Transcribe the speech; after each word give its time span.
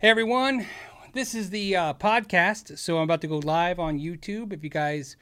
Hey 0.00 0.10
everyone, 0.10 0.64
this 1.12 1.34
is 1.34 1.50
the 1.50 1.74
uh, 1.74 1.92
podcast. 1.94 2.78
So 2.78 2.98
I'm 2.98 3.02
about 3.02 3.20
to 3.22 3.26
go 3.26 3.38
live 3.38 3.80
on 3.80 3.98
YouTube. 3.98 4.52
If 4.52 4.62
you 4.62 4.70
guys 4.70 5.16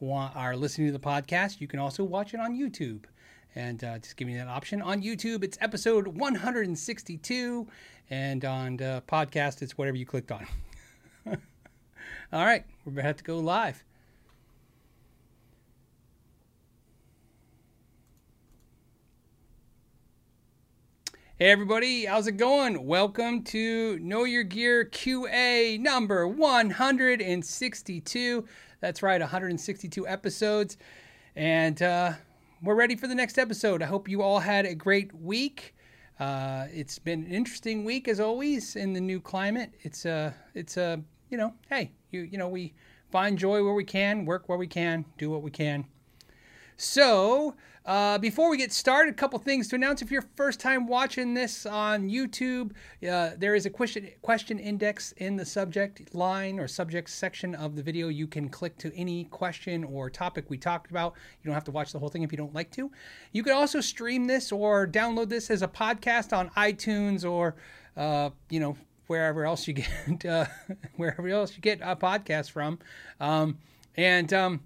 want 0.00 0.34
are 0.34 0.56
listening 0.56 0.86
to 0.86 0.92
the 0.94 0.98
podcast, 0.98 1.60
you 1.60 1.68
can 1.68 1.78
also 1.78 2.02
watch 2.02 2.32
it 2.32 2.40
on 2.40 2.58
YouTube. 2.58 3.04
And 3.54 3.84
uh, 3.84 3.98
just 3.98 4.16
give 4.16 4.26
me 4.26 4.34
that 4.38 4.48
option 4.48 4.80
on 4.80 5.02
YouTube. 5.02 5.44
It's 5.44 5.58
episode 5.60 6.06
162, 6.06 7.68
and 8.08 8.42
on 8.46 8.78
the 8.78 9.02
podcast, 9.06 9.60
it's 9.60 9.76
whatever 9.76 9.98
you 9.98 10.06
clicked 10.06 10.32
on. 10.32 10.46
All 11.26 11.36
right, 12.46 12.64
we're 12.86 13.00
about 13.00 13.18
to 13.18 13.24
go 13.24 13.38
live. 13.38 13.84
Hey 21.42 21.50
everybody, 21.50 22.04
how's 22.04 22.28
it 22.28 22.36
going? 22.36 22.86
Welcome 22.86 23.42
to 23.46 23.98
Know 23.98 24.22
Your 24.22 24.44
Gear 24.44 24.84
QA 24.84 25.76
number 25.80 26.28
162. 26.28 28.44
That's 28.78 29.02
right, 29.02 29.20
162 29.20 30.06
episodes. 30.06 30.76
And 31.34 31.82
uh, 31.82 32.12
we're 32.62 32.76
ready 32.76 32.94
for 32.94 33.08
the 33.08 33.16
next 33.16 33.38
episode. 33.38 33.82
I 33.82 33.86
hope 33.86 34.08
you 34.08 34.22
all 34.22 34.38
had 34.38 34.66
a 34.66 34.74
great 34.76 35.12
week. 35.12 35.74
Uh, 36.20 36.66
it's 36.72 37.00
been 37.00 37.24
an 37.24 37.32
interesting 37.32 37.84
week 37.84 38.06
as 38.06 38.20
always 38.20 38.76
in 38.76 38.92
the 38.92 39.00
new 39.00 39.20
climate. 39.20 39.72
It's 39.80 40.04
a, 40.04 40.12
uh, 40.12 40.30
it's 40.54 40.76
a, 40.76 40.84
uh, 40.84 40.98
you 41.28 41.38
know, 41.38 41.54
hey, 41.68 41.90
you, 42.12 42.20
you 42.20 42.38
know, 42.38 42.46
we 42.46 42.72
find 43.10 43.36
joy 43.36 43.64
where 43.64 43.74
we 43.74 43.82
can, 43.82 44.26
work 44.26 44.48
where 44.48 44.58
we 44.58 44.68
can, 44.68 45.04
do 45.18 45.28
what 45.28 45.42
we 45.42 45.50
can. 45.50 45.86
So, 46.82 47.54
uh, 47.86 48.18
before 48.18 48.50
we 48.50 48.56
get 48.56 48.72
started, 48.72 49.14
a 49.14 49.16
couple 49.16 49.38
things 49.38 49.68
to 49.68 49.76
announce. 49.76 50.02
If 50.02 50.10
you're 50.10 50.24
first 50.34 50.58
time 50.58 50.88
watching 50.88 51.32
this 51.32 51.64
on 51.64 52.10
YouTube, 52.10 52.72
uh, 53.08 53.30
there 53.38 53.54
is 53.54 53.66
a 53.66 53.70
question 53.70 54.08
question 54.20 54.58
index 54.58 55.12
in 55.18 55.36
the 55.36 55.44
subject 55.44 56.12
line 56.12 56.58
or 56.58 56.66
subject 56.66 57.08
section 57.08 57.54
of 57.54 57.76
the 57.76 57.84
video. 57.84 58.08
You 58.08 58.26
can 58.26 58.48
click 58.48 58.76
to 58.78 58.92
any 58.96 59.26
question 59.26 59.84
or 59.84 60.10
topic 60.10 60.50
we 60.50 60.58
talked 60.58 60.90
about. 60.90 61.14
You 61.40 61.46
don't 61.46 61.54
have 61.54 61.62
to 61.64 61.70
watch 61.70 61.92
the 61.92 62.00
whole 62.00 62.08
thing 62.08 62.24
if 62.24 62.32
you 62.32 62.38
don't 62.38 62.52
like 62.52 62.72
to. 62.72 62.90
You 63.30 63.44
can 63.44 63.52
also 63.52 63.80
stream 63.80 64.26
this 64.26 64.50
or 64.50 64.84
download 64.84 65.28
this 65.28 65.52
as 65.52 65.62
a 65.62 65.68
podcast 65.68 66.36
on 66.36 66.50
iTunes 66.50 67.24
or 67.24 67.54
uh, 67.96 68.30
you 68.50 68.58
know 68.58 68.76
wherever 69.06 69.44
else 69.44 69.68
you 69.68 69.74
get 69.74 70.26
uh, 70.26 70.46
wherever 70.96 71.28
else 71.28 71.54
you 71.54 71.60
get 71.60 71.78
a 71.80 71.94
podcast 71.94 72.50
from, 72.50 72.80
um, 73.20 73.58
and 73.96 74.32
um, 74.32 74.60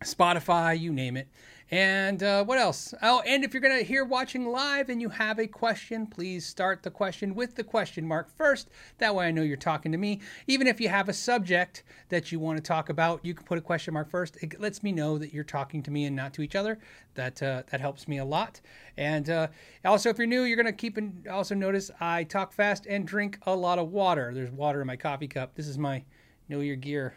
Spotify, 0.00 0.78
you 0.78 0.92
name 0.92 1.16
it. 1.16 1.28
And 1.70 2.22
uh, 2.22 2.44
what 2.44 2.58
else? 2.58 2.94
Oh, 3.02 3.20
and 3.26 3.44
if 3.44 3.52
you're 3.52 3.60
going 3.60 3.78
to 3.78 3.84
hear 3.84 4.02
watching 4.02 4.46
live 4.46 4.88
and 4.88 5.02
you 5.02 5.10
have 5.10 5.38
a 5.38 5.46
question, 5.46 6.06
please 6.06 6.46
start 6.46 6.82
the 6.82 6.90
question 6.90 7.34
with 7.34 7.56
the 7.56 7.64
question 7.64 8.06
mark 8.06 8.34
first. 8.34 8.70
That 8.98 9.14
way 9.14 9.26
I 9.26 9.30
know 9.32 9.42
you're 9.42 9.58
talking 9.58 9.92
to 9.92 9.98
me. 9.98 10.20
Even 10.46 10.66
if 10.66 10.80
you 10.80 10.88
have 10.88 11.10
a 11.10 11.12
subject 11.12 11.82
that 12.08 12.32
you 12.32 12.40
want 12.40 12.56
to 12.56 12.62
talk 12.62 12.88
about, 12.88 13.22
you 13.22 13.34
can 13.34 13.44
put 13.44 13.58
a 13.58 13.60
question 13.60 13.92
mark 13.92 14.10
first. 14.10 14.38
It 14.42 14.58
lets 14.58 14.82
me 14.82 14.92
know 14.92 15.18
that 15.18 15.34
you're 15.34 15.44
talking 15.44 15.82
to 15.82 15.90
me 15.90 16.06
and 16.06 16.16
not 16.16 16.32
to 16.34 16.42
each 16.42 16.56
other. 16.56 16.78
That 17.16 17.42
uh, 17.42 17.64
that 17.70 17.82
helps 17.82 18.08
me 18.08 18.16
a 18.16 18.24
lot. 18.24 18.62
And 18.96 19.28
uh, 19.28 19.48
also, 19.84 20.08
if 20.08 20.16
you're 20.16 20.26
new, 20.26 20.44
you're 20.44 20.56
going 20.56 20.66
to 20.66 20.72
keep 20.72 20.96
and 20.96 21.26
also 21.28 21.54
notice 21.54 21.90
I 22.00 22.24
talk 22.24 22.54
fast 22.54 22.86
and 22.86 23.06
drink 23.06 23.40
a 23.42 23.54
lot 23.54 23.78
of 23.78 23.92
water. 23.92 24.32
There's 24.32 24.50
water 24.50 24.80
in 24.80 24.86
my 24.86 24.96
coffee 24.96 25.28
cup. 25.28 25.54
This 25.54 25.68
is 25.68 25.76
my 25.76 26.02
Know 26.48 26.60
Your 26.60 26.76
Gear 26.76 27.14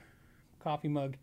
coffee 0.61 0.89
mug. 0.89 1.15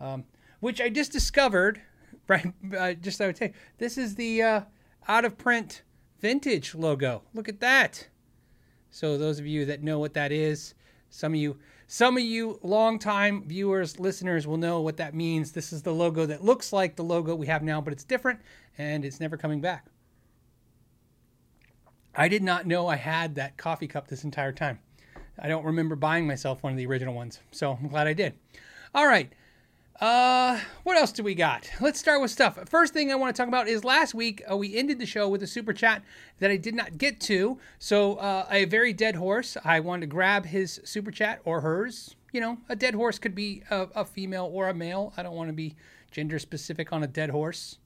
Um, 0.00 0.24
which 0.60 0.80
I 0.80 0.88
just 0.88 1.12
discovered, 1.12 1.80
right? 2.28 2.52
Uh, 2.76 2.94
just 2.94 3.20
I 3.20 3.26
would 3.26 3.36
say, 3.36 3.52
this 3.78 3.98
is 3.98 4.14
the 4.14 4.42
uh, 4.42 4.60
out 5.08 5.24
of 5.24 5.38
print 5.38 5.82
vintage 6.20 6.74
logo. 6.74 7.22
Look 7.34 7.48
at 7.48 7.60
that. 7.60 8.08
So 8.90 9.18
those 9.18 9.38
of 9.38 9.46
you 9.46 9.64
that 9.66 9.82
know 9.82 9.98
what 9.98 10.14
that 10.14 10.32
is, 10.32 10.74
some 11.10 11.34
of 11.34 11.40
you, 11.40 11.58
some 11.86 12.16
of 12.16 12.22
you 12.22 12.58
longtime 12.62 13.44
viewers, 13.46 14.00
listeners 14.00 14.46
will 14.46 14.56
know 14.56 14.80
what 14.80 14.96
that 14.96 15.14
means. 15.14 15.52
This 15.52 15.72
is 15.72 15.82
the 15.82 15.92
logo 15.92 16.26
that 16.26 16.44
looks 16.44 16.72
like 16.72 16.96
the 16.96 17.04
logo 17.04 17.34
we 17.34 17.46
have 17.46 17.62
now, 17.62 17.80
but 17.80 17.92
it's 17.92 18.04
different 18.04 18.40
and 18.78 19.04
it's 19.04 19.20
never 19.20 19.36
coming 19.36 19.60
back. 19.60 19.86
I 22.14 22.28
did 22.28 22.42
not 22.42 22.66
know 22.66 22.88
I 22.88 22.96
had 22.96 23.34
that 23.34 23.58
coffee 23.58 23.86
cup 23.86 24.08
this 24.08 24.24
entire 24.24 24.52
time. 24.52 24.78
I 25.38 25.48
don't 25.48 25.64
remember 25.64 25.96
buying 25.96 26.26
myself 26.26 26.62
one 26.62 26.72
of 26.72 26.78
the 26.78 26.86
original 26.86 27.14
ones, 27.14 27.40
so 27.50 27.72
I'm 27.72 27.88
glad 27.88 28.06
I 28.06 28.14
did. 28.14 28.34
All 28.94 29.06
right. 29.06 29.30
Uh, 30.00 30.60
what 30.82 30.96
else 30.96 31.10
do 31.10 31.22
we 31.22 31.34
got? 31.34 31.70
Let's 31.80 31.98
start 31.98 32.20
with 32.20 32.30
stuff. 32.30 32.58
First 32.68 32.92
thing 32.92 33.10
I 33.10 33.14
want 33.14 33.34
to 33.34 33.40
talk 33.40 33.48
about 33.48 33.66
is 33.66 33.82
last 33.82 34.14
week 34.14 34.42
uh, 34.50 34.56
we 34.56 34.76
ended 34.76 34.98
the 34.98 35.06
show 35.06 35.28
with 35.28 35.42
a 35.42 35.46
super 35.46 35.72
chat 35.72 36.02
that 36.38 36.50
I 36.50 36.58
did 36.58 36.74
not 36.74 36.98
get 36.98 37.18
to. 37.22 37.58
So 37.78 38.16
uh, 38.16 38.46
a 38.50 38.66
very 38.66 38.92
dead 38.92 39.16
horse. 39.16 39.56
I 39.64 39.80
wanted 39.80 40.02
to 40.02 40.06
grab 40.08 40.44
his 40.46 40.80
super 40.84 41.10
chat 41.10 41.40
or 41.44 41.62
hers. 41.62 42.14
You 42.32 42.42
know, 42.42 42.58
a 42.68 42.76
dead 42.76 42.94
horse 42.94 43.18
could 43.18 43.34
be 43.34 43.62
a, 43.70 43.86
a 43.94 44.04
female 44.04 44.50
or 44.52 44.68
a 44.68 44.74
male. 44.74 45.14
I 45.16 45.22
don't 45.22 45.34
want 45.34 45.48
to 45.48 45.54
be 45.54 45.76
gender 46.10 46.38
specific 46.38 46.92
on 46.92 47.02
a 47.02 47.06
dead 47.06 47.30
horse. 47.30 47.78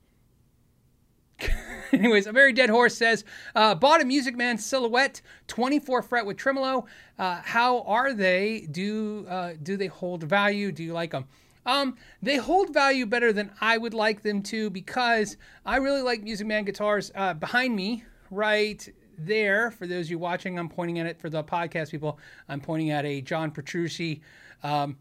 Anyways, 1.92 2.26
a 2.26 2.32
very 2.32 2.52
dead 2.52 2.70
horse 2.70 2.96
says, 2.96 3.24
uh, 3.54 3.76
bought 3.76 4.00
a 4.00 4.04
Music 4.04 4.36
Man 4.36 4.58
silhouette, 4.58 5.22
24 5.46 6.02
fret 6.02 6.26
with 6.26 6.36
tremolo. 6.36 6.86
Uh, 7.18 7.40
how 7.44 7.82
are 7.82 8.12
they? 8.12 8.66
Do 8.68 9.26
uh, 9.28 9.52
do 9.62 9.76
they 9.76 9.86
hold 9.86 10.24
value? 10.24 10.72
Do 10.72 10.82
you 10.82 10.92
like 10.92 11.12
them? 11.12 11.26
Um, 11.66 11.96
they 12.22 12.36
hold 12.36 12.72
value 12.72 13.06
better 13.06 13.32
than 13.32 13.52
I 13.60 13.78
would 13.78 13.94
like 13.94 14.22
them 14.22 14.42
to 14.44 14.70
because 14.70 15.36
I 15.64 15.76
really 15.76 16.02
like 16.02 16.22
Music 16.22 16.46
Man 16.46 16.64
guitars. 16.64 17.12
Uh, 17.14 17.34
behind 17.34 17.76
me, 17.76 18.04
right 18.30 18.88
there, 19.18 19.70
for 19.70 19.86
those 19.86 20.06
of 20.06 20.10
you 20.10 20.18
watching, 20.18 20.58
I'm 20.58 20.68
pointing 20.68 20.98
at 20.98 21.06
it. 21.06 21.20
For 21.20 21.28
the 21.28 21.44
podcast 21.44 21.90
people, 21.90 22.18
I'm 22.48 22.60
pointing 22.60 22.90
at 22.90 23.04
a 23.04 23.20
John 23.20 23.50
Petrucci 23.50 24.22
um, 24.62 24.96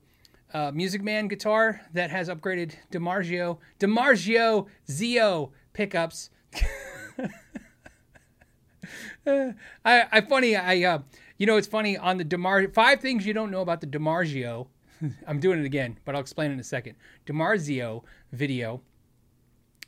uh, 0.53 0.71
Music 0.71 1.01
Man 1.01 1.27
guitar 1.27 1.81
that 1.93 2.09
has 2.09 2.29
upgraded 2.29 2.73
DiMarzio 2.91 3.57
DiMarzio 3.79 4.67
Zio 4.89 5.51
pickups. 5.73 6.29
I, 9.25 9.53
I 9.85 10.21
funny. 10.21 10.55
I 10.55 10.83
uh, 10.83 10.99
you 11.37 11.45
know 11.45 11.57
it's 11.57 11.67
funny 11.67 11.97
on 11.97 12.17
the 12.17 12.23
Demar 12.23 12.67
five 12.69 12.99
things 12.99 13.25
you 13.25 13.33
don't 13.33 13.51
know 13.51 13.61
about 13.61 13.81
the 13.81 13.87
DiMarzio 13.87 14.67
I'm 15.27 15.39
doing 15.39 15.59
it 15.59 15.65
again, 15.65 15.97
but 16.05 16.15
I'll 16.15 16.21
explain 16.21 16.51
in 16.51 16.59
a 16.59 16.63
second. 16.63 16.95
DiMarzio 17.25 18.03
video. 18.31 18.81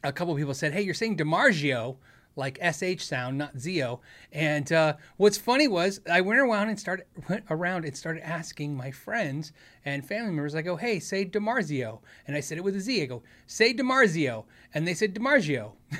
A 0.03 0.11
couple 0.11 0.35
people 0.35 0.53
said, 0.53 0.73
"Hey, 0.73 0.81
you're 0.81 0.93
saying 0.93 1.17
DiMarzio 1.17 1.97
like 2.35 2.59
sh 2.61 3.03
sound, 3.03 3.37
not 3.37 3.57
Zio." 3.59 4.01
And 4.31 4.71
uh, 4.71 4.95
what's 5.17 5.37
funny 5.37 5.67
was 5.67 6.01
I 6.11 6.21
went 6.21 6.39
around 6.39 6.69
and 6.69 6.79
started 6.79 7.05
went 7.29 7.45
around 7.49 7.85
and 7.85 7.95
started 7.95 8.25
asking 8.25 8.75
my 8.75 8.91
friends 8.91 9.51
and 9.85 10.05
family 10.05 10.31
members. 10.31 10.55
I 10.55 10.61
go, 10.61 10.75
"Hey, 10.75 10.99
say 10.99 11.25
DiMarzio," 11.25 11.99
and 12.27 12.35
I 12.35 12.39
said 12.39 12.57
it 12.57 12.63
with 12.63 12.75
a 12.75 12.79
Z. 12.79 13.01
I 13.01 13.05
go, 13.05 13.23
"Say 13.47 13.73
DiMarzio," 13.73 14.45
and 14.73 14.87
they 14.87 14.93
said 14.93 15.13
DiMarzio. 15.13 15.73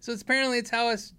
so 0.00 0.12
it's 0.12 0.22
apparently 0.22 0.58
it's 0.58 0.70
how 0.70 0.88
us 0.88 1.14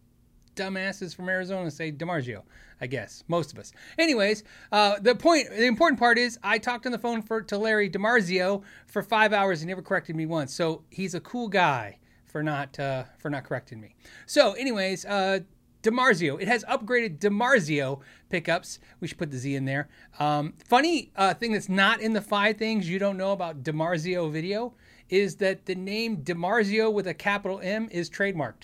dumbasses 0.55 1.13
from 1.15 1.27
Arizona 1.29 1.69
say 1.69 1.91
DiMarzio. 1.91 2.43
I 2.81 2.87
guess 2.87 3.23
most 3.27 3.53
of 3.53 3.59
us. 3.59 3.71
Anyways, 3.97 4.43
uh, 4.71 4.99
the 4.99 5.15
point, 5.15 5.49
the 5.49 5.65
important 5.65 5.99
part 5.99 6.17
is, 6.17 6.37
I 6.43 6.57
talked 6.57 6.85
on 6.85 6.91
the 6.91 6.99
phone 6.99 7.21
for 7.21 7.41
to 7.41 7.57
Larry 7.57 7.89
DiMarzio 7.89 8.63
for 8.85 9.01
five 9.01 9.31
hours. 9.33 9.61
He 9.61 9.67
never 9.67 9.81
corrected 9.81 10.15
me 10.15 10.25
once, 10.25 10.53
so 10.53 10.83
he's 10.89 11.15
a 11.15 11.21
cool 11.21 11.47
guy 11.47 11.99
for 12.25 12.43
not 12.43 12.77
uh, 12.79 13.05
for 13.17 13.29
not 13.29 13.45
correcting 13.45 13.79
me. 13.79 13.95
So, 14.25 14.53
anyways, 14.53 15.05
uh, 15.05 15.39
DiMarzio. 15.85 16.41
It 16.41 16.47
has 16.47 16.65
upgraded 16.65 17.19
DiMarzio 17.19 18.01
pickups. 18.29 18.79
We 18.99 19.07
should 19.07 19.19
put 19.19 19.31
the 19.31 19.37
Z 19.37 19.55
in 19.55 19.65
there. 19.65 19.87
Um, 20.19 20.53
funny 20.67 21.11
uh, 21.15 21.35
thing 21.35 21.53
that's 21.53 21.69
not 21.69 22.01
in 22.01 22.13
the 22.13 22.21
five 22.21 22.57
things 22.57 22.89
you 22.89 22.97
don't 22.97 23.17
know 23.17 23.31
about 23.31 23.63
DiMarzio 23.63 24.31
video 24.31 24.73
is 25.09 25.35
that 25.37 25.65
the 25.65 25.75
name 25.75 26.17
DiMarzio 26.17 26.91
with 26.91 27.07
a 27.07 27.13
capital 27.13 27.59
M 27.61 27.87
is 27.91 28.09
trademarked. 28.09 28.63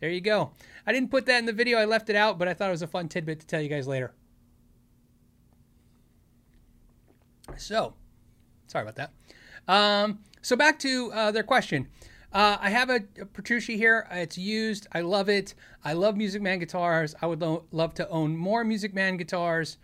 There 0.00 0.10
you 0.10 0.20
go. 0.20 0.50
I 0.86 0.92
didn't 0.92 1.10
put 1.10 1.26
that 1.26 1.38
in 1.38 1.46
the 1.46 1.52
video. 1.52 1.78
I 1.78 1.84
left 1.84 2.10
it 2.10 2.16
out, 2.16 2.38
but 2.38 2.48
I 2.48 2.54
thought 2.54 2.68
it 2.68 2.72
was 2.72 2.82
a 2.82 2.86
fun 2.86 3.08
tidbit 3.08 3.40
to 3.40 3.46
tell 3.46 3.60
you 3.60 3.68
guys 3.68 3.86
later. 3.86 4.12
So, 7.56 7.94
sorry 8.66 8.88
about 8.88 8.96
that. 8.96 9.12
Um, 9.68 10.20
so 10.42 10.56
back 10.56 10.78
to 10.80 11.12
uh, 11.12 11.30
their 11.30 11.42
question. 11.42 11.88
Uh, 12.32 12.56
I 12.60 12.70
have 12.70 12.90
a, 12.90 13.00
a 13.20 13.26
Petrucci 13.26 13.76
here. 13.76 14.06
It's 14.10 14.38
used. 14.38 14.86
I 14.92 15.00
love 15.00 15.28
it. 15.28 15.54
I 15.84 15.94
love 15.94 16.16
Music 16.16 16.40
Man 16.40 16.60
guitars. 16.60 17.14
I 17.20 17.26
would 17.26 17.40
lo- 17.40 17.64
love 17.72 17.94
to 17.94 18.08
own 18.08 18.36
more 18.36 18.62
Music 18.62 18.94
Man 18.94 19.16
guitars. 19.16 19.78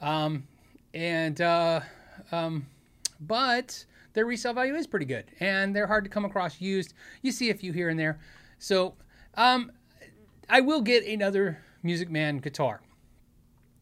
Um, 0.00 0.48
and 0.94 1.40
uh, 1.40 1.80
um, 2.32 2.66
but 3.20 3.84
their 4.14 4.26
resale 4.26 4.52
value 4.52 4.74
is 4.74 4.86
pretty 4.86 5.06
good, 5.06 5.26
and 5.40 5.74
they're 5.74 5.86
hard 5.86 6.04
to 6.04 6.10
come 6.10 6.24
across 6.24 6.60
used. 6.60 6.94
You 7.22 7.30
see 7.30 7.50
a 7.50 7.54
few 7.54 7.72
here 7.72 7.88
and 7.88 7.98
there. 7.98 8.18
So 8.58 8.94
um, 9.34 9.70
I 10.52 10.60
will 10.60 10.82
get 10.82 11.06
another 11.06 11.64
Music 11.82 12.10
Man 12.10 12.36
guitar. 12.36 12.82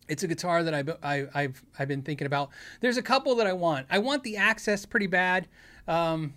It's 0.08 0.22
a 0.22 0.28
guitar 0.28 0.62
that 0.62 0.72
I've, 0.72 0.88
I, 1.02 1.16
have 1.16 1.30
i 1.34 1.48
I've 1.80 1.88
been 1.88 2.02
thinking 2.02 2.28
about. 2.28 2.50
There's 2.80 2.96
a 2.96 3.02
couple 3.02 3.34
that 3.34 3.48
I 3.48 3.52
want. 3.52 3.88
I 3.90 3.98
want 3.98 4.22
the 4.22 4.36
Access 4.36 4.86
pretty 4.86 5.08
bad 5.08 5.48
um, 5.88 6.32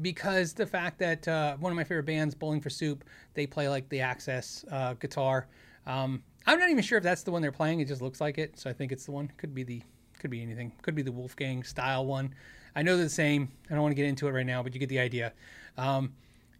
because 0.00 0.54
the 0.54 0.64
fact 0.64 0.98
that 1.00 1.28
uh, 1.28 1.58
one 1.58 1.72
of 1.72 1.76
my 1.76 1.84
favorite 1.84 2.06
bands, 2.06 2.34
Bowling 2.34 2.62
for 2.62 2.70
Soup, 2.70 3.04
they 3.34 3.46
play 3.46 3.68
like 3.68 3.86
the 3.90 4.00
Access 4.00 4.64
uh, 4.70 4.94
guitar. 4.94 5.46
Um, 5.86 6.22
I'm 6.46 6.58
not 6.58 6.70
even 6.70 6.82
sure 6.82 6.96
if 6.96 7.04
that's 7.04 7.22
the 7.22 7.30
one 7.30 7.42
they're 7.42 7.52
playing. 7.52 7.80
It 7.80 7.88
just 7.88 8.00
looks 8.00 8.18
like 8.18 8.38
it, 8.38 8.58
so 8.58 8.70
I 8.70 8.72
think 8.72 8.92
it's 8.92 9.04
the 9.04 9.12
one. 9.12 9.30
Could 9.36 9.54
be 9.54 9.62
the 9.62 9.82
could 10.18 10.30
be 10.30 10.40
anything. 10.40 10.72
Could 10.80 10.94
be 10.94 11.02
the 11.02 11.12
Wolfgang 11.12 11.62
style 11.62 12.06
one. 12.06 12.34
I 12.74 12.80
know 12.80 12.96
they're 12.96 13.04
the 13.04 13.10
same. 13.10 13.52
I 13.68 13.74
don't 13.74 13.82
want 13.82 13.92
to 13.92 13.96
get 13.96 14.06
into 14.06 14.26
it 14.26 14.30
right 14.30 14.46
now, 14.46 14.62
but 14.62 14.72
you 14.72 14.80
get 14.80 14.88
the 14.88 15.00
idea. 15.00 15.34
Um, 15.76 16.14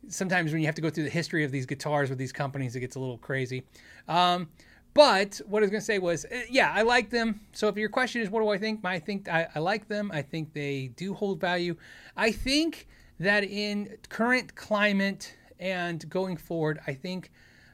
sometimes 0.08 0.52
when 0.52 0.60
you 0.60 0.66
have 0.66 0.74
to 0.74 0.82
go 0.82 0.90
through 0.90 1.04
the 1.04 1.10
history 1.10 1.44
of 1.44 1.50
these 1.50 1.66
guitars 1.66 2.08
with 2.10 2.18
these 2.18 2.32
companies, 2.32 2.76
it 2.76 2.80
gets 2.80 2.96
a 2.96 3.00
little 3.00 3.18
crazy. 3.18 3.64
Um, 4.08 4.48
but 4.94 5.40
what 5.46 5.60
I 5.60 5.64
was 5.64 5.70
going 5.70 5.80
to 5.80 5.84
say 5.84 5.98
was, 5.98 6.24
uh, 6.24 6.40
yeah, 6.48 6.72
I 6.74 6.82
like 6.82 7.10
them. 7.10 7.40
So 7.52 7.68
if 7.68 7.76
your 7.76 7.90
question 7.90 8.22
is, 8.22 8.30
what 8.30 8.40
do 8.40 8.48
I 8.48 8.56
think? 8.56 8.82
I 8.84 8.98
think 8.98 9.28
I, 9.28 9.46
I 9.54 9.58
like 9.58 9.88
them. 9.88 10.10
I 10.12 10.22
think 10.22 10.54
they 10.54 10.88
do 10.96 11.12
hold 11.12 11.38
value. 11.38 11.76
I 12.16 12.32
think 12.32 12.86
that 13.20 13.44
in 13.44 13.96
current 14.08 14.54
climate 14.54 15.36
and 15.60 16.08
going 16.08 16.36
forward, 16.36 16.80
I 16.86 16.94
think 16.94 17.30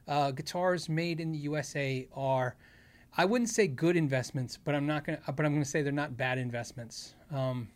uh, 0.08 0.32
guitars 0.32 0.88
made 0.88 1.20
in 1.20 1.32
the 1.32 1.38
USA 1.38 2.08
are, 2.12 2.56
I 3.16 3.24
wouldn't 3.24 3.50
say 3.50 3.68
good 3.68 3.96
investments, 3.96 4.58
but 4.62 4.74
I'm 4.74 4.86
not 4.86 5.04
gonna, 5.04 5.20
but 5.26 5.46
I'm 5.46 5.52
gonna 5.52 5.64
say 5.64 5.82
they're 5.82 5.92
not 5.92 6.16
bad 6.16 6.38
investments. 6.38 7.14
Um, 7.30 7.68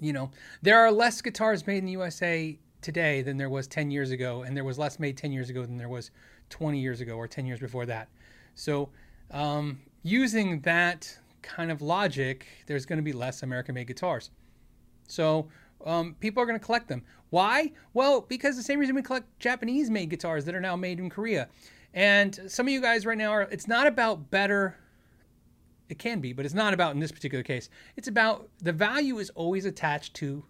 you 0.00 0.12
know, 0.12 0.30
there 0.62 0.78
are 0.78 0.90
less 0.90 1.20
guitars 1.20 1.66
made 1.66 1.78
in 1.78 1.86
the 1.86 1.92
USA 1.92 2.58
today 2.82 3.22
than 3.22 3.36
there 3.36 3.50
was 3.50 3.66
10 3.66 3.90
years 3.90 4.10
ago, 4.10 4.42
and 4.42 4.56
there 4.56 4.64
was 4.64 4.78
less 4.78 4.98
made 4.98 5.16
10 5.16 5.32
years 5.32 5.50
ago 5.50 5.62
than 5.62 5.76
there 5.76 5.88
was 5.88 6.10
20 6.50 6.78
years 6.78 7.00
ago 7.00 7.14
or 7.14 7.28
10 7.28 7.46
years 7.46 7.60
before 7.60 7.86
that. 7.86 8.08
So, 8.54 8.88
um, 9.30 9.80
using 10.02 10.60
that 10.60 11.18
kind 11.42 11.70
of 11.70 11.82
logic, 11.82 12.46
there's 12.66 12.86
going 12.86 12.98
to 12.98 13.02
be 13.02 13.12
less 13.12 13.42
American 13.42 13.74
made 13.74 13.86
guitars. 13.86 14.30
So, 15.08 15.48
um, 15.84 16.14
people 16.20 16.42
are 16.42 16.46
going 16.46 16.58
to 16.58 16.64
collect 16.64 16.88
them. 16.88 17.02
Why? 17.30 17.72
Well, 17.94 18.22
because 18.22 18.56
the 18.56 18.62
same 18.62 18.78
reason 18.78 18.94
we 18.94 19.02
collect 19.02 19.38
Japanese 19.38 19.90
made 19.90 20.10
guitars 20.10 20.44
that 20.44 20.54
are 20.54 20.60
now 20.60 20.76
made 20.76 20.98
in 20.98 21.08
Korea. 21.08 21.48
And 21.94 22.38
some 22.46 22.66
of 22.66 22.72
you 22.72 22.80
guys 22.80 23.06
right 23.06 23.18
now 23.18 23.30
are, 23.30 23.42
it's 23.42 23.66
not 23.66 23.86
about 23.86 24.30
better. 24.30 24.76
It 25.88 25.98
can 25.98 26.20
be, 26.20 26.32
but 26.32 26.44
it's 26.44 26.54
not 26.54 26.74
about 26.74 26.94
in 26.94 27.00
this 27.00 27.10
particular 27.10 27.42
case. 27.42 27.68
It's 27.96 28.08
about 28.08 28.48
the 28.58 28.72
value 28.72 29.18
is 29.18 29.30
always 29.30 29.64
attached 29.64 30.14
to 30.14 30.44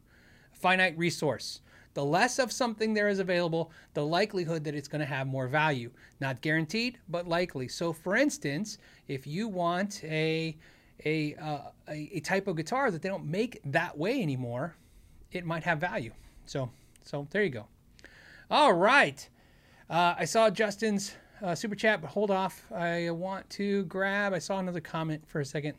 finite 0.52 0.96
resource. 0.98 1.60
The 1.94 2.04
less 2.04 2.38
of 2.38 2.52
something 2.52 2.94
there 2.94 3.08
is 3.08 3.18
available, 3.18 3.72
the 3.94 4.04
likelihood 4.04 4.64
that 4.64 4.74
it's 4.74 4.88
going 4.88 5.00
to 5.00 5.06
have 5.06 5.26
more 5.26 5.48
value. 5.48 5.90
Not 6.20 6.40
guaranteed, 6.40 6.98
but 7.08 7.26
likely. 7.26 7.66
So, 7.66 7.92
for 7.92 8.16
instance, 8.16 8.78
if 9.08 9.26
you 9.26 9.48
want 9.48 10.02
a 10.04 10.56
a, 11.04 11.34
uh, 11.36 11.58
a, 11.88 12.10
a 12.14 12.20
type 12.20 12.46
of 12.46 12.56
guitar 12.56 12.90
that 12.90 13.02
they 13.02 13.08
don't 13.08 13.24
make 13.24 13.60
that 13.64 13.96
way 13.96 14.22
anymore, 14.22 14.76
it 15.32 15.46
might 15.46 15.64
have 15.64 15.78
value. 15.78 16.12
So, 16.44 16.70
so 17.02 17.26
there 17.30 17.42
you 17.42 17.50
go. 17.50 17.66
All 18.50 18.72
right. 18.72 19.26
Uh, 19.88 20.14
I 20.18 20.24
saw 20.24 20.50
Justin's 20.50 21.14
uh, 21.42 21.54
super 21.54 21.74
chat, 21.74 22.00
but 22.00 22.10
hold 22.10 22.30
off. 22.30 22.64
I 22.72 23.10
want 23.10 23.48
to 23.50 23.84
grab. 23.84 24.32
I 24.32 24.38
saw 24.38 24.58
another 24.58 24.80
comment 24.80 25.22
for 25.26 25.40
a 25.40 25.44
second. 25.44 25.74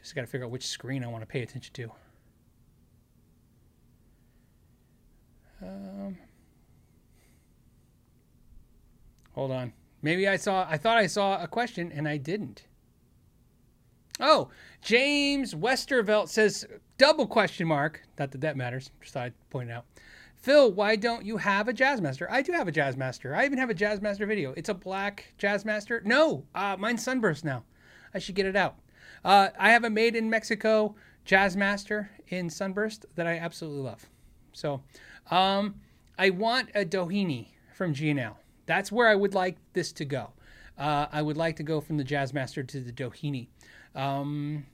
Just 0.00 0.14
got 0.14 0.22
to 0.22 0.26
figure 0.26 0.46
out 0.46 0.50
which 0.50 0.66
screen 0.66 1.04
I 1.04 1.08
want 1.08 1.22
to 1.22 1.26
pay 1.26 1.42
attention 1.42 1.74
to. 1.74 1.92
Um, 5.62 6.16
hold 9.32 9.50
on. 9.50 9.72
Maybe 10.02 10.28
I 10.28 10.36
saw. 10.36 10.66
I 10.68 10.76
thought 10.76 10.98
I 10.98 11.06
saw 11.06 11.42
a 11.42 11.48
question 11.48 11.90
and 11.92 12.08
I 12.08 12.16
didn't. 12.16 12.64
Oh, 14.20 14.50
James 14.82 15.54
Westervelt 15.54 16.28
says 16.28 16.66
double 16.98 17.26
question 17.26 17.68
mark. 17.68 18.02
Not 18.18 18.32
that 18.32 18.40
that 18.40 18.56
matters. 18.56 18.90
Just 19.00 19.14
thought 19.14 19.24
I'd 19.24 19.50
point 19.50 19.70
it 19.70 19.72
out. 19.72 19.86
Phil, 20.34 20.72
why 20.72 20.94
don't 20.96 21.24
you 21.24 21.36
have 21.36 21.68
a 21.68 21.72
Jazzmaster? 21.72 22.26
I 22.30 22.42
do 22.42 22.52
have 22.52 22.68
a 22.68 22.72
Jazzmaster. 22.72 23.36
I 23.36 23.44
even 23.44 23.58
have 23.58 23.70
a 23.70 23.74
Jazzmaster 23.74 24.26
video. 24.26 24.54
It's 24.56 24.68
a 24.68 24.74
black 24.74 25.34
Jazzmaster. 25.38 26.04
No, 26.04 26.44
uh, 26.54 26.76
mine's 26.78 27.02
Sunburst 27.02 27.44
now. 27.44 27.64
I 28.14 28.20
should 28.20 28.36
get 28.36 28.46
it 28.46 28.56
out. 28.56 28.76
Uh, 29.24 29.48
I 29.58 29.70
have 29.70 29.82
a 29.82 29.90
made 29.90 30.14
in 30.14 30.30
Mexico 30.30 30.94
Jazzmaster 31.26 32.08
in 32.28 32.48
Sunburst 32.50 33.06
that 33.16 33.26
I 33.26 33.36
absolutely 33.36 33.82
love. 33.82 34.06
So 34.52 34.82
um, 35.30 35.76
I 36.18 36.30
want 36.30 36.70
a 36.74 36.84
Doheny 36.84 37.48
from 37.74 37.94
G&L. 37.94 38.38
That's 38.66 38.92
where 38.92 39.08
I 39.08 39.14
would 39.14 39.34
like 39.34 39.56
this 39.72 39.92
to 39.92 40.04
go. 40.04 40.30
Uh, 40.76 41.06
I 41.10 41.22
would 41.22 41.36
like 41.36 41.56
to 41.56 41.62
go 41.62 41.80
from 41.80 41.96
the 41.96 42.04
Jazzmaster 42.04 42.66
to 42.68 42.80
the 42.80 42.92
Doheny. 42.92 43.48
Um, 43.94 44.66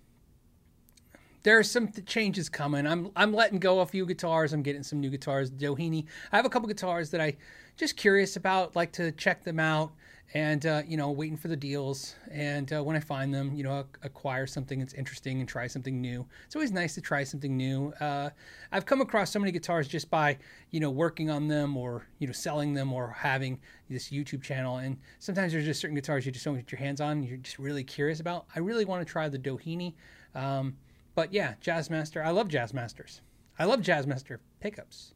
there 1.45 1.59
are 1.59 1.63
some 1.63 1.89
th- 1.89 2.07
changes 2.07 2.49
coming. 2.49 2.87
I'm 2.87 3.11
I'm 3.15 3.33
letting 3.33 3.59
go 3.59 3.81
a 3.81 3.87
few 3.87 4.05
guitars. 4.05 4.53
I'm 4.53 4.63
getting 4.63 4.83
some 4.83 5.01
new 5.01 5.11
guitars. 5.11 5.51
Doheny. 5.51 6.07
I 6.33 6.37
have 6.37 6.45
a 6.45 6.49
couple 6.49 6.69
guitars 6.69 7.11
that 7.11 7.21
I 7.21 7.37
just 7.77 7.97
curious 7.97 8.37
about. 8.37 8.75
Like 8.75 8.93
to 8.93 9.13
check 9.13 9.45
them 9.45 9.61
out, 9.61 9.93
and 10.33 10.67
uh, 10.67 10.83
you 10.87 10.97
know, 10.97 11.11
waiting 11.11 11.37
for 11.37 11.49
the 11.49 11.57
deals. 11.57 12.17
And 12.31 12.73
uh, 12.73 12.83
when 12.83 12.97
I 12.97 13.01
find 13.01 13.33
them, 13.33 13.55
you 13.55 13.63
know, 13.63 13.85
acquire 14.03 14.47
something 14.47 14.79
that's 14.79 14.95
interesting 14.95 15.41
and 15.41 15.49
try 15.49 15.67
something 15.67 16.01
new. 16.01 16.27
It's 16.47 16.57
always 16.57 16.73
nice 16.73 16.95
to 16.95 17.01
try 17.01 17.25
something 17.25 17.57
new. 17.57 17.93
Uh, 18.01 18.31
I've 18.73 18.87
come 18.87 19.01
across 19.01 19.31
so 19.31 19.39
many 19.39 19.53
guitars 19.53 19.87
just 19.87 20.11
by 20.11 20.39
you 20.71 20.81
know 20.81 20.91
working 20.91 21.31
on 21.31 21.49
them 21.49 21.77
or 21.77 22.07
you 22.19 22.27
know 22.27 22.33
selling 22.33 22.75
them 22.75 22.93
or 22.93 23.11
having 23.11 23.61
this 23.89 24.11
YouTube 24.11 24.43
channel. 24.43 24.79
And 24.79 24.99
sometimes 25.19 25.53
there's 25.53 25.65
just 25.65 25.81
certain 25.81 25.95
guitars 25.95 26.27
you 26.27 26.33
just 26.33 26.45
don't 26.45 26.57
get 26.57 26.73
your 26.73 26.81
hands 26.81 27.01
on. 27.01 27.23
You're 27.23 27.37
just 27.37 27.59
really 27.59 27.85
curious 27.85 28.21
about. 28.21 28.47
I 28.55 28.61
really 28.61 28.85
want 28.85 29.07
to 29.07 29.11
try 29.11 29.29
the 29.29 29.39
Doheny. 29.39 29.95
Um, 30.35 30.77
but 31.15 31.33
yeah, 31.33 31.55
Jazzmaster. 31.63 32.25
I 32.25 32.31
love 32.31 32.49
Jazzmasters. 32.49 33.21
I 33.59 33.67
love 33.67 33.81
Jazzmaster 33.81 34.39
pickups. 34.61 35.15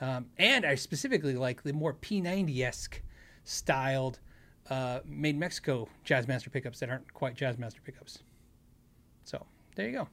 Um, 0.00 0.26
and 0.36 0.64
I 0.64 0.74
specifically 0.74 1.34
like 1.34 1.62
the 1.62 1.72
more 1.72 1.94
P90 1.94 2.60
esque 2.60 3.02
styled 3.44 4.20
uh, 4.70 5.00
made 5.04 5.38
Mexico 5.38 5.88
Jazzmaster 6.06 6.52
pickups 6.52 6.80
that 6.80 6.90
aren't 6.90 7.12
quite 7.14 7.36
Jazzmaster 7.36 7.82
pickups. 7.84 8.20
So 9.24 9.44
there 9.74 9.86
you 9.86 9.92
go. 9.92 10.08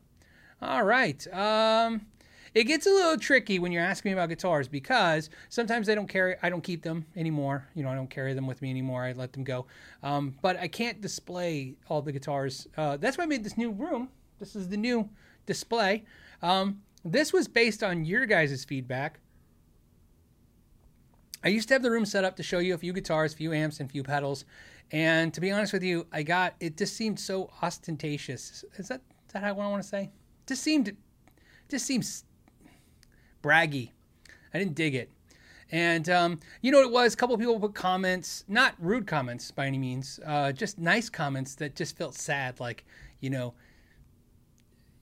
All 0.62 0.84
right. 0.84 1.26
Um, 1.34 2.06
it 2.54 2.64
gets 2.64 2.86
a 2.86 2.90
little 2.90 3.18
tricky 3.18 3.60
when 3.60 3.74
you're 3.74 3.84
asking 3.84 4.10
me 4.10 4.14
about 4.14 4.30
guitars 4.30 4.70
because 4.70 5.30
sometimes 5.50 5.90
I 5.90 5.96
don't 5.96 6.08
carry. 6.08 6.36
I 6.42 6.50
don't 6.50 6.64
keep 6.64 6.84
them 6.84 7.06
anymore. 7.18 7.68
You 7.76 7.84
know, 7.84 7.90
I 7.90 7.96
don't 7.96 8.10
carry 8.10 8.34
them 8.34 8.48
with 8.48 8.62
me 8.62 8.70
anymore. 8.70 9.04
I 9.04 9.12
let 9.12 9.34
them 9.34 9.44
go. 9.44 9.66
Um, 10.04 10.36
but 10.42 10.58
I 10.58 10.70
can't 10.70 11.02
display 11.02 11.76
all 11.90 12.02
the 12.02 12.14
guitars. 12.14 12.68
Uh, 12.78 12.96
that's 12.96 13.18
why 13.18 13.26
I 13.26 13.28
made 13.28 13.44
this 13.44 13.58
new 13.58 13.72
room. 13.72 14.10
This 14.40 14.56
is 14.56 14.70
the 14.70 14.78
new 14.78 15.10
display. 15.46 16.06
Um, 16.42 16.82
this 17.04 17.34
was 17.34 17.48
based 17.48 17.84
on 17.84 18.06
your 18.06 18.26
guys' 18.26 18.64
feedback. 18.64 19.20
I 21.46 21.50
used 21.50 21.68
to 21.68 21.76
have 21.76 21.84
the 21.84 21.92
room 21.92 22.06
set 22.06 22.24
up 22.24 22.36
to 22.38 22.44
show 22.44 22.58
you 22.58 22.74
a 22.74 22.78
few 22.78 22.92
guitars, 22.92 23.34
a 23.34 23.38
few 23.38 23.54
amps, 23.54 23.80
and 23.80 23.88
a 23.88 23.92
few 23.92 24.04
pedals. 24.04 24.46
And 24.92 25.32
to 25.34 25.40
be 25.40 25.52
honest 25.52 25.74
with 25.74 25.84
you, 25.84 26.08
I 26.12 26.24
got 26.24 26.56
it 26.60 26.76
just 26.76 26.96
seemed 26.96 27.20
so 27.20 27.52
ostentatious. 27.62 28.66
Is 28.78 28.88
that 28.88 29.02
is 29.28 29.34
that 29.34 29.56
what 29.56 29.66
I 29.66 29.70
want 29.70 29.84
to 29.84 29.88
say? 29.88 30.12
Just 30.48 30.64
seemed 30.64 30.96
just 31.70 31.86
seems 31.86 32.26
braggy. 33.44 33.92
I 34.54 34.60
didn't 34.60 34.76
dig 34.76 34.96
it. 34.96 35.12
And 35.72 36.10
um, 36.10 36.40
you 36.62 36.72
know 36.72 36.80
what 36.80 36.88
it 36.88 36.94
was? 36.94 37.14
A 37.14 37.18
couple 37.18 37.38
people 37.38 37.60
put 37.60 37.74
comments, 37.76 38.44
not 38.48 38.76
rude 38.80 39.08
comments 39.08 39.52
by 39.52 39.66
any 39.68 39.78
means, 39.78 40.20
uh, 40.26 40.52
just 40.52 40.78
nice 40.78 41.10
comments 41.10 41.56
that 41.56 41.76
just 41.76 41.98
felt 41.98 42.16
sad. 42.16 42.60
Like, 42.60 42.86
you 43.20 43.30
know, 43.30 43.54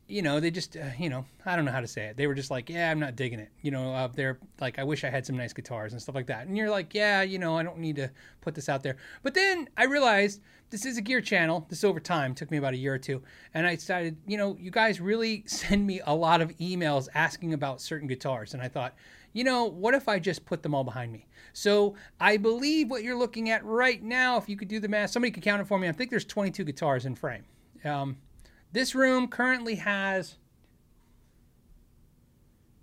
you 0.08 0.22
know, 0.22 0.40
they 0.40 0.52
just, 0.52 0.76
uh, 0.76 0.82
you 1.00 1.10
know, 1.10 1.26
I 1.46 1.56
don't 1.56 1.66
know 1.66 1.72
how 1.72 1.80
to 1.80 1.88
say 1.88 2.06
it. 2.08 2.18
They 2.18 2.28
were 2.28 2.34
just 2.34 2.52
like, 2.52 2.70
yeah, 2.70 2.92
I'm 2.92 3.00
not 3.00 3.16
digging 3.16 3.40
it. 3.40 3.50
You 3.62 3.72
know, 3.72 3.94
uh, 3.94 4.08
they're 4.08 4.38
like, 4.60 4.78
I 4.78 4.84
wish 4.84 5.04
I 5.04 5.10
had 5.10 5.26
some 5.26 5.38
nice 5.38 5.54
guitars 5.54 5.94
and 5.94 6.02
stuff 6.02 6.16
like 6.16 6.28
that. 6.28 6.48
And 6.48 6.58
you're 6.58 6.70
like, 6.70 6.94
yeah, 6.94 7.22
you 7.22 7.40
know, 7.40 7.58
I 7.58 7.64
don't 7.64 7.78
need 7.78 7.96
to 7.96 8.12
put 8.42 8.54
this 8.54 8.68
out 8.68 8.84
there. 8.84 8.98
But 9.24 9.34
then 9.34 9.70
I 9.78 9.86
realized 9.86 10.42
this 10.70 10.86
is 10.86 10.98
a 10.98 11.02
gear 11.02 11.22
channel. 11.22 11.66
This 11.70 11.84
over 11.84 12.00
time 12.00 12.36
took 12.36 12.52
me 12.52 12.58
about 12.58 12.74
a 12.74 12.78
year 12.78 12.94
or 12.94 13.00
two. 13.00 13.22
And 13.54 13.66
I 13.66 13.76
decided, 13.76 14.18
you 14.28 14.38
know, 14.38 14.58
you 14.60 14.72
guys 14.72 15.00
really 15.00 15.44
send 15.48 15.88
me 15.88 16.02
a 16.06 16.14
lot 16.14 16.42
of 16.42 16.50
emails 16.58 17.08
asking 17.14 17.54
about 17.54 17.82
certain 17.82 18.08
guitars. 18.08 18.54
And 18.54 18.62
I 18.62 18.68
thought, 18.68 18.96
you 19.32 19.44
know, 19.44 19.66
what 19.66 19.94
if 19.94 20.08
I 20.08 20.20
just 20.20 20.46
put 20.46 20.64
them 20.64 20.76
all 20.76 20.84
behind 20.84 21.12
me? 21.12 21.28
So 21.54 21.96
I 22.20 22.38
believe 22.38 22.90
what 22.90 23.04
you're 23.04 23.18
looking 23.18 23.50
at 23.50 23.64
right 23.64 24.02
now, 24.04 24.38
if 24.38 24.50
you 24.50 24.58
could 24.58 24.68
do 24.68 24.80
the 24.80 24.88
math, 24.88 25.12
somebody 25.12 25.32
could 25.32 25.44
count 25.44 25.62
it 25.62 25.66
for 25.66 25.80
me. 25.80 25.88
I 25.88 25.92
think 25.92 26.10
there's 26.10 26.26
22 26.26 26.64
guitars 26.66 27.06
in 27.06 27.16
frame. 27.16 27.44
Um, 27.86 28.18
this 28.74 28.96
room 28.96 29.27
currently 29.27 29.75
has 29.75 30.36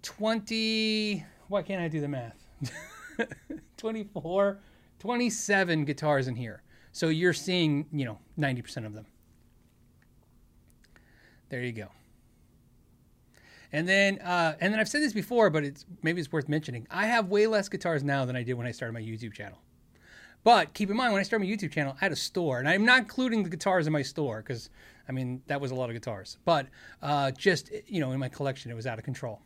20. 0.02 1.24
Why 1.48 1.62
can't 1.62 1.82
I 1.82 1.88
do 1.88 2.00
the 2.00 2.08
math? 2.08 2.46
24, 3.76 4.58
27 5.00 5.84
guitars 5.84 6.28
in 6.28 6.36
here. 6.36 6.62
So 6.92 7.08
you're 7.08 7.32
seeing, 7.32 7.86
you 7.92 8.04
know, 8.04 8.18
90% 8.38 8.86
of 8.86 8.94
them. 8.94 9.06
There 11.48 11.62
you 11.62 11.72
go. 11.72 11.88
And 13.72 13.88
then, 13.88 14.18
uh, 14.20 14.56
and 14.60 14.72
then 14.72 14.80
I've 14.80 14.88
said 14.88 15.02
this 15.02 15.12
before, 15.12 15.50
but 15.50 15.64
it's 15.64 15.86
maybe 16.02 16.20
it's 16.20 16.32
worth 16.32 16.48
mentioning. 16.48 16.86
I 16.90 17.06
have 17.06 17.28
way 17.28 17.46
less 17.46 17.68
guitars 17.68 18.02
now 18.02 18.24
than 18.24 18.36
I 18.36 18.42
did 18.42 18.54
when 18.54 18.66
I 18.66 18.72
started 18.72 18.92
my 18.92 19.00
YouTube 19.00 19.32
channel. 19.32 19.58
But 20.42 20.72
keep 20.74 20.90
in 20.90 20.96
mind, 20.96 21.12
when 21.12 21.20
I 21.20 21.22
started 21.22 21.46
my 21.46 21.54
YouTube 21.54 21.70
channel, 21.70 21.96
I 22.00 22.04
had 22.04 22.12
a 22.12 22.16
store, 22.16 22.58
and 22.58 22.68
I'm 22.68 22.84
not 22.84 23.00
including 23.00 23.42
the 23.42 23.50
guitars 23.50 23.86
in 23.86 23.92
my 23.92 24.02
store 24.02 24.42
because 24.42 24.70
I 25.10 25.12
mean, 25.12 25.42
that 25.48 25.60
was 25.60 25.72
a 25.72 25.74
lot 25.74 25.90
of 25.90 25.94
guitars. 25.94 26.38
But 26.44 26.68
uh, 27.02 27.32
just, 27.32 27.72
you 27.88 28.00
know, 28.00 28.12
in 28.12 28.20
my 28.20 28.28
collection, 28.28 28.70
it 28.70 28.74
was 28.74 28.86
out 28.86 28.96
of 28.96 29.04
control. 29.04 29.42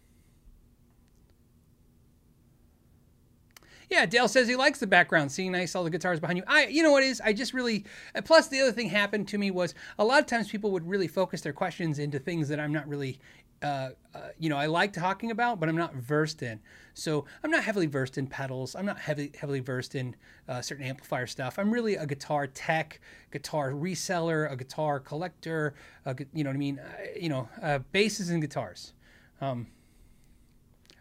Yeah, 3.88 4.04
Dale 4.04 4.28
says 4.28 4.46
he 4.46 4.56
likes 4.56 4.78
the 4.78 4.86
background, 4.86 5.32
seeing 5.32 5.52
nice 5.52 5.74
all 5.74 5.84
the 5.84 5.90
guitars 5.90 6.20
behind 6.20 6.36
you. 6.36 6.44
I, 6.46 6.66
you 6.66 6.82
know 6.82 6.90
what 6.90 7.02
is? 7.02 7.20
I 7.20 7.32
just 7.32 7.54
really. 7.54 7.86
Plus, 8.24 8.48
the 8.48 8.60
other 8.60 8.72
thing 8.72 8.90
happened 8.90 9.26
to 9.28 9.38
me 9.38 9.50
was 9.50 9.74
a 9.98 10.04
lot 10.04 10.20
of 10.20 10.26
times 10.26 10.50
people 10.50 10.70
would 10.72 10.86
really 10.86 11.08
focus 11.08 11.40
their 11.40 11.52
questions 11.54 11.98
into 11.98 12.18
things 12.18 12.48
that 12.48 12.60
I'm 12.60 12.72
not 12.72 12.86
really 12.86 13.18
uh, 13.64 13.88
uh, 14.14 14.18
you 14.38 14.50
know, 14.50 14.58
I 14.58 14.66
like 14.66 14.92
talking 14.92 15.30
about, 15.30 15.58
but 15.58 15.70
I'm 15.70 15.76
not 15.76 15.94
versed 15.94 16.42
in. 16.42 16.60
So 16.92 17.24
I'm 17.42 17.50
not 17.50 17.64
heavily 17.64 17.86
versed 17.86 18.18
in 18.18 18.26
pedals. 18.26 18.76
I'm 18.76 18.84
not 18.84 18.98
heavily 18.98 19.32
heavily 19.40 19.60
versed 19.60 19.94
in 19.94 20.14
uh, 20.46 20.60
certain 20.60 20.84
amplifier 20.84 21.26
stuff. 21.26 21.58
I'm 21.58 21.70
really 21.70 21.94
a 21.94 22.04
guitar 22.04 22.46
tech, 22.46 23.00
guitar 23.32 23.70
reseller, 23.70 24.52
a 24.52 24.56
guitar 24.56 25.00
collector. 25.00 25.74
A, 26.04 26.14
you 26.34 26.44
know 26.44 26.50
what 26.50 26.56
I 26.56 26.58
mean? 26.58 26.80
you 27.18 27.30
know, 27.30 27.48
uh, 27.62 27.78
basses 27.90 28.28
and 28.28 28.42
guitars. 28.42 28.92
Um, 29.40 29.66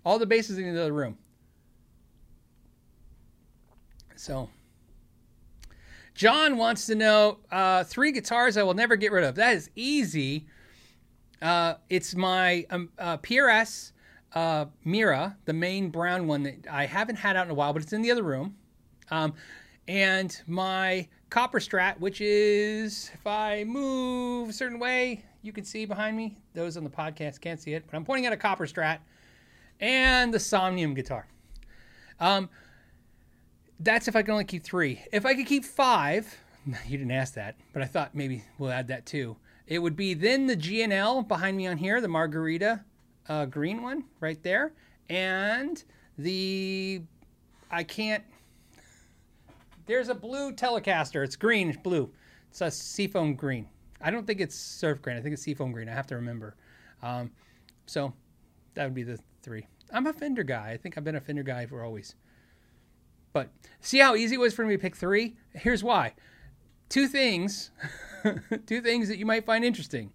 all 0.06 0.18
the 0.18 0.26
basses 0.26 0.58
in 0.58 0.74
the 0.74 0.82
other 0.82 0.94
room. 0.94 1.18
So. 4.16 4.50
John 6.16 6.58
wants 6.58 6.86
to 6.86 6.96
know 6.96 7.40
three 7.86 8.12
guitars 8.12 8.56
I 8.56 8.64
will 8.64 8.76
never 8.76 8.96
get 8.96 9.12
rid 9.12 9.24
of. 9.24 9.34
That 9.36 9.56
is 9.56 9.72
easy. 9.76 10.46
Uh, 11.44 11.76
it's 11.90 12.16
my 12.16 12.66
um, 12.70 12.90
uh, 12.98 13.18
PRS 13.18 13.92
uh, 14.34 14.66
Mira, 14.86 15.38
the 15.44 15.52
main 15.52 15.90
brown 15.90 16.26
one 16.26 16.44
that 16.44 16.66
I 16.72 16.86
haven't 16.86 17.18
had 17.18 17.36
out 17.36 17.46
in 17.46 17.52
a 17.52 17.54
while, 17.54 17.74
but 17.74 17.84
it's 17.84 17.92
in 17.92 18.02
the 18.02 18.12
other 18.12 18.24
room. 18.24 18.56
Um, 19.12 19.34
and 19.86 20.42
my 20.48 21.08
copper 21.30 21.60
strat, 21.60 22.00
which 22.00 22.22
is 22.22 23.12
if 23.14 23.28
I 23.28 23.66
move 23.66 24.50
a 24.50 24.54
certain 24.54 24.80
way, 24.80 25.26
you 25.42 25.52
can 25.52 25.66
see 25.66 25.84
behind 25.86 26.16
me. 26.16 26.38
Those 26.54 26.78
on 26.78 26.86
the 26.86 26.90
podcast 26.90 27.42
can't 27.42 27.60
see 27.60 27.74
it, 27.74 27.84
but 27.86 27.98
I'm 27.98 28.06
pointing 28.06 28.26
at 28.26 28.32
a 28.32 28.38
copper 28.38 28.66
strat 28.66 29.00
and 29.82 30.34
the 30.34 30.40
Somnium 30.40 30.94
guitar. 30.94 31.28
Um, 32.22 32.50
that's 33.82 34.08
if 34.08 34.16
I 34.16 34.22
can 34.22 34.32
only 34.32 34.46
keep 34.46 34.64
three. 34.64 35.04
If 35.12 35.26
I 35.26 35.36
could 35.36 35.48
keep 35.48 35.66
five, 35.66 36.38
you 36.88 36.98
didn't 36.98 37.12
ask 37.12 37.34
that, 37.34 37.56
but 37.74 37.82
I 37.82 37.86
thought 37.86 38.16
maybe 38.16 38.46
we'll 38.58 38.72
add 38.72 38.88
that 38.88 39.06
too. 39.06 39.36
It 39.68 39.80
would 39.80 39.96
be 39.96 40.14
then 40.14 40.48
the 40.48 40.56
G&L 40.56 41.24
behind 41.24 41.58
me 41.58 41.68
on 41.68 41.78
here, 41.78 42.02
the 42.02 42.08
Margarita 42.08 42.84
uh, 43.30 43.46
green 43.46 43.82
one 43.82 44.04
right 44.20 44.42
there, 44.44 44.74
and 45.10 45.82
the 46.18 47.02
I 47.72 47.84
can't. 47.84 48.24
There's 49.86 50.10
a 50.10 50.16
blue 50.16 50.54
Telecaster. 50.54 51.24
It's 51.24 51.36
green, 51.36 51.70
it's 51.70 51.78
blue. 51.78 52.12
It's 52.50 52.62
a 52.62 52.70
seafoam 52.70 53.36
green. 53.36 53.68
I 54.00 54.12
don't 54.12 54.28
think 54.28 54.42
it's 54.42 54.56
surf 54.56 55.02
green. 55.02 55.18
I 55.18 55.22
think 55.22 55.34
it's 55.34 55.42
seafoam 55.42 55.72
green. 55.72 55.90
I 55.90 55.94
have 55.94 56.08
to 56.08 56.16
remember. 56.16 56.56
Um, 57.02 57.32
so 57.86 58.14
that 58.76 58.84
would 58.84 58.94
be 58.94 59.04
the 59.04 59.18
three. 59.42 59.66
I'm 59.92 60.08
a 60.08 60.14
Fender 60.14 60.44
guy. 60.44 60.72
I 60.72 60.78
think 60.78 60.98
I've 60.98 61.04
been 61.04 61.16
a 61.16 61.22
Fender 61.22 61.44
guy 61.44 61.66
for 61.66 61.84
always. 61.84 62.16
But 63.32 63.50
see 63.82 64.00
how 64.00 64.16
easy 64.16 64.36
it 64.36 64.40
was 64.40 64.54
for 64.54 64.66
me 64.66 64.76
to 64.76 64.82
pick 64.82 64.96
three? 64.96 65.36
Here's 65.54 65.84
why. 65.84 66.14
Two 66.90 67.08
things 67.08 67.72
two 68.66 68.82
things 68.82 69.08
that 69.08 69.18
you 69.18 69.26
might 69.26 69.46
find 69.46 69.64
interesting. 69.64 70.12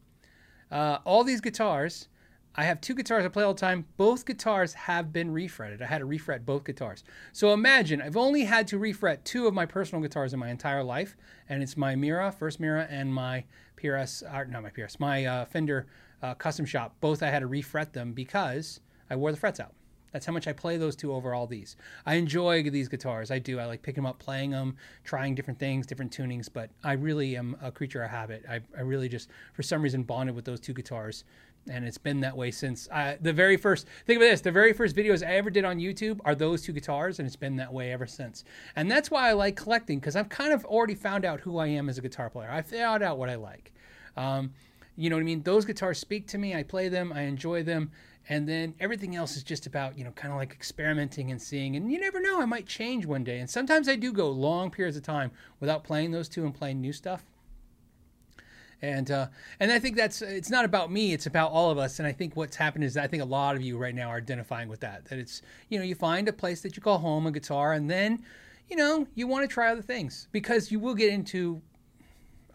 Uh, 0.71 0.99
all 1.05 1.25
these 1.25 1.41
guitars, 1.41 2.09
I 2.55 2.65
have 2.65 2.81
two 2.81 2.95
guitars 2.95 3.25
I 3.25 3.29
play 3.29 3.45
all 3.45 3.55
the 3.55 3.61
time. 3.61 3.87
Both 3.97 4.27
guitars 4.27 4.75
have 4.75 5.13
been 5.13 5.31
refretted. 5.31 5.81
I 5.81 5.87
had 5.87 5.99
to 5.99 6.07
refret 6.07 6.45
both 6.45 6.65
guitars. 6.65 7.05
So 7.33 7.53
imagine 7.53 8.03
I've 8.03 8.17
only 8.17 8.45
had 8.45 8.67
to 8.69 8.79
refret 8.79 9.25
two 9.25 9.47
of 9.47 9.55
my 9.55 9.67
personal 9.67 10.03
guitars 10.03 10.33
in 10.33 10.41
my 10.41 10.51
entire 10.51 10.83
life, 10.83 11.17
and 11.49 11.63
it's 11.63 11.77
my 11.77 11.95
Mira, 11.95 12.33
first 12.33 12.61
Mira, 12.61 12.87
and 12.91 13.13
my 13.13 13.45
PRS, 13.77 14.23
or 14.23 14.43
uh, 14.43 14.45
not 14.45 14.63
my 14.63 14.71
PRS, 14.71 14.99
my 14.99 15.25
uh, 15.25 15.45
Fender 15.45 15.87
uh, 16.23 16.35
Custom 16.35 16.67
Shop. 16.67 16.97
Both 17.01 17.23
I 17.23 17.31
had 17.31 17.41
to 17.41 17.49
refret 17.49 17.93
them 17.93 18.13
because 18.13 18.81
I 19.09 19.17
wore 19.17 19.31
the 19.31 19.39
frets 19.39 19.61
out. 19.61 19.73
That's 20.13 20.27
how 20.27 20.33
much 20.33 20.47
I 20.47 20.53
play 20.53 20.77
those 20.77 20.97
two 20.97 21.13
over 21.13 21.35
all 21.35 21.47
these. 21.47 21.77
I 22.07 22.15
enjoy 22.15 22.69
these 22.71 22.89
guitars. 22.89 23.31
I 23.31 23.39
do. 23.39 23.59
I 23.59 23.67
like 23.67 23.83
picking 23.83 24.03
them 24.03 24.11
up, 24.11 24.19
playing 24.19 24.51
them, 24.51 24.77
trying 25.05 25.35
different 25.35 25.59
things, 25.59 25.87
different 25.87 26.17
tunings. 26.17 26.49
But 26.53 26.71
I 26.83 26.93
really 26.93 27.37
am 27.37 27.57
a 27.63 27.71
creature 27.71 28.03
of 28.03 28.11
habit. 28.11 28.45
I, 28.49 28.61
I 28.77 28.81
really 28.81 29.09
just, 29.09 29.29
for 29.53 29.63
some 29.63 29.83
reason, 29.83 30.03
bonded 30.03 30.35
with 30.35 30.45
those 30.45 30.61
two 30.61 30.73
guitars. 30.73 31.25
And 31.71 31.85
it's 31.85 31.99
been 31.99 32.21
that 32.21 32.35
way 32.35 32.51
since 32.51 32.89
I, 32.91 33.19
the 33.21 33.33
very 33.33 33.59
first. 33.59 33.87
Think 34.07 34.17
of 34.17 34.23
this: 34.23 34.41
the 34.41 34.53
very 34.53 34.73
first 34.73 34.97
videos 34.97 35.27
I 35.27 35.35
ever 35.35 35.51
did 35.51 35.67
on 35.67 35.79
YouTube 35.79 36.19
are 36.25 36.35
those 36.35 36.63
two 36.63 36.73
guitars, 36.73 37.19
and 37.19 37.27
it's 37.27 37.37
been 37.37 37.57
that 37.57 37.71
way 37.71 37.93
ever 37.93 38.07
since. 38.07 38.45
And 38.75 38.91
that's 38.91 39.11
why 39.11 39.29
I 39.29 39.33
like 39.35 39.57
collecting 39.57 39.99
because 39.99 40.17
I've 40.17 40.31
kind 40.31 40.53
of 40.55 40.65
already 40.65 40.95
found 40.95 41.27
out 41.27 41.41
who 41.41 41.59
I 41.59 41.67
am 41.67 41.91
as 41.91 41.99
a 41.99 42.01
guitar 42.01 42.31
player. 42.31 42.49
I 42.51 42.63
found 42.63 43.03
out 43.03 43.19
what 43.19 43.29
I 43.29 43.35
like. 43.35 43.73
Um, 44.17 44.55
you 44.97 45.11
know 45.11 45.17
what 45.17 45.21
I 45.21 45.25
mean? 45.25 45.43
Those 45.43 45.67
guitars 45.67 45.99
speak 45.99 46.27
to 46.29 46.39
me. 46.39 46.55
I 46.55 46.63
play 46.63 46.89
them. 46.89 47.13
I 47.13 47.23
enjoy 47.23 47.63
them 47.63 47.91
and 48.29 48.49
then 48.49 48.75
everything 48.81 49.17
else 49.17 49.37
is 49.37 49.43
just 49.43 49.67
about 49.67 49.97
you 49.97 50.05
know 50.05 50.11
kind 50.13 50.33
of 50.33 50.39
like 50.39 50.53
experimenting 50.53 51.31
and 51.31 51.41
seeing 51.41 51.77
and 51.77 51.91
you 51.91 52.01
never 52.01 52.21
know 52.21 52.41
i 52.41 52.45
might 52.45 52.67
change 52.67 53.07
one 53.07 53.25
day 53.25 53.39
and 53.39 53.49
sometimes 53.49 53.89
i 53.89 53.97
do 53.97 54.13
go 54.13 54.29
long 54.31 54.71
periods 54.71 54.97
of 54.97 55.03
time 55.03 55.31
without 55.61 55.85
playing 55.85 56.11
those 56.11 56.29
two 56.29 56.45
and 56.45 56.55
playing 56.55 56.81
new 56.81 56.93
stuff 56.93 57.25
and 58.81 59.11
uh, 59.11 59.27
and 59.59 59.73
I 59.73 59.79
think 59.79 59.97
that's 59.97 60.23
it's 60.23 60.51
not 60.51 60.65
about 60.65 60.93
me; 60.93 61.13
it's 61.13 61.27
about 61.27 61.51
all 61.51 61.71
of 61.71 61.79
us. 61.79 61.99
And 61.99 62.07
I 62.07 62.13
think 62.13 62.37
what's 62.37 62.57
happened 62.57 62.85
is 62.85 62.97
I 62.97 63.09
think 63.09 63.23
a 63.23 63.27
lot 63.27 63.57
of 63.57 63.63
you 63.63 63.77
right 63.77 63.95
now 63.95 64.09
are 64.09 64.19
identifying 64.19 64.69
with 64.69 64.81
that. 64.81 65.07
That 65.07 65.19
it's 65.19 65.43
you 65.69 65.79
know 65.79 65.85
you 65.85 65.95
find 65.95 66.29
a 66.29 66.33
place 66.33 66.61
that 66.61 66.77
you 66.77 66.83
call 66.83 66.99
home, 66.99 67.27
a 67.27 67.33
guitar, 67.33 67.73
and 67.73 67.91
then 67.91 68.23
you 68.69 68.77
know 68.77 69.07
you 69.15 69.27
want 69.27 69.49
to 69.49 69.53
try 69.53 69.71
other 69.73 69.83
things 69.83 70.29
because 70.31 70.71
you 70.71 70.79
will 70.79 70.95
get 70.95 71.13
into 71.13 71.61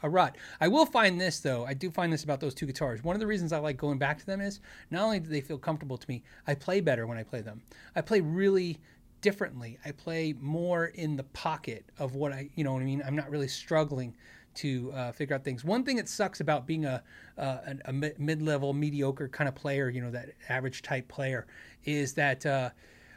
a 0.03 0.09
rut. 0.09 0.37
I 0.61 0.67
will 0.67 0.85
find 0.85 1.19
this 1.19 1.39
though. 1.39 1.65
I 1.65 1.73
do 1.73 1.89
find 1.89 2.11
this 2.13 2.23
about 2.23 2.39
those 2.39 2.53
two 2.53 2.65
guitars. 2.65 3.03
One 3.03 3.15
of 3.15 3.19
the 3.19 3.27
reasons 3.27 3.51
I 3.53 3.57
like 3.57 3.77
going 3.77 3.97
back 3.97 4.19
to 4.19 4.25
them 4.25 4.41
is 4.41 4.59
not 4.91 5.03
only 5.03 5.19
do 5.19 5.29
they 5.29 5.41
feel 5.41 5.57
comfortable 5.57 5.97
to 5.97 6.05
me, 6.07 6.23
I 6.45 6.53
play 6.53 6.81
better 6.81 7.07
when 7.07 7.17
I 7.17 7.23
play 7.23 7.41
them. 7.41 7.61
I 7.95 8.01
play 8.01 8.21
really 8.21 8.79
differently. 9.21 9.79
I 9.85 9.91
play 9.91 10.35
more 10.39 10.87
in 10.87 11.15
the 11.15 11.23
pocket 11.23 11.85
of 11.97 12.15
what 12.15 12.33
I, 12.33 12.49
you 12.55 12.63
know 12.63 12.73
what 12.73 12.81
I 12.81 12.85
mean. 12.85 13.01
I'm 13.05 13.15
not 13.15 13.31
really 13.31 13.47
struggling 13.47 14.15
to 14.55 14.91
uh, 14.93 15.11
figure 15.13 15.35
out 15.35 15.43
things. 15.43 15.63
One 15.63 15.83
thing 15.83 15.95
that 15.95 16.07
sucks 16.07 16.41
about 16.41 16.67
being 16.67 16.85
a, 16.85 17.01
uh, 17.37 17.57
a, 17.85 17.93
mid-level, 17.93 18.73
mediocre 18.73 19.27
kind 19.27 19.47
of 19.47 19.55
player, 19.55 19.89
you 19.89 20.01
know, 20.01 20.11
that 20.11 20.29
average 20.49 20.83
type 20.83 21.07
player, 21.07 21.47
is 21.85 22.13
that 22.13 22.45
uh, 22.45 22.69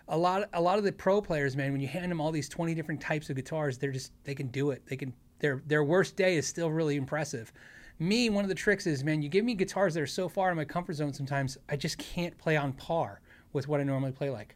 a 0.09 0.16
lot, 0.16 0.49
a 0.55 0.61
lot 0.61 0.78
of 0.78 0.85
the 0.85 0.93
pro 0.93 1.21
players, 1.21 1.57
man, 1.57 1.73
when 1.73 1.81
you 1.81 1.88
hand 1.88 2.11
them 2.11 2.21
all 2.21 2.31
these 2.31 2.49
20 2.49 2.75
different 2.75 3.00
types 3.00 3.28
of 3.28 3.37
guitars, 3.37 3.76
they're 3.76 3.93
just 3.93 4.12
they 4.25 4.35
can 4.35 4.47
do 4.47 4.71
it. 4.71 4.83
They 4.87 4.97
can 4.97 5.12
their 5.38 5.62
their 5.66 5.85
worst 5.85 6.16
day 6.16 6.37
is 6.37 6.47
still 6.47 6.71
really 6.71 6.97
impressive. 6.97 7.52
Me, 7.99 8.28
one 8.28 8.45
of 8.45 8.49
the 8.49 8.55
tricks 8.55 8.87
is, 8.87 9.02
man, 9.02 9.23
you 9.23 9.28
give 9.28 9.45
me 9.45 9.55
guitars 9.55 9.95
that 9.95 10.02
are 10.02 10.07
so 10.07 10.28
far 10.28 10.50
in 10.50 10.57
my 10.57 10.64
comfort 10.64 10.95
zone 10.95 11.14
sometimes, 11.14 11.57
I 11.69 11.76
just 11.76 11.97
can't 11.97 12.37
play 12.37 12.57
on 12.57 12.73
par 12.75 13.21
with 13.55 13.69
what 13.69 13.81
I 13.81 13.85
normally 13.85 14.12
play 14.12 14.28
like. 14.28 14.55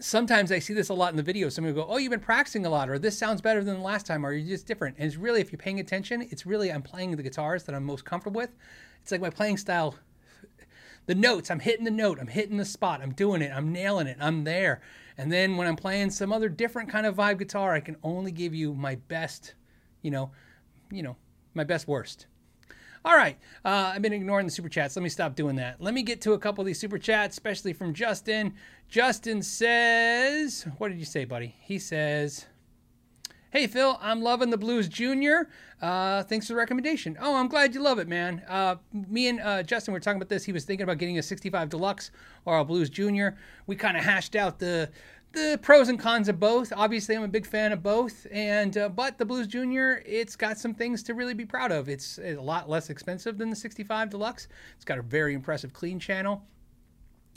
Sometimes 0.00 0.50
I 0.50 0.58
see 0.58 0.74
this 0.74 0.88
a 0.88 0.94
lot 0.94 1.12
in 1.12 1.16
the 1.16 1.22
video. 1.22 1.48
Somebody 1.48 1.74
will 1.74 1.84
go, 1.84 1.92
"Oh, 1.92 1.96
you've 1.98 2.10
been 2.10 2.20
practicing 2.20 2.66
a 2.66 2.70
lot," 2.70 2.88
or 2.88 2.98
"This 2.98 3.18
sounds 3.18 3.40
better 3.40 3.62
than 3.62 3.76
the 3.76 3.82
last 3.82 4.06
time," 4.06 4.24
or 4.24 4.32
"You're 4.32 4.48
just 4.48 4.66
different." 4.66 4.96
And 4.98 5.06
it's 5.06 5.16
really, 5.16 5.40
if 5.40 5.50
you're 5.50 5.58
paying 5.58 5.80
attention, 5.80 6.22
it's 6.30 6.46
really 6.46 6.72
I'm 6.72 6.82
playing 6.82 7.16
the 7.16 7.22
guitars 7.22 7.64
that 7.64 7.74
I'm 7.74 7.84
most 7.84 8.04
comfortable 8.04 8.38
with. 8.40 8.50
It's 9.02 9.10
like 9.10 9.20
my 9.20 9.30
playing 9.30 9.56
style 9.56 9.96
the 11.08 11.14
notes. 11.14 11.50
I'm 11.50 11.60
hitting 11.60 11.84
the 11.84 11.90
note. 11.90 12.20
I'm 12.20 12.28
hitting 12.28 12.58
the 12.58 12.64
spot. 12.64 13.00
I'm 13.02 13.12
doing 13.12 13.42
it. 13.42 13.50
I'm 13.52 13.72
nailing 13.72 14.06
it. 14.06 14.18
I'm 14.20 14.44
there. 14.44 14.80
And 15.18 15.30
then 15.32 15.56
when 15.56 15.66
I'm 15.66 15.76
playing 15.76 16.10
some 16.10 16.32
other 16.32 16.48
different 16.48 16.88
kind 16.88 17.04
of 17.04 17.16
vibe 17.16 17.38
guitar, 17.38 17.74
I 17.74 17.80
can 17.80 17.96
only 18.04 18.30
give 18.30 18.54
you 18.54 18.72
my 18.72 18.94
best, 18.94 19.54
you 20.00 20.12
know, 20.12 20.30
you 20.90 21.02
know, 21.02 21.16
my 21.54 21.64
best 21.64 21.88
worst. 21.88 22.26
All 23.04 23.16
right, 23.16 23.36
uh, 23.64 23.92
I've 23.94 24.02
been 24.02 24.12
ignoring 24.12 24.46
the 24.46 24.52
super 24.52 24.68
chats. 24.68 24.94
Let 24.96 25.02
me 25.02 25.08
stop 25.08 25.34
doing 25.34 25.56
that. 25.56 25.80
Let 25.80 25.94
me 25.94 26.02
get 26.02 26.20
to 26.22 26.32
a 26.32 26.38
couple 26.38 26.62
of 26.62 26.66
these 26.66 26.80
super 26.80 26.98
chats, 26.98 27.34
especially 27.34 27.72
from 27.72 27.94
Justin. 27.94 28.54
Justin 28.88 29.42
says, 29.42 30.66
"What 30.78 30.88
did 30.88 30.98
you 30.98 31.04
say, 31.04 31.24
buddy?" 31.24 31.54
He 31.60 31.78
says. 31.78 32.46
Hey, 33.50 33.66
Phil, 33.66 33.98
I'm 34.02 34.20
loving 34.20 34.50
the 34.50 34.58
Blues 34.58 34.88
Junior. 34.88 35.48
Uh, 35.80 36.22
thanks 36.22 36.46
for 36.46 36.52
the 36.52 36.58
recommendation. 36.58 37.16
Oh, 37.18 37.34
I'm 37.34 37.48
glad 37.48 37.74
you 37.74 37.80
love 37.80 37.98
it, 37.98 38.06
man. 38.06 38.42
Uh, 38.46 38.76
me 38.92 39.26
and 39.28 39.40
uh, 39.40 39.62
Justin 39.62 39.94
were 39.94 40.00
talking 40.00 40.18
about 40.18 40.28
this. 40.28 40.44
He 40.44 40.52
was 40.52 40.66
thinking 40.66 40.84
about 40.84 40.98
getting 40.98 41.18
a 41.18 41.22
65 41.22 41.70
Deluxe 41.70 42.10
or 42.44 42.58
a 42.58 42.64
Blues 42.64 42.90
Junior. 42.90 43.38
We 43.66 43.74
kind 43.74 43.96
of 43.96 44.04
hashed 44.04 44.36
out 44.36 44.58
the 44.58 44.90
the 45.32 45.58
pros 45.62 45.88
and 45.88 45.98
cons 45.98 46.28
of 46.28 46.38
both. 46.38 46.74
Obviously, 46.76 47.16
I'm 47.16 47.22
a 47.22 47.28
big 47.28 47.46
fan 47.46 47.72
of 47.72 47.82
both, 47.82 48.26
and 48.30 48.76
uh, 48.76 48.90
but 48.90 49.16
the 49.16 49.24
Blues 49.24 49.46
Junior, 49.46 50.02
it's 50.04 50.36
got 50.36 50.58
some 50.58 50.74
things 50.74 51.02
to 51.04 51.14
really 51.14 51.34
be 51.34 51.46
proud 51.46 51.72
of. 51.72 51.88
It's 51.88 52.18
a 52.18 52.34
lot 52.34 52.68
less 52.68 52.90
expensive 52.90 53.38
than 53.38 53.48
the 53.48 53.56
65 53.56 54.10
Deluxe. 54.10 54.48
It's 54.76 54.84
got 54.84 54.98
a 54.98 55.02
very 55.02 55.32
impressive 55.32 55.72
clean 55.72 55.98
channel. 55.98 56.42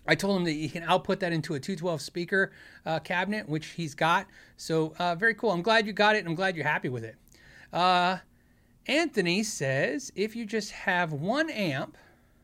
I 0.07 0.15
told 0.15 0.37
him 0.37 0.43
that 0.45 0.51
he 0.51 0.67
can 0.69 0.83
output 0.83 1.19
that 1.19 1.31
into 1.31 1.53
a 1.53 1.59
212 1.59 2.01
speaker 2.01 2.51
uh, 2.85 2.99
cabinet, 2.99 3.47
which 3.47 3.67
he's 3.67 3.93
got. 3.93 4.27
So 4.57 4.93
uh, 4.97 5.15
very 5.15 5.35
cool. 5.35 5.51
I'm 5.51 5.61
glad 5.61 5.85
you 5.85 5.93
got 5.93 6.15
it, 6.15 6.19
and 6.19 6.27
I'm 6.27 6.35
glad 6.35 6.55
you're 6.55 6.65
happy 6.65 6.89
with 6.89 7.03
it. 7.03 7.15
Uh, 7.71 8.17
Anthony 8.87 9.43
says 9.43 10.11
if 10.15 10.35
you 10.35 10.45
just 10.45 10.71
have 10.71 11.13
one 11.13 11.49
amp, 11.49 11.97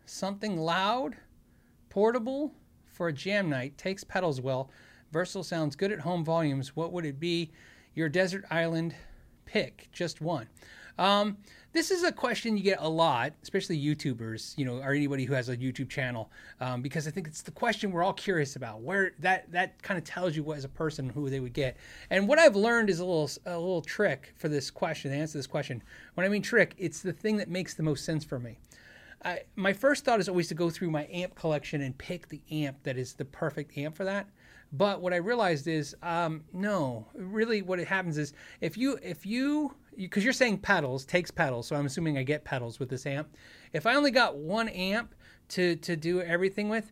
something 0.06 0.58
loud, 0.58 1.18
portable 1.90 2.54
for 2.86 3.08
a 3.08 3.14
jam 3.14 3.50
night, 3.50 3.78
takes 3.78 4.04
pedals 4.04 4.40
well, 4.40 4.70
versatile 5.12 5.44
sounds 5.44 5.76
good 5.76 5.92
at 5.92 6.00
home 6.00 6.24
volumes, 6.24 6.76
what 6.76 6.92
would 6.92 7.06
it 7.06 7.20
be? 7.20 7.52
Your 7.96 8.10
desert 8.10 8.46
island 8.52 8.94
pick, 9.46 9.90
just 9.92 10.22
one. 10.22 10.48
Um, 11.00 11.38
this 11.78 11.92
is 11.92 12.02
a 12.02 12.12
question 12.12 12.58
you 12.58 12.64
get 12.64 12.80
a 12.82 12.90
lot, 12.90 13.34
especially 13.44 13.80
YouTubers, 13.80 14.58
you 14.58 14.66
know, 14.66 14.78
or 14.82 14.94
anybody 14.94 15.26
who 15.26 15.36
has 15.36 15.48
a 15.48 15.56
YouTube 15.56 15.90
channel, 15.90 16.32
um, 16.60 16.82
because 16.82 17.08
I 17.08 17.12
think 17.12 17.28
it's 17.28 17.44
the 17.44 17.52
question 17.52 17.92
we're 17.92 18.02
all 18.02 18.14
curious 18.14 18.56
about. 18.56 18.82
Where 18.82 19.12
that 19.20 19.52
that 19.52 19.80
kind 19.84 19.96
of 19.96 20.04
tells 20.04 20.36
you 20.36 20.42
what 20.42 20.58
as 20.58 20.66
a 20.66 20.70
person 20.70 21.08
who 21.08 21.30
they 21.30 21.40
would 21.40 21.54
get. 21.54 21.78
And 22.10 22.28
what 22.28 22.40
I've 22.40 22.56
learned 22.56 22.90
is 22.90 23.00
a 23.00 23.06
little 23.06 23.30
a 23.46 23.60
little 23.60 23.84
trick 23.84 24.34
for 24.38 24.50
this 24.50 24.72
question. 24.72 25.12
To 25.12 25.18
answer 25.18 25.38
this 25.38 25.46
question, 25.46 25.84
when 26.16 26.26
I 26.26 26.30
mean 26.30 26.42
trick, 26.42 26.74
it's 26.80 27.02
the 27.02 27.14
thing 27.14 27.38
that 27.38 27.48
makes 27.48 27.76
the 27.76 27.84
most 27.84 28.04
sense 28.04 28.26
for 28.26 28.40
me. 28.40 28.58
I, 29.24 29.42
my 29.56 29.72
first 29.72 30.04
thought 30.04 30.20
is 30.20 30.28
always 30.28 30.48
to 30.48 30.56
go 30.56 30.72
through 30.72 30.90
my 30.90 31.08
amp 31.12 31.36
collection 31.36 31.82
and 31.82 31.96
pick 31.96 32.28
the 32.30 32.42
amp 32.50 32.82
that 32.84 32.98
is 32.98 33.14
the 33.14 33.26
perfect 33.26 33.78
amp 33.78 33.96
for 33.96 34.04
that. 34.04 34.28
But 34.74 35.00
what 35.02 35.14
I 35.14 35.18
realized 35.18 35.68
is, 35.68 35.96
um, 36.02 36.44
no, 36.54 37.06
really, 37.14 37.62
what 37.62 37.80
it 37.80 37.88
happens 37.88 38.18
is 38.18 38.34
if 38.62 38.78
you 38.78 38.98
if 39.04 39.28
you 39.28 39.76
because 39.98 40.24
you, 40.24 40.30
are 40.30 40.34
saying 40.34 40.60
pedals 40.60 41.06
takes 41.06 41.32
pedals, 41.32 41.68
so 41.68 41.76
I'm 41.76 41.86
assuming 41.86 42.18
I 42.18 42.24
get 42.24 42.44
pedals 42.44 42.80
with 42.80 42.90
this 42.90 43.06
amp. 43.06 43.36
If 43.74 43.86
I 43.86 43.96
only 43.96 44.12
got 44.12 44.38
one 44.38 44.70
amp 44.70 45.16
to 45.50 45.76
to 45.78 45.96
do 45.96 46.22
everything 46.22 46.70
with, 46.70 46.92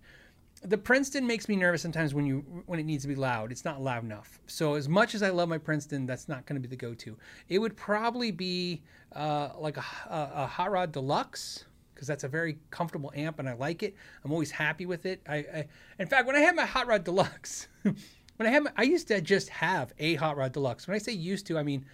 the 0.64 0.78
Princeton 0.78 1.28
makes 1.28 1.48
me 1.48 1.56
nervous 1.56 1.82
sometimes 1.82 2.14
when 2.14 2.26
you 2.26 2.40
when 2.66 2.80
it 2.80 2.84
needs 2.84 3.04
to 3.04 3.08
be 3.08 3.16
loud. 3.16 3.52
It's 3.52 3.66
not 3.66 3.82
loud 3.82 4.04
enough. 4.04 4.40
So 4.48 4.74
as 4.74 4.90
much 4.90 5.14
as 5.14 5.22
I 5.22 5.30
love 5.30 5.48
my 5.50 5.58
Princeton, 5.58 6.06
that's 6.06 6.28
not 6.28 6.46
going 6.46 6.62
to 6.62 6.68
be 6.68 6.70
the 6.70 6.76
go-to. 6.76 7.18
It 7.48 7.60
would 7.60 7.78
probably 7.78 8.32
be 8.32 8.82
uh, 9.14 9.50
like 9.58 9.78
a, 9.78 9.86
a, 10.10 10.32
a 10.36 10.48
Hot 10.48 10.72
Rod 10.72 10.92
Deluxe 10.92 11.66
because 11.94 12.08
that's 12.08 12.24
a 12.24 12.28
very 12.28 12.58
comfortable 12.72 13.12
amp 13.16 13.40
and 13.40 13.48
I 13.48 13.54
like 13.54 13.84
it. 13.84 13.96
I'm 14.24 14.32
always 14.32 14.52
happy 14.52 14.86
with 14.86 15.06
it. 15.06 15.22
I, 15.30 15.36
I 15.36 15.68
in 16.00 16.08
fact, 16.08 16.28
when 16.28 16.36
I 16.36 16.40
had 16.40 16.56
my 16.56 16.66
Hot 16.66 16.88
Rod 16.88 17.04
Deluxe, 17.04 17.68
when 17.84 17.96
I 18.48 18.50
had 18.50 18.64
my, 18.64 18.72
I 18.76 18.84
used 18.84 19.08
to 19.10 19.22
just 19.22 19.50
have 19.50 19.94
a 20.00 20.16
Hot 20.16 20.36
Rod 20.36 20.52
Deluxe. 20.52 20.88
When 20.88 20.96
I 20.96 21.00
say 21.00 21.14
used 21.14 21.46
to, 21.48 21.58
I 21.58 21.64
mean 21.64 21.86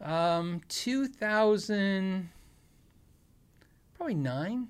um, 0.00 0.60
2000, 0.68 2.28
probably 3.94 4.14
nine, 4.14 4.68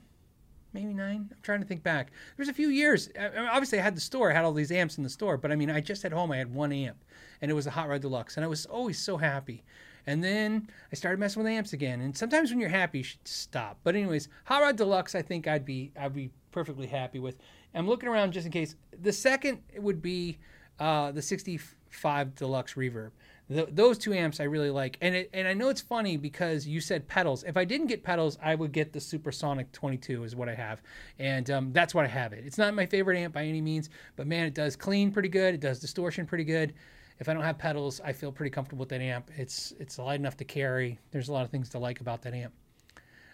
maybe 0.73 0.93
nine. 0.93 1.29
I'm 1.31 1.39
trying 1.43 1.61
to 1.61 1.67
think 1.67 1.83
back. 1.83 2.13
There's 2.37 2.49
a 2.49 2.55
few 2.55 2.69
years. 2.69 3.09
I 3.19 3.29
mean, 3.29 3.49
obviously, 3.51 3.79
I 3.79 3.83
had 3.83 3.97
the 3.97 4.01
store. 4.01 4.31
I 4.31 4.35
had 4.35 4.45
all 4.45 4.53
these 4.53 4.73
amps 4.73 4.99
in 4.99 5.05
the 5.05 5.11
store, 5.11 5.37
but 5.37 5.51
I 5.51 5.57
mean, 5.57 5.71
I 5.71 5.81
just 5.81 6.05
at 6.05 6.13
home 6.13 6.33
I 6.33 6.37
had 6.37 6.53
one 6.53 6.73
amp, 6.73 6.99
and 7.41 7.51
it 7.51 7.55
was 7.55 7.67
a 7.67 7.71
Hot 7.71 7.89
Rod 7.89 8.01
Deluxe, 8.01 8.37
and 8.37 8.45
I 8.45 8.49
was 8.49 8.67
always 8.67 8.99
so 8.99 9.17
happy. 9.17 9.65
And 10.07 10.23
then 10.23 10.69
I 10.93 10.97
started 10.97 11.19
messing 11.19 11.43
with 11.43 11.51
amps 11.51 11.73
again. 11.73 12.01
And 12.03 12.17
sometimes 12.17 12.51
when 12.51 12.61
you're 12.61 12.69
happy, 12.69 12.99
you 12.99 13.05
should 13.05 13.27
stop. 13.27 13.79
But 13.83 13.97
anyways, 13.97 14.29
Hot 14.45 14.61
Rod 14.61 14.77
Deluxe, 14.77 15.15
I 15.15 15.23
think 15.23 15.47
I'd 15.49 15.65
be 15.65 15.93
I'd 15.99 16.15
be 16.15 16.31
perfectly 16.53 16.87
happy 16.87 17.19
with. 17.19 17.37
I'm 17.75 17.89
looking 17.89 18.09
around 18.09 18.33
just 18.33 18.47
in 18.47 18.53
case. 18.53 18.77
The 19.03 19.13
second 19.13 19.61
would 19.77 20.01
be 20.03 20.39
uh, 20.79 21.11
the 21.13 21.23
65 21.23 22.35
Deluxe 22.35 22.75
Reverb. 22.75 23.11
Those 23.49 23.99
two 23.99 24.15
amps 24.15 24.41
I 24.41 24.45
really 24.45 24.71
like, 24.71 24.97
and 25.03 25.15
it, 25.15 25.31
and 25.35 25.47
I 25.47 25.53
know 25.53 25.69
it's 25.69 25.83
funny 25.83 26.17
because 26.17 26.67
you 26.67 26.81
said 26.81 27.07
pedals. 27.07 27.45
If 27.45 27.59
I 27.59 27.65
didn't 27.67 27.89
get 27.89 28.03
pedals, 28.03 28.39
I 28.43 28.55
would 28.55 28.73
get 28.73 28.93
the 28.95 29.01
Supersonic 29.01 29.71
22 29.73 30.25
is 30.25 30.35
what 30.35 30.49
I 30.49 30.55
have, 30.55 30.81
and 31.19 31.51
um, 31.51 31.73
that's 31.73 31.95
what 31.95 32.07
I 32.07 32.09
have 32.09 32.33
it. 32.33 32.45
It's 32.47 32.57
not 32.57 32.73
my 32.73 32.87
favorite 32.87 33.19
amp 33.19 33.35
by 33.35 33.45
any 33.45 33.61
means, 33.61 33.91
but 34.17 34.27
man, 34.27 34.47
it 34.47 34.55
does 34.55 34.77
clean 34.77 35.13
pretty 35.13 35.29
good. 35.29 35.53
It 35.53 35.61
does 35.61 35.79
distortion 35.79 36.25
pretty 36.25 36.45
good 36.45 36.73
if 37.19 37.29
I 37.29 37.35
don't 37.35 37.43
have 37.43 37.59
pedals, 37.59 38.01
I 38.05 38.13
feel 38.13 38.33
pretty 38.33 38.51
comfortable 38.51 38.81
with 38.81 38.89
that 38.91 39.01
amp. 39.01 39.31
It's 39.37 39.73
it's 39.79 39.99
light 39.99 40.21
enough 40.21 40.37
to 40.39 40.45
carry. 40.45 40.99
There's 41.11 41.29
a 41.29 41.33
lot 41.33 41.45
of 41.45 41.51
things 41.51 41.69
to 41.71 41.79
like 41.79 42.01
about 42.01 42.23
that 42.23 42.35
amp. 42.35 42.53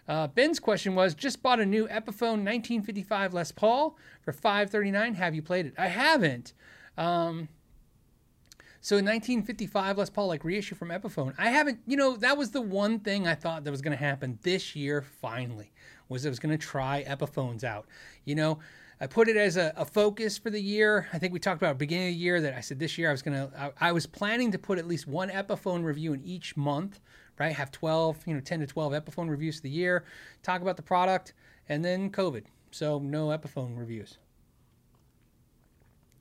Uh, 0.06 0.26
Ben's 0.26 0.60
question 0.60 0.94
was: 0.94 1.14
Just 1.14 1.42
bought 1.42 1.60
a 1.60 1.66
new 1.66 1.86
Epiphone 1.88 2.44
1955 2.44 3.32
Les 3.32 3.52
Paul 3.52 3.96
for 4.22 4.32
539. 4.32 5.14
Have 5.14 5.34
you 5.34 5.42
played 5.42 5.66
it? 5.66 5.74
I 5.78 5.88
haven't. 5.88 6.52
Um, 6.98 7.48
so 8.82 8.96
in 8.96 9.04
1955 9.04 9.98
Les 9.98 10.10
Paul, 10.10 10.28
like 10.28 10.44
reissue 10.44 10.74
from 10.74 10.88
Epiphone. 10.88 11.34
I 11.36 11.50
haven't. 11.50 11.80
You 11.86 11.96
know, 11.96 12.16
that 12.16 12.38
was 12.38 12.50
the 12.50 12.62
one 12.62 13.00
thing 13.00 13.26
I 13.26 13.34
thought 13.34 13.64
that 13.64 13.70
was 13.70 13.82
going 13.82 13.96
to 13.96 14.02
happen 14.02 14.38
this 14.42 14.74
year. 14.74 15.02
Finally, 15.02 15.70
was 16.08 16.24
I 16.24 16.30
was 16.30 16.38
going 16.38 16.56
to 16.56 16.66
try 16.66 17.04
Epiphones 17.06 17.62
out. 17.62 17.86
You 18.24 18.36
know, 18.36 18.58
I 18.98 19.06
put 19.06 19.28
it 19.28 19.36
as 19.36 19.56
a, 19.56 19.72
a, 19.76 19.84
focus 19.84 20.38
for 20.38 20.50
the 20.50 20.60
year. 20.60 21.08
I 21.12 21.18
think 21.18 21.32
we 21.32 21.38
talked 21.38 21.60
about 21.60 21.78
beginning 21.78 22.08
of 22.08 22.14
the 22.14 22.20
year 22.20 22.40
that 22.40 22.54
I 22.54 22.60
said 22.60 22.78
this 22.78 22.98
year 22.98 23.08
I 23.08 23.12
was 23.12 23.22
gonna 23.22 23.50
I, 23.56 23.88
I, 23.88 23.92
was 23.92 24.06
planning 24.06 24.50
to 24.52 24.58
put 24.58 24.78
at 24.78 24.86
least 24.86 25.06
one 25.06 25.30
Epiphone 25.30 25.84
review 25.84 26.12
in 26.12 26.22
each 26.22 26.56
month, 26.56 27.00
right? 27.38 27.54
Have 27.54 27.70
12, 27.70 28.26
you 28.26 28.34
know, 28.34 28.40
10 28.40 28.60
to 28.60 28.66
12 28.66 28.92
Epiphone 28.92 29.30
reviews 29.30 29.56
of 29.56 29.62
the 29.62 29.70
year, 29.70 30.04
talk 30.42 30.60
about 30.60 30.76
the 30.76 30.82
product, 30.82 31.32
and 31.68 31.82
then 31.84 32.10
COVID. 32.10 32.44
So 32.70 32.98
no 32.98 33.28
Epiphone 33.28 33.78
reviews. 33.78 34.18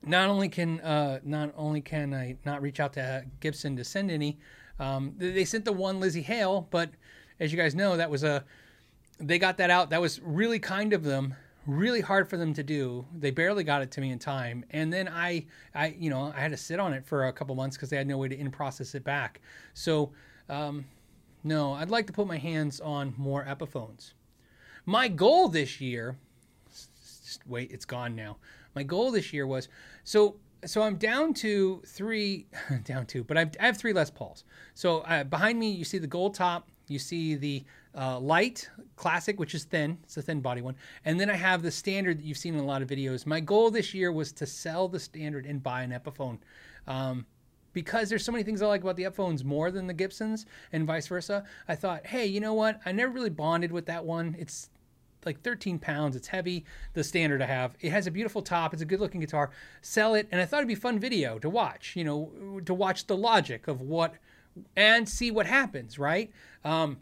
Not 0.04 0.30
only 0.30 0.50
can 0.50 0.80
uh, 0.80 1.20
not 1.24 1.54
only 1.58 1.82
can 1.82 2.14
I 2.14 2.38
not 2.46 2.62
reach 2.62 2.80
out 2.80 2.94
to 2.94 3.26
Gibson 3.40 3.76
to 3.76 3.84
send 3.84 4.10
any, 4.12 4.40
um, 4.80 5.14
they 5.18 5.46
sent 5.46 5.66
the 5.66 5.74
one 5.74 6.00
Lzzy 6.00 6.24
Hale, 6.24 6.68
but 6.72 6.90
as 7.40 7.52
you 7.52 7.58
guys 7.58 7.76
know, 7.76 7.98
that 7.98 8.10
was 8.10 8.24
a 8.24 8.46
they 9.20 9.38
got 9.38 9.58
that 9.58 9.70
out. 9.70 9.90
That 9.90 10.02
was 10.02 10.22
really 10.22 10.60
kind 10.60 10.94
of 10.94 11.04
them 11.04 11.36
really 11.70 12.02
hard 12.02 12.28
for 12.30 12.38
them 12.38 12.54
to 12.54 12.64
do. 12.64 13.06
They 13.18 13.32
barely 13.32 13.64
got 13.64 13.82
it 13.82 13.92
to 13.92 14.02
me 14.02 14.12
in 14.12 14.20
time, 14.20 14.66
and 14.72 14.92
then 14.92 15.08
I, 15.08 15.46
I, 15.76 15.96
you 15.98 16.10
know, 16.10 16.34
I 16.36 16.40
had 16.40 16.52
to 16.52 16.58
sit 16.58 16.80
on 16.80 16.94
it 16.94 17.06
for 17.06 17.28
a 17.28 17.34
couple 17.34 17.56
months 17.56 17.78
because 17.78 17.90
they 17.90 17.98
had 17.98 18.08
no 18.08 18.18
way 18.18 18.28
to 18.28 18.38
in 18.38 18.50
process 18.52 18.96
it 18.96 19.04
back. 19.04 19.42
So, 19.74 20.12
um, 20.50 20.86
no, 21.44 21.74
I'd 21.74 21.90
like 21.90 22.08
to 22.08 22.14
put 22.14 22.28
my 22.28 22.38
hands 22.38 22.80
on 22.80 23.14
more 23.18 23.46
Epiphones. 23.46 24.14
My 24.86 25.08
goal 25.08 25.48
this 25.48 25.80
year, 25.80 26.18
wait, 27.46 27.72
it's 27.72 27.86
gone 27.86 28.16
now. 28.16 28.38
My 28.76 28.84
goal 28.84 29.12
this 29.12 29.34
year 29.34 29.48
was 29.48 29.68
so. 30.04 30.38
So 30.66 30.82
I'm 30.82 30.98
down 30.98 31.34
to 31.36 31.82
three, 31.86 32.48
down 32.84 33.06
two, 33.06 33.24
but 33.24 33.38
I've, 33.38 33.52
I 33.62 33.66
have 33.68 33.78
three 33.78 33.94
Les 33.94 34.10
Pauls. 34.10 34.44
So 34.74 35.00
uh, 35.00 35.24
behind 35.24 35.58
me, 35.58 35.72
you 35.72 35.86
see 35.86 36.00
the 36.00 36.06
gold 36.06 36.34
top, 36.34 36.68
you 36.90 37.00
see 37.00 37.36
the 37.36 37.64
uh, 37.96 38.20
light 38.20 38.70
classic, 38.96 39.40
which 39.40 39.56
is 39.56 39.64
thin. 39.64 39.98
It's 40.04 40.18
a 40.18 40.22
thin 40.22 40.42
body 40.42 40.62
one. 40.62 40.76
And 41.06 41.20
then 41.20 41.30
I 41.30 41.36
have 41.36 41.62
the 41.62 41.72
standard 41.72 42.20
that 42.20 42.26
you've 42.26 42.38
seen 42.38 42.56
in 42.56 42.60
a 42.60 42.66
lot 42.66 42.82
of 42.82 42.90
videos. 42.90 43.26
My 43.26 43.40
goal 43.40 43.72
this 43.72 43.94
year 43.94 44.12
was 44.12 44.32
to 44.34 44.46
sell 44.46 44.88
the 44.88 45.00
standard 45.00 45.46
and 45.46 45.64
buy 45.64 45.84
an 45.84 45.92
Epiphone. 45.92 46.40
Um, 46.88 47.26
because 47.72 48.10
there's 48.10 48.26
so 48.26 48.32
many 48.32 48.44
things 48.44 48.62
I 48.62 48.68
like 48.68 48.82
about 48.82 48.96
the 48.96 49.04
Epiphones 49.04 49.44
more 49.44 49.72
than 49.72 49.88
the 49.88 49.94
Gibsons 49.94 50.46
and 50.72 50.88
vice 50.88 51.08
versa. 51.08 51.44
I 51.68 51.76
thought, 51.76 52.06
hey, 52.06 52.26
you 52.26 52.40
know 52.40 52.54
what? 52.54 52.80
I 52.86 52.92
never 52.92 53.12
really 53.12 53.30
bonded 53.30 53.72
with 53.72 53.86
that 53.86 54.04
one. 54.04 54.36
It's 54.40 54.70
like 55.26 55.42
13 55.42 55.80
pounds. 55.80 56.16
It's 56.16 56.28
heavy. 56.28 56.66
The 56.94 57.04
standard 57.04 57.42
I 57.42 57.46
have. 57.46 57.76
It 57.82 57.92
has 57.92 58.08
a 58.08 58.12
beautiful 58.12 58.42
top. 58.42 58.74
It's 58.74 58.82
a 58.82 58.86
good 58.86 59.00
looking 59.00 59.22
guitar. 59.22 59.52
Sell 59.82 60.16
it, 60.16 60.28
and 60.32 60.42
I 60.42 60.46
thought 60.46 60.58
it'd 60.58 60.68
be 60.68 60.76
fun 60.76 61.00
video 61.00 61.40
to 61.40 61.50
watch. 61.50 61.96
You 61.96 62.04
know, 62.04 62.62
to 62.66 62.74
watch 62.74 63.08
the 63.08 63.18
logic 63.18 63.68
of 63.68 63.82
what 63.82 64.16
and 64.76 65.08
see 65.08 65.32
what 65.32 65.46
happens. 65.46 66.00
Right. 66.00 66.32
Um, 66.64 66.98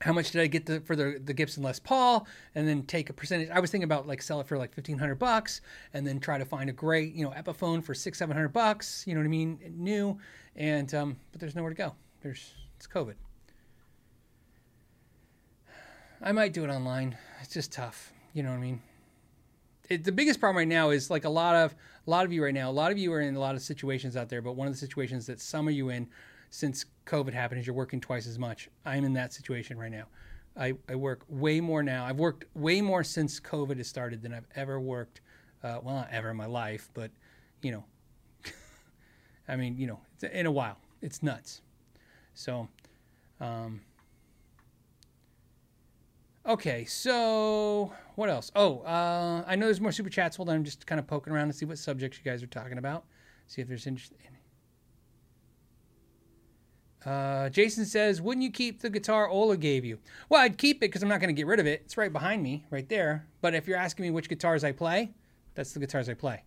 how 0.00 0.12
much 0.12 0.30
did 0.30 0.40
I 0.40 0.46
get 0.46 0.66
the, 0.66 0.80
for 0.80 0.94
the, 0.94 1.20
the 1.22 1.34
Gibson 1.34 1.62
Les 1.62 1.78
Paul 1.78 2.26
and 2.54 2.68
then 2.68 2.84
take 2.84 3.10
a 3.10 3.12
percentage. 3.12 3.50
I 3.50 3.60
was 3.60 3.70
thinking 3.70 3.84
about 3.84 4.06
like 4.06 4.22
sell 4.22 4.40
it 4.40 4.46
for 4.46 4.56
like 4.56 4.70
1500 4.76 5.16
bucks 5.16 5.60
and 5.92 6.06
then 6.06 6.20
try 6.20 6.38
to 6.38 6.44
find 6.44 6.70
a 6.70 6.72
great, 6.72 7.14
you 7.14 7.24
know, 7.24 7.30
Epiphone 7.30 7.82
for 7.82 7.94
six, 7.94 8.18
700 8.18 8.48
bucks, 8.48 9.04
you 9.06 9.14
know 9.14 9.20
what 9.20 9.26
I 9.26 9.30
mean? 9.30 9.58
New. 9.76 10.18
And, 10.54 10.92
um, 10.94 11.16
but 11.32 11.40
there's 11.40 11.56
nowhere 11.56 11.70
to 11.70 11.76
go. 11.76 11.94
There's, 12.20 12.54
it's 12.76 12.86
COVID. 12.86 13.14
I 16.20 16.32
might 16.32 16.52
do 16.52 16.64
it 16.64 16.68
online. 16.68 17.16
It's 17.40 17.52
just 17.52 17.72
tough. 17.72 18.12
You 18.32 18.42
know 18.42 18.50
what 18.50 18.56
I 18.56 18.60
mean? 18.60 18.82
It, 19.88 20.04
the 20.04 20.12
biggest 20.12 20.40
problem 20.40 20.58
right 20.58 20.68
now 20.68 20.90
is 20.90 21.10
like 21.10 21.24
a 21.24 21.30
lot 21.30 21.54
of, 21.54 21.74
a 22.06 22.10
lot 22.10 22.24
of 22.24 22.32
you 22.32 22.42
right 22.42 22.52
now, 22.52 22.68
a 22.68 22.72
lot 22.72 22.90
of 22.90 22.98
you 22.98 23.12
are 23.12 23.20
in 23.20 23.36
a 23.36 23.40
lot 23.40 23.54
of 23.54 23.62
situations 23.62 24.16
out 24.16 24.28
there, 24.28 24.42
but 24.42 24.52
one 24.52 24.66
of 24.66 24.72
the 24.72 24.78
situations 24.78 25.26
that 25.26 25.40
some 25.40 25.68
of 25.68 25.74
you 25.74 25.90
in 25.90 26.08
since 26.50 26.84
COVID 27.06 27.32
happened 27.32 27.60
is 27.60 27.66
you're 27.66 27.76
working 27.76 28.00
twice 28.00 28.26
as 28.26 28.38
much. 28.38 28.68
I'm 28.84 29.04
in 29.04 29.12
that 29.14 29.32
situation 29.32 29.78
right 29.78 29.90
now. 29.90 30.06
I, 30.56 30.74
I 30.88 30.96
work 30.96 31.24
way 31.28 31.60
more 31.60 31.82
now. 31.82 32.04
I've 32.04 32.18
worked 32.18 32.44
way 32.54 32.80
more 32.80 33.04
since 33.04 33.38
COVID 33.38 33.76
has 33.76 33.86
started 33.86 34.22
than 34.22 34.34
I've 34.34 34.46
ever 34.56 34.80
worked. 34.80 35.20
Uh, 35.62 35.78
well, 35.82 35.94
not 35.94 36.08
ever 36.10 36.30
in 36.30 36.36
my 36.36 36.46
life, 36.46 36.90
but 36.94 37.10
you 37.62 37.70
know, 37.70 37.84
I 39.48 39.56
mean, 39.56 39.76
you 39.76 39.86
know, 39.86 40.00
in 40.32 40.46
a 40.46 40.50
while. 40.50 40.78
It's 41.00 41.22
nuts. 41.22 41.62
So, 42.34 42.68
um, 43.40 43.80
okay. 46.48 46.84
So 46.84 47.92
what 48.16 48.28
else? 48.28 48.50
Oh, 48.56 48.80
uh, 48.80 49.44
I 49.46 49.56
know 49.56 49.66
there's 49.66 49.80
more 49.80 49.92
super 49.92 50.10
chats. 50.10 50.36
Hold 50.36 50.48
on, 50.48 50.56
I'm 50.56 50.64
just 50.64 50.86
kind 50.86 50.98
of 50.98 51.06
poking 51.06 51.32
around 51.32 51.48
to 51.48 51.52
see 51.52 51.64
what 51.64 51.78
subjects 51.78 52.18
you 52.18 52.30
guys 52.30 52.42
are 52.42 52.48
talking 52.48 52.78
about. 52.78 53.04
See 53.46 53.62
if 53.62 53.68
there's 53.68 53.86
interest. 53.86 54.12
Uh, 57.04 57.48
Jason 57.48 57.84
says, 57.84 58.20
"Wouldn't 58.20 58.42
you 58.42 58.50
keep 58.50 58.80
the 58.80 58.90
guitar 58.90 59.28
Ola 59.28 59.56
gave 59.56 59.84
you?" 59.84 59.98
Well, 60.28 60.42
I'd 60.42 60.58
keep 60.58 60.78
it 60.78 60.80
because 60.80 61.02
I'm 61.02 61.08
not 61.08 61.20
going 61.20 61.34
to 61.34 61.38
get 61.38 61.46
rid 61.46 61.60
of 61.60 61.66
it. 61.66 61.82
It's 61.84 61.96
right 61.96 62.12
behind 62.12 62.42
me, 62.42 62.66
right 62.70 62.88
there. 62.88 63.26
But 63.40 63.54
if 63.54 63.68
you're 63.68 63.78
asking 63.78 64.04
me 64.04 64.10
which 64.10 64.28
guitars 64.28 64.64
I 64.64 64.72
play, 64.72 65.12
that's 65.54 65.72
the 65.72 65.80
guitars 65.80 66.08
I 66.08 66.14
play. 66.14 66.42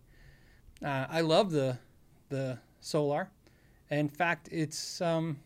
Uh, 0.84 1.06
I 1.08 1.22
love 1.22 1.50
the 1.50 1.78
the 2.28 2.58
Solar. 2.80 3.30
In 3.90 4.08
fact, 4.08 4.48
it's 4.52 5.00
um, 5.00 5.38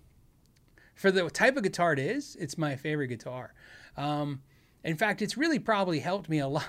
for 0.94 1.10
the 1.10 1.28
type 1.30 1.56
of 1.56 1.62
guitar 1.62 1.92
it 1.92 1.98
is. 1.98 2.36
It's 2.40 2.58
my 2.58 2.76
favorite 2.76 3.08
guitar. 3.08 3.54
Um, 3.96 4.42
In 4.84 4.96
fact, 4.96 5.20
it's 5.22 5.36
really 5.36 5.58
probably 5.58 5.98
helped 6.00 6.28
me 6.28 6.38
a 6.38 6.48
lot 6.56 6.66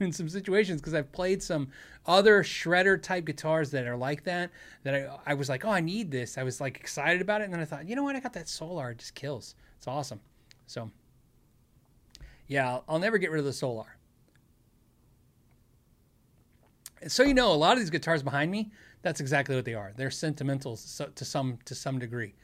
in 0.00 0.12
some 0.12 0.28
situations 0.28 0.80
because 0.80 0.94
I've 0.94 1.12
played 1.12 1.42
some 1.42 1.68
other 2.06 2.42
shredder 2.42 3.00
type 3.02 3.24
guitars 3.24 3.70
that 3.70 3.86
are 3.86 3.96
like 3.96 4.24
that. 4.24 4.50
That 4.82 4.94
I, 4.94 5.32
I 5.32 5.34
was 5.34 5.48
like, 5.48 5.64
oh, 5.64 5.70
I 5.70 5.80
need 5.80 6.10
this. 6.10 6.36
I 6.36 6.42
was 6.42 6.60
like 6.60 6.76
excited 6.78 7.22
about 7.22 7.40
it, 7.40 7.44
and 7.44 7.52
then 7.54 7.60
I 7.60 7.64
thought, 7.64 7.88
you 7.88 7.96
know 7.96 8.02
what? 8.02 8.16
I 8.16 8.20
got 8.20 8.34
that 8.34 8.48
Solar. 8.48 8.90
It 8.90 8.98
just 8.98 9.14
kills. 9.14 9.54
It's 9.78 9.86
awesome. 9.88 10.20
So, 10.66 10.90
yeah, 12.46 12.68
I'll, 12.68 12.84
I'll 12.88 12.98
never 12.98 13.18
get 13.18 13.30
rid 13.30 13.38
of 13.40 13.44
the 13.46 13.52
Solar. 13.52 13.96
So 17.06 17.22
you 17.22 17.34
know, 17.34 17.52
a 17.52 17.54
lot 17.54 17.72
of 17.74 17.78
these 17.80 17.90
guitars 17.90 18.22
behind 18.22 18.50
me, 18.50 18.70
that's 19.02 19.20
exactly 19.20 19.54
what 19.54 19.64
they 19.64 19.74
are. 19.74 19.92
They're 19.96 20.10
sentimental 20.10 20.76
to 20.76 21.24
some 21.24 21.58
to 21.64 21.74
some 21.74 21.98
degree. 21.98 22.34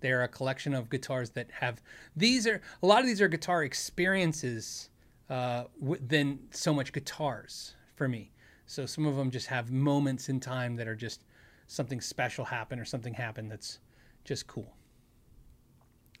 They're 0.00 0.22
a 0.22 0.28
collection 0.28 0.74
of 0.74 0.90
guitars 0.90 1.30
that 1.30 1.50
have 1.52 1.82
these 2.16 2.46
are 2.46 2.60
a 2.82 2.86
lot 2.86 3.00
of 3.00 3.06
these 3.06 3.20
are 3.20 3.28
guitar 3.28 3.64
experiences 3.64 4.90
uh, 5.28 5.64
than 5.80 6.40
so 6.50 6.74
much 6.74 6.92
guitars 6.92 7.74
for 7.94 8.08
me. 8.08 8.32
So 8.66 8.86
some 8.86 9.06
of 9.06 9.16
them 9.16 9.30
just 9.30 9.48
have 9.48 9.70
moments 9.70 10.28
in 10.28 10.40
time 10.40 10.76
that 10.76 10.88
are 10.88 10.96
just 10.96 11.24
something 11.66 12.00
special 12.00 12.44
happen 12.44 12.78
or 12.78 12.84
something 12.84 13.14
happen 13.14 13.48
that's 13.48 13.78
just 14.24 14.46
cool. 14.46 14.74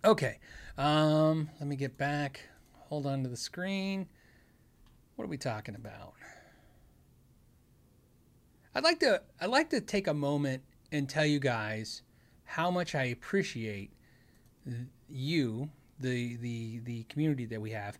Okay, 0.04 0.38
um, 0.78 1.50
let 1.58 1.68
me 1.68 1.76
get 1.76 1.98
back. 1.98 2.40
Hold 2.88 3.06
on 3.06 3.22
to 3.22 3.28
the 3.28 3.36
screen. 3.36 4.08
What 5.16 5.26
are 5.26 5.28
we 5.28 5.36
talking 5.36 5.74
about? 5.74 6.14
I'd 8.74 8.84
like 8.84 9.00
to 9.00 9.22
I'd 9.40 9.50
like 9.50 9.70
to 9.70 9.80
take 9.80 10.06
a 10.06 10.14
moment 10.14 10.62
and 10.92 11.08
tell 11.08 11.26
you 11.26 11.40
guys 11.40 12.02
how 12.50 12.68
much 12.68 12.96
I 12.96 13.04
appreciate 13.04 13.92
you, 15.08 15.70
the 16.00 16.36
the 16.36 16.80
the 16.80 17.04
community 17.04 17.44
that 17.46 17.60
we 17.60 17.70
have, 17.70 17.96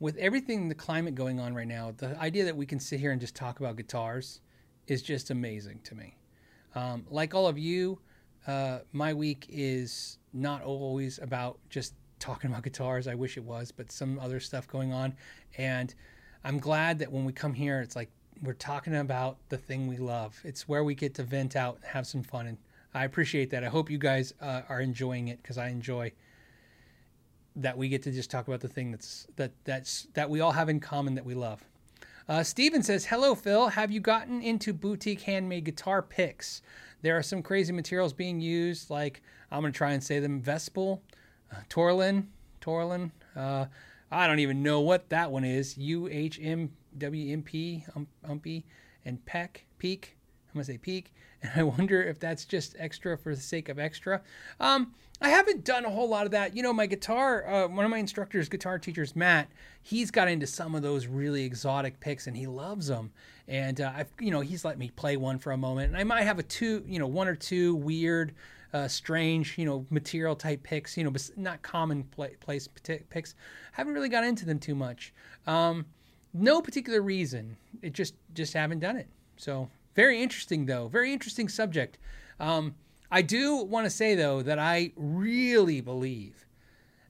with 0.00 0.18
everything 0.18 0.68
the 0.68 0.74
climate 0.74 1.14
going 1.14 1.40
on 1.40 1.54
right 1.54 1.66
now. 1.66 1.94
The 1.96 2.18
idea 2.20 2.44
that 2.44 2.54
we 2.54 2.66
can 2.66 2.78
sit 2.78 3.00
here 3.00 3.12
and 3.12 3.18
just 3.18 3.34
talk 3.34 3.58
about 3.58 3.76
guitars 3.76 4.42
is 4.86 5.00
just 5.00 5.30
amazing 5.30 5.80
to 5.84 5.94
me. 5.94 6.18
Um, 6.74 7.06
like 7.08 7.34
all 7.34 7.46
of 7.46 7.56
you, 7.56 7.98
uh, 8.46 8.80
my 8.92 9.14
week 9.14 9.46
is 9.48 10.18
not 10.34 10.62
always 10.62 11.18
about 11.20 11.58
just 11.70 11.94
talking 12.18 12.50
about 12.50 12.64
guitars. 12.64 13.08
I 13.08 13.14
wish 13.14 13.38
it 13.38 13.44
was, 13.44 13.72
but 13.72 13.90
some 13.90 14.18
other 14.18 14.40
stuff 14.40 14.68
going 14.68 14.92
on, 14.92 15.14
and 15.56 15.94
I'm 16.44 16.58
glad 16.58 16.98
that 16.98 17.10
when 17.10 17.24
we 17.24 17.32
come 17.32 17.54
here, 17.54 17.80
it's 17.80 17.96
like 17.96 18.10
we're 18.42 18.52
talking 18.52 18.94
about 18.94 19.38
the 19.48 19.56
thing 19.56 19.86
we 19.86 19.96
love. 19.96 20.38
It's 20.44 20.68
where 20.68 20.84
we 20.84 20.94
get 20.94 21.14
to 21.14 21.22
vent 21.22 21.56
out, 21.56 21.78
have 21.82 22.06
some 22.06 22.22
fun, 22.22 22.46
and 22.46 22.58
I 22.96 23.04
appreciate 23.04 23.50
that. 23.50 23.62
I 23.62 23.68
hope 23.68 23.90
you 23.90 23.98
guys 23.98 24.32
uh, 24.40 24.62
are 24.70 24.80
enjoying 24.80 25.28
it 25.28 25.42
because 25.42 25.58
I 25.58 25.68
enjoy 25.68 26.12
that 27.56 27.76
we 27.76 27.90
get 27.90 28.02
to 28.04 28.10
just 28.10 28.30
talk 28.30 28.48
about 28.48 28.60
the 28.60 28.68
thing 28.68 28.90
that's 28.90 29.26
that 29.36 29.52
that's 29.64 30.08
that 30.14 30.30
we 30.30 30.40
all 30.40 30.52
have 30.52 30.70
in 30.70 30.80
common 30.80 31.14
that 31.16 31.24
we 31.26 31.34
love. 31.34 31.62
Uh, 32.26 32.42
Steven 32.42 32.82
says, 32.82 33.04
"Hello, 33.04 33.34
Phil. 33.34 33.68
Have 33.68 33.92
you 33.92 34.00
gotten 34.00 34.40
into 34.40 34.72
boutique 34.72 35.20
handmade 35.20 35.64
guitar 35.64 36.00
picks? 36.00 36.62
There 37.02 37.18
are 37.18 37.22
some 37.22 37.42
crazy 37.42 37.70
materials 37.70 38.14
being 38.14 38.40
used, 38.40 38.88
like 38.88 39.20
I'm 39.50 39.60
going 39.60 39.74
to 39.74 39.76
try 39.76 39.92
and 39.92 40.02
say 40.02 40.18
them: 40.18 40.40
Vespel, 40.40 41.00
uh, 41.52 41.56
Torlin, 41.68 42.28
Torlin. 42.62 43.10
Uh, 43.36 43.66
I 44.10 44.26
don't 44.26 44.38
even 44.38 44.62
know 44.62 44.80
what 44.80 45.10
that 45.10 45.30
one 45.30 45.44
is. 45.44 45.76
U 45.76 46.08
H 46.08 46.40
M 46.42 46.72
WMP, 46.96 47.94
um, 47.94 48.06
Umpy, 48.26 48.64
and 49.04 49.22
Peck, 49.26 49.66
Peak. 49.76 50.16
I'm 50.48 50.54
going 50.54 50.64
to 50.64 50.72
say 50.72 50.78
Peak. 50.78 51.12
I 51.56 51.62
wonder 51.62 52.02
if 52.02 52.18
that's 52.18 52.44
just 52.44 52.74
extra 52.78 53.16
for 53.16 53.34
the 53.34 53.40
sake 53.40 53.68
of 53.68 53.78
extra. 53.78 54.22
Um, 54.60 54.94
I 55.20 55.30
haven't 55.30 55.64
done 55.64 55.84
a 55.84 55.90
whole 55.90 56.08
lot 56.08 56.26
of 56.26 56.32
that. 56.32 56.54
You 56.54 56.62
know, 56.62 56.72
my 56.72 56.86
guitar, 56.86 57.46
uh, 57.46 57.68
one 57.68 57.84
of 57.84 57.90
my 57.90 57.98
instructors, 57.98 58.48
guitar 58.48 58.78
teachers, 58.78 59.16
Matt, 59.16 59.50
he's 59.82 60.10
got 60.10 60.28
into 60.28 60.46
some 60.46 60.74
of 60.74 60.82
those 60.82 61.06
really 61.06 61.44
exotic 61.44 62.00
picks 62.00 62.26
and 62.26 62.36
he 62.36 62.46
loves 62.46 62.88
them. 62.88 63.12
And, 63.48 63.80
uh, 63.80 63.92
I've, 63.96 64.08
you 64.20 64.30
know, 64.30 64.40
he's 64.40 64.64
let 64.64 64.78
me 64.78 64.90
play 64.90 65.16
one 65.16 65.38
for 65.38 65.52
a 65.52 65.56
moment. 65.56 65.88
And 65.88 65.96
I 65.96 66.04
might 66.04 66.24
have 66.24 66.38
a 66.38 66.42
two, 66.42 66.84
you 66.86 66.98
know, 66.98 67.06
one 67.06 67.28
or 67.28 67.34
two 67.34 67.76
weird, 67.76 68.34
uh, 68.74 68.88
strange, 68.88 69.56
you 69.56 69.64
know, 69.64 69.86
material 69.88 70.36
type 70.36 70.62
picks, 70.62 70.98
you 70.98 71.04
know, 71.04 71.10
but 71.10 71.30
not 71.36 71.62
common 71.62 72.04
place 72.40 72.68
picks. 73.08 73.34
Haven't 73.72 73.94
really 73.94 74.10
got 74.10 74.24
into 74.24 74.44
them 74.44 74.58
too 74.58 74.74
much. 74.74 75.14
Um, 75.46 75.86
no 76.34 76.60
particular 76.60 77.00
reason. 77.00 77.56
It 77.80 77.92
just 77.92 78.14
just 78.34 78.52
haven't 78.52 78.80
done 78.80 78.96
it. 78.96 79.08
So 79.36 79.70
very 79.96 80.22
interesting 80.22 80.66
though. 80.66 80.88
Very 80.88 81.12
interesting 81.12 81.48
subject. 81.48 81.98
Um, 82.38 82.74
I 83.10 83.22
do 83.22 83.56
want 83.56 83.86
to 83.86 83.90
say 83.90 84.14
though 84.14 84.42
that 84.42 84.58
I 84.58 84.92
really 84.96 85.80
believe 85.80 86.46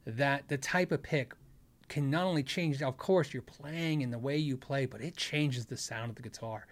that 0.07 0.49
the 0.49 0.57
type 0.57 0.93
of 0.93 1.03
pick 1.03 1.35
can 1.89 2.11
not 2.11 2.25
only 2.25 2.43
change, 2.43 2.83
of 2.83 2.97
course, 2.97 3.33
your 3.33 3.43
playing 3.43 4.03
and 4.03 4.13
the 4.13 4.19
way 4.19 4.37
you 4.37 4.57
play, 4.57 4.87
but 4.87 5.01
it 5.01 5.17
changes 5.17 5.67
the 5.67 5.77
sound 5.77 6.11
of 6.11 6.17
the 6.17 6.23
guitar. 6.23 6.67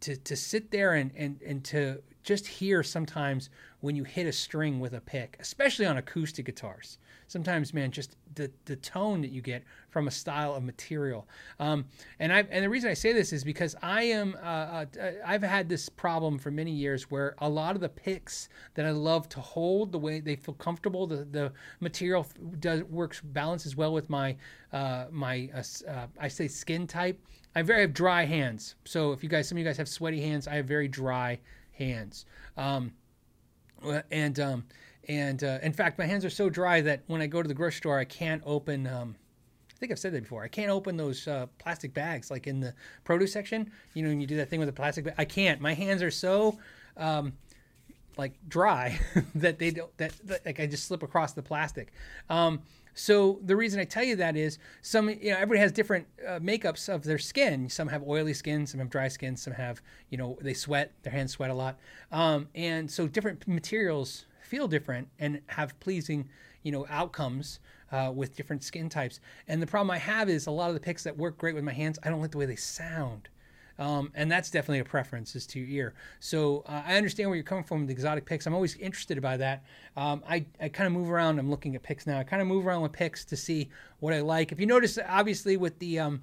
To 0.00 0.16
to 0.16 0.36
sit 0.36 0.70
there 0.70 0.94
and 0.94 1.12
and 1.16 1.40
and 1.42 1.64
to 1.66 2.02
just 2.24 2.46
hear 2.46 2.82
sometimes 2.82 3.50
when 3.80 3.96
you 3.96 4.04
hit 4.04 4.26
a 4.26 4.32
string 4.32 4.80
with 4.80 4.94
a 4.94 5.00
pick, 5.00 5.36
especially 5.40 5.86
on 5.86 5.96
acoustic 5.96 6.46
guitars 6.46 6.98
sometimes, 7.32 7.72
man, 7.72 7.90
just 7.90 8.16
the 8.34 8.50
the 8.64 8.76
tone 8.76 9.20
that 9.22 9.30
you 9.30 9.40
get 9.40 9.62
from 9.90 10.08
a 10.08 10.10
style 10.10 10.54
of 10.54 10.62
material. 10.62 11.28
Um, 11.58 11.86
and 12.18 12.32
I 12.32 12.40
and 12.50 12.64
the 12.64 12.68
reason 12.68 12.90
I 12.90 12.94
say 12.94 13.12
this 13.12 13.32
is 13.32 13.44
because 13.44 13.76
I 13.82 14.04
am 14.04 14.36
uh, 14.42 14.46
uh, 14.46 14.86
I've 15.24 15.42
had 15.42 15.68
this 15.68 15.88
problem 15.88 16.38
for 16.38 16.50
many 16.50 16.72
years 16.72 17.10
where 17.10 17.34
a 17.38 17.48
lot 17.48 17.74
of 17.74 17.80
the 17.80 17.88
picks 17.88 18.48
that 18.74 18.86
I 18.86 18.90
love 18.90 19.28
to 19.30 19.40
hold 19.40 19.92
the 19.92 19.98
way 19.98 20.20
they 20.20 20.36
feel 20.36 20.54
comfortable, 20.54 21.06
the 21.06 21.24
the 21.24 21.52
material 21.80 22.26
does 22.60 22.82
works 22.84 23.20
balances 23.22 23.76
well 23.76 23.92
with 23.92 24.08
my 24.10 24.36
uh, 24.72 25.06
my 25.10 25.50
uh, 25.54 25.90
uh, 25.90 26.06
I 26.20 26.28
say 26.28 26.48
skin 26.48 26.86
type. 26.86 27.20
I 27.54 27.62
very 27.62 27.82
have 27.82 27.92
dry 27.92 28.24
hands. 28.24 28.76
So 28.84 29.12
if 29.12 29.22
you 29.22 29.28
guys, 29.28 29.48
some 29.48 29.56
of 29.56 29.60
you 29.60 29.64
guys 29.66 29.76
have 29.76 29.88
sweaty 29.88 30.22
hands, 30.22 30.48
I 30.48 30.54
have 30.54 30.66
very 30.66 30.88
dry 30.88 31.38
hands. 31.72 32.24
Um, 32.56 32.92
and 34.10 34.38
um, 34.40 34.64
and 35.08 35.42
uh, 35.42 35.58
in 35.62 35.72
fact, 35.72 35.98
my 35.98 36.06
hands 36.06 36.24
are 36.24 36.30
so 36.30 36.48
dry 36.48 36.80
that 36.80 37.02
when 37.06 37.20
I 37.20 37.26
go 37.26 37.42
to 37.42 37.48
the 37.48 37.54
grocery 37.54 37.78
store, 37.78 37.98
I 37.98 38.04
can't 38.04 38.42
open. 38.46 38.86
Um, 38.86 39.16
I 39.70 39.78
think 39.78 39.92
I've 39.92 39.98
said 39.98 40.12
that 40.12 40.22
before. 40.22 40.44
I 40.44 40.48
can't 40.48 40.70
open 40.70 40.96
those 40.96 41.26
uh, 41.26 41.46
plastic 41.58 41.92
bags, 41.92 42.30
like 42.30 42.46
in 42.46 42.60
the 42.60 42.72
produce 43.04 43.32
section. 43.32 43.70
You 43.94 44.02
know, 44.02 44.10
when 44.10 44.20
you 44.20 44.26
do 44.26 44.36
that 44.36 44.48
thing 44.48 44.60
with 44.60 44.68
a 44.68 44.72
plastic 44.72 45.04
bag, 45.04 45.14
I 45.18 45.24
can't. 45.24 45.60
My 45.60 45.74
hands 45.74 46.02
are 46.02 46.10
so 46.10 46.58
um, 46.96 47.32
like 48.16 48.34
dry 48.48 49.00
that 49.34 49.58
they 49.58 49.72
don't. 49.72 49.96
That, 49.98 50.12
that, 50.24 50.46
like 50.46 50.60
I 50.60 50.66
just 50.66 50.84
slip 50.84 51.02
across 51.02 51.32
the 51.32 51.42
plastic. 51.42 51.92
Um, 52.30 52.62
so 52.94 53.40
the 53.42 53.56
reason 53.56 53.80
I 53.80 53.84
tell 53.84 54.04
you 54.04 54.16
that 54.16 54.36
is 54.36 54.58
some, 54.82 55.08
you 55.08 55.30
know, 55.30 55.36
everybody 55.36 55.60
has 55.60 55.72
different 55.72 56.06
uh, 56.26 56.38
makeups 56.40 56.92
of 56.92 57.04
their 57.04 57.18
skin. 57.18 57.68
Some 57.68 57.88
have 57.88 58.06
oily 58.06 58.34
skin, 58.34 58.66
some 58.66 58.80
have 58.80 58.90
dry 58.90 59.08
skin, 59.08 59.36
some 59.36 59.54
have, 59.54 59.80
you 60.10 60.18
know, 60.18 60.36
they 60.42 60.52
sweat, 60.52 60.92
their 61.02 61.12
hands 61.12 61.32
sweat 61.32 61.50
a 61.50 61.54
lot, 61.54 61.78
um, 62.10 62.48
and 62.54 62.90
so 62.90 63.08
different 63.08 63.48
materials 63.48 64.26
feel 64.52 64.68
different 64.68 65.08
and 65.18 65.40
have 65.46 65.80
pleasing, 65.80 66.28
you 66.62 66.70
know, 66.70 66.84
outcomes 66.90 67.58
uh, 67.90 68.12
with 68.14 68.36
different 68.36 68.62
skin 68.62 68.86
types. 68.86 69.18
And 69.48 69.62
the 69.62 69.66
problem 69.66 69.90
I 69.90 69.96
have 69.96 70.28
is 70.28 70.46
a 70.46 70.50
lot 70.50 70.68
of 70.68 70.74
the 70.74 70.80
picks 70.80 71.02
that 71.04 71.16
work 71.16 71.38
great 71.38 71.54
with 71.54 71.64
my 71.64 71.72
hands, 71.72 71.98
I 72.02 72.10
don't 72.10 72.20
like 72.20 72.32
the 72.32 72.36
way 72.36 72.44
they 72.44 72.56
sound. 72.56 73.30
Um, 73.78 74.12
and 74.14 74.30
that's 74.30 74.50
definitely 74.50 74.80
a 74.80 74.84
preference 74.84 75.34
is 75.34 75.46
to 75.46 75.58
your 75.58 75.68
ear. 75.68 75.94
So 76.20 76.64
uh, 76.66 76.82
I 76.84 76.96
understand 76.98 77.30
where 77.30 77.36
you're 77.36 77.44
coming 77.44 77.64
from 77.64 77.80
with 77.80 77.90
exotic 77.90 78.26
picks. 78.26 78.46
I'm 78.46 78.54
always 78.54 78.76
interested 78.76 79.22
by 79.22 79.38
that. 79.38 79.64
Um, 79.96 80.22
I, 80.28 80.44
I 80.60 80.68
kind 80.68 80.86
of 80.86 80.92
move 80.92 81.10
around. 81.10 81.38
I'm 81.38 81.48
looking 81.48 81.74
at 81.74 81.82
picks 81.82 82.06
now. 82.06 82.18
I 82.18 82.22
kind 82.22 82.42
of 82.42 82.46
move 82.46 82.66
around 82.66 82.82
with 82.82 82.92
picks 82.92 83.24
to 83.24 83.38
see 83.38 83.70
what 84.00 84.12
I 84.12 84.20
like. 84.20 84.52
If 84.52 84.60
you 84.60 84.66
notice, 84.66 84.98
obviously 85.08 85.56
with 85.56 85.78
the 85.78 85.98
um, 85.98 86.22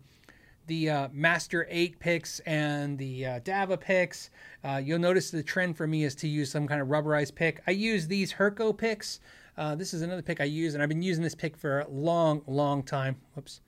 the 0.68 0.90
uh, 0.90 1.08
Master 1.12 1.68
8 1.70 2.00
picks 2.00 2.40
and 2.42 2.98
the 2.98 3.26
uh, 3.26 3.40
Dava 3.40 3.80
picks, 3.80 4.30
uh, 4.64 4.82
you'll 4.84 5.00
notice 5.00 5.32
the 5.32 5.44
trend 5.44 5.78
for 5.78 5.88
me 5.88 6.04
is 6.04 6.16
to 6.16 6.28
use 6.28 6.52
some 6.52 6.68
kind 6.68 6.82
of 6.82 6.88
rubberized 6.88 7.36
pick. 7.36 7.62
I 7.68 7.72
use 7.72 8.08
these 8.08 8.34
Herco 8.34 8.78
picks. 8.78 9.20
Uh, 9.58 9.76
this 9.76 9.94
is 9.94 10.02
another 10.02 10.22
pick 10.22 10.40
I 10.40 10.46
use, 10.46 10.74
and 10.74 10.82
I've 10.82 10.90
been 10.90 11.02
using 11.02 11.24
this 11.24 11.36
pick 11.36 11.58
for 11.58 11.82
a 11.82 11.90
long, 11.90 12.42
long 12.48 12.84
time. 12.84 13.18
Whoops. 13.36 13.62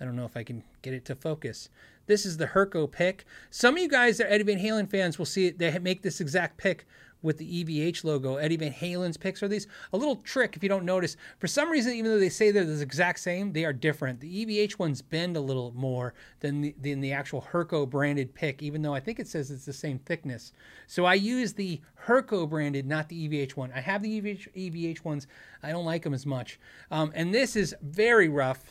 I 0.00 0.04
don't 0.04 0.16
know 0.16 0.24
if 0.24 0.36
I 0.36 0.42
can 0.42 0.62
get 0.82 0.92
it 0.92 1.04
to 1.06 1.14
focus. 1.14 1.70
This 2.06 2.26
is 2.26 2.36
the 2.36 2.46
Herco 2.48 2.90
pick. 2.90 3.24
Some 3.50 3.76
of 3.76 3.82
you 3.82 3.88
guys 3.88 4.18
that 4.18 4.26
are 4.26 4.30
Eddie 4.30 4.44
Van 4.44 4.58
Halen 4.58 4.90
fans 4.90 5.18
will 5.18 5.26
see 5.26 5.46
it. 5.46 5.58
They 5.58 5.76
make 5.78 6.02
this 6.02 6.20
exact 6.20 6.58
pick 6.58 6.86
with 7.26 7.36
the 7.36 7.64
EVH 7.64 8.04
logo. 8.04 8.36
Eddie 8.36 8.56
Van 8.56 8.72
Halen's 8.72 9.18
picks 9.18 9.42
are 9.42 9.48
these. 9.48 9.66
A 9.92 9.96
little 9.96 10.16
trick 10.16 10.56
if 10.56 10.62
you 10.62 10.68
don't 10.68 10.84
notice. 10.84 11.16
For 11.38 11.46
some 11.46 11.68
reason, 11.68 11.92
even 11.92 12.10
though 12.10 12.18
they 12.18 12.30
say 12.30 12.50
they're 12.50 12.64
the 12.64 12.80
exact 12.80 13.18
same, 13.18 13.52
they 13.52 13.64
are 13.64 13.72
different. 13.72 14.20
The 14.20 14.46
EVH 14.46 14.78
ones 14.78 15.02
bend 15.02 15.36
a 15.36 15.40
little 15.40 15.72
more 15.74 16.14
than 16.40 16.62
the, 16.62 16.74
than 16.80 17.00
the 17.00 17.12
actual 17.12 17.42
Herco 17.52 17.88
branded 17.88 18.34
pick, 18.34 18.62
even 18.62 18.80
though 18.80 18.94
I 18.94 19.00
think 19.00 19.18
it 19.18 19.28
says 19.28 19.50
it's 19.50 19.66
the 19.66 19.72
same 19.72 19.98
thickness. 19.98 20.52
So 20.86 21.04
I 21.04 21.14
use 21.14 21.52
the 21.52 21.80
Herco 22.06 22.48
branded, 22.48 22.86
not 22.86 23.08
the 23.08 23.28
EVH 23.28 23.56
one. 23.56 23.72
I 23.74 23.80
have 23.80 24.02
the 24.02 24.20
EVH, 24.20 24.48
EVH 24.54 25.04
ones. 25.04 25.26
I 25.62 25.72
don't 25.72 25.84
like 25.84 26.04
them 26.04 26.14
as 26.14 26.24
much. 26.24 26.58
Um, 26.90 27.12
and 27.14 27.34
this 27.34 27.56
is 27.56 27.74
very 27.82 28.28
rough. 28.28 28.64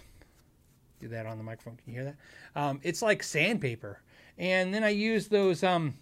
Do 0.99 1.09
that 1.09 1.25
on 1.25 1.37
the 1.37 1.43
microphone. 1.43 1.75
Can 1.75 1.93
you 1.93 2.01
hear 2.01 2.15
that? 2.55 2.59
Um, 2.59 2.79
it's 2.81 3.01
like 3.01 3.21
sandpaper. 3.21 4.01
And 4.37 4.73
then 4.73 4.83
I 4.83 4.89
use 4.89 5.27
those. 5.27 5.63
Um, 5.63 5.95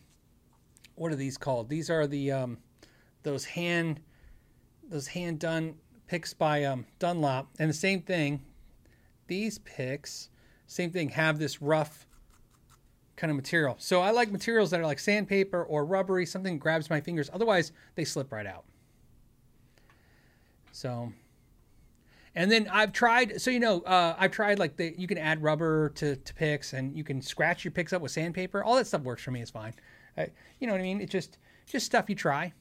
what 0.96 1.12
are 1.12 1.16
these 1.16 1.38
called? 1.38 1.70
These 1.70 1.90
are 1.90 2.08
the 2.08 2.32
um, 2.32 2.58
those 3.24 3.46
hand 3.46 4.00
those 4.90 5.08
hand 5.08 5.40
done 5.40 5.76
picks 6.08 6.34
by 6.34 6.64
um, 6.64 6.86
Dunlop, 7.00 7.50
and 7.60 7.70
the 7.70 7.74
same 7.74 8.02
thing. 8.02 8.42
These 9.28 9.60
picks 9.60 10.30
same 10.74 10.92
thing, 10.92 11.10
have 11.10 11.40
this 11.40 11.62
rough 11.62 12.08
kind 13.16 13.30
of 13.30 13.38
material. 13.38 13.76
So 13.78 14.02
I 14.02 14.12
like 14.12 14.32
materials 14.32 14.72
that 14.72 14.80
are 14.80 14.86
like 14.86 15.00
sandpaper 15.00 15.64
or 15.64 15.86
rubbery, 15.86 16.26
something 16.26 16.58
grabs 16.58 16.90
my 16.90 17.00
fingers. 17.00 17.30
Otherwise, 17.32 17.72
they 17.96 18.06
slip 18.06 18.32
right 18.32 18.48
out. 18.48 18.66
So, 20.72 21.14
and 22.34 22.52
then 22.52 22.68
I've 22.72 22.92
tried. 22.92 23.40
So 23.40 23.52
you 23.52 23.60
know, 23.60 23.82
uh, 23.82 24.16
I've 24.18 24.32
tried 24.32 24.58
like 24.58 24.76
the 24.78 24.96
you 24.98 25.08
can 25.08 25.20
add 25.20 25.44
rubber 25.44 25.90
to 25.90 26.16
to 26.16 26.34
picks, 26.34 26.74
and 26.74 26.98
you 26.98 27.04
can 27.04 27.22
scratch 27.22 27.64
your 27.64 27.72
picks 27.72 27.94
up 27.94 28.02
with 28.02 28.12
sandpaper. 28.12 28.64
All 28.64 28.76
that 28.76 28.88
stuff 28.88 29.02
works 29.02 29.22
for 29.22 29.32
me. 29.32 29.42
It's 29.42 29.52
fine. 29.52 29.74
You 30.18 30.68
know 30.68 30.74
what 30.74 30.80
I 30.80 30.84
mean? 30.84 31.02
It's 31.02 31.12
just 31.12 31.38
just 31.66 31.86
stuff 31.86 32.10
you 32.10 32.16
try. 32.16 32.54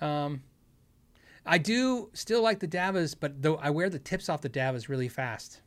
Um, 0.00 0.42
I 1.46 1.58
do 1.58 2.10
still 2.12 2.42
like 2.42 2.60
the 2.60 2.68
Davas, 2.68 3.14
but 3.18 3.42
though 3.42 3.56
I 3.56 3.70
wear 3.70 3.88
the 3.88 3.98
tips 3.98 4.28
off 4.28 4.40
the 4.40 4.48
Davas 4.48 4.88
really 4.88 5.08
fast. 5.08 5.60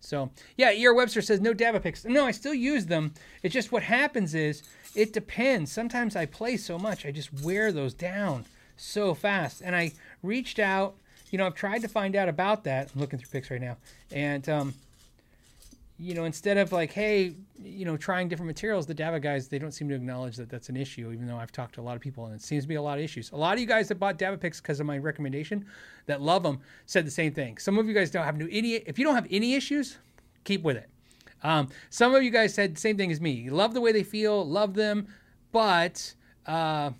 So 0.00 0.30
yeah, 0.56 0.72
Ear 0.72 0.94
Webster 0.94 1.22
says 1.22 1.40
no 1.40 1.52
Dava 1.52 1.82
picks. 1.82 2.04
No, 2.04 2.24
I 2.24 2.30
still 2.30 2.54
use 2.54 2.86
them. 2.86 3.12
It's 3.42 3.52
just 3.52 3.70
what 3.70 3.82
happens 3.82 4.34
is 4.34 4.62
it 4.94 5.12
depends. 5.12 5.70
Sometimes 5.70 6.16
I 6.16 6.26
play 6.26 6.56
so 6.56 6.78
much 6.78 7.04
I 7.04 7.10
just 7.10 7.32
wear 7.42 7.70
those 7.70 7.94
down 7.94 8.46
so 8.76 9.14
fast. 9.14 9.60
And 9.64 9.76
I 9.76 9.92
reached 10.22 10.58
out. 10.58 10.96
You 11.30 11.38
know, 11.38 11.46
I've 11.46 11.54
tried 11.54 11.82
to 11.82 11.88
find 11.88 12.16
out 12.16 12.28
about 12.28 12.64
that. 12.64 12.90
I'm 12.92 13.00
looking 13.00 13.18
through 13.18 13.28
picks 13.30 13.52
right 13.52 13.60
now, 13.60 13.76
and 14.10 14.48
um, 14.48 14.74
you 16.00 16.14
know, 16.14 16.24
instead 16.24 16.56
of 16.56 16.72
like, 16.72 16.92
hey, 16.92 17.34
you 17.62 17.84
know, 17.84 17.94
trying 17.94 18.26
different 18.26 18.46
materials, 18.46 18.86
the 18.86 18.94
Dava 18.94 19.20
guys, 19.20 19.48
they 19.48 19.58
don't 19.58 19.72
seem 19.72 19.86
to 19.90 19.94
acknowledge 19.94 20.36
that 20.36 20.48
that's 20.48 20.70
an 20.70 20.76
issue, 20.76 21.12
even 21.12 21.26
though 21.26 21.36
I've 21.36 21.52
talked 21.52 21.74
to 21.74 21.82
a 21.82 21.82
lot 21.82 21.94
of 21.94 22.00
people 22.00 22.24
and 22.24 22.34
it 22.34 22.40
seems 22.40 22.64
to 22.64 22.68
be 22.68 22.76
a 22.76 22.82
lot 22.82 22.96
of 22.96 23.04
issues. 23.04 23.30
A 23.32 23.36
lot 23.36 23.52
of 23.52 23.60
you 23.60 23.66
guys 23.66 23.88
that 23.88 23.96
bought 23.96 24.18
Dava 24.18 24.40
picks 24.40 24.62
because 24.62 24.80
of 24.80 24.86
my 24.86 24.96
recommendation 24.96 25.66
that 26.06 26.22
love 26.22 26.42
them 26.42 26.60
said 26.86 27.06
the 27.06 27.10
same 27.10 27.34
thing. 27.34 27.58
Some 27.58 27.78
of 27.78 27.86
you 27.86 27.92
guys 27.92 28.10
don't 28.10 28.24
have 28.24 28.40
any, 28.40 28.76
if 28.76 28.98
you 28.98 29.04
don't 29.04 29.14
have 29.14 29.26
any 29.30 29.54
issues, 29.54 29.98
keep 30.44 30.62
with 30.62 30.78
it. 30.78 30.88
Um, 31.42 31.68
some 31.90 32.14
of 32.14 32.22
you 32.22 32.30
guys 32.30 32.54
said 32.54 32.76
the 32.76 32.80
same 32.80 32.96
thing 32.96 33.12
as 33.12 33.20
me. 33.20 33.32
You 33.32 33.50
love 33.50 33.74
the 33.74 33.80
way 33.82 33.92
they 33.92 34.02
feel, 34.02 34.46
love 34.46 34.72
them, 34.72 35.06
but, 35.52 36.14
uh, 36.46 36.92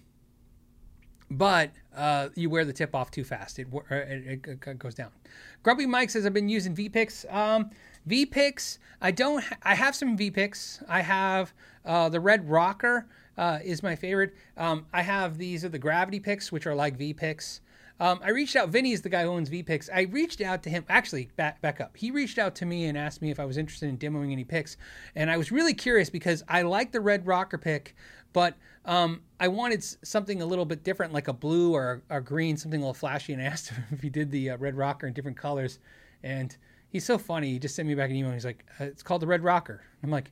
but 1.30 1.70
uh, 1.96 2.28
you 2.34 2.50
wear 2.50 2.66
the 2.66 2.72
tip 2.74 2.94
off 2.94 3.10
too 3.10 3.24
fast. 3.24 3.58
It, 3.58 3.68
it, 3.90 4.46
it, 4.46 4.78
goes 4.78 4.94
down. 4.94 5.10
Grumpy 5.62 5.86
Mike 5.86 6.10
says, 6.10 6.26
I've 6.26 6.34
been 6.34 6.50
using 6.50 6.74
V-Picks. 6.74 7.24
Um, 7.30 7.70
V 8.06 8.26
picks. 8.26 8.78
I 9.00 9.10
don't. 9.10 9.42
Ha- 9.42 9.56
I 9.62 9.74
have 9.74 9.94
some 9.94 10.16
V 10.16 10.30
picks. 10.30 10.82
I 10.88 11.00
have 11.00 11.52
uh, 11.84 12.08
the 12.08 12.20
Red 12.20 12.48
Rocker 12.48 13.06
uh, 13.36 13.58
is 13.62 13.82
my 13.82 13.96
favorite. 13.96 14.34
Um, 14.56 14.86
I 14.92 15.02
have 15.02 15.38
these 15.38 15.64
are 15.64 15.68
the 15.68 15.78
Gravity 15.78 16.20
picks, 16.20 16.52
which 16.52 16.66
are 16.66 16.74
like 16.74 16.96
V 16.96 17.14
picks. 17.14 17.60
Um, 18.00 18.18
I 18.24 18.30
reached 18.30 18.56
out. 18.56 18.70
Vinny 18.70 18.92
is 18.92 19.02
the 19.02 19.10
guy 19.10 19.24
who 19.24 19.28
owns 19.28 19.50
V 19.50 19.62
picks. 19.62 19.90
I 19.90 20.02
reached 20.02 20.40
out 20.40 20.62
to 20.62 20.70
him. 20.70 20.84
Actually, 20.88 21.28
back 21.36 21.60
back 21.60 21.80
up. 21.80 21.96
He 21.96 22.10
reached 22.10 22.38
out 22.38 22.54
to 22.56 22.66
me 22.66 22.86
and 22.86 22.96
asked 22.96 23.20
me 23.20 23.30
if 23.30 23.38
I 23.38 23.44
was 23.44 23.58
interested 23.58 23.90
in 23.90 23.98
demoing 23.98 24.32
any 24.32 24.44
picks, 24.44 24.78
and 25.14 25.30
I 25.30 25.36
was 25.36 25.52
really 25.52 25.74
curious 25.74 26.08
because 26.08 26.42
I 26.48 26.62
like 26.62 26.92
the 26.92 27.00
Red 27.00 27.26
Rocker 27.26 27.58
pick, 27.58 27.94
but 28.32 28.56
um, 28.86 29.20
I 29.38 29.48
wanted 29.48 29.84
something 29.84 30.40
a 30.40 30.46
little 30.46 30.64
bit 30.64 30.82
different, 30.82 31.12
like 31.12 31.28
a 31.28 31.32
blue 31.34 31.74
or 31.74 32.02
a, 32.08 32.22
green, 32.22 32.56
something 32.56 32.80
a 32.80 32.82
little 32.82 32.94
flashy. 32.94 33.34
And 33.34 33.42
I 33.42 33.46
asked 33.46 33.68
him 33.68 33.84
if 33.90 34.00
he 34.00 34.08
did 34.08 34.30
the 34.30 34.50
uh, 34.50 34.56
Red 34.56 34.76
Rocker 34.76 35.06
in 35.06 35.12
different 35.12 35.36
colors, 35.36 35.78
and 36.22 36.56
he's 36.90 37.04
so 37.04 37.18
funny. 37.18 37.52
He 37.52 37.58
just 37.58 37.74
sent 37.74 37.88
me 37.88 37.94
back 37.94 38.10
an 38.10 38.16
email. 38.16 38.32
He's 38.32 38.44
like, 38.44 38.64
uh, 38.78 38.84
it's 38.84 39.02
called 39.02 39.22
the 39.22 39.26
Red 39.26 39.42
Rocker. 39.42 39.82
I'm 40.02 40.10
like, 40.10 40.30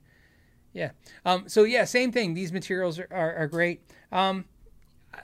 yeah. 0.73 0.91
Um, 1.25 1.49
so 1.49 1.65
yeah, 1.65 1.85
same 1.85 2.13
thing. 2.13 2.35
These 2.35 2.53
materials 2.53 2.99
are, 2.99 3.09
are, 3.11 3.35
are 3.37 3.47
great. 3.47 3.81
Um, 4.13 4.45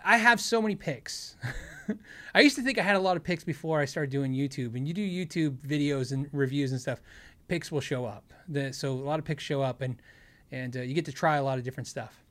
I 0.05 0.17
have 0.17 0.41
so 0.41 0.63
many 0.63 0.75
picks. 0.75 1.37
I 2.35 2.41
used 2.41 2.57
to 2.57 2.63
think 2.63 2.79
I 2.79 2.83
had 2.83 2.97
a 2.97 3.01
lot 3.01 3.17
of 3.17 3.23
picks 3.23 3.45
before 3.45 3.81
I 3.81 3.85
started 3.85 4.11
doing 4.11 4.33
YouTube. 4.33 4.75
And 4.75 4.89
you 4.89 4.95
do 4.95 5.07
YouTube 5.07 5.59
videos 5.59 6.13
and 6.13 6.29
reviews 6.33 6.73
and 6.73 6.81
stuff, 6.81 7.01
picks 7.49 7.71
will 7.71 7.81
show 7.81 8.05
up. 8.05 8.33
The, 8.49 8.73
so 8.73 8.93
a 8.93 8.95
lot 8.95 9.19
of 9.19 9.25
picks 9.25 9.45
show 9.45 9.63
up, 9.63 9.81
and 9.81 9.97
and 10.51 10.77
uh, 10.77 10.81
you 10.81 10.95
get 10.95 11.05
to 11.07 11.13
try 11.13 11.37
a 11.37 11.43
lot 11.43 11.59
of 11.59 11.65
different 11.65 11.87
stuff. 11.87 12.23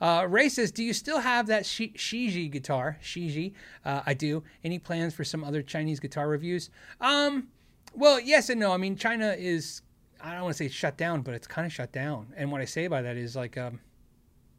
Uh, 0.00 0.26
Ray 0.28 0.48
says, 0.48 0.70
"Do 0.70 0.82
you 0.82 0.92
still 0.92 1.18
have 1.20 1.46
that 1.48 1.64
Shijie 1.64 2.50
guitar?" 2.50 2.98
Shijie, 3.02 3.52
uh, 3.84 4.02
I 4.06 4.14
do. 4.14 4.42
Any 4.64 4.78
plans 4.78 5.14
for 5.14 5.24
some 5.24 5.44
other 5.44 5.62
Chinese 5.62 6.00
guitar 6.00 6.28
reviews? 6.28 6.70
Um, 7.00 7.48
well, 7.94 8.20
yes 8.20 8.48
and 8.50 8.60
no. 8.60 8.72
I 8.72 8.76
mean, 8.76 8.96
China 8.96 9.34
is, 9.38 9.82
I 10.20 10.32
don't 10.34 10.44
want 10.44 10.56
to 10.56 10.64
say 10.64 10.68
shut 10.68 10.96
down, 10.96 11.22
but 11.22 11.34
it's 11.34 11.46
kind 11.46 11.66
of 11.66 11.72
shut 11.72 11.92
down. 11.92 12.32
And 12.36 12.50
what 12.52 12.60
I 12.60 12.64
say 12.64 12.86
by 12.88 13.02
that 13.02 13.16
is 13.16 13.36
like, 13.36 13.56
um, 13.56 13.80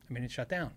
I 0.09 0.13
mean, 0.13 0.23
it's 0.23 0.33
shut 0.33 0.49
down. 0.49 0.71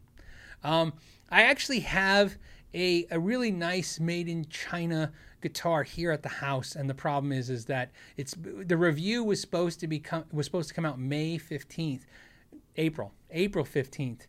Um, 0.65 0.93
I 1.31 1.43
actually 1.43 1.81
have 1.81 2.37
a, 2.75 3.07
a 3.11 3.19
really 3.19 3.51
nice 3.51 3.99
made 3.99 4.29
in 4.29 4.47
China 4.49 5.13
guitar 5.41 5.83
here 5.83 6.13
at 6.13 6.23
the 6.23 6.29
house, 6.29 6.77
and 6.77 6.89
the 6.89 6.95
problem 6.95 7.33
is 7.33 7.51
is 7.51 7.65
that 7.67 7.91
it's 8.17 8.35
the 8.39 8.77
review 8.77 9.25
was 9.25 9.41
supposed 9.41 9.81
to 9.81 9.89
be 9.89 9.99
com- 9.99 10.25
was 10.33 10.47
supposed 10.47 10.69
to 10.69 10.75
come 10.75 10.85
out 10.85 10.99
May 10.99 11.37
fifteenth, 11.37 12.07
April 12.77 13.13
April 13.31 13.65
fifteenth, 13.65 14.27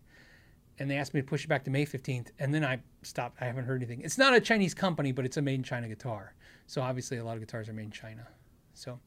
and 0.79 0.89
they 0.89 0.97
asked 0.97 1.13
me 1.13 1.21
to 1.21 1.27
push 1.27 1.43
it 1.45 1.47
back 1.47 1.63
to 1.65 1.71
May 1.71 1.85
fifteenth, 1.85 2.31
and 2.39 2.53
then 2.53 2.65
I 2.65 2.79
stopped. 3.03 3.37
I 3.39 3.45
haven't 3.45 3.65
heard 3.65 3.81
anything. 3.81 4.01
It's 4.01 4.17
not 4.17 4.33
a 4.33 4.41
Chinese 4.41 4.73
company, 4.73 5.11
but 5.11 5.23
it's 5.23 5.37
a 5.37 5.41
made 5.41 5.55
in 5.55 5.63
China 5.63 5.87
guitar. 5.87 6.33
So 6.67 6.81
obviously, 6.81 7.17
a 7.17 7.23
lot 7.23 7.35
of 7.35 7.39
guitars 7.39 7.69
are 7.69 7.73
made 7.73 7.85
in 7.85 7.91
China. 7.91 8.27
So, 8.73 8.99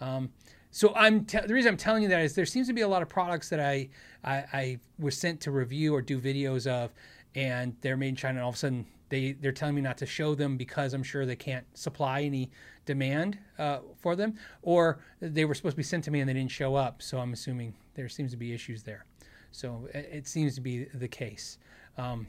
um, 0.00 0.30
so 0.70 0.94
I'm 0.94 1.26
the 1.26 1.52
reason 1.52 1.72
I'm 1.72 1.76
telling 1.76 2.02
you 2.02 2.08
that 2.10 2.20
is 2.22 2.34
there 2.34 2.46
seems 2.46 2.68
to 2.68 2.72
be 2.72 2.82
a 2.82 2.88
lot 2.88 3.02
of 3.02 3.08
products 3.08 3.48
that 3.48 3.60
I, 3.60 3.88
I, 4.24 4.44
I 4.52 4.78
was 4.98 5.16
sent 5.16 5.40
to 5.42 5.50
review 5.50 5.94
or 5.94 6.00
do 6.00 6.20
videos 6.20 6.66
of, 6.66 6.92
and 7.34 7.74
they're 7.80 7.96
made 7.96 8.08
in 8.08 8.16
China. 8.16 8.38
And 8.38 8.44
all 8.44 8.50
of 8.50 8.54
a 8.54 8.58
sudden, 8.58 8.86
they 9.08 9.32
they're 9.32 9.52
telling 9.52 9.74
me 9.74 9.80
not 9.80 9.98
to 9.98 10.06
show 10.06 10.34
them 10.34 10.56
because 10.56 10.94
I'm 10.94 11.02
sure 11.02 11.26
they 11.26 11.36
can't 11.36 11.66
supply 11.76 12.22
any 12.22 12.50
demand 12.86 13.38
uh, 13.58 13.80
for 13.98 14.16
them, 14.16 14.36
or 14.62 15.00
they 15.20 15.44
were 15.44 15.54
supposed 15.54 15.74
to 15.74 15.78
be 15.78 15.82
sent 15.82 16.04
to 16.04 16.10
me 16.10 16.20
and 16.20 16.28
they 16.28 16.34
didn't 16.34 16.52
show 16.52 16.76
up. 16.76 17.02
So 17.02 17.18
I'm 17.18 17.32
assuming 17.32 17.74
there 17.94 18.08
seems 18.08 18.30
to 18.30 18.36
be 18.36 18.52
issues 18.52 18.82
there. 18.82 19.04
So 19.52 19.88
it, 19.92 20.08
it 20.12 20.28
seems 20.28 20.54
to 20.54 20.60
be 20.60 20.84
the 20.84 21.08
case. 21.08 21.58
Um, 21.98 22.28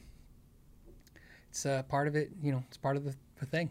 it's 1.49 1.65
uh, 1.65 1.83
part 1.83 2.07
of 2.07 2.15
it, 2.15 2.31
you 2.41 2.51
know, 2.51 2.63
it's 2.67 2.77
part 2.77 2.95
of 2.95 3.03
the, 3.03 3.13
the 3.39 3.45
thing 3.45 3.69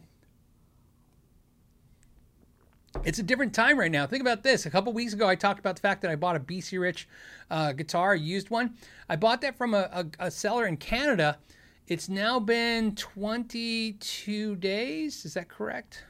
it's 3.04 3.18
a 3.18 3.22
different 3.22 3.54
time 3.54 3.78
right 3.78 3.90
now. 3.90 4.06
Think 4.06 4.20
about 4.20 4.42
this. 4.42 4.66
A 4.66 4.70
couple 4.70 4.92
weeks 4.92 5.12
ago, 5.12 5.28
I 5.28 5.34
talked 5.34 5.60
about 5.60 5.76
the 5.76 5.82
fact 5.82 6.02
that 6.02 6.10
I 6.10 6.16
bought 6.16 6.36
a 6.36 6.40
BC 6.40 6.80
Rich 6.80 7.08
uh, 7.50 7.72
guitar, 7.72 8.14
used 8.14 8.50
one. 8.50 8.74
I 9.08 9.16
bought 9.16 9.40
that 9.42 9.56
from 9.56 9.74
a, 9.74 9.88
a, 9.92 10.26
a, 10.26 10.30
seller 10.30 10.66
in 10.66 10.76
Canada. 10.76 11.38
It's 11.86 12.08
now 12.08 12.38
been 12.38 12.94
22 12.94 14.56
days. 14.56 15.24
Is 15.24 15.34
that 15.34 15.48
correct? 15.48 16.04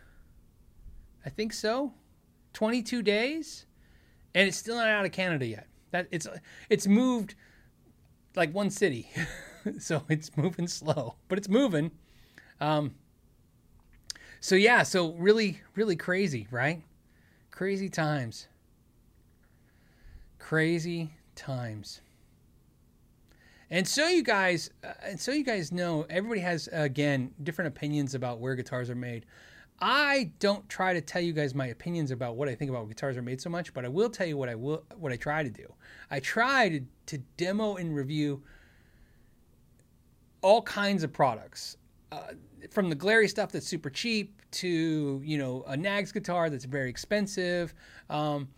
I 1.25 1.31
think 1.31 1.53
so. 1.53 1.93
22 2.55 3.03
days, 3.03 3.67
and 4.35 4.49
it's 4.49 4.57
still 4.57 4.77
not 4.77 4.89
out 4.89 5.05
of 5.05 5.13
Canada 5.13 5.47
yet. 5.47 5.67
That 5.93 6.09
it's 6.11 6.27
it's 6.69 6.87
moved 6.87 7.35
like 8.35 8.53
one 8.55 8.71
city, 8.71 9.09
so 9.79 10.03
it's 10.09 10.37
moving 10.37 10.67
slow, 10.67 11.17
but 11.29 11.39
it's 11.39 11.49
moving. 11.49 11.91
Um, 12.61 12.95
so 14.41 14.55
yeah, 14.55 14.83
so 14.83 15.13
really, 15.13 15.61
really 15.75 15.97
crazy, 15.97 16.49
right? 16.51 16.83
Crazy 17.51 17.89
times. 17.89 18.49
Crazy 20.39 21.11
times. 21.35 22.01
And 23.71 23.87
so 23.87 24.09
you 24.09 24.23
guys, 24.23 24.71
uh, 24.83 24.93
and 25.03 25.21
so 25.21 25.31
you 25.31 25.45
guys 25.45 25.71
know, 25.71 26.05
everybody 26.11 26.41
has 26.41 26.69
again 26.73 27.33
different 27.43 27.69
opinions 27.69 28.15
about 28.15 28.41
where 28.41 28.55
guitars 28.57 28.91
are 28.91 28.97
made. 28.97 29.27
I 29.81 30.33
don't 30.41 30.69
try 30.69 30.93
to 30.93 31.01
tell 31.01 31.23
you 31.23 31.33
guys 31.33 31.55
my 31.55 31.69
opinions 31.69 32.11
about 32.11 32.37
what 32.37 32.49
I 32.49 32.55
think 32.55 32.71
about 32.71 32.89
guitars 32.89 33.17
are 33.17 33.23
made 33.23 33.41
so 33.41 33.49
much, 33.49 33.73
but 33.73 33.85
I 33.85 33.89
will 33.89 34.11
tell 34.11 34.27
you 34.27 34.37
what 34.37 34.49
I 34.49 34.55
will 34.55 34.85
what 34.97 35.13
I 35.13 35.17
try 35.17 35.43
to 35.43 35.51
do. 35.51 35.73
I 36.11 36.21
try 36.21 36.69
to, 36.69 36.81
to 37.07 37.19
demo 37.37 37.77
and 37.77 37.95
review 37.95 38.43
all 40.43 40.63
kinds 40.63 41.03
of 41.03 41.13
products. 41.13 41.77
Uh, 42.13 42.33
from 42.71 42.89
the 42.91 42.97
Glarry 42.97 43.29
stuff 43.29 43.53
that's 43.53 43.67
super 43.67 43.91
cheap 43.91 44.41
to 44.53 45.21
you 45.25 45.39
know 45.39 45.65
a 45.67 45.77
Nags 45.77 46.13
guitar 46.13 46.51
that's 46.51 46.65
very 46.65 46.91
expensive. 46.91 47.75
Um, 48.09 48.49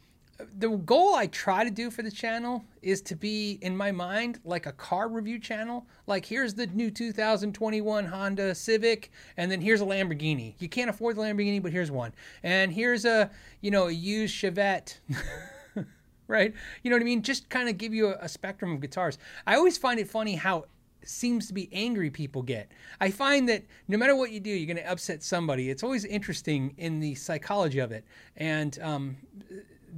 the 0.58 0.70
goal 0.70 1.14
I 1.14 1.26
try 1.26 1.64
to 1.64 1.70
do 1.70 1.90
for 1.90 2.02
the 2.02 2.10
channel 2.10 2.64
is 2.80 3.00
to 3.02 3.16
be 3.16 3.58
in 3.60 3.76
my 3.76 3.92
mind 3.92 4.40
like 4.44 4.66
a 4.66 4.72
car 4.72 5.08
review 5.08 5.38
channel. 5.38 5.86
Like 6.06 6.24
here's 6.24 6.54
the 6.54 6.66
new 6.68 6.90
2021 6.90 8.06
Honda 8.06 8.54
Civic, 8.54 9.10
and 9.36 9.50
then 9.50 9.60
here's 9.60 9.80
a 9.80 9.84
Lamborghini. 9.84 10.54
You 10.58 10.68
can't 10.68 10.90
afford 10.90 11.16
the 11.16 11.22
Lamborghini, 11.22 11.62
but 11.62 11.72
here's 11.72 11.90
one. 11.90 12.12
And 12.42 12.72
here's 12.72 13.04
a 13.04 13.30
you 13.60 13.70
know 13.70 13.88
a 13.88 13.92
used 13.92 14.34
Chevette. 14.34 14.98
right? 16.28 16.54
You 16.82 16.90
know 16.90 16.96
what 16.96 17.02
I 17.02 17.04
mean? 17.04 17.22
Just 17.22 17.48
kind 17.50 17.68
of 17.68 17.76
give 17.76 17.92
you 17.92 18.08
a, 18.08 18.16
a, 18.22 18.28
spectrum 18.28 18.72
of 18.72 18.80
guitars. 18.80 19.18
I 19.46 19.56
always 19.56 19.76
find 19.76 20.00
it 20.00 20.08
funny 20.08 20.34
how 20.34 20.64
seems 21.08 21.46
to 21.48 21.54
be 21.54 21.68
angry 21.72 22.10
people 22.10 22.42
get. 22.42 22.70
I 23.00 23.10
find 23.10 23.48
that 23.48 23.64
no 23.88 23.98
matter 23.98 24.14
what 24.16 24.30
you 24.30 24.40
do, 24.40 24.50
you're 24.50 24.72
going 24.72 24.84
to 24.84 24.90
upset 24.90 25.22
somebody. 25.22 25.70
It's 25.70 25.82
always 25.82 26.04
interesting 26.04 26.74
in 26.78 27.00
the 27.00 27.14
psychology 27.14 27.78
of 27.78 27.92
it. 27.92 28.04
And 28.36 28.78
um, 28.82 29.16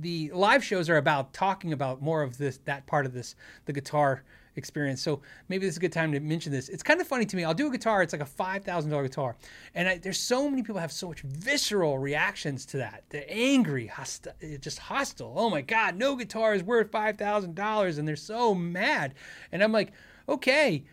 the 0.00 0.30
live 0.32 0.64
shows 0.64 0.88
are 0.88 0.96
about 0.96 1.32
talking 1.32 1.72
about 1.72 2.02
more 2.02 2.22
of 2.22 2.38
this 2.38 2.58
that 2.64 2.86
part 2.86 3.06
of 3.06 3.12
this 3.12 3.36
the 3.66 3.72
guitar 3.72 4.22
experience. 4.56 5.02
So 5.02 5.20
maybe 5.48 5.66
this 5.66 5.74
is 5.74 5.78
a 5.78 5.80
good 5.80 5.92
time 5.92 6.12
to 6.12 6.20
mention 6.20 6.52
this. 6.52 6.68
It's 6.68 6.82
kind 6.82 7.00
of 7.00 7.06
funny 7.06 7.24
to 7.26 7.36
me. 7.36 7.44
I'll 7.44 7.54
do 7.54 7.66
a 7.66 7.70
guitar. 7.70 8.02
It's 8.02 8.12
like 8.12 8.22
a 8.22 8.26
five 8.26 8.64
thousand 8.64 8.90
dollar 8.90 9.04
guitar, 9.04 9.36
and 9.74 9.88
I, 9.88 9.98
there's 9.98 10.20
so 10.20 10.48
many 10.48 10.62
people 10.62 10.80
have 10.80 10.92
so 10.92 11.08
much 11.08 11.20
visceral 11.22 11.98
reactions 11.98 12.66
to 12.66 12.78
that. 12.78 13.04
They're 13.08 13.24
angry, 13.28 13.86
hostile, 13.86 14.34
just 14.60 14.78
hostile. 14.78 15.34
Oh 15.36 15.50
my 15.50 15.60
God, 15.60 15.96
no 15.96 16.16
guitar 16.16 16.54
is 16.54 16.62
worth 16.62 16.90
five 16.90 17.18
thousand 17.18 17.54
dollars, 17.54 17.98
and 17.98 18.06
they're 18.06 18.16
so 18.16 18.54
mad. 18.54 19.14
And 19.52 19.62
I'm 19.62 19.72
like, 19.72 19.92
okay, 20.28 20.84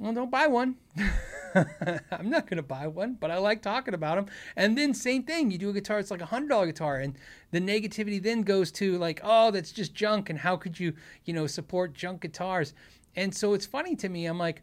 well, 0.00 0.14
don't 0.14 0.30
buy 0.30 0.46
one. 0.46 0.76
I'm 1.54 2.30
not 2.30 2.46
going 2.46 2.56
to 2.56 2.62
buy 2.62 2.86
one, 2.86 3.18
but 3.20 3.30
I 3.30 3.36
like 3.36 3.60
talking 3.60 3.92
about 3.92 4.16
them. 4.16 4.34
And 4.56 4.78
then 4.78 4.94
same 4.94 5.24
thing, 5.24 5.50
you 5.50 5.58
do 5.58 5.68
a 5.68 5.74
guitar, 5.74 5.98
it's 5.98 6.10
like 6.10 6.22
a 6.22 6.26
hundred 6.26 6.48
dollar 6.48 6.66
guitar, 6.66 6.96
and 6.96 7.18
the 7.50 7.60
negativity 7.60 8.22
then 8.22 8.40
goes 8.40 8.72
to 8.72 8.96
like, 8.96 9.20
oh, 9.22 9.50
that's 9.50 9.72
just 9.72 9.94
junk, 9.94 10.30
and 10.30 10.38
how 10.38 10.56
could 10.56 10.80
you, 10.80 10.94
you 11.26 11.34
know, 11.34 11.46
support 11.46 11.92
junk 11.92 12.22
guitars? 12.22 12.72
And 13.14 13.34
so 13.34 13.52
it's 13.52 13.66
funny 13.66 13.94
to 13.96 14.08
me. 14.08 14.24
I'm 14.24 14.38
like, 14.38 14.62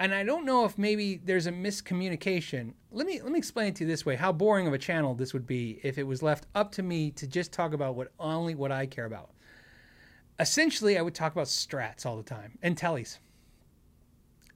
and 0.00 0.12
I 0.12 0.24
don't 0.24 0.44
know 0.44 0.64
if 0.64 0.76
maybe 0.76 1.20
there's 1.24 1.46
a 1.46 1.52
miscommunication. 1.52 2.72
Let 2.90 3.06
me 3.06 3.20
let 3.22 3.30
me 3.30 3.38
explain 3.38 3.68
it 3.68 3.76
to 3.76 3.84
you 3.84 3.88
this 3.88 4.04
way: 4.04 4.16
how 4.16 4.32
boring 4.32 4.66
of 4.66 4.72
a 4.72 4.78
channel 4.78 5.14
this 5.14 5.32
would 5.32 5.46
be 5.46 5.78
if 5.84 5.98
it 5.98 6.02
was 6.02 6.20
left 6.20 6.46
up 6.56 6.72
to 6.72 6.82
me 6.82 7.12
to 7.12 7.28
just 7.28 7.52
talk 7.52 7.72
about 7.72 7.94
what 7.94 8.12
only 8.18 8.56
what 8.56 8.72
I 8.72 8.86
care 8.86 9.04
about. 9.04 9.30
Essentially, 10.40 10.98
I 10.98 11.02
would 11.02 11.14
talk 11.14 11.30
about 11.30 11.46
strats 11.46 12.04
all 12.04 12.16
the 12.16 12.24
time 12.24 12.58
and 12.60 12.76
tellies. 12.76 13.18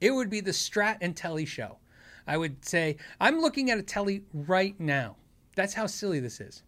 It 0.01 0.13
would 0.13 0.31
be 0.31 0.41
the 0.41 0.51
Strat 0.53 0.99
and 1.01 1.17
Telly 1.17 1.45
show. 1.45 1.79
I 2.27 2.37
would 2.37 2.65
say, 2.65 2.97
I'm 3.21 3.41
looking 3.41 3.71
at 3.71 3.79
a 3.79 3.83
Telly 3.83 4.23
right 4.33 4.79
now. 4.79 5.17
That's 5.57 5.75
how 5.75 5.87
silly 5.87 6.21
this 6.21 6.41
is. 6.41 6.63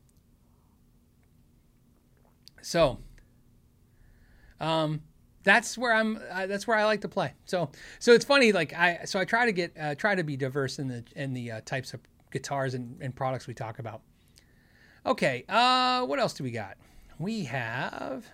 So, 2.62 2.98
um, 4.58 5.02
that's 5.42 5.78
where 5.78 5.94
I'm. 5.94 6.18
Uh, 6.30 6.46
that's 6.46 6.66
where 6.66 6.76
I 6.76 6.84
like 6.84 7.00
to 7.02 7.08
play. 7.08 7.32
So, 7.46 7.70
so 7.98 8.12
it's 8.12 8.24
funny. 8.24 8.52
Like 8.52 8.74
I, 8.74 9.04
so 9.04 9.18
I 9.18 9.24
try 9.24 9.46
to 9.46 9.52
get, 9.52 9.74
uh, 9.78 9.94
try 9.94 10.14
to 10.14 10.22
be 10.22 10.36
diverse 10.36 10.78
in 10.78 10.88
the 10.88 11.04
in 11.16 11.32
the 11.32 11.52
uh, 11.52 11.60
types 11.64 11.94
of 11.94 12.00
guitars 12.30 12.74
and, 12.74 13.00
and 13.00 13.14
products 13.14 13.46
we 13.46 13.54
talk 13.54 13.78
about. 13.78 14.02
Okay. 15.06 15.44
Uh, 15.48 16.04
what 16.04 16.18
else 16.18 16.34
do 16.34 16.44
we 16.44 16.50
got? 16.50 16.76
We 17.18 17.44
have 17.44 18.26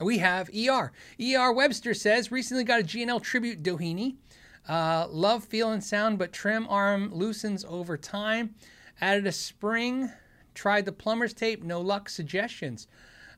we 0.00 0.18
have 0.18 0.50
ER. 0.54 0.92
ER 1.20 1.52
Webster 1.52 1.94
says 1.94 2.32
recently 2.32 2.64
got 2.64 2.80
a 2.80 2.82
G&L 2.84 3.20
tribute 3.20 3.62
Doheny. 3.62 4.16
Uh, 4.68 5.06
love 5.10 5.44
feel 5.44 5.72
and 5.72 5.82
sound, 5.82 6.18
but 6.18 6.32
trem 6.32 6.66
arm 6.68 7.12
loosens 7.12 7.64
over 7.66 7.96
time. 7.96 8.54
Added 9.00 9.26
a 9.26 9.32
spring. 9.32 10.10
Tried 10.54 10.84
the 10.84 10.92
plumber's 10.92 11.32
tape. 11.32 11.62
No 11.62 11.80
luck. 11.80 12.08
Suggestions. 12.08 12.86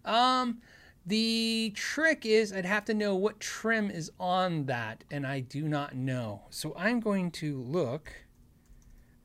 Um, 0.04 0.58
the 1.06 1.72
trick 1.74 2.24
is 2.24 2.52
I'd 2.52 2.64
have 2.64 2.84
to 2.86 2.94
know 2.94 3.16
what 3.16 3.40
trem 3.40 3.90
is 3.90 4.10
on 4.20 4.66
that, 4.66 5.04
and 5.10 5.26
I 5.26 5.40
do 5.40 5.68
not 5.68 5.94
know. 5.94 6.42
So 6.50 6.74
I'm 6.76 7.00
going 7.00 7.30
to 7.32 7.60
look 7.60 8.12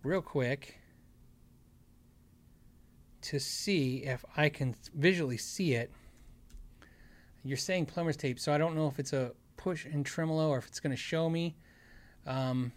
real 0.04 0.22
quick 0.22 0.80
to 3.22 3.40
see 3.40 3.98
if 3.98 4.24
I 4.36 4.50
can 4.50 4.76
visually 4.96 5.38
see 5.38 5.74
it. 5.74 5.92
You're 7.48 7.58
saying 7.58 7.86
plumber's 7.86 8.18
tape, 8.18 8.40
so 8.40 8.54
I 8.54 8.58
don't 8.58 8.76
know 8.76 8.88
if 8.88 9.00
it's 9.00 9.14
a 9.14 9.32
push 9.56 9.86
and 9.86 10.06
tremolo 10.06 10.50
or 10.50 10.58
if 10.58 10.68
it's 10.68 10.80
going 10.80 10.92
to 10.92 11.02
show 11.02 11.30
me. 11.30 11.56
Um, 12.26 12.72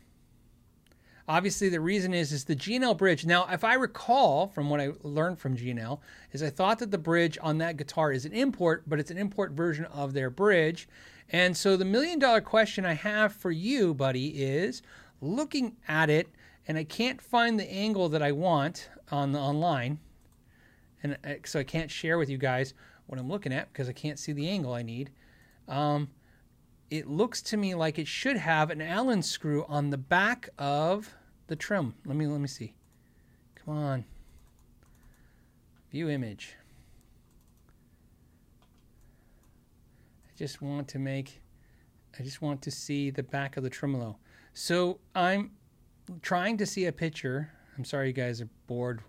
obviously, 1.29 1.69
the 1.69 1.81
reason 1.81 2.15
is 2.15 2.33
is 2.33 2.45
the 2.45 2.55
G&L 2.55 2.95
bridge. 2.95 3.27
Now, 3.27 3.47
if 3.51 3.65
I 3.65 3.75
recall 3.75 4.47
from 4.49 4.71
what 4.71 4.81
I 4.81 4.93
learned 5.03 5.39
from 5.39 5.57
G&L, 5.57 6.01
is 6.33 6.43
I 6.43 6.51
thought 6.51 6.79
that 6.79 6.91
the 6.91 6.99
bridge 6.99 7.37
on 7.43 7.59
that 7.59 7.77
guitar 7.77 8.13
is 8.13 8.25
an 8.25 8.33
import, 8.33 8.85
but 8.87 9.01
it's 9.01 9.11
an 9.11 9.19
import 9.19 9.53
version 9.53 9.87
of 9.87 10.13
their 10.13 10.31
bridge. 10.31 10.89
And 11.29 11.57
so 11.57 11.77
the 11.77 11.85
million 11.85 12.19
dollar 12.19 12.41
question 12.41 12.85
I 12.85 12.95
have 12.95 13.33
for 13.33 13.51
you, 13.51 13.95
buddy, 13.95 14.29
is 14.29 14.83
looking 15.21 15.77
at 15.87 16.11
it, 16.11 16.29
and 16.67 16.79
I 16.79 16.85
can't 16.85 17.21
find 17.21 17.59
the 17.59 17.71
angle 17.71 18.09
that 18.09 18.23
I 18.23 18.33
want 18.33 18.89
on 19.11 19.33
the 19.33 19.39
online, 19.39 19.99
and 21.03 21.17
uh, 21.25 21.35
so 21.45 21.61
I 21.61 21.65
can't 21.65 21.91
share 21.91 22.19
with 22.19 22.29
you 22.29 22.39
guys 22.39 22.75
what 23.11 23.19
I'm 23.19 23.29
looking 23.29 23.53
at 23.53 23.73
because 23.73 23.89
I 23.89 23.93
can't 23.93 24.21
see 24.21 24.33
the 24.33 24.49
angle 24.49 24.73
I 24.73 24.83
need. 24.83 25.11
Um, 25.67 26.11
it 26.91 27.09
looks 27.09 27.43
to 27.43 27.57
me 27.57 27.75
like 27.75 27.99
it 27.99 28.07
should 28.07 28.37
have 28.37 28.71
an 28.71 28.81
Allen 28.81 29.23
screw 29.23 29.65
on 29.69 29.91
the 29.91 29.99
back 29.99 30.49
of 30.59 31.13
the 31.49 31.57
trem. 31.57 31.95
Let 32.07 32.17
me 32.17 32.29
let 32.29 32.41
me 32.41 32.47
see. 32.47 32.73
Come 33.57 33.77
on. 33.77 34.05
View 35.91 36.09
image. 36.09 36.55
I 40.29 40.37
just 40.37 40.63
want 40.63 40.87
to 40.89 41.01
make 41.01 41.41
I 42.19 42.23
just 42.23 42.41
want 42.41 42.63
to 42.63 42.71
see 42.71 43.11
the 43.11 43.25
back 43.25 43.57
of 43.57 43.65
the 43.65 43.71
tremolo. 43.71 44.19
So 44.55 45.01
I'm 45.17 45.51
trying 46.23 46.59
to 46.59 46.67
see 46.67 46.87
a 46.87 46.93
picture. 46.93 47.51
I'm 47.77 47.85
sorry 47.85 48.09
you 48.09 48.13
guys 48.13 48.41
are 48.41 48.49
bored 48.69 49.03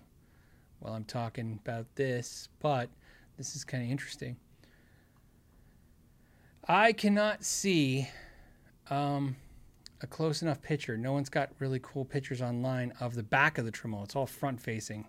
while 0.80 0.94
I'm 0.94 1.04
talking 1.04 1.60
about 1.64 1.86
this, 1.96 2.50
but 2.60 2.90
this 3.42 3.56
is 3.56 3.64
kind 3.64 3.84
of 3.84 3.90
interesting. 3.90 4.38
I 6.68 6.94
cannot 6.94 7.44
see 7.44 8.08
um, 8.92 9.36
a 10.02 10.06
close 10.06 10.44
enough 10.44 10.62
picture. 10.62 10.96
No 10.96 11.12
one's 11.12 11.30
got 11.30 11.50
really 11.58 11.80
cool 11.82 12.06
pictures 12.06 12.40
online 12.40 12.94
of 13.00 13.16
the 13.16 13.24
back 13.24 13.58
of 13.58 13.66
the 13.66 13.72
tremolo. 13.72 14.04
It's 14.04 14.16
all 14.16 14.28
front 14.28 14.62
facing. 14.62 15.08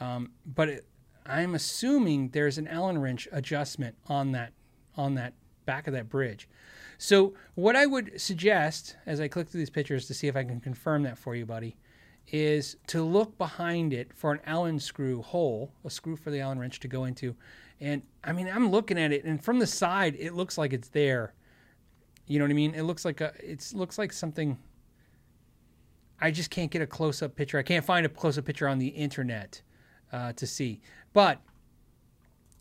Um, 0.00 0.30
but 0.46 0.68
it, 0.70 0.86
I'm 1.26 1.54
assuming 1.54 2.30
there's 2.30 2.56
an 2.56 2.66
Allen 2.66 2.96
wrench 2.96 3.28
adjustment 3.30 3.94
on 4.06 4.32
that 4.32 4.54
on 4.96 5.14
that 5.16 5.34
back 5.66 5.86
of 5.86 5.92
that 5.92 6.08
bridge. 6.08 6.48
So 6.96 7.34
what 7.56 7.76
I 7.76 7.84
would 7.84 8.18
suggest 8.18 8.96
as 9.04 9.20
I 9.20 9.28
click 9.28 9.48
through 9.48 9.60
these 9.60 9.68
pictures 9.68 10.06
to 10.06 10.14
see 10.14 10.28
if 10.28 10.36
I 10.36 10.44
can 10.44 10.60
confirm 10.60 11.02
that 11.02 11.18
for 11.18 11.34
you, 11.34 11.44
buddy, 11.44 11.76
is 12.28 12.76
to 12.88 13.02
look 13.02 13.36
behind 13.38 13.92
it 13.92 14.12
for 14.14 14.32
an 14.32 14.40
Allen 14.46 14.80
screw 14.80 15.22
hole, 15.22 15.72
a 15.84 15.90
screw 15.90 16.16
for 16.16 16.30
the 16.30 16.40
Allen 16.40 16.58
wrench 16.58 16.80
to 16.80 16.88
go 16.88 17.04
into. 17.04 17.34
And 17.80 18.02
I 18.22 18.32
mean, 18.32 18.48
I'm 18.48 18.70
looking 18.70 18.98
at 18.98 19.12
it, 19.12 19.24
and 19.24 19.42
from 19.42 19.58
the 19.58 19.66
side, 19.66 20.16
it 20.18 20.34
looks 20.34 20.56
like 20.56 20.72
it's 20.72 20.88
there. 20.88 21.34
You 22.26 22.38
know 22.38 22.44
what 22.44 22.50
I 22.50 22.54
mean? 22.54 22.74
It 22.74 22.82
looks 22.82 23.04
like 23.04 23.20
a, 23.20 23.32
it 23.38 23.72
looks 23.74 23.98
like 23.98 24.12
something. 24.12 24.56
I 26.20 26.30
just 26.30 26.50
can't 26.50 26.70
get 26.70 26.80
a 26.80 26.86
close 26.86 27.22
up 27.22 27.36
picture. 27.36 27.58
I 27.58 27.62
can't 27.62 27.84
find 27.84 28.06
a 28.06 28.08
close 28.08 28.38
up 28.38 28.44
picture 28.44 28.68
on 28.68 28.78
the 28.78 28.88
internet 28.88 29.60
uh, 30.12 30.32
to 30.34 30.46
see. 30.46 30.80
But 31.12 31.40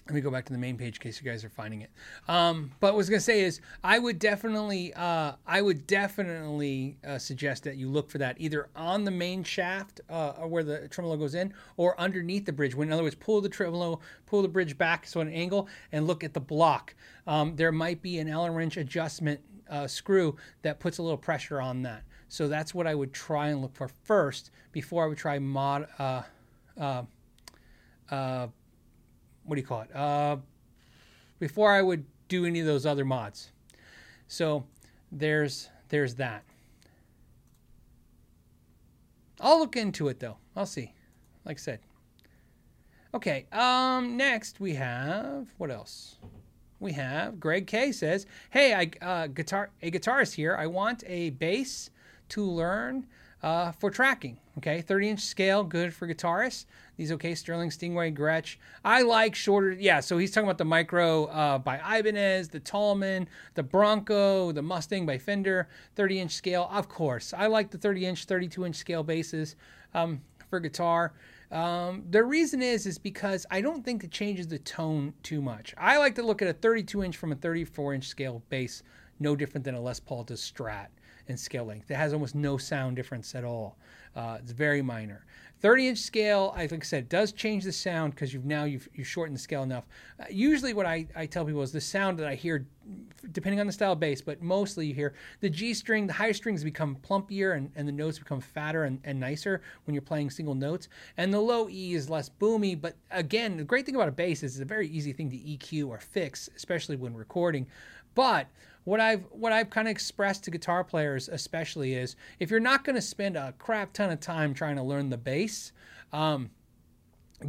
let 0.05 0.15
me 0.15 0.21
go 0.21 0.29
back 0.29 0.43
to 0.45 0.53
the 0.53 0.59
main 0.59 0.77
page 0.77 0.97
in 0.97 1.01
case 1.01 1.21
you 1.21 1.29
guys 1.29 1.45
are 1.45 1.49
finding 1.49 1.81
it. 1.81 1.89
Um, 2.27 2.71
but 2.81 2.87
what 2.87 2.93
I 2.93 2.97
was 2.97 3.09
gonna 3.09 3.21
say 3.21 3.41
is, 3.41 3.61
I 3.83 3.99
would 3.99 4.19
definitely, 4.19 4.93
uh, 4.93 5.33
I 5.47 5.61
would 5.61 5.87
definitely 5.87 6.97
uh, 7.07 7.17
suggest 7.17 7.63
that 7.63 7.77
you 7.77 7.87
look 7.89 8.09
for 8.09 8.17
that 8.17 8.35
either 8.37 8.67
on 8.75 9.05
the 9.05 9.11
main 9.11 9.43
shaft 9.43 10.01
uh, 10.09 10.33
where 10.33 10.63
the 10.63 10.89
tremolo 10.89 11.15
goes 11.15 11.35
in, 11.35 11.53
or 11.77 11.99
underneath 11.99 12.45
the 12.45 12.51
bridge. 12.51 12.75
When, 12.75 12.89
in 12.89 12.93
other 12.93 13.03
words, 13.03 13.15
pull 13.15 13.39
the 13.39 13.47
tremolo, 13.49 14.01
pull 14.25 14.41
the 14.41 14.49
bridge 14.49 14.77
back 14.77 15.07
so 15.07 15.21
an 15.21 15.29
angle, 15.29 15.69
and 15.93 16.05
look 16.05 16.23
at 16.23 16.33
the 16.33 16.41
block. 16.41 16.95
Um, 17.25 17.55
there 17.55 17.71
might 17.71 18.01
be 18.01 18.19
an 18.19 18.27
Allen 18.27 18.53
wrench 18.53 18.75
adjustment 18.75 19.39
uh, 19.69 19.87
screw 19.87 20.35
that 20.63 20.79
puts 20.81 20.97
a 20.97 21.01
little 21.01 21.17
pressure 21.17 21.61
on 21.61 21.81
that. 21.83 22.03
So 22.27 22.47
that's 22.47 22.73
what 22.73 22.87
I 22.87 22.95
would 22.95 23.13
try 23.13 23.49
and 23.49 23.61
look 23.61 23.75
for 23.75 23.87
first 23.87 24.51
before 24.71 25.05
I 25.05 25.07
would 25.07 25.17
try 25.17 25.39
mod. 25.39 25.87
What 29.45 29.56
do 29.56 29.62
you 29.62 29.67
call 29.67 29.82
it? 29.82 29.95
Uh, 29.95 30.38
before 31.39 31.71
I 31.71 31.82
would 31.82 32.06
do 32.27 32.45
any 32.45 32.60
of 32.60 32.65
those 32.65 32.86
other 32.86 33.06
mods. 33.06 33.51
So 34.27 34.65
there's 35.12 35.69
there's 35.89 36.15
that. 36.15 36.43
I'll 39.39 39.60
look 39.60 39.75
into 39.75 40.08
it 40.08 40.19
though. 40.19 40.38
I'll 40.56 40.65
see. 40.65 40.93
Like 41.45 41.58
I 41.58 41.60
said. 41.60 41.79
Okay. 43.13 43.45
Um. 43.51 44.17
Next 44.17 44.60
we 44.60 44.73
have 44.75 45.47
what 45.58 45.69
else? 45.69 46.15
We 46.79 46.93
have 46.93 47.39
Greg 47.39 47.67
K 47.67 47.91
says, 47.91 48.25
"Hey, 48.49 48.73
I 48.73 48.91
uh, 49.06 49.27
guitar 49.27 49.69
a 49.82 49.91
guitarist 49.91 50.34
here. 50.34 50.56
I 50.56 50.67
want 50.67 51.03
a 51.06 51.29
bass 51.32 51.89
to 52.29 52.43
learn 52.43 53.06
uh, 53.41 53.71
for 53.73 53.91
tracking. 53.91 54.39
Okay, 54.57 54.81
30 54.81 55.09
inch 55.09 55.19
scale, 55.21 55.63
good 55.63 55.93
for 55.93 56.07
guitarists. 56.07 56.65
These 56.95 57.11
okay, 57.13 57.33
Sterling, 57.33 57.71
Stingray, 57.71 58.15
Gretsch. 58.15 58.57
I 58.85 59.01
like 59.01 59.33
shorter. 59.33 59.71
Yeah, 59.71 59.99
so 59.99 60.19
he's 60.19 60.31
talking 60.31 60.47
about 60.47 60.59
the 60.59 60.63
Mikro 60.63 61.27
uh, 61.31 61.57
by 61.57 61.77
Ibanez, 61.77 62.49
the 62.49 62.59
Talman, 62.59 63.27
the 63.55 63.63
Bronco, 63.63 64.51
the 64.51 64.61
Mustang 64.61 65.07
by 65.07 65.17
Fender, 65.17 65.67
30 65.95 66.19
inch 66.19 66.31
scale. 66.33 66.69
Of 66.71 66.87
course, 66.87 67.33
I 67.35 67.47
like 67.47 67.71
the 67.71 67.79
30 67.79 68.05
inch, 68.05 68.25
32 68.25 68.65
inch 68.65 68.75
scale 68.75 69.01
basses 69.01 69.55
um, 69.95 70.21
for 70.49 70.59
guitar. 70.59 71.13
Um, 71.51 72.03
the 72.09 72.23
reason 72.23 72.61
is 72.61 72.85
is 72.85 72.99
because 72.99 73.47
I 73.49 73.61
don't 73.61 73.83
think 73.83 74.03
it 74.03 74.11
changes 74.11 74.47
the 74.47 74.60
tone 74.60 75.13
too 75.23 75.41
much. 75.41 75.73
I 75.79 75.97
like 75.97 76.13
to 76.15 76.23
look 76.23 76.43
at 76.43 76.47
a 76.47 76.54
32 76.54 77.04
inch 77.04 77.17
from 77.17 77.31
a 77.31 77.35
34 77.35 77.95
inch 77.95 78.08
scale 78.08 78.43
bass 78.49 78.83
no 79.19 79.35
different 79.35 79.63
than 79.63 79.75
a 79.75 79.81
Les 79.81 79.99
Paul 79.99 80.23
to 80.25 80.33
Strat 80.33 80.87
and 81.28 81.40
scale 81.40 81.65
length. 81.65 81.90
It 81.90 81.96
has 81.96 82.13
almost 82.13 82.36
no 82.36 82.58
sound 82.58 82.96
difference 82.96 83.36
at 83.36 83.44
all. 83.44 83.78
Uh, 84.15 84.38
it's 84.40 84.52
very 84.52 84.82
minor. 84.82 85.26
30 85.63 85.88
inch 85.88 85.98
scale, 86.00 86.54
I 86.58 86.63
like 86.63 86.74
I 86.74 86.80
said, 86.80 87.08
does 87.08 87.32
change 87.32 87.63
the 87.63 87.71
sound 87.71 88.13
because 88.13 88.34
you've 88.34 88.44
now 88.44 88.65
you've 88.65 88.90
you 88.94 89.06
shortened 89.06 89.38
the 89.38 89.42
scale 89.42 89.63
enough. 89.63 89.86
Uh, 90.19 90.26
usually, 90.30 90.74
what 90.74 90.86
I, 90.86 91.08
I 91.15 91.26
tell 91.26 91.46
people 91.46 91.62
is 91.62 91.71
the 91.71 91.80
sound 91.80 92.19
that 92.19 92.28
I 92.28 92.36
hear, 92.36 92.67
depending 93.32 93.62
on 93.62 93.67
the 93.67 93.71
style 93.71 93.94
of 93.94 94.00
bass, 94.02 94.19
but 94.19 94.42
mostly 94.42 94.88
you 94.88 94.94
hear 94.94 95.13
the 95.40 95.50
G 95.50 95.74
string, 95.74 96.06
the 96.06 96.12
higher 96.12 96.34
strings 96.34 96.65
become 96.65 96.98
plumpier 96.98 97.56
and, 97.56 97.71
and 97.78 97.88
the 97.88 97.94
notes 97.94 98.19
become 98.19 98.42
fatter 98.42 98.84
and, 98.84 99.00
and 99.06 99.17
nicer 99.17 99.62
when 99.86 99.96
you're 99.96 100.02
playing 100.02 100.32
single 100.32 100.54
notes. 100.54 100.90
And 101.15 101.34
the 101.34 101.40
low 101.40 101.69
E 101.69 101.94
is 101.94 102.10
less 102.10 102.30
boomy. 102.30 102.80
But 102.80 102.98
again, 103.10 103.56
the 103.56 103.63
great 103.63 103.86
thing 103.86 103.96
about 103.96 104.10
a 104.10 104.12
bass 104.12 104.44
is 104.44 104.56
it's 104.56 104.62
a 104.62 104.65
very 104.65 104.90
easy 104.90 105.13
thing 105.13 105.30
to 105.30 105.38
EQ 105.38 105.88
or 105.88 105.98
fix, 105.98 106.50
especially 106.58 106.98
when 106.98 107.13
recording. 107.15 107.67
But 108.15 108.48
what 108.84 109.00
I've 109.00 109.23
what 109.31 109.52
I've 109.52 109.69
kind 109.69 109.88
of 109.88 109.92
expressed 109.92 110.44
to 110.46 110.52
guitar 110.52 110.84
players 110.84 111.29
especially 111.29 111.94
is 111.94 112.15
if 112.40 112.52
you're 112.52 112.60
not 112.60 112.84
going 112.84 112.96
to 112.96 113.02
spend 113.02 113.38
a 113.38 113.54
crap 113.58 113.94
ton 113.94 114.12
of 114.12 114.19
time 114.19 114.54
trying 114.54 114.75
to 114.75 114.84
learn 114.84 115.10
the 115.10 115.17
bass, 115.17 115.71
um, 116.12 116.50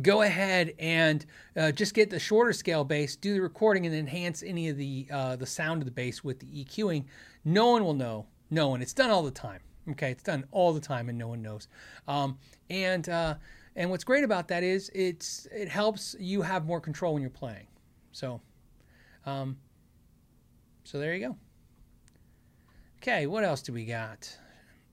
go 0.03 0.23
ahead 0.23 0.75
and 0.79 1.27
uh, 1.57 1.73
just 1.73 1.95
get 1.95 2.11
the 2.11 2.19
shorter 2.19 2.53
scale 2.53 2.85
bass, 2.85 3.17
do 3.17 3.35
the 3.35 3.41
recording, 3.41 3.87
and 3.87 3.95
enhance 3.95 4.43
any 4.43 4.69
of 4.69 4.77
the 4.77 5.07
uh, 5.11 5.37
the 5.37 5.47
sound 5.47 5.83
of 5.83 5.87
the 5.87 5.93
bass 5.93 6.23
with 6.23 6.41
the 6.41 6.47
EQing. 6.47 7.05
No 7.45 7.73
one 7.73 7.85
will 7.85 7.95
know. 7.95 8.27
No 8.51 8.69
one. 8.69 8.83
It's 8.83 8.95
done 8.95 9.11
all 9.11 9.23
the 9.23 9.31
time. 9.31 9.61
Okay, 9.91 10.11
it's 10.13 10.23
done 10.23 10.45
all 10.51 10.73
the 10.73 10.81
time, 10.81 11.09
and 11.09 11.19
no 11.19 11.29
one 11.29 11.43
knows. 11.43 11.69
Um, 12.09 12.39
and 12.71 13.09
uh, 13.09 13.35
and 13.77 13.91
what's 13.91 14.05
great 14.05 14.25
about 14.25 14.49
that 14.49 14.63
is 14.63 14.91
it's 14.95 15.47
it 15.53 15.69
helps 15.69 16.15
you 16.19 16.43
have 16.43 16.65
more 16.65 16.81
control 16.81 17.15
when 17.15 17.23
you're 17.23 17.31
playing. 17.31 17.67
So. 18.13 18.41
Um, 19.27 19.57
so 20.85 20.99
there 20.99 21.15
you 21.15 21.29
go. 21.29 21.37
Okay, 22.99 23.27
what 23.27 23.45
else 23.45 23.61
do 23.63 23.73
we 23.73 23.85
got? 23.85 24.39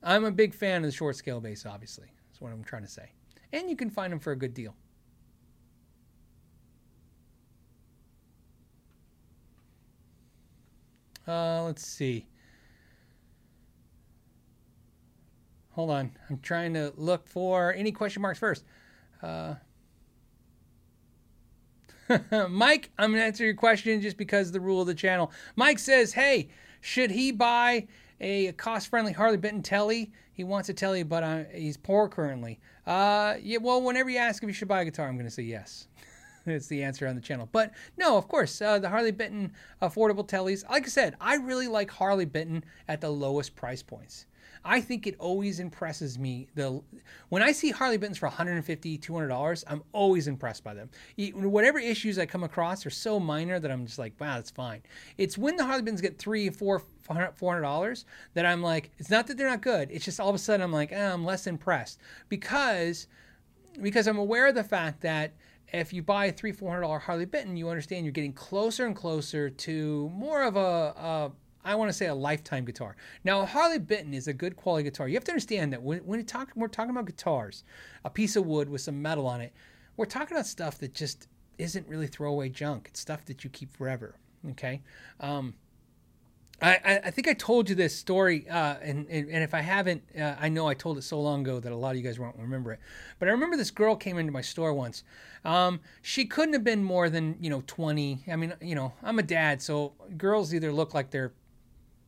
I'm 0.02 0.24
a 0.24 0.30
big 0.30 0.52
fan 0.52 0.78
of 0.78 0.90
the 0.90 0.96
short 0.96 1.16
scale 1.16 1.40
bass, 1.40 1.64
obviously. 1.64 2.08
That's 2.28 2.40
what 2.40 2.52
I'm 2.52 2.64
trying 2.64 2.82
to 2.82 2.90
say. 2.90 3.12
And 3.52 3.70
you 3.70 3.76
can 3.76 3.88
find 3.88 4.12
them 4.12 4.18
for 4.18 4.32
a 4.32 4.36
good 4.36 4.54
deal. 4.54 4.74
Uh, 11.26 11.62
let's 11.62 11.86
see. 11.86 12.26
Hold 15.72 15.90
on. 15.90 16.12
I'm 16.28 16.38
trying 16.40 16.74
to 16.74 16.92
look 16.96 17.28
for 17.28 17.72
any 17.74 17.92
question 17.92 18.22
marks 18.22 18.38
first. 18.38 18.64
Uh, 19.22 19.54
Mike, 22.50 22.90
I'm 22.98 23.10
going 23.10 23.20
to 23.20 23.26
answer 23.26 23.44
your 23.44 23.54
question 23.54 24.00
just 24.00 24.16
because 24.16 24.48
of 24.48 24.52
the 24.52 24.60
rule 24.60 24.80
of 24.80 24.86
the 24.86 24.94
channel. 24.94 25.30
Mike 25.56 25.78
says, 25.78 26.12
hey, 26.12 26.48
should 26.80 27.10
he 27.10 27.32
buy 27.32 27.86
a 28.20 28.52
cost 28.52 28.88
friendly 28.88 29.12
Harley 29.12 29.36
Benton 29.36 29.62
Telly? 29.62 30.12
He 30.32 30.44
wants 30.44 30.68
a 30.68 30.74
Telly, 30.74 31.02
but 31.02 31.22
uh, 31.22 31.44
he's 31.52 31.76
poor 31.76 32.08
currently. 32.08 32.58
Uh, 32.86 33.34
yeah, 33.40 33.58
well, 33.58 33.82
whenever 33.82 34.10
you 34.10 34.18
ask 34.18 34.42
if 34.42 34.48
you 34.48 34.52
should 34.54 34.68
buy 34.68 34.82
a 34.82 34.84
guitar, 34.84 35.08
I'm 35.08 35.16
going 35.16 35.26
to 35.26 35.30
say 35.30 35.42
yes. 35.42 35.88
It's 36.44 36.66
the 36.66 36.82
answer 36.82 37.06
on 37.06 37.14
the 37.14 37.20
channel. 37.20 37.48
But 37.52 37.70
no, 37.96 38.16
of 38.18 38.26
course, 38.26 38.60
uh, 38.60 38.80
the 38.80 38.88
Harley 38.88 39.12
Benton 39.12 39.52
affordable 39.80 40.26
Tellys. 40.26 40.68
Like 40.68 40.86
I 40.86 40.88
said, 40.88 41.14
I 41.20 41.36
really 41.36 41.68
like 41.68 41.88
Harley 41.88 42.24
Benton 42.24 42.64
at 42.88 43.00
the 43.00 43.10
lowest 43.10 43.54
price 43.54 43.80
points. 43.80 44.26
I 44.64 44.80
think 44.80 45.06
it 45.06 45.16
always 45.18 45.58
impresses 45.58 46.18
me. 46.18 46.48
The 46.54 46.80
when 47.28 47.42
I 47.42 47.52
see 47.52 47.70
Harley 47.70 47.96
Benton's 47.96 48.18
for 48.18 48.26
150 48.26 48.98
$200, 48.98 49.64
I'm 49.66 49.82
always 49.92 50.28
impressed 50.28 50.62
by 50.62 50.74
them. 50.74 50.90
Whatever 51.34 51.78
issues 51.78 52.18
I 52.18 52.26
come 52.26 52.44
across 52.44 52.86
are 52.86 52.90
so 52.90 53.18
minor 53.18 53.58
that 53.58 53.70
I'm 53.70 53.86
just 53.86 53.98
like, 53.98 54.14
wow, 54.20 54.36
that's 54.36 54.50
fine. 54.50 54.82
It's 55.18 55.36
when 55.36 55.56
the 55.56 55.64
Harley 55.64 55.82
Benton's 55.82 56.00
get 56.00 56.18
three, 56.18 56.50
four, 56.50 56.82
four 57.00 57.16
hundred 57.16 57.62
dollars 57.62 58.04
that 58.34 58.46
I'm 58.46 58.62
like, 58.62 58.90
it's 58.98 59.10
not 59.10 59.26
that 59.26 59.36
they're 59.36 59.50
not 59.50 59.62
good. 59.62 59.90
It's 59.90 60.04
just 60.04 60.20
all 60.20 60.28
of 60.28 60.34
a 60.34 60.38
sudden 60.38 60.62
I'm 60.62 60.72
like, 60.72 60.92
eh, 60.92 61.12
I'm 61.12 61.24
less 61.24 61.46
impressed 61.46 61.98
because 62.28 63.08
because 63.80 64.06
I'm 64.06 64.18
aware 64.18 64.48
of 64.48 64.54
the 64.54 64.64
fact 64.64 65.00
that 65.00 65.32
if 65.72 65.92
you 65.92 66.02
buy 66.02 66.26
a 66.26 66.32
three 66.32 66.52
four 66.52 66.70
hundred 66.70 66.82
dollar 66.82 66.98
Harley 66.98 67.24
Benton, 67.24 67.56
you 67.56 67.68
understand 67.68 68.04
you're 68.04 68.12
getting 68.12 68.32
closer 68.32 68.86
and 68.86 68.94
closer 68.94 69.48
to 69.50 70.10
more 70.14 70.42
of 70.42 70.56
a, 70.56 70.60
a 70.60 71.32
I 71.64 71.74
want 71.74 71.88
to 71.88 71.92
say 71.92 72.06
a 72.06 72.14
lifetime 72.14 72.64
guitar. 72.64 72.96
Now, 73.24 73.40
a 73.40 73.46
Harley 73.46 73.78
Benton 73.78 74.14
is 74.14 74.28
a 74.28 74.32
good 74.32 74.56
quality 74.56 74.84
guitar. 74.84 75.08
You 75.08 75.14
have 75.14 75.24
to 75.24 75.32
understand 75.32 75.72
that 75.72 75.82
when, 75.82 76.00
when 76.00 76.24
talk, 76.24 76.50
we're 76.56 76.68
talking 76.68 76.90
about 76.90 77.06
guitars, 77.06 77.64
a 78.04 78.10
piece 78.10 78.36
of 78.36 78.46
wood 78.46 78.68
with 78.68 78.80
some 78.80 79.00
metal 79.00 79.26
on 79.26 79.40
it, 79.40 79.52
we're 79.96 80.06
talking 80.06 80.36
about 80.36 80.46
stuff 80.46 80.78
that 80.78 80.94
just 80.94 81.28
isn't 81.58 81.86
really 81.86 82.06
throwaway 82.06 82.48
junk. 82.48 82.88
It's 82.88 83.00
stuff 83.00 83.24
that 83.26 83.44
you 83.44 83.50
keep 83.50 83.72
forever. 83.72 84.16
Okay. 84.50 84.82
Um, 85.20 85.54
I, 86.64 87.00
I 87.04 87.10
think 87.10 87.26
I 87.26 87.32
told 87.32 87.68
you 87.68 87.74
this 87.74 87.94
story, 87.96 88.48
uh, 88.48 88.76
and, 88.80 89.08
and, 89.08 89.28
and 89.28 89.42
if 89.42 89.52
I 89.52 89.62
haven't, 89.62 90.04
uh, 90.16 90.36
I 90.38 90.48
know 90.48 90.68
I 90.68 90.74
told 90.74 90.96
it 90.96 91.02
so 91.02 91.20
long 91.20 91.40
ago 91.40 91.58
that 91.58 91.72
a 91.72 91.76
lot 91.76 91.90
of 91.90 91.96
you 91.96 92.04
guys 92.04 92.20
won't 92.20 92.36
remember 92.38 92.72
it. 92.72 92.78
But 93.18 93.26
I 93.28 93.32
remember 93.32 93.56
this 93.56 93.72
girl 93.72 93.96
came 93.96 94.16
into 94.16 94.30
my 94.30 94.42
store 94.42 94.72
once. 94.72 95.02
Um, 95.44 95.80
she 96.02 96.24
couldn't 96.24 96.52
have 96.52 96.62
been 96.62 96.84
more 96.84 97.10
than 97.10 97.36
you 97.40 97.50
know 97.50 97.64
twenty. 97.66 98.22
I 98.30 98.36
mean, 98.36 98.54
you 98.60 98.76
know, 98.76 98.92
I'm 99.02 99.18
a 99.18 99.24
dad, 99.24 99.60
so 99.60 99.94
girls 100.16 100.54
either 100.54 100.72
look 100.72 100.94
like 100.94 101.10
they're 101.10 101.32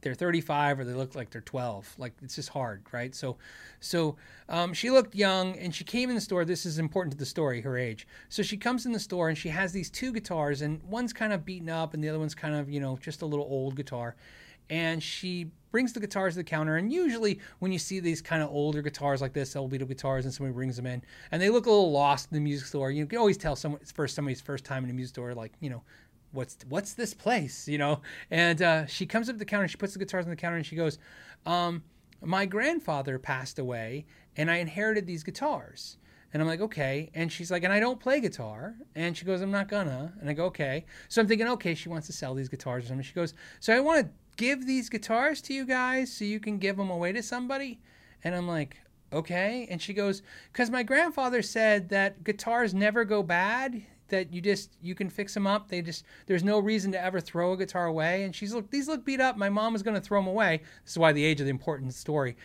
they're 0.05 0.15
35 0.15 0.79
or 0.79 0.85
they 0.85 0.93
look 0.93 1.15
like 1.15 1.31
they're 1.31 1.41
12 1.41 1.95
like 1.99 2.13
it's 2.23 2.37
just 2.37 2.51
hard 2.51 2.83
right? 2.93 3.15
So 3.15 3.37
so 3.81 4.17
um, 4.49 4.73
she 4.73 4.91
looked 4.91 5.15
young 5.15 5.57
and 5.57 5.75
she 5.75 5.83
came 5.83 6.11
in 6.11 6.15
the 6.15 6.21
store 6.21 6.45
this 6.45 6.65
is 6.65 6.79
important 6.79 7.13
to 7.13 7.19
the 7.19 7.27
story 7.27 7.61
her 7.63 7.77
age. 7.77 8.07
So 8.29 8.43
she 8.43 8.57
comes 8.57 8.87
in 8.87 8.93
the 8.93 9.01
store 9.01 9.29
and 9.29 9.37
she 9.37 9.49
has 9.49 9.73
these 9.73 9.91
two 9.91 10.13
guitars 10.13 10.63
and 10.63 10.83
one's 10.85 11.13
kind 11.13 11.33
of 11.33 11.45
beaten 11.45 11.71
up 11.71 11.95
and 11.95 12.05
the 12.05 12.09
other 12.09 12.19
one's 12.19 12.35
kind 12.35 12.55
of 12.55 12.71
you 12.71 12.79
know 12.79 12.97
just 13.01 13.23
a 13.23 13.27
little 13.27 13.47
old 13.47 13.75
guitar. 13.75 14.15
And 14.71 15.03
she 15.03 15.51
brings 15.71 15.93
the 15.93 16.01
guitars 16.01 16.35
to 16.35 16.39
the 16.39 16.45
counter 16.45 16.77
and 16.77 16.93
usually 16.93 17.41
when 17.59 17.73
you 17.73 17.79
see 17.79 17.99
these 17.99 18.23
kind 18.23 18.43
of 18.43 18.49
older 18.51 18.81
guitars 18.81 19.21
like 19.21 19.33
this 19.33 19.57
old 19.57 19.71
beat 19.71 19.87
guitars 19.89 20.25
and 20.25 20.33
somebody 20.33 20.55
brings 20.55 20.77
them 20.77 20.87
in 20.87 21.03
and 21.33 21.43
they 21.43 21.51
look 21.51 21.67
a 21.67 21.71
little 21.71 21.91
lost 21.91 22.29
in 22.31 22.37
the 22.37 22.41
music 22.41 22.67
store. 22.69 22.91
You 22.91 23.07
can 23.07 23.19
always 23.19 23.37
tell 23.37 23.57
someone 23.57 23.81
it's 23.81 23.91
first 23.91 24.15
somebody's 24.15 24.41
first 24.41 24.65
time 24.65 24.85
in 24.85 24.91
a 24.91 24.93
music 24.93 25.15
store 25.15 25.35
like 25.35 25.53
you 25.61 25.71
know 25.71 25.83
what's 26.35 26.57
what's 26.69 26.95
this 26.95 27.15
place 27.15 27.69
you 27.69 27.79
know? 27.79 28.01
And 28.31 28.61
uh, 28.61 28.87
she 28.87 29.07
comes 29.07 29.29
up 29.29 29.37
to 29.37 29.39
the 29.39 29.45
counter 29.45 29.69
she 29.69 29.77
puts 29.77 29.93
the 29.93 29.99
guitars 29.99 30.27
on 30.27 30.31
the 30.31 30.37
counter 30.37 30.57
and 30.57 30.67
she 30.67 30.77
goes 30.77 30.99
um, 31.47 31.83
my 32.23 32.47
grandfather 32.47 33.19
passed 33.19 33.59
away 33.59 34.07
and 34.37 34.51
i 34.51 34.57
inherited 34.57 35.07
these 35.07 35.23
guitars. 35.23 35.99
And 36.33 36.43
i'm 36.43 36.49
like 36.49 36.61
okay. 36.61 37.11
And 37.15 37.31
she's 37.31 37.51
like 37.51 37.63
and 37.63 37.73
i 37.73 37.81
don't 37.81 38.01
play 38.01 38.21
guitar. 38.21 38.75
And 38.95 39.17
she 39.17 39.25
goes 39.25 39.41
i'm 39.41 39.51
not 39.51 39.69
gonna. 39.69 40.13
And 40.21 40.29
i 40.29 40.33
go 40.33 40.47
okay. 40.47 40.85
So 41.09 41.21
i'm 41.21 41.29
thinking 41.29 41.49
okay 41.49 41.75
she 41.75 41.89
wants 41.89 42.07
to 42.09 42.13
sell 42.13 42.35
these 42.35 42.49
guitars 42.49 42.85
or 42.85 42.89
something. 42.89 43.05
She 43.05 43.15
goes 43.15 43.35
so 43.61 43.75
i 43.75 43.81
want 43.81 44.07
to 44.07 44.13
give 44.37 44.67
these 44.67 44.89
guitars 44.89 45.41
to 45.43 45.55
you 45.55 45.65
guys 45.65 46.13
so 46.13 46.25
you 46.25 46.41
can 46.41 46.59
give 46.59 46.77
them 46.77 46.91
away 46.91 47.13
to 47.13 47.23
somebody? 47.23 47.81
And 48.23 48.35
i'm 48.35 48.49
like 48.49 48.79
okay. 49.13 49.69
And 49.71 49.81
she 49.81 49.95
goes 49.95 50.23
because 50.53 50.71
my 50.71 50.83
grandfather 50.83 51.41
said 51.41 51.89
that 51.91 52.25
guitars 52.25 52.75
never 52.75 53.05
go 53.05 53.23
bad 53.23 53.85
that 54.09 54.33
you 54.33 54.41
just 54.41 54.77
you 54.83 54.95
can 54.95 55.09
fix 55.09 55.35
them 55.35 55.47
up. 55.47 55.69
They 55.69 55.83
just 55.83 56.05
there's 56.27 56.45
no 56.45 56.59
reason 56.59 56.93
to 56.93 57.03
ever 57.03 57.21
throw 57.21 57.53
a 57.53 57.57
guitar 57.57 57.87
away. 57.87 58.25
And 58.25 58.35
she's 58.35 58.55
look 58.55 58.71
these 58.71 58.89
look 58.89 59.05
beat 59.05 59.21
up. 59.21 59.37
My 59.37 59.49
mom 59.49 59.73
was 59.73 59.83
going 59.83 59.95
to 59.95 60.01
throw 60.01 60.21
them 60.21 60.29
away. 60.29 60.63
This 60.85 60.93
is 60.93 60.99
why 60.99 61.13
the 61.13 61.25
age 61.25 61.41
of 61.41 61.47
the 61.47 61.51
important 61.51 61.95
story. 61.95 62.37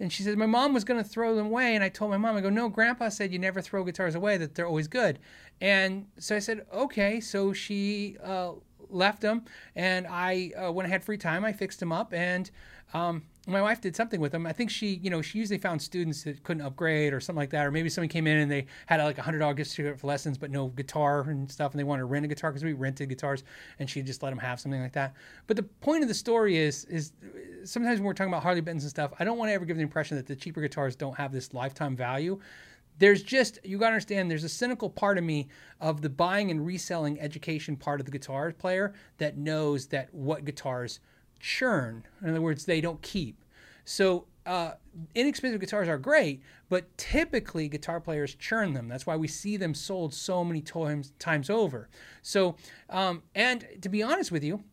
And 0.00 0.12
she 0.12 0.24
said 0.24 0.36
my 0.36 0.46
mom 0.46 0.74
was 0.74 0.82
going 0.82 1.02
to 1.02 1.08
throw 1.08 1.36
them 1.36 1.46
away, 1.46 1.76
and 1.76 1.84
I 1.84 1.88
told 1.88 2.10
my 2.10 2.16
mom 2.16 2.36
I 2.36 2.40
go 2.40 2.50
no. 2.50 2.68
Grandpa 2.68 3.10
said 3.10 3.32
you 3.32 3.38
never 3.38 3.60
throw 3.60 3.84
guitars 3.84 4.14
away. 4.14 4.36
That 4.36 4.54
they're 4.54 4.66
always 4.66 4.88
good. 4.88 5.20
And 5.60 6.06
so 6.18 6.34
I 6.34 6.40
said 6.40 6.66
okay. 6.72 7.20
So 7.20 7.52
she 7.52 8.16
uh, 8.22 8.52
left 8.90 9.20
them, 9.20 9.44
and 9.76 10.06
I 10.08 10.50
uh, 10.56 10.72
when 10.72 10.86
I 10.86 10.88
had 10.88 11.04
free 11.04 11.18
time 11.18 11.44
I 11.44 11.52
fixed 11.52 11.80
them 11.80 11.92
up 11.92 12.12
and. 12.12 12.50
Um, 12.92 13.24
my 13.46 13.60
wife 13.60 13.80
did 13.80 13.94
something 13.94 14.20
with 14.20 14.32
them. 14.32 14.46
I 14.46 14.52
think 14.52 14.70
she, 14.70 14.94
you 15.02 15.10
know, 15.10 15.20
she 15.20 15.38
usually 15.38 15.58
found 15.58 15.82
students 15.82 16.22
that 16.22 16.42
couldn't 16.42 16.62
upgrade 16.62 17.12
or 17.12 17.20
something 17.20 17.40
like 17.40 17.50
that, 17.50 17.66
or 17.66 17.70
maybe 17.70 17.88
someone 17.88 18.08
came 18.08 18.26
in 18.26 18.38
and 18.38 18.50
they 18.50 18.66
had 18.86 19.02
like 19.02 19.18
a 19.18 19.22
hundred 19.22 19.40
dollar 19.40 19.54
gift 19.54 19.70
certificate 19.70 20.00
for 20.00 20.06
lessons, 20.06 20.38
but 20.38 20.50
no 20.50 20.68
guitar 20.68 21.22
and 21.22 21.50
stuff, 21.50 21.72
and 21.72 21.78
they 21.78 21.84
wanted 21.84 22.00
to 22.00 22.06
rent 22.06 22.24
a 22.24 22.28
guitar 22.28 22.50
because 22.50 22.64
we 22.64 22.72
rented 22.72 23.08
guitars, 23.08 23.44
and 23.78 23.88
she 23.88 24.02
just 24.02 24.22
let 24.22 24.30
them 24.30 24.38
have 24.38 24.60
something 24.60 24.80
like 24.80 24.92
that. 24.92 25.14
But 25.46 25.56
the 25.56 25.62
point 25.62 26.02
of 26.02 26.08
the 26.08 26.14
story 26.14 26.56
is, 26.56 26.84
is 26.86 27.12
sometimes 27.64 27.98
when 27.98 28.06
we're 28.06 28.14
talking 28.14 28.32
about 28.32 28.42
Harley 28.42 28.60
Benton's 28.60 28.84
and 28.84 28.90
stuff, 28.90 29.12
I 29.18 29.24
don't 29.24 29.36
want 29.36 29.50
to 29.50 29.52
ever 29.52 29.64
give 29.64 29.76
the 29.76 29.82
impression 29.82 30.16
that 30.16 30.26
the 30.26 30.36
cheaper 30.36 30.60
guitars 30.60 30.96
don't 30.96 31.16
have 31.16 31.32
this 31.32 31.52
lifetime 31.52 31.96
value. 31.96 32.40
There's 32.98 33.22
just 33.22 33.58
you 33.64 33.78
got 33.78 33.86
to 33.86 33.94
understand. 33.94 34.30
There's 34.30 34.44
a 34.44 34.48
cynical 34.48 34.88
part 34.88 35.18
of 35.18 35.24
me 35.24 35.48
of 35.80 36.00
the 36.00 36.08
buying 36.08 36.50
and 36.50 36.64
reselling 36.64 37.20
education 37.20 37.76
part 37.76 38.00
of 38.00 38.06
the 38.06 38.12
guitar 38.12 38.52
player 38.52 38.94
that 39.18 39.36
knows 39.36 39.88
that 39.88 40.14
what 40.14 40.44
guitars 40.44 41.00
churn. 41.44 42.04
In 42.22 42.30
other 42.30 42.40
words, 42.40 42.64
they 42.64 42.80
don't 42.80 43.02
keep. 43.02 43.44
So 43.84 44.24
uh, 44.46 44.72
inexpensive 45.14 45.60
guitars 45.60 45.88
are 45.88 45.98
great, 45.98 46.42
but 46.70 46.96
typically 46.96 47.68
guitar 47.68 48.00
players 48.00 48.34
churn 48.34 48.72
them. 48.72 48.88
That's 48.88 49.06
why 49.06 49.16
we 49.16 49.28
see 49.28 49.58
them 49.58 49.74
sold 49.74 50.14
so 50.14 50.42
many 50.42 50.62
times 50.62 51.12
times 51.18 51.50
over. 51.50 51.90
So, 52.22 52.56
um, 52.88 53.22
and 53.34 53.66
to 53.82 53.90
be 53.90 54.02
honest 54.02 54.32
with 54.32 54.42
you, 54.42 54.64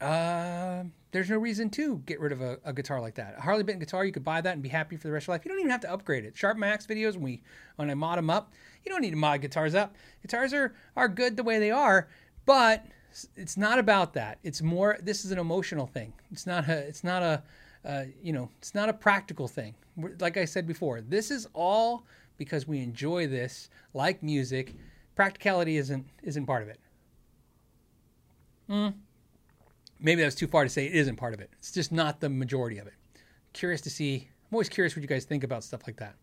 uh, 0.00 0.84
there's 1.10 1.30
no 1.30 1.38
reason 1.38 1.68
to 1.70 1.98
get 2.06 2.20
rid 2.20 2.30
of 2.30 2.42
a, 2.42 2.58
a, 2.64 2.72
guitar 2.72 3.00
like 3.00 3.14
that. 3.14 3.34
A 3.38 3.40
Harley 3.40 3.62
Benton 3.62 3.80
guitar, 3.80 4.04
you 4.04 4.12
could 4.12 4.24
buy 4.24 4.40
that 4.40 4.52
and 4.52 4.62
be 4.62 4.68
happy 4.68 4.96
for 4.96 5.08
the 5.08 5.12
rest 5.12 5.24
of 5.24 5.28
your 5.28 5.34
life. 5.34 5.44
You 5.44 5.50
don't 5.50 5.58
even 5.58 5.70
have 5.70 5.80
to 5.80 5.92
upgrade 5.92 6.24
it. 6.24 6.36
Sharp 6.36 6.58
Max 6.58 6.86
videos, 6.86 7.14
when 7.14 7.22
we 7.22 7.42
when 7.74 7.90
I 7.90 7.94
mod 7.94 8.18
them 8.18 8.30
up, 8.30 8.52
you 8.84 8.92
don't 8.92 9.00
need 9.00 9.10
to 9.10 9.16
mod 9.16 9.40
guitars 9.40 9.74
up. 9.74 9.96
Guitars 10.22 10.52
are 10.52 10.74
are 10.94 11.08
good 11.08 11.36
the 11.36 11.42
way 11.42 11.58
they 11.58 11.72
are, 11.72 12.08
but 12.44 12.84
it's 13.36 13.56
not 13.56 13.78
about 13.78 14.14
that. 14.14 14.38
It's 14.42 14.62
more. 14.62 14.98
This 15.02 15.24
is 15.24 15.30
an 15.30 15.38
emotional 15.38 15.86
thing. 15.86 16.12
It's 16.30 16.46
not 16.46 16.68
a. 16.68 16.78
It's 16.78 17.04
not 17.04 17.22
a. 17.22 17.42
Uh, 17.84 18.04
you 18.22 18.32
know, 18.32 18.50
it's 18.58 18.74
not 18.74 18.88
a 18.88 18.92
practical 18.92 19.46
thing. 19.46 19.74
Like 20.18 20.36
I 20.36 20.44
said 20.44 20.66
before, 20.66 21.00
this 21.00 21.30
is 21.30 21.48
all 21.54 22.04
because 22.36 22.66
we 22.66 22.80
enjoy 22.80 23.26
this, 23.26 23.70
like 23.94 24.22
music. 24.22 24.74
Practicality 25.14 25.76
isn't 25.76 26.06
isn't 26.22 26.46
part 26.46 26.62
of 26.62 26.68
it. 26.68 26.80
Mm. 28.68 28.94
Maybe 30.00 30.20
that 30.20 30.26
was 30.26 30.34
too 30.34 30.48
far 30.48 30.64
to 30.64 30.70
say 30.70 30.86
it 30.86 30.94
isn't 30.94 31.16
part 31.16 31.32
of 31.32 31.40
it. 31.40 31.50
It's 31.58 31.72
just 31.72 31.92
not 31.92 32.20
the 32.20 32.28
majority 32.28 32.78
of 32.78 32.86
it. 32.86 32.94
Curious 33.52 33.80
to 33.82 33.90
see. 33.90 34.28
I'm 34.50 34.54
always 34.54 34.68
curious 34.68 34.94
what 34.94 35.02
you 35.02 35.08
guys 35.08 35.24
think 35.24 35.42
about 35.44 35.64
stuff 35.64 35.82
like 35.86 35.96
that. 35.96 36.14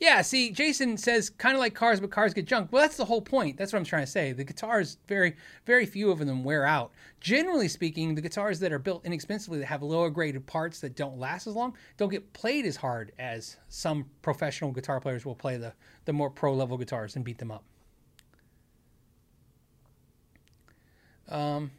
Yeah, 0.00 0.22
see, 0.22 0.50
Jason 0.50 0.96
says 0.96 1.30
kind 1.30 1.54
of 1.54 1.60
like 1.60 1.74
cars, 1.74 2.00
but 2.00 2.10
cars 2.10 2.34
get 2.34 2.46
junk. 2.46 2.72
Well, 2.72 2.82
that's 2.82 2.96
the 2.96 3.04
whole 3.04 3.22
point. 3.22 3.56
That's 3.56 3.72
what 3.72 3.78
I'm 3.78 3.84
trying 3.84 4.04
to 4.04 4.10
say. 4.10 4.32
The 4.32 4.42
guitars, 4.42 4.98
very, 5.06 5.36
very 5.66 5.86
few 5.86 6.10
of 6.10 6.18
them 6.18 6.42
wear 6.42 6.66
out. 6.66 6.90
Generally 7.20 7.68
speaking, 7.68 8.14
the 8.14 8.20
guitars 8.20 8.58
that 8.60 8.72
are 8.72 8.78
built 8.80 9.06
inexpensively 9.06 9.60
that 9.60 9.66
have 9.66 9.82
lower 9.82 10.10
graded 10.10 10.46
parts 10.46 10.80
that 10.80 10.96
don't 10.96 11.18
last 11.18 11.46
as 11.46 11.54
long 11.54 11.76
don't 11.96 12.10
get 12.10 12.32
played 12.32 12.66
as 12.66 12.76
hard 12.76 13.12
as 13.18 13.56
some 13.68 14.06
professional 14.20 14.72
guitar 14.72 15.00
players 15.00 15.24
will 15.24 15.36
play 15.36 15.56
the, 15.56 15.72
the 16.06 16.12
more 16.12 16.28
pro 16.28 16.52
level 16.52 16.76
guitars 16.76 17.14
and 17.14 17.24
beat 17.24 17.38
them 17.38 17.52
up. 17.52 17.64
Um, 21.28 21.70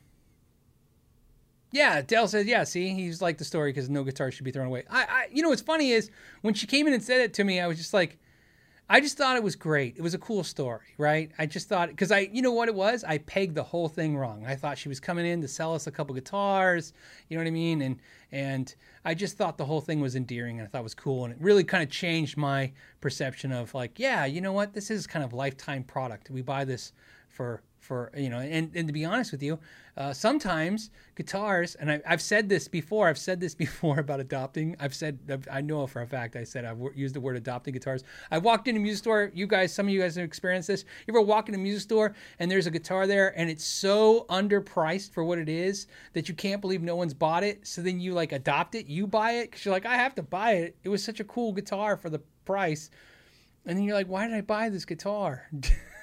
yeah, 1.75 2.01
Dale 2.01 2.27
says, 2.27 2.47
yeah, 2.47 2.63
see, 2.63 2.93
he's 2.93 3.21
like 3.21 3.37
the 3.37 3.43
story 3.43 3.73
because 3.73 3.89
no 3.89 4.03
guitar 4.03 4.31
should 4.31 4.45
be 4.45 4.51
thrown 4.51 4.67
away. 4.67 4.83
I, 4.89 5.03
I, 5.03 5.27
you 5.31 5.43
know, 5.43 5.49
what's 5.49 5.61
funny 5.61 5.91
is 5.91 6.09
when 6.41 6.53
she 6.53 6.67
came 6.67 6.87
in 6.87 6.93
and 6.93 7.03
said 7.03 7.19
it 7.19 7.33
to 7.33 7.43
me, 7.43 7.59
I 7.59 7.67
was 7.67 7.77
just 7.77 7.93
like, 7.93 8.17
I 8.89 9.01
just 9.01 9.17
thought 9.17 9.35
it 9.35 9.43
was 9.43 9.57
great. 9.57 9.97
It 9.97 10.01
was 10.01 10.13
a 10.13 10.19
cool 10.19 10.45
story, 10.45 10.85
right? 10.97 11.31
I 11.37 11.47
just 11.47 11.67
thought, 11.67 11.89
because 11.89 12.13
I, 12.13 12.29
you 12.31 12.41
know 12.41 12.53
what 12.53 12.69
it 12.69 12.75
was? 12.75 13.03
I 13.03 13.17
pegged 13.17 13.55
the 13.55 13.63
whole 13.63 13.89
thing 13.89 14.15
wrong. 14.15 14.45
I 14.45 14.55
thought 14.55 14.77
she 14.77 14.87
was 14.87 15.01
coming 15.01 15.25
in 15.25 15.41
to 15.41 15.49
sell 15.49 15.75
us 15.75 15.85
a 15.85 15.91
couple 15.91 16.15
guitars, 16.15 16.93
you 17.27 17.35
know 17.35 17.43
what 17.43 17.47
I 17.47 17.51
mean? 17.51 17.81
And, 17.81 17.99
and 18.31 18.73
I 19.03 19.13
just 19.13 19.37
thought 19.37 19.57
the 19.57 19.65
whole 19.65 19.81
thing 19.81 19.99
was 19.99 20.15
endearing 20.15 20.59
and 20.59 20.67
I 20.67 20.69
thought 20.69 20.79
it 20.79 20.83
was 20.83 20.95
cool. 20.95 21.25
And 21.25 21.33
it 21.33 21.39
really 21.41 21.65
kind 21.65 21.83
of 21.83 21.89
changed 21.89 22.37
my 22.37 22.71
perception 23.01 23.51
of 23.51 23.73
like, 23.73 23.99
yeah, 23.99 24.25
you 24.25 24.39
know 24.39 24.53
what? 24.53 24.73
This 24.73 24.89
is 24.89 25.07
kind 25.07 25.25
of 25.25 25.33
lifetime 25.33 25.83
product. 25.83 26.29
We 26.29 26.41
buy 26.41 26.63
this 26.63 26.93
for 27.27 27.63
for 27.85 28.11
you 28.17 28.29
know 28.29 28.39
and, 28.39 28.71
and 28.75 28.87
to 28.87 28.93
be 28.93 29.05
honest 29.05 29.31
with 29.31 29.43
you 29.43 29.59
uh, 29.97 30.11
sometimes 30.11 30.89
guitars 31.15 31.75
and 31.75 31.89
I, 31.89 32.01
have 32.05 32.21
said 32.21 32.49
this 32.49 32.67
before 32.67 33.07
i've 33.07 33.17
said 33.17 33.39
this 33.39 33.55
before 33.65 33.99
about 33.99 34.19
adopting 34.19 34.75
i've 34.79 34.95
said 34.95 35.45
i 35.51 35.61
know 35.61 35.85
for 35.87 36.01
a 36.01 36.07
fact 36.07 36.35
i 36.35 36.43
said 36.43 36.65
i've 36.65 36.79
used 36.95 37.15
the 37.15 37.21
word 37.21 37.37
adopting 37.37 37.73
guitars. 37.73 38.03
I 38.31 38.37
walked 38.39 38.67
in 38.67 38.75
a 38.75 38.79
music 38.79 39.03
store 39.03 39.31
you 39.33 39.47
guys 39.47 39.73
some 39.73 39.87
of 39.87 39.93
you 39.93 40.01
guys 40.01 40.15
have 40.15 40.25
experienced 40.25 40.67
this. 40.67 40.83
You 41.05 41.13
ever 41.13 41.21
walk 41.21 41.49
in 41.49 41.55
a 41.55 41.57
music 41.57 41.83
store 41.83 42.15
and 42.39 42.49
there's 42.49 42.67
a 42.67 42.71
guitar 42.71 43.07
there 43.07 43.37
and 43.37 43.49
it's 43.49 43.65
so 43.65 44.25
underpriced 44.29 45.11
for 45.11 45.23
what 45.23 45.37
it 45.37 45.49
is 45.49 45.87
that 46.13 46.27
you 46.27 46.35
can't 46.35 46.61
believe 46.61 46.81
no 46.81 46.95
one's 46.95 47.13
bought 47.13 47.43
it? 47.43 47.65
So 47.67 47.81
then 47.81 47.99
you 47.99 48.13
like 48.13 48.31
adopt 48.31 48.75
it 48.75 48.87
you 48.87 49.07
buy 49.07 49.33
it 49.33 49.51
because 49.51 49.65
you're 49.65 49.73
like 49.73 49.85
i 49.85 49.95
have 49.95 50.15
to 50.15 50.23
buy 50.23 50.53
it. 50.53 50.75
It 50.83 50.89
was 50.89 51.03
such 51.03 51.19
a 51.19 51.23
cool 51.23 51.53
guitar 51.53 51.97
for 51.97 52.09
the 52.09 52.19
price. 52.45 52.89
And 53.65 53.77
then 53.77 53.83
you're 53.83 53.95
like 53.95 54.07
why 54.07 54.27
did 54.27 54.35
i 54.35 54.41
buy 54.41 54.69
this 54.69 54.85
guitar 54.85 55.47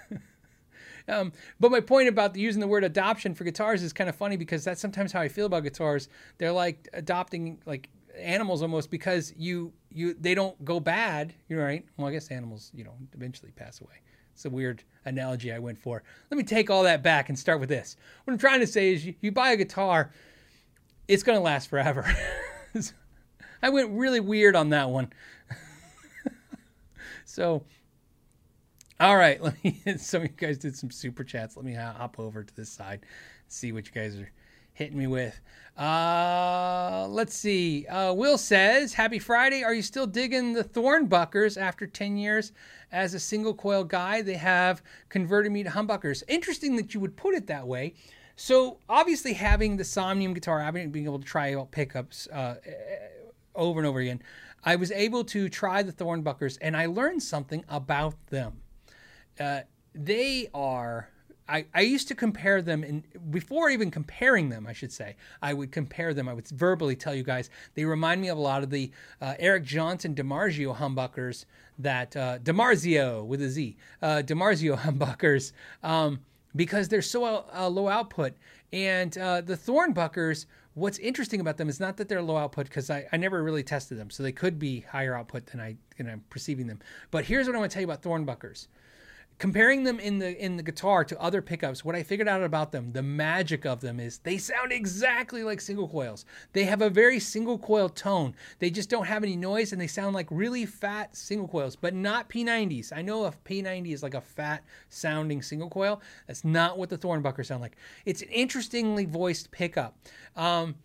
Um, 1.13 1.33
but 1.61 1.71
my 1.71 1.81
point 1.81 2.09
about 2.09 2.35
using 2.37 2.61
the 2.61 2.67
word 2.67 2.85
adoption 2.85 3.35
for 3.35 3.45
guitars 3.45 3.83
is 3.83 3.93
kind 3.93 4.09
of 4.09 4.17
funny 4.17 4.37
because 4.37 4.65
that's 4.65 4.81
sometimes 4.81 5.13
how 5.13 5.21
I 5.21 5.29
feel 5.29 5.47
about 5.47 5.63
guitars. 5.63 6.09
They're 6.39 6.53
like 6.53 6.89
adopting 6.93 7.59
like 7.67 7.89
animals 8.19 8.63
almost 8.63 8.91
because 8.91 9.33
you 9.37 9.73
you 9.91 10.15
they 10.15 10.35
don't 10.35 10.63
go 10.65 10.81
bad. 10.81 11.35
You're 11.49 11.63
right. 11.63 11.85
Well, 11.97 12.09
I 12.09 12.13
guess 12.13 12.29
animals 12.29 12.71
you 12.75 12.85
know 12.85 12.95
eventually 13.13 13.53
pass 13.53 13.81
away. 13.81 14.01
It's 14.35 14.45
a 14.45 14.51
weird 14.51 14.83
analogy 15.05 15.53
I 15.53 15.59
went 15.59 15.79
for. 15.79 16.03
Let 16.31 16.39
me 16.39 16.45
take 16.45 16.71
all 16.71 16.85
that 16.85 17.03
back 17.03 17.29
and 17.29 17.39
start 17.39 17.61
with 17.61 17.69
this. 17.69 17.97
What 18.25 18.33
I'm 18.33 18.39
trying 18.39 18.61
to 18.61 18.67
say 18.67 18.95
is 18.95 19.05
you, 19.05 19.15
you 19.21 19.31
buy 19.31 19.51
a 19.51 19.57
guitar, 19.57 20.11
it's 21.07 21.23
going 21.23 21.37
to 21.37 21.43
last 21.43 21.69
forever. 21.69 22.07
I 23.63 23.69
went 23.69 23.91
really 23.91 24.21
weird 24.21 24.57
on 24.57 24.71
that 24.71 24.89
one. 24.89 25.13
so 27.27 27.63
all 29.03 29.17
right, 29.17 29.43
let 29.43 29.63
me. 29.65 29.81
Some 29.97 30.23
of 30.23 30.29
you 30.29 30.37
guys 30.37 30.59
did 30.59 30.77
some 30.77 30.91
super 30.91 31.25
chats. 31.25 31.57
Let 31.57 31.67
me 31.67 31.75
hop 31.75 32.21
over 32.21 32.45
to 32.45 32.57
this 32.57 32.71
side, 32.71 33.01
see 33.49 33.73
what 33.73 33.87
you 33.87 33.93
guys 33.93 34.17
are 34.17 34.31
hitting 34.75 34.97
me 34.97 35.09
with. 35.09 35.41
Uh, 35.77 37.07
let's 37.09 37.35
see. 37.35 37.85
Uh, 37.87 38.13
Will 38.13 38.39
says, 38.39 38.95
"Happy 38.95 39.19
Friday. 39.19 39.65
Are 39.65 39.75
you 39.75 39.83
still 39.83 40.07
digging 40.07 40.53
the 40.53 40.63
Thornbuckers 40.63 41.61
after 41.61 41.85
ten 41.85 42.17
years 42.17 42.53
as 42.93 43.15
a 43.15 43.19
single 43.19 43.55
coil 43.55 43.83
guy? 43.83 44.23
They 44.23 44.35
have 44.35 44.83
converted 45.09 45.51
me 45.51 45.65
to 45.65 45.71
humbuckers. 45.71 46.23
Interesting 46.29 46.77
that 46.77 46.95
you 46.95 47.01
would 47.01 47.17
put 47.17 47.35
it 47.35 47.49
that 47.49 47.67
way." 47.67 47.95
So 48.37 48.79
obviously, 48.89 49.33
having 49.33 49.77
the 49.77 49.85
Somnium 49.85 50.33
guitar, 50.33 50.61
having 50.61 50.91
being 50.91 51.07
able 51.07 51.19
to 51.19 51.27
try 51.27 51.55
out 51.55 51.73
pickups 51.73 52.29
uh, 52.29 52.57
over 53.55 53.81
and 53.81 53.87
over 53.87 53.99
again, 53.99 54.23
I 54.65 54.77
was 54.77 54.93
able 54.93 55.25
to 55.25 55.49
try 55.49 55.83
the 55.83 55.93
Thornbuckers, 55.93 56.57
and 56.61 56.77
I 56.77 56.87
learned 56.87 57.23
something 57.23 57.65
about 57.69 58.15
them. 58.29 58.63
Uh, 59.39 59.61
they 59.95 60.49
are. 60.55 61.09
I, 61.49 61.67
I 61.75 61.81
used 61.81 62.09
to 62.09 62.15
compare 62.15 62.63
them, 62.63 62.85
and 62.85 63.03
before 63.31 63.69
even 63.69 63.91
comparing 63.91 64.49
them, 64.49 64.67
I 64.67 64.73
should 64.73 64.93
say, 64.93 65.17
I 65.43 65.53
would 65.53 65.73
compare 65.73 66.15
them. 66.15 66.29
I 66.29 66.35
would 66.35 66.49
verbally 66.49 66.97
tell 66.97 67.15
you 67.15 67.25
guys 67.25 67.51
they 67.75 67.85
remind 67.85 68.21
me 68.21 68.29
of 68.29 68.39
a 68.39 68.41
lot 68.41 68.63
of 68.63 68.71
the 68.71 68.91
uh, 69.21 69.35
Eric 69.39 69.65
Johnson 69.65 70.15
DiMarzio 70.15 70.77
humbuckers 70.77 71.45
that 71.79 72.17
uh, 72.17 72.39
DiMarzio 72.39 73.27
with 73.27 73.43
a 73.43 73.49
Z, 73.49 73.77
uh, 74.01 74.23
DiMarzio 74.25 74.79
humbuckers, 74.83 75.53
um, 75.83 76.21
because 76.55 76.89
they're 76.89 77.03
so 77.03 77.45
uh, 77.55 77.69
low 77.69 77.89
output. 77.89 78.35
And 78.73 79.17
uh, 79.19 79.41
the 79.43 79.57
Thornbuckers, 79.57 80.47
what's 80.75 80.99
interesting 80.99 81.41
about 81.41 81.57
them 81.57 81.69
is 81.69 81.81
not 81.81 81.97
that 81.99 82.09
they're 82.09 82.23
low 82.23 82.37
output 82.37 82.67
because 82.67 82.89
I, 82.89 83.07
I 83.13 83.17
never 83.17 83.43
really 83.43 83.63
tested 83.65 83.99
them, 83.99 84.11
so 84.11 84.23
they 84.23 84.33
could 84.33 84.59
be 84.59 84.81
higher 84.81 85.15
output 85.15 85.47
than 85.47 85.61
I 85.61 85.77
than 85.99 86.09
I'm 86.09 86.25
perceiving 86.31 86.67
them. 86.67 86.79
But 87.11 87.25
here's 87.25 87.47
what 87.47 87.57
I 87.57 87.59
want 87.59 87.71
to 87.71 87.75
tell 87.75 87.83
you 87.83 87.91
about 87.91 88.03
Thornbuckers 88.03 88.69
comparing 89.39 89.85
them 89.85 89.99
in 89.99 90.19
the 90.19 90.43
in 90.43 90.57
the 90.57 90.63
guitar 90.63 91.05
to 91.05 91.21
other 91.21 91.43
pickups 91.43 91.85
what 91.85 91.97
i 91.97 92.03
figured 92.03 92.29
out 92.29 92.43
about 92.43 92.73
them 92.73 92.93
the 92.93 93.03
magic 93.03 93.65
of 93.65 93.81
them 93.81 93.99
is 93.99 94.19
they 94.19 94.39
sound 94.39 94.73
exactly 94.73 95.43
like 95.43 95.61
single 95.61 95.89
coils. 95.89 96.25
They 96.53 96.65
have 96.65 96.83
a 96.83 96.91
very 96.91 97.19
single 97.19 97.59
coil 97.59 97.89
tone. 97.89 98.35
They 98.59 98.71
just 98.71 98.91
don't 98.91 99.07
have 99.07 99.23
any 99.23 99.37
noise 99.37 99.73
and 99.73 99.81
they 99.81 99.87
sound 99.87 100.15
like 100.15 100.29
really 100.31 100.67
fat 100.67 101.17
single 101.17 101.49
coils 101.49 101.77
but 101.77 101.95
not 101.95 102.29
p90s 102.29 102.93
i 102.95 103.03
know 103.03 103.25
a 103.25 103.33
p90 103.45 103.93
is 103.93 104.03
like 104.03 104.15
a 104.15 104.21
fat 104.21 104.63
sounding 104.89 105.43
single 105.43 105.69
coil. 105.69 106.01
That's 106.27 106.45
not 106.45 106.79
what 106.79 106.91
the 106.91 106.99
thornbucker 106.99 107.45
sound 107.45 107.63
like. 107.63 107.77
It's 108.05 108.23
an 108.23 108.29
interestingly 108.29 109.05
voiced 109.05 109.51
pickup. 109.51 109.97
Um, 110.37 110.77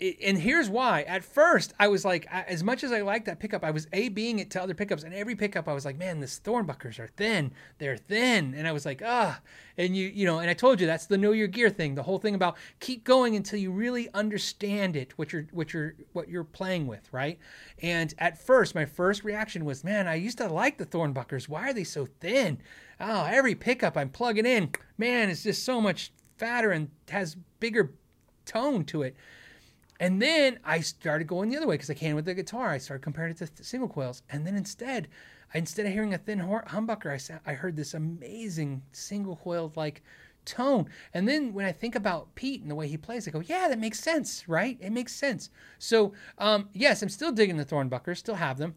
and 0.00 0.38
here's 0.38 0.68
why. 0.68 1.02
At 1.02 1.24
first, 1.24 1.72
I 1.78 1.88
was 1.88 2.04
like, 2.04 2.26
as 2.30 2.64
much 2.64 2.82
as 2.82 2.90
I 2.90 3.02
like 3.02 3.24
that 3.26 3.38
pickup, 3.38 3.64
I 3.64 3.70
was 3.70 3.86
a 3.92 4.08
being 4.08 4.40
it 4.40 4.50
to 4.50 4.62
other 4.62 4.74
pickups, 4.74 5.04
and 5.04 5.14
every 5.14 5.36
pickup 5.36 5.68
I 5.68 5.72
was 5.72 5.84
like, 5.84 5.96
man, 5.96 6.20
this 6.20 6.40
Thornbuckers 6.40 6.98
are 6.98 7.08
thin. 7.16 7.52
They're 7.78 7.96
thin, 7.96 8.54
and 8.54 8.66
I 8.66 8.72
was 8.72 8.84
like, 8.84 9.02
ah. 9.04 9.40
And 9.78 9.96
you, 9.96 10.08
you 10.08 10.26
know, 10.26 10.40
and 10.40 10.50
I 10.50 10.54
told 10.54 10.80
you 10.80 10.86
that's 10.86 11.06
the 11.06 11.16
know 11.16 11.32
your 11.32 11.46
gear 11.46 11.70
thing. 11.70 11.94
The 11.94 12.02
whole 12.02 12.18
thing 12.18 12.34
about 12.34 12.56
keep 12.80 13.04
going 13.04 13.36
until 13.36 13.58
you 13.58 13.70
really 13.70 14.08
understand 14.14 14.96
it, 14.96 15.16
what 15.16 15.32
you're, 15.32 15.46
what 15.52 15.72
you're, 15.72 15.94
what 16.12 16.28
you're 16.28 16.44
playing 16.44 16.86
with, 16.86 17.08
right? 17.12 17.38
And 17.80 18.12
at 18.18 18.38
first, 18.44 18.74
my 18.74 18.84
first 18.84 19.24
reaction 19.24 19.64
was, 19.64 19.84
man, 19.84 20.08
I 20.08 20.16
used 20.16 20.38
to 20.38 20.48
like 20.48 20.78
the 20.78 20.86
Thornbuckers. 20.86 21.48
Why 21.48 21.70
are 21.70 21.72
they 21.72 21.84
so 21.84 22.06
thin? 22.20 22.58
Oh, 23.00 23.24
every 23.24 23.54
pickup 23.54 23.96
I'm 23.96 24.10
plugging 24.10 24.46
in, 24.46 24.70
man, 24.98 25.30
it's 25.30 25.44
just 25.44 25.64
so 25.64 25.80
much 25.80 26.12
fatter 26.36 26.72
and 26.72 26.90
has 27.10 27.36
bigger 27.60 27.92
tone 28.44 28.84
to 28.86 29.02
it. 29.02 29.16
And 30.00 30.20
then 30.20 30.58
I 30.64 30.80
started 30.80 31.26
going 31.26 31.50
the 31.50 31.56
other 31.56 31.66
way 31.66 31.74
because 31.74 31.90
I 31.90 31.94
can 31.94 32.14
with 32.14 32.24
the 32.24 32.34
guitar. 32.34 32.70
I 32.70 32.78
started 32.78 33.02
comparing 33.02 33.32
it 33.32 33.38
to 33.38 33.64
single 33.64 33.88
coils. 33.88 34.22
And 34.28 34.46
then 34.46 34.56
instead, 34.56 35.08
instead 35.54 35.86
of 35.86 35.92
hearing 35.92 36.14
a 36.14 36.18
thin 36.18 36.40
humbucker, 36.40 37.40
I, 37.46 37.50
I 37.50 37.54
heard 37.54 37.76
this 37.76 37.94
amazing 37.94 38.82
single 38.92 39.36
coiled 39.36 39.76
like 39.76 40.02
tone. 40.44 40.86
And 41.12 41.28
then 41.28 41.54
when 41.54 41.64
I 41.64 41.72
think 41.72 41.94
about 41.94 42.34
Pete 42.34 42.60
and 42.60 42.70
the 42.70 42.74
way 42.74 42.88
he 42.88 42.96
plays, 42.96 43.26
I 43.28 43.30
go, 43.30 43.40
yeah, 43.40 43.68
that 43.68 43.78
makes 43.78 44.00
sense, 44.00 44.48
right? 44.48 44.76
It 44.80 44.90
makes 44.90 45.14
sense. 45.14 45.50
So, 45.78 46.12
um, 46.38 46.68
yes, 46.72 47.02
I'm 47.02 47.08
still 47.08 47.32
digging 47.32 47.56
the 47.56 47.64
Thornbuckers, 47.64 48.18
still 48.18 48.34
have 48.34 48.58
them. 48.58 48.74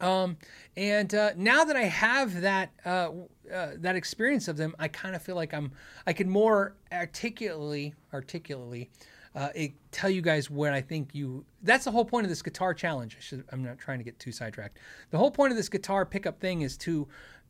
Um, 0.00 0.36
and 0.76 1.14
uh, 1.14 1.30
now 1.36 1.64
that 1.64 1.76
I 1.76 1.84
have 1.84 2.42
that 2.42 2.70
uh, 2.84 3.10
uh, 3.50 3.70
that 3.76 3.96
experience 3.96 4.46
of 4.46 4.58
them, 4.58 4.74
I 4.78 4.88
kind 4.88 5.16
of 5.16 5.22
feel 5.22 5.36
like 5.36 5.54
I'm 5.54 5.72
I 6.06 6.12
can 6.12 6.28
more 6.28 6.74
articulately 6.92 7.94
articulately 8.12 8.90
uh, 9.36 9.50
it, 9.54 9.72
tell 9.92 10.08
you 10.08 10.22
guys 10.22 10.50
what 10.50 10.72
I 10.72 10.80
think 10.80 11.14
you. 11.14 11.44
That's 11.62 11.84
the 11.84 11.90
whole 11.90 12.06
point 12.06 12.24
of 12.24 12.30
this 12.30 12.40
guitar 12.40 12.72
challenge. 12.72 13.18
Should, 13.20 13.44
I'm 13.52 13.62
not 13.62 13.78
trying 13.78 13.98
to 13.98 14.04
get 14.04 14.18
too 14.18 14.32
sidetracked. 14.32 14.78
The 15.10 15.18
whole 15.18 15.30
point 15.30 15.50
of 15.50 15.58
this 15.58 15.68
guitar 15.68 16.06
pickup 16.06 16.40
thing 16.40 16.62
is 16.62 16.78
to 16.78 17.06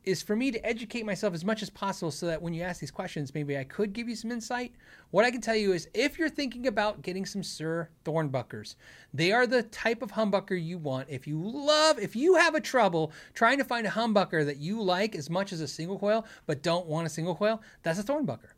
is 0.06 0.22
for 0.22 0.36
me 0.36 0.52
to 0.52 0.64
educate 0.64 1.04
myself 1.04 1.34
as 1.34 1.44
much 1.44 1.62
as 1.62 1.70
possible 1.70 2.12
so 2.12 2.26
that 2.26 2.40
when 2.40 2.54
you 2.54 2.62
ask 2.62 2.80
these 2.80 2.92
questions, 2.92 3.34
maybe 3.34 3.58
I 3.58 3.64
could 3.64 3.92
give 3.92 4.08
you 4.08 4.14
some 4.14 4.30
insight. 4.30 4.72
What 5.10 5.24
I 5.24 5.32
can 5.32 5.40
tell 5.40 5.56
you 5.56 5.72
is 5.72 5.88
if 5.94 6.16
you're 6.16 6.28
thinking 6.28 6.68
about 6.68 7.02
getting 7.02 7.26
some 7.26 7.42
Suhr 7.42 7.88
Thornbuckers, 8.04 8.76
they 9.12 9.32
are 9.32 9.48
the 9.48 9.64
type 9.64 10.02
of 10.02 10.12
humbucker 10.12 10.62
you 10.62 10.78
want. 10.78 11.08
If 11.10 11.26
you 11.26 11.40
love, 11.42 11.98
if 11.98 12.14
you 12.14 12.36
have 12.36 12.54
a 12.54 12.60
trouble 12.60 13.12
trying 13.34 13.58
to 13.58 13.64
find 13.64 13.84
a 13.84 13.90
humbucker 13.90 14.46
that 14.46 14.58
you 14.58 14.80
like 14.80 15.16
as 15.16 15.28
much 15.28 15.52
as 15.52 15.60
a 15.60 15.68
single 15.68 15.98
coil, 15.98 16.24
but 16.46 16.62
don't 16.62 16.86
want 16.86 17.06
a 17.06 17.10
single 17.10 17.34
coil, 17.34 17.60
that's 17.82 17.98
a 17.98 18.04
Thornbucker. 18.04 18.55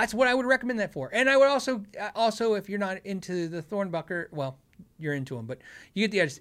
That's 0.00 0.14
what 0.14 0.28
I 0.28 0.34
would 0.34 0.46
recommend 0.46 0.78
that 0.80 0.92
for. 0.92 1.10
And 1.12 1.28
I 1.28 1.36
would 1.36 1.48
also, 1.48 1.82
also 2.14 2.54
if 2.54 2.68
you're 2.68 2.78
not 2.78 2.98
into 3.04 3.48
the 3.48 3.62
Thornbucker, 3.62 4.26
well, 4.30 4.58
you're 4.98 5.14
into 5.14 5.36
them, 5.36 5.46
but 5.46 5.58
you 5.94 6.04
get 6.04 6.10
the 6.10 6.20
edge. 6.20 6.40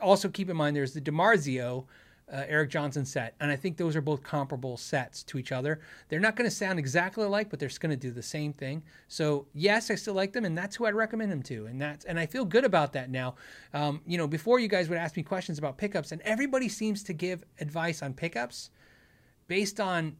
Also 0.00 0.28
keep 0.28 0.50
in 0.50 0.56
mind 0.56 0.76
there's 0.76 0.94
the 0.94 1.00
DiMarzio 1.00 1.84
uh, 2.32 2.44
Eric 2.48 2.70
Johnson 2.70 3.04
set. 3.04 3.34
And 3.40 3.50
I 3.50 3.56
think 3.56 3.76
those 3.76 3.94
are 3.94 4.00
both 4.00 4.22
comparable 4.22 4.76
sets 4.76 5.22
to 5.24 5.38
each 5.38 5.52
other. 5.52 5.80
They're 6.08 6.20
not 6.20 6.36
going 6.36 6.48
to 6.48 6.54
sound 6.54 6.78
exactly 6.78 7.24
alike, 7.24 7.50
but 7.50 7.60
they're 7.60 7.70
going 7.78 7.90
to 7.90 7.96
do 7.96 8.10
the 8.10 8.22
same 8.22 8.52
thing. 8.52 8.82
So 9.08 9.46
yes, 9.54 9.90
I 9.90 9.94
still 9.94 10.14
like 10.14 10.32
them, 10.32 10.44
and 10.44 10.58
that's 10.58 10.76
who 10.76 10.86
I'd 10.86 10.94
recommend 10.94 11.30
them 11.30 11.42
to. 11.44 11.66
And 11.66 11.80
that's 11.80 12.04
and 12.04 12.18
I 12.18 12.26
feel 12.26 12.44
good 12.44 12.64
about 12.64 12.92
that 12.94 13.10
now. 13.10 13.36
Um, 13.74 14.00
you 14.06 14.18
know, 14.18 14.26
before 14.26 14.58
you 14.58 14.68
guys 14.68 14.88
would 14.88 14.98
ask 14.98 15.16
me 15.16 15.22
questions 15.22 15.58
about 15.58 15.78
pickups, 15.78 16.12
and 16.12 16.20
everybody 16.22 16.68
seems 16.68 17.02
to 17.04 17.12
give 17.12 17.44
advice 17.60 18.02
on 18.02 18.12
pickups 18.12 18.70
based 19.46 19.78
on 19.78 20.16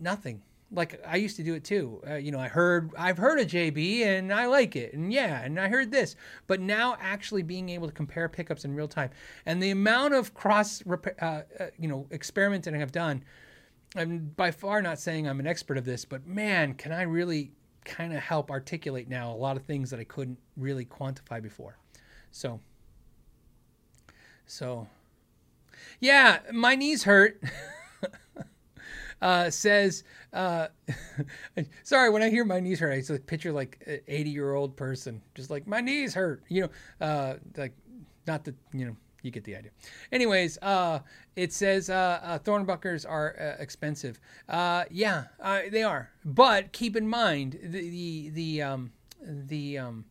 nothing 0.00 0.42
like 0.74 1.00
I 1.06 1.16
used 1.16 1.36
to 1.36 1.42
do 1.42 1.54
it 1.54 1.64
too. 1.64 2.02
Uh, 2.08 2.14
you 2.14 2.32
know, 2.32 2.38
I 2.38 2.48
heard 2.48 2.90
I've 2.98 3.18
heard 3.18 3.40
of 3.40 3.46
JB 3.46 4.02
and 4.02 4.32
I 4.32 4.46
like 4.46 4.76
it, 4.76 4.94
and 4.94 5.12
yeah, 5.12 5.42
and 5.42 5.58
I 5.58 5.68
heard 5.68 5.90
this. 5.90 6.16
But 6.46 6.60
now 6.60 6.96
actually 7.00 7.42
being 7.42 7.68
able 7.68 7.86
to 7.86 7.92
compare 7.92 8.28
pickups 8.28 8.64
in 8.64 8.74
real 8.74 8.88
time 8.88 9.10
and 9.46 9.62
the 9.62 9.70
amount 9.70 10.14
of 10.14 10.34
cross, 10.34 10.82
uh, 10.86 11.24
uh, 11.24 11.42
you 11.78 11.88
know, 11.88 12.06
experimenting 12.10 12.80
I've 12.80 12.92
done. 12.92 13.24
I'm 13.96 14.32
by 14.36 14.50
far 14.50 14.82
not 14.82 14.98
saying 14.98 15.28
I'm 15.28 15.38
an 15.38 15.46
expert 15.46 15.78
of 15.78 15.84
this, 15.84 16.04
but 16.04 16.26
man, 16.26 16.74
can 16.74 16.90
I 16.90 17.02
really 17.02 17.52
kind 17.84 18.12
of 18.12 18.20
help 18.20 18.50
articulate 18.50 19.08
now 19.08 19.30
a 19.30 19.36
lot 19.36 19.56
of 19.56 19.62
things 19.62 19.90
that 19.90 20.00
I 20.00 20.04
couldn't 20.04 20.38
really 20.56 20.84
quantify 20.84 21.42
before. 21.42 21.78
So, 22.30 22.60
so, 24.46 24.88
yeah, 26.00 26.40
my 26.52 26.74
knees 26.74 27.04
hurt. 27.04 27.40
uh, 29.24 29.50
says, 29.50 30.04
uh, 30.34 30.68
sorry, 31.82 32.10
when 32.10 32.22
I 32.22 32.28
hear 32.28 32.44
my 32.44 32.60
knees 32.60 32.78
hurt, 32.78 32.92
I 32.92 33.00
just 33.00 33.26
picture 33.26 33.52
like 33.52 33.82
an 33.86 34.00
80 34.06 34.30
year 34.30 34.54
old 34.54 34.76
person, 34.76 35.22
just 35.34 35.48
like 35.50 35.66
my 35.66 35.80
knees 35.80 36.12
hurt, 36.14 36.42
you 36.48 36.62
know, 36.62 37.06
uh, 37.06 37.34
like 37.56 37.72
not 38.26 38.44
that, 38.44 38.54
you 38.74 38.84
know, 38.84 38.96
you 39.22 39.30
get 39.30 39.44
the 39.44 39.56
idea. 39.56 39.70
Anyways, 40.12 40.58
uh, 40.60 40.98
it 41.36 41.54
says 41.54 41.88
uh, 41.88 42.20
uh, 42.22 42.38
Thornbuckers 42.40 43.08
are 43.08 43.34
uh, 43.40 43.62
expensive. 43.62 44.20
Uh, 44.46 44.84
yeah, 44.90 45.24
uh, 45.40 45.62
they 45.72 45.82
are. 45.82 46.10
But 46.26 46.72
keep 46.72 46.94
in 46.94 47.08
mind 47.08 47.58
the 47.62 47.80
the 47.88 48.28
the 48.28 48.62
um, 48.62 48.92
the 49.26 49.78
um, 49.78 50.04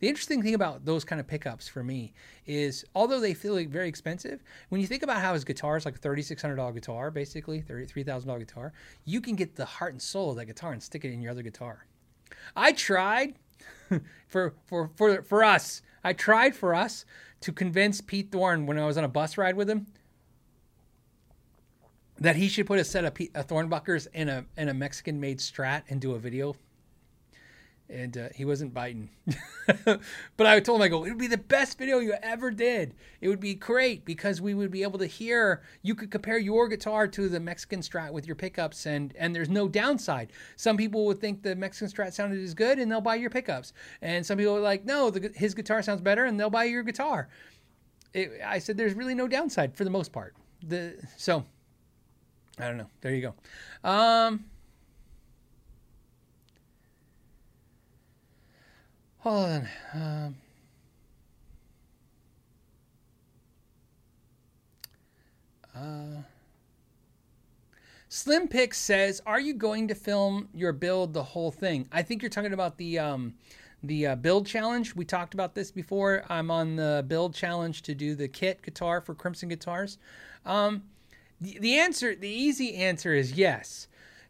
the 0.00 0.08
interesting 0.08 0.42
thing 0.42 0.54
about 0.54 0.84
those 0.84 1.04
kind 1.04 1.20
of 1.20 1.26
pickups 1.26 1.68
for 1.68 1.82
me 1.82 2.12
is, 2.46 2.84
although 2.94 3.20
they 3.20 3.34
feel 3.34 3.54
like 3.54 3.68
very 3.68 3.88
expensive, 3.88 4.42
when 4.68 4.80
you 4.80 4.86
think 4.86 5.02
about 5.02 5.20
how 5.20 5.34
his 5.34 5.44
guitar 5.44 5.76
is 5.76 5.84
like 5.84 5.96
a 5.96 5.98
$3,600 5.98 6.74
guitar, 6.74 7.10
basically, 7.10 7.62
$3,000 7.62 8.38
guitar, 8.38 8.72
you 9.04 9.20
can 9.20 9.34
get 9.34 9.56
the 9.56 9.64
heart 9.64 9.92
and 9.92 10.02
soul 10.02 10.30
of 10.30 10.36
that 10.36 10.46
guitar 10.46 10.72
and 10.72 10.82
stick 10.82 11.04
it 11.04 11.12
in 11.12 11.20
your 11.20 11.32
other 11.32 11.42
guitar. 11.42 11.86
I 12.54 12.72
tried 12.72 13.34
for, 14.28 14.54
for, 14.66 14.90
for, 14.96 15.22
for 15.22 15.42
us, 15.42 15.82
I 16.04 16.12
tried 16.12 16.54
for 16.54 16.74
us 16.74 17.04
to 17.40 17.52
convince 17.52 18.00
Pete 18.00 18.30
Thorn 18.30 18.66
when 18.66 18.78
I 18.78 18.86
was 18.86 18.98
on 18.98 19.04
a 19.04 19.08
bus 19.08 19.36
ride 19.36 19.56
with 19.56 19.68
him 19.68 19.86
that 22.20 22.36
he 22.36 22.48
should 22.48 22.66
put 22.66 22.78
a 22.78 22.84
set 22.84 23.04
of, 23.04 23.14
P- 23.14 23.30
of 23.34 23.44
uh, 23.44 23.54
Thornbuckers 23.54 24.08
in 24.12 24.28
a 24.28 24.44
in 24.56 24.68
a 24.68 24.74
Mexican 24.74 25.20
made 25.20 25.38
Strat 25.38 25.82
and 25.88 26.00
do 26.00 26.14
a 26.14 26.18
video 26.18 26.54
and 27.90 28.16
uh, 28.18 28.28
he 28.34 28.44
wasn't 28.44 28.74
biting. 28.74 29.08
but 29.84 30.46
I 30.46 30.60
told 30.60 30.80
him, 30.80 30.84
I 30.84 30.88
go, 30.88 31.04
it 31.04 31.10
would 31.10 31.18
be 31.18 31.26
the 31.26 31.38
best 31.38 31.78
video 31.78 31.98
you 31.98 32.14
ever 32.22 32.50
did. 32.50 32.94
It 33.20 33.28
would 33.28 33.40
be 33.40 33.54
great 33.54 34.04
because 34.04 34.40
we 34.40 34.54
would 34.54 34.70
be 34.70 34.82
able 34.82 34.98
to 34.98 35.06
hear. 35.06 35.62
You 35.82 35.94
could 35.94 36.10
compare 36.10 36.38
your 36.38 36.68
guitar 36.68 37.08
to 37.08 37.28
the 37.28 37.40
Mexican 37.40 37.80
Strat 37.80 38.12
with 38.12 38.26
your 38.26 38.36
pickups, 38.36 38.86
and 38.86 39.14
and 39.16 39.34
there's 39.34 39.48
no 39.48 39.68
downside. 39.68 40.32
Some 40.56 40.76
people 40.76 41.06
would 41.06 41.20
think 41.20 41.42
the 41.42 41.56
Mexican 41.56 41.88
Strat 41.88 42.12
sounded 42.12 42.42
as 42.42 42.54
good, 42.54 42.78
and 42.78 42.90
they'll 42.90 43.00
buy 43.00 43.14
your 43.14 43.30
pickups. 43.30 43.72
And 44.02 44.24
some 44.24 44.38
people 44.38 44.56
are 44.56 44.60
like, 44.60 44.84
no, 44.84 45.10
the, 45.10 45.32
his 45.34 45.54
guitar 45.54 45.82
sounds 45.82 46.02
better, 46.02 46.24
and 46.24 46.38
they'll 46.38 46.50
buy 46.50 46.64
your 46.64 46.82
guitar. 46.82 47.28
It, 48.12 48.40
I 48.44 48.58
said, 48.58 48.76
there's 48.76 48.94
really 48.94 49.14
no 49.14 49.28
downside 49.28 49.76
for 49.76 49.84
the 49.84 49.90
most 49.90 50.12
part. 50.12 50.34
The 50.62 50.96
so, 51.16 51.44
I 52.58 52.66
don't 52.66 52.76
know. 52.76 52.88
There 53.00 53.14
you 53.14 53.22
go. 53.22 53.88
Um, 53.88 54.44
Hold 59.28 59.44
on. 59.44 59.68
Um, 59.92 60.36
uh, 65.76 66.22
Slim 68.08 68.48
Pick 68.48 68.72
says, 68.72 69.20
"Are 69.26 69.38
you 69.38 69.52
going 69.52 69.88
to 69.88 69.94
film 69.94 70.48
your 70.54 70.72
build 70.72 71.12
the 71.12 71.22
whole 71.22 71.50
thing?" 71.50 71.86
I 71.92 72.00
think 72.00 72.22
you're 72.22 72.30
talking 72.30 72.54
about 72.54 72.78
the 72.78 72.98
um, 72.98 73.34
the 73.82 74.06
uh, 74.06 74.14
build 74.14 74.46
challenge. 74.46 74.96
We 74.96 75.04
talked 75.04 75.34
about 75.34 75.54
this 75.54 75.70
before. 75.70 76.24
I'm 76.30 76.50
on 76.50 76.76
the 76.76 77.04
build 77.06 77.34
challenge 77.34 77.82
to 77.82 77.94
do 77.94 78.14
the 78.14 78.28
kit 78.28 78.62
guitar 78.62 79.02
for 79.02 79.14
Crimson 79.14 79.50
Guitars. 79.50 79.98
Um, 80.46 80.84
the, 81.38 81.58
the 81.58 81.78
answer, 81.78 82.14
the 82.14 82.30
easy 82.30 82.76
answer 82.76 83.12
is 83.12 83.32
yes. 83.32 83.88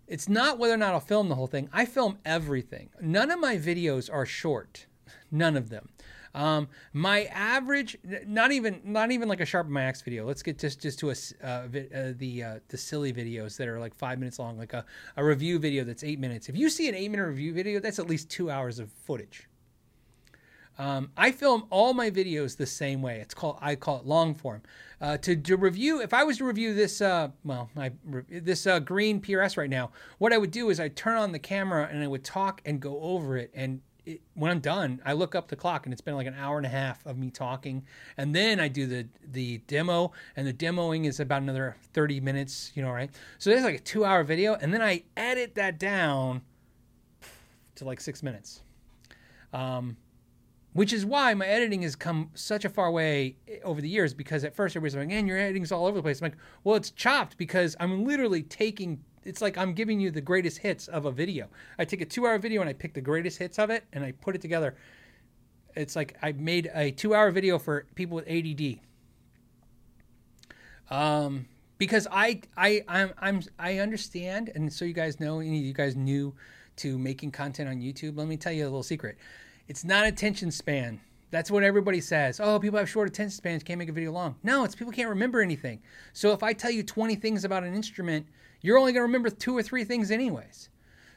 It's 0.09 0.29
not 0.29 0.59
whether 0.59 0.75
or 0.75 0.79
not 0.79 0.95
I'll 0.95 1.01
film 1.01 1.29
the 1.29 1.35
whole 1.35 1.47
thing. 1.47 1.69
I 1.73 1.85
film 1.85 2.19
everything. 2.25 2.89
None 3.01 3.31
of 3.31 3.39
my 3.39 3.57
videos 3.57 4.13
are 4.13 4.25
short. 4.25 4.87
None 5.31 5.57
of 5.57 5.69
them. 5.69 5.91
Um, 6.35 6.69
my 6.93 7.25
average, 7.25 7.97
not 8.27 8.53
even 8.53 8.81
not 8.85 9.11
even 9.11 9.29
like 9.29 9.41
a 9.41 9.45
sharp 9.47 9.67
my 9.67 9.83
axe 9.83 10.03
video. 10.03 10.27
Let's 10.27 10.43
get 10.43 10.59
just 10.59 10.81
just 10.81 10.99
to 11.01 11.11
a 11.11 11.15
uh, 11.43 11.47
uh, 11.47 12.13
the 12.17 12.43
uh, 12.43 12.59
the 12.69 12.77
silly 12.77 13.13
videos 13.13 13.57
that 13.57 13.69
are 13.69 13.81
like 13.81 13.95
five 13.95 14.19
minutes 14.19 14.39
long, 14.39 14.59
like 14.59 14.73
a, 14.73 14.85
a 15.17 15.25
review 15.25 15.59
video 15.59 15.85
that's 15.85 16.05
eight 16.05 16.19
minutes. 16.19 16.49
If 16.49 16.57
you 16.57 16.71
see 16.71 16.89
an 16.89 16.95
eight 16.95 17.11
minute 17.11 17.27
review 17.27 17.53
video, 17.53 17.81
that's 17.81 17.99
at 17.99 18.09
least 18.09 18.31
two 18.31 18.51
hours 18.51 18.79
of 18.79 18.91
footage. 18.91 19.49
Um, 20.79 21.11
I 21.17 21.33
film 21.33 21.67
all 21.71 21.93
my 21.93 22.11
videos 22.11 22.57
the 22.57 22.67
same 22.67 23.03
way. 23.03 23.19
It's 23.21 23.35
called 23.35 23.59
I 23.61 23.75
call 23.75 23.99
it 23.99 24.07
long 24.07 24.35
form. 24.35 24.63
Uh, 25.01 25.17
to, 25.19 25.37
to 25.37 25.57
review, 25.57 26.01
if 26.01 26.13
I 26.13 26.25
was 26.25 26.39
to 26.39 26.45
review 26.45 26.75
this, 26.75 27.01
uh, 27.01 27.29
well, 27.45 27.71
I, 27.77 27.93
this 28.29 28.67
uh, 28.67 28.81
green 28.81 29.21
PRS 29.21 29.57
right 29.57 29.71
now, 29.71 29.93
what 30.19 30.33
I 30.33 30.39
would 30.39 30.51
do 30.51 30.71
is 30.71 30.81
I 30.81 30.89
turn 30.89 31.17
on 31.17 31.31
the 31.31 31.39
camera 31.39 31.89
and 31.91 32.03
I 32.03 32.09
would 32.09 32.25
talk 32.25 32.61
and 32.65 32.81
go 32.81 33.01
over 33.01 33.37
it. 33.37 33.53
And 33.55 33.81
it, 34.07 34.23
when 34.35 34.51
I'm 34.51 34.59
done, 34.59 35.01
I 35.05 35.13
look 35.13 35.35
up 35.35 35.49
the 35.49 35.57
clock 35.57 35.87
and 35.87 35.93
it's 35.93 36.01
been 36.01 36.17
like 36.17 36.27
an 36.27 36.35
hour 36.35 36.57
and 36.57 36.67
a 36.67 36.71
half 36.71 37.05
of 37.07 37.17
me 37.19 37.31
talking, 37.31 37.85
and 38.17 38.35
then 38.35 38.59
I 38.59 38.69
do 38.69 38.87
the 38.87 39.07
the 39.33 39.59
demo, 39.67 40.13
and 40.35 40.47
the 40.47 40.53
demoing 40.53 41.07
is 41.07 41.21
about 41.21 41.43
another 41.43 41.77
30 41.93 42.21
minutes. 42.21 42.73
You 42.75 42.83
know, 42.83 42.91
right? 42.91 43.11
So 43.39 43.51
there's 43.51 43.65
like 43.65 43.77
a 43.77 43.81
two 43.81 44.05
hour 44.05 44.25
video, 44.25 44.55
and 44.55 44.73
then 44.73 44.81
I 44.81 45.05
edit 45.17 45.55
that 45.57 45.79
down 45.79 46.41
to 47.75 47.85
like 47.85 48.01
six 48.01 48.23
minutes. 48.23 48.63
Um, 49.53 49.97
which 50.79 50.93
is 50.93 51.05
why 51.05 51.35
my 51.35 51.45
editing 51.45 51.83
has 51.83 51.97
come 51.97 52.31
such 52.35 52.65
a 52.65 52.69
far 52.69 52.93
way 52.93 53.35
over 53.65 53.81
the 53.81 53.89
years 53.89 54.15
because 54.15 54.45
at 54.45 54.55
first 54.55 54.77
everybody's 54.77 54.95
like, 54.95 55.09
man, 55.09 55.27
your 55.27 55.37
editing's 55.37 55.73
all 55.73 55.87
over 55.87 55.97
the 55.97 56.03
place. 56.03 56.21
I'm 56.21 56.27
like, 56.27 56.39
well, 56.63 56.77
it's 56.77 56.93
chopped 56.93 57.37
because 57.37 57.75
I'm 57.81 58.05
literally 58.05 58.45
taking 58.45 59.03
it's 59.25 59.43
like 59.43 59.59
I'm 59.59 59.73
giving 59.73 59.99
you 59.99 60.13
the 60.13 60.21
greatest 60.21 60.59
hits 60.59 60.87
of 60.87 61.05
a 61.05 61.11
video. 61.11 61.49
I 61.81 61.85
take 61.85 62.01
a 62.01 62.05
two 62.05 62.29
hour 62.29 62.39
video 62.39 62.61
and 62.61 62.71
I 62.71 62.75
pick 62.75 62.95
the 62.95 63.01
greatest 63.01 63.39
hits 63.39 63.59
of 63.59 63.71
it 63.71 63.87
and 63.93 64.05
I 64.05 64.13
put 64.13 64.37
it 64.37 64.41
together. 64.41 64.77
It's 65.75 65.97
like 65.97 66.17
I 66.23 66.31
made 66.31 66.71
a 66.73 66.93
two 66.93 67.13
hour 67.13 67.33
video 67.33 67.59
for 67.59 67.85
people 67.97 68.15
with 68.15 68.29
ADD. 68.29 68.79
Um, 70.97 71.47
because 71.79 72.07
I 72.09 72.43
I 72.57 72.85
I'm, 72.87 73.15
I'm 73.19 73.43
I 73.59 73.79
understand, 73.79 74.53
and 74.55 74.73
so 74.73 74.85
you 74.85 74.95
guys 74.95 75.19
know, 75.19 75.41
any 75.41 75.59
of 75.59 75.65
you 75.65 75.73
guys 75.73 75.97
new 75.97 76.37
to 76.77 76.97
making 76.97 77.33
content 77.33 77.69
on 77.69 77.81
YouTube. 77.81 78.17
Let 78.17 78.29
me 78.29 78.37
tell 78.37 78.53
you 78.53 78.63
a 78.63 78.67
little 78.67 78.85
secret 78.85 79.19
it's 79.69 79.85
not 79.85 80.07
attention 80.07 80.51
span. 80.51 81.01
That's 81.31 81.51
what 81.51 81.63
everybody 81.63 82.01
says. 82.01 82.41
Oh, 82.41 82.59
people 82.59 82.79
have 82.79 82.89
short 82.89 83.07
attention 83.07 83.37
spans, 83.37 83.63
can't 83.63 83.79
make 83.79 83.91
a 83.91 83.93
video 83.93 84.13
long. 84.13 84.37
No, 84.43 84.65
it's 84.65 84.75
people 84.75 84.93
can't 84.93 85.11
remember 85.11 85.43
anything. 85.43 85.83
So 86.15 86.33
if 86.33 86.43
I 86.43 86.55
tell 86.55 86.71
you 86.71 86.83
20 86.83 87.17
things 87.17 87.45
about 87.45 87.65
an 87.65 87.75
instrument, 87.75 88.27
you're 88.63 88.79
only 88.79 88.93
going 88.93 89.01
to 89.01 89.07
remember 89.07 89.29
two 89.29 89.57
or 89.57 89.63
three 89.63 89.85
things 89.85 90.11
anyways. 90.11 90.71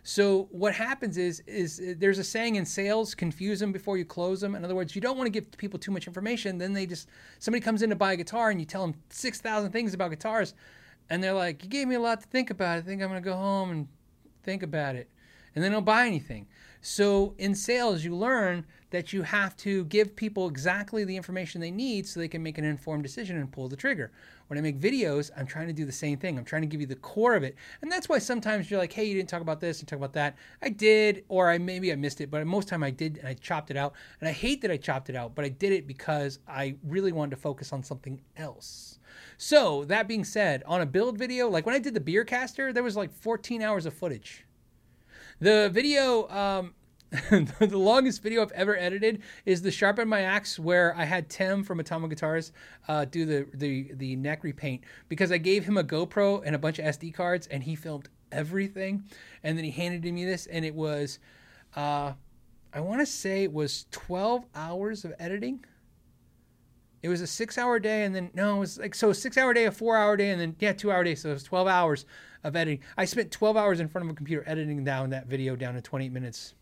So 0.04 0.48
what 0.52 0.74
happens 0.74 1.18
is 1.18 1.42
is 1.46 1.80
uh, 1.80 1.94
there's 1.98 2.18
a 2.18 2.24
saying 2.24 2.56
in 2.56 2.66
sales, 2.66 3.14
confuse 3.14 3.60
them 3.60 3.72
before 3.72 3.98
you 3.98 4.06
close 4.06 4.42
them. 4.42 4.56
In 4.56 4.66
other 4.66 4.76
words, 4.76 4.96
you 4.96 5.02
don't 5.02 5.16
want 5.16 5.28
to 5.28 5.32
give 5.32 5.50
people 5.58 5.80
too 5.80 5.92
much 5.92 6.08
information. 6.08 6.58
Then 6.58 6.74
they 6.74 6.88
just 6.88 7.08
somebody 7.40 7.62
comes 7.62 7.84
in 7.84 7.92
to 7.92 7.96
buy 7.96 8.14
a 8.14 8.18
guitar 8.18 8.50
and 8.50 8.60
you 8.60 8.66
tell 8.66 8.82
them 8.82 8.96
6,000 9.10 9.72
things 9.72 9.94
about 9.94 10.10
guitars 10.10 10.56
and 11.10 11.24
they're 11.24 11.34
like, 11.34 11.64
"You 11.64 11.70
gave 11.70 11.88
me 11.88 11.96
a 11.96 12.00
lot 12.00 12.22
to 12.22 12.28
think 12.28 12.50
about. 12.50 12.80
I 12.80 12.82
think 12.82 13.02
I'm 13.02 13.10
going 13.10 13.22
to 13.22 13.30
go 13.30 13.36
home 13.36 13.70
and 13.70 13.88
think 14.44 14.64
about 14.64 14.96
it." 14.96 15.08
And 15.54 15.64
they 15.64 15.70
don't 15.70 15.86
buy 15.86 16.08
anything. 16.08 16.48
So 16.82 17.36
in 17.38 17.54
sales, 17.54 18.04
you 18.04 18.16
learn 18.16 18.66
that 18.90 19.14
you 19.14 19.22
have 19.22 19.56
to 19.58 19.86
give 19.86 20.16
people 20.16 20.48
exactly 20.48 21.04
the 21.04 21.16
information 21.16 21.62
they 21.62 21.72
need 21.72 22.08
so 22.08 22.20
they 22.20 22.28
can 22.28 22.44
make 22.44 22.58
an 22.58 22.66
informed 22.66 23.04
decision 23.04 23.38
and 23.38 23.52
pull 23.52 23.70
the 23.70 23.76
trigger. 23.76 24.12
When 24.48 24.58
I 24.58 24.62
make 24.62 24.80
videos, 24.80 25.32
I'm 25.38 25.46
trying 25.46 25.68
to 25.68 25.74
do 25.74 25.86
the 25.86 25.92
same 25.92 26.18
thing. 26.18 26.38
I'm 26.38 26.44
trying 26.44 26.64
to 26.64 26.68
give 26.68 26.82
you 26.82 26.88
the 26.88 26.96
core 26.96 27.36
of 27.36 27.44
it. 27.44 27.56
And 27.82 27.92
that's 27.92 28.10
why 28.10 28.18
sometimes 28.18 28.70
you're 28.70 28.80
like, 28.80 28.92
hey, 28.92 29.06
you 29.06 29.16
didn't 29.16 29.30
talk 29.30 29.42
about 29.42 29.62
this 29.62 29.80
and 29.80 29.88
talk 29.88 29.98
about 29.98 30.14
that. 30.14 30.36
I 30.62 30.70
did, 30.70 31.24
or 31.30 31.50
I 31.50 31.58
maybe 31.58 31.92
I 31.92 31.96
missed 31.96 32.20
it, 32.20 32.30
but 32.32 32.46
most 32.46 32.68
time 32.68 32.84
I 32.84 32.90
did 32.90 33.20
and 33.20 33.28
I 33.28 33.36
chopped 33.36 33.72
it 33.72 33.78
out. 33.78 33.94
And 34.20 34.28
I 34.28 34.34
hate 34.34 34.62
that 34.62 34.72
I 34.72 34.78
chopped 34.78 35.10
it 35.10 35.16
out, 35.16 35.36
but 35.36 35.46
I 35.46 35.50
did 35.50 35.72
it 35.72 35.88
because 35.88 36.40
I 36.48 36.76
really 36.84 37.12
wanted 37.12 37.32
to 37.32 37.42
focus 37.42 37.72
on 37.72 37.84
something 37.84 38.20
else. 38.36 39.00
So 39.38 39.86
that 39.86 40.08
being 40.08 40.26
said, 40.26 40.64
on 40.66 40.82
a 40.82 40.86
build 40.86 41.18
video, 41.18 41.48
like 41.48 41.66
when 41.66 41.76
I 41.76 41.80
did 41.80 41.94
the 41.94 42.00
beer 42.00 42.26
caster, 42.26 42.74
there 42.74 42.84
was 42.84 42.98
like 42.98 43.14
14 43.14 43.62
hours 43.62 43.86
of 43.86 43.94
footage. 43.94 44.46
The 45.42 45.72
video, 45.74 46.30
um, 46.30 46.76
the 47.10 47.78
longest 47.78 48.22
video 48.22 48.44
I've 48.44 48.52
ever 48.52 48.78
edited 48.78 49.24
is 49.44 49.64
the 49.64 49.72
sharpen 49.72 50.08
my 50.08 50.22
axe 50.22 50.60
where 50.60 50.96
I 50.96 51.04
had 51.04 51.32
Tim 51.32 51.64
from 51.64 51.80
Atomic 51.80 52.12
Guitars 52.12 52.52
uh, 52.88 53.06
do 53.06 53.26
the, 53.26 53.48
the 53.56 53.92
the 53.96 54.16
neck 54.18 54.44
repaint 54.44 54.84
because 55.10 55.32
I 55.32 55.40
gave 55.40 55.66
him 55.66 55.78
a 55.78 55.84
GoPro 55.84 56.44
and 56.46 56.56
a 56.56 56.60
bunch 56.60 56.78
of 56.78 56.86
SD 56.86 57.16
cards 57.16 57.48
and 57.48 57.64
he 57.64 57.76
filmed 57.76 58.08
everything 58.32 59.04
and 59.44 59.58
then 59.58 59.66
he 59.66 59.72
handed 59.72 60.04
me 60.14 60.26
this 60.26 60.46
and 60.46 60.64
it 60.64 60.76
was 60.76 61.18
uh, 61.76 62.14
I 62.72 62.80
want 62.80 63.00
to 63.00 63.06
say 63.08 63.44
it 63.44 63.52
was 63.52 63.88
12 63.90 64.46
hours 64.54 65.04
of 65.06 65.14
editing. 65.18 65.66
It 67.04 67.10
was 67.10 67.22
a 67.22 67.28
six 67.28 67.58
hour 67.58 67.80
day 67.80 68.04
and 68.04 68.16
then 68.16 68.30
no, 68.34 68.58
it 68.58 68.60
was 68.60 68.78
like 68.80 68.96
so 68.96 69.14
six 69.14 69.38
hour 69.38 69.54
day, 69.54 69.66
a 69.66 69.72
four 69.72 69.98
hour 69.98 70.16
day, 70.18 70.30
and 70.30 70.40
then 70.40 70.56
yeah, 70.60 70.74
two 70.74 70.92
hour 70.92 71.04
day. 71.04 71.16
So 71.16 71.30
it 71.30 71.34
was 71.34 71.44
12 71.44 71.68
hours 71.68 72.06
of 72.44 72.56
editing. 72.56 72.80
I 72.98 73.06
spent 73.06 73.32
12 73.32 73.58
hours 73.58 73.80
in 73.80 73.88
front 73.88 74.06
of 74.06 74.12
a 74.12 74.16
computer 74.16 74.44
editing 74.48 74.84
down 74.84 75.10
that 75.12 75.28
video 75.28 75.56
down 75.56 75.74
to 75.76 75.82
28 75.82 76.12
minutes 76.12 76.54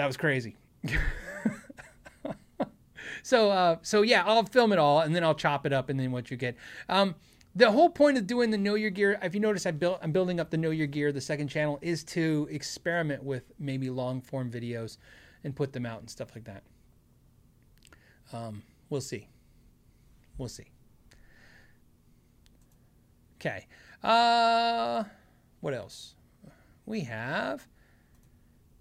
that 0.00 0.06
was 0.06 0.16
crazy. 0.16 0.56
so 3.22 3.50
uh, 3.50 3.76
so 3.82 4.00
yeah, 4.00 4.24
I'll 4.24 4.44
film 4.44 4.72
it 4.72 4.78
all 4.78 5.00
and 5.00 5.14
then 5.14 5.22
I'll 5.22 5.34
chop 5.34 5.66
it 5.66 5.74
up 5.74 5.90
and 5.90 6.00
then 6.00 6.10
what 6.10 6.30
you 6.30 6.38
get. 6.38 6.56
Um, 6.88 7.14
the 7.54 7.70
whole 7.70 7.90
point 7.90 8.16
of 8.16 8.26
doing 8.26 8.50
the 8.50 8.56
know 8.56 8.76
your 8.76 8.88
gear, 8.88 9.18
if 9.22 9.34
you 9.34 9.40
notice, 9.40 9.66
I 9.66 9.72
built 9.72 9.98
I'm 10.02 10.10
building 10.10 10.40
up 10.40 10.48
the 10.48 10.56
know 10.56 10.70
your 10.70 10.86
gear, 10.86 11.12
the 11.12 11.20
second 11.20 11.48
channel, 11.48 11.78
is 11.82 12.02
to 12.04 12.48
experiment 12.50 13.22
with 13.22 13.52
maybe 13.58 13.90
long 13.90 14.22
form 14.22 14.50
videos 14.50 14.96
and 15.44 15.54
put 15.54 15.74
them 15.74 15.84
out 15.84 16.00
and 16.00 16.08
stuff 16.08 16.28
like 16.34 16.44
that. 16.44 16.62
Um, 18.32 18.62
we'll 18.88 19.00
see. 19.00 19.28
We'll 20.38 20.48
see. 20.48 20.70
Okay. 23.36 23.66
Uh, 24.02 25.04
what 25.60 25.74
else? 25.74 26.14
We 26.86 27.00
have 27.02 27.66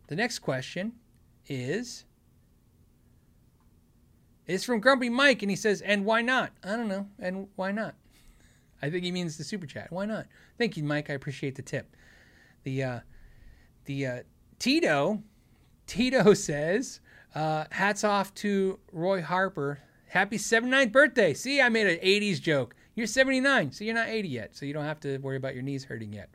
the 0.08 0.16
next 0.16 0.40
question 0.40 0.94
is 1.48 2.06
is 4.48 4.64
from 4.64 4.80
Grumpy 4.80 5.10
Mike, 5.10 5.44
and 5.44 5.50
he 5.52 5.56
says, 5.56 5.82
"And 5.82 6.06
why 6.06 6.22
not? 6.22 6.52
I 6.64 6.76
don't 6.76 6.88
know. 6.88 7.08
And 7.20 7.48
why 7.56 7.72
not? 7.72 7.96
I 8.82 8.90
think 8.90 9.04
he 9.04 9.12
means 9.12 9.38
the 9.38 9.44
super 9.44 9.68
chat. 9.68 9.92
Why 9.92 10.06
not? 10.06 10.26
Thank 10.58 10.78
you, 10.78 10.84
Mike. 10.84 11.10
I 11.10 11.14
appreciate 11.14 11.56
the 11.56 11.62
tip. 11.62 11.96
The 12.64 12.84
uh, 12.84 13.00
the 13.86 14.06
uh, 14.06 14.24
Tito 14.58 15.22
Tito 15.90 16.34
says, 16.36 17.02
uh, 17.36 17.66
"Hats 17.72 18.04
off 18.04 18.34
to 18.36 18.80
Roy 18.92 19.22
Harper. 19.22 19.80
Happy 20.08 20.38
79th 20.38 20.92
birthday. 20.92 21.34
See, 21.34 21.62
I 21.62 21.70
made 21.70 21.88
an 21.88 22.00
80s 22.00 22.42
joke. 22.42 22.76
You're 22.96 23.08
79, 23.08 23.72
so 23.72 23.84
you're 23.84 23.94
not 23.94 24.10
80 24.10 24.28
yet, 24.28 24.56
so 24.56 24.66
you 24.66 24.74
don't 24.74 24.86
have 24.86 25.00
to 25.02 25.20
worry 25.20 25.38
about 25.38 25.54
your 25.54 25.64
knees 25.64 25.84
hurting 25.86 26.12
yet. 26.12 26.30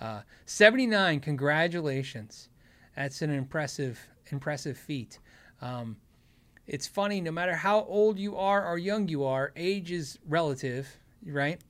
Uh, 0.00 0.20
79. 0.44 1.20
Congratulations. 1.20 2.50
That's 2.94 3.22
an 3.22 3.30
impressive 3.30 3.98
impressive 4.30 4.76
feat. 4.76 5.18
Um, 5.60 5.96
it's 6.66 6.86
funny, 6.86 7.20
no 7.20 7.30
matter 7.30 7.54
how 7.54 7.84
old 7.84 8.18
you 8.18 8.36
are 8.36 8.66
or 8.66 8.78
young 8.78 9.08
you 9.08 9.24
are, 9.24 9.52
age 9.56 9.90
is 9.90 10.18
relative, 10.26 10.88
right? 11.26 11.60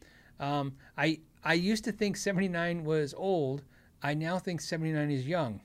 Um, 0.40 0.74
I 0.96 1.20
I 1.44 1.54
used 1.54 1.84
to 1.84 1.92
think 1.92 2.16
79 2.16 2.84
was 2.84 3.14
old. 3.16 3.62
I 4.02 4.14
now 4.14 4.38
think 4.38 4.60
79 4.60 5.10
is 5.10 5.26
young. 5.26 5.60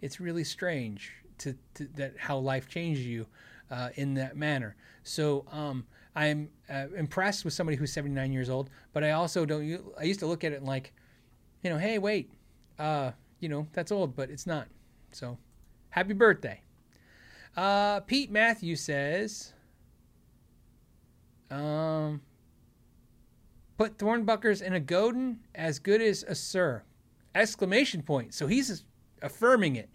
It's 0.00 0.20
really 0.20 0.44
strange 0.44 1.12
to, 1.38 1.56
to 1.74 1.88
that 1.96 2.14
how 2.18 2.38
life 2.38 2.68
changes 2.68 3.06
you 3.06 3.26
uh, 3.70 3.90
in 3.94 4.14
that 4.14 4.36
manner. 4.36 4.76
So 5.02 5.44
um, 5.50 5.86
I'm 6.14 6.50
uh, 6.68 6.86
impressed 6.96 7.44
with 7.44 7.54
somebody 7.54 7.76
who's 7.76 7.92
79 7.92 8.32
years 8.32 8.48
old, 8.50 8.70
but 8.92 9.04
I 9.04 9.12
also 9.12 9.44
don't. 9.44 9.80
I 9.98 10.04
used 10.04 10.20
to 10.20 10.26
look 10.26 10.44
at 10.44 10.52
it 10.52 10.62
like, 10.62 10.92
you 11.62 11.70
know, 11.70 11.78
hey, 11.78 11.98
wait, 11.98 12.30
uh, 12.78 13.12
you 13.40 13.48
know, 13.48 13.66
that's 13.72 13.92
old, 13.92 14.16
but 14.16 14.30
it's 14.30 14.46
not. 14.46 14.68
So 15.12 15.38
Happy 15.90 16.12
birthday. 16.12 16.60
Uh, 17.56 18.00
Pete 18.00 18.30
Matthews 18.30 18.80
says, 18.80 19.52
um, 21.50 22.20
put 23.76 23.98
Thornbuckers 23.98 24.62
in 24.62 24.74
a 24.74 24.80
Godin 24.80 25.40
as 25.54 25.78
good 25.78 26.00
as 26.00 26.22
a 26.22 26.32
Suhr, 26.32 26.82
Exclamation 27.34 28.02
point. 28.02 28.34
So 28.34 28.46
he's 28.46 28.84
affirming 29.22 29.76
it. 29.76 29.88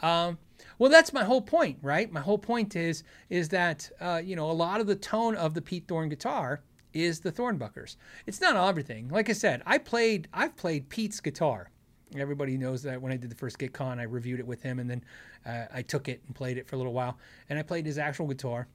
Um, 0.00 0.38
well, 0.78 0.90
that's 0.90 1.12
my 1.12 1.24
whole 1.24 1.42
point, 1.42 1.78
right? 1.82 2.10
My 2.10 2.20
whole 2.20 2.38
point 2.38 2.76
is 2.76 3.02
is 3.30 3.48
that 3.50 3.90
uh, 4.00 4.20
you 4.24 4.36
know 4.36 4.50
a 4.50 4.52
lot 4.52 4.80
of 4.80 4.86
the 4.86 4.96
tone 4.96 5.34
of 5.34 5.54
the 5.54 5.62
Pete 5.62 5.86
Thorn 5.88 6.08
guitar 6.08 6.62
is 6.92 7.20
the 7.20 7.32
Thornbuckers. 7.32 7.96
It's 8.26 8.40
not 8.40 8.56
everything. 8.56 9.08
Like 9.08 9.28
I 9.28 9.34
said, 9.34 9.62
I 9.66 9.78
played 9.78 10.28
I've 10.32 10.56
played 10.56 10.88
Pete's 10.88 11.20
guitar. 11.20 11.70
Everybody 12.16 12.56
knows 12.56 12.82
that 12.84 13.02
when 13.02 13.12
I 13.12 13.16
did 13.16 13.30
the 13.30 13.36
first 13.36 13.58
GitCon, 13.58 13.98
I 13.98 14.04
reviewed 14.04 14.38
it 14.38 14.46
with 14.46 14.62
him, 14.62 14.78
and 14.78 14.88
then 14.88 15.04
uh, 15.44 15.64
I 15.72 15.82
took 15.82 16.08
it 16.08 16.22
and 16.26 16.34
played 16.34 16.56
it 16.56 16.68
for 16.68 16.76
a 16.76 16.78
little 16.78 16.92
while. 16.92 17.18
And 17.48 17.58
I 17.58 17.62
played 17.62 17.84
his 17.84 17.98
actual 17.98 18.26
guitar. 18.26 18.68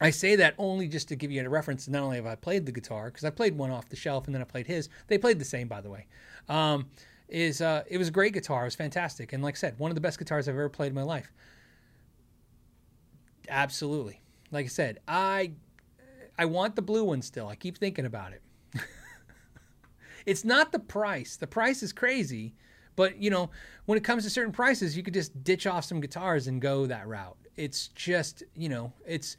I 0.00 0.10
say 0.10 0.34
that 0.36 0.54
only 0.58 0.88
just 0.88 1.08
to 1.08 1.16
give 1.16 1.30
you 1.30 1.44
a 1.44 1.48
reference. 1.48 1.86
Not 1.86 2.02
only 2.02 2.16
have 2.16 2.26
I 2.26 2.34
played 2.34 2.66
the 2.66 2.72
guitar, 2.72 3.06
because 3.06 3.24
I 3.24 3.30
played 3.30 3.56
one 3.56 3.70
off 3.70 3.88
the 3.88 3.96
shelf 3.96 4.26
and 4.26 4.34
then 4.34 4.42
I 4.42 4.44
played 4.44 4.66
his. 4.66 4.88
They 5.06 5.18
played 5.18 5.38
the 5.38 5.44
same, 5.44 5.68
by 5.68 5.80
the 5.80 5.90
way. 5.90 6.06
Um, 6.48 6.86
is 7.28 7.60
uh, 7.60 7.84
it 7.88 7.98
was 7.98 8.08
a 8.08 8.12
great 8.12 8.32
guitar. 8.32 8.62
It 8.62 8.66
was 8.66 8.74
fantastic, 8.74 9.32
and 9.32 9.42
like 9.42 9.54
I 9.54 9.58
said, 9.58 9.78
one 9.78 9.90
of 9.90 9.94
the 9.94 10.00
best 10.00 10.18
guitars 10.18 10.48
I've 10.48 10.54
ever 10.54 10.68
played 10.68 10.88
in 10.88 10.94
my 10.94 11.02
life. 11.02 11.32
Absolutely. 13.48 14.20
Like 14.50 14.66
I 14.66 14.68
said, 14.68 15.00
I 15.08 15.52
I 16.38 16.44
want 16.46 16.76
the 16.76 16.82
blue 16.82 17.04
one 17.04 17.22
still. 17.22 17.48
I 17.48 17.56
keep 17.56 17.78
thinking 17.78 18.06
about 18.06 18.32
it. 18.32 18.42
It's 20.26 20.44
not 20.44 20.72
the 20.72 20.78
price. 20.78 21.36
The 21.36 21.46
price 21.46 21.82
is 21.82 21.92
crazy, 21.92 22.54
but 22.96 23.20
you 23.20 23.30
know, 23.30 23.50
when 23.86 23.98
it 23.98 24.04
comes 24.04 24.24
to 24.24 24.30
certain 24.30 24.52
prices, 24.52 24.96
you 24.96 25.02
could 25.02 25.14
just 25.14 25.44
ditch 25.44 25.66
off 25.66 25.84
some 25.84 26.00
guitars 26.00 26.46
and 26.46 26.60
go 26.60 26.86
that 26.86 27.06
route. 27.06 27.36
It's 27.56 27.88
just, 27.88 28.42
you 28.56 28.68
know, 28.68 28.92
it's 29.06 29.36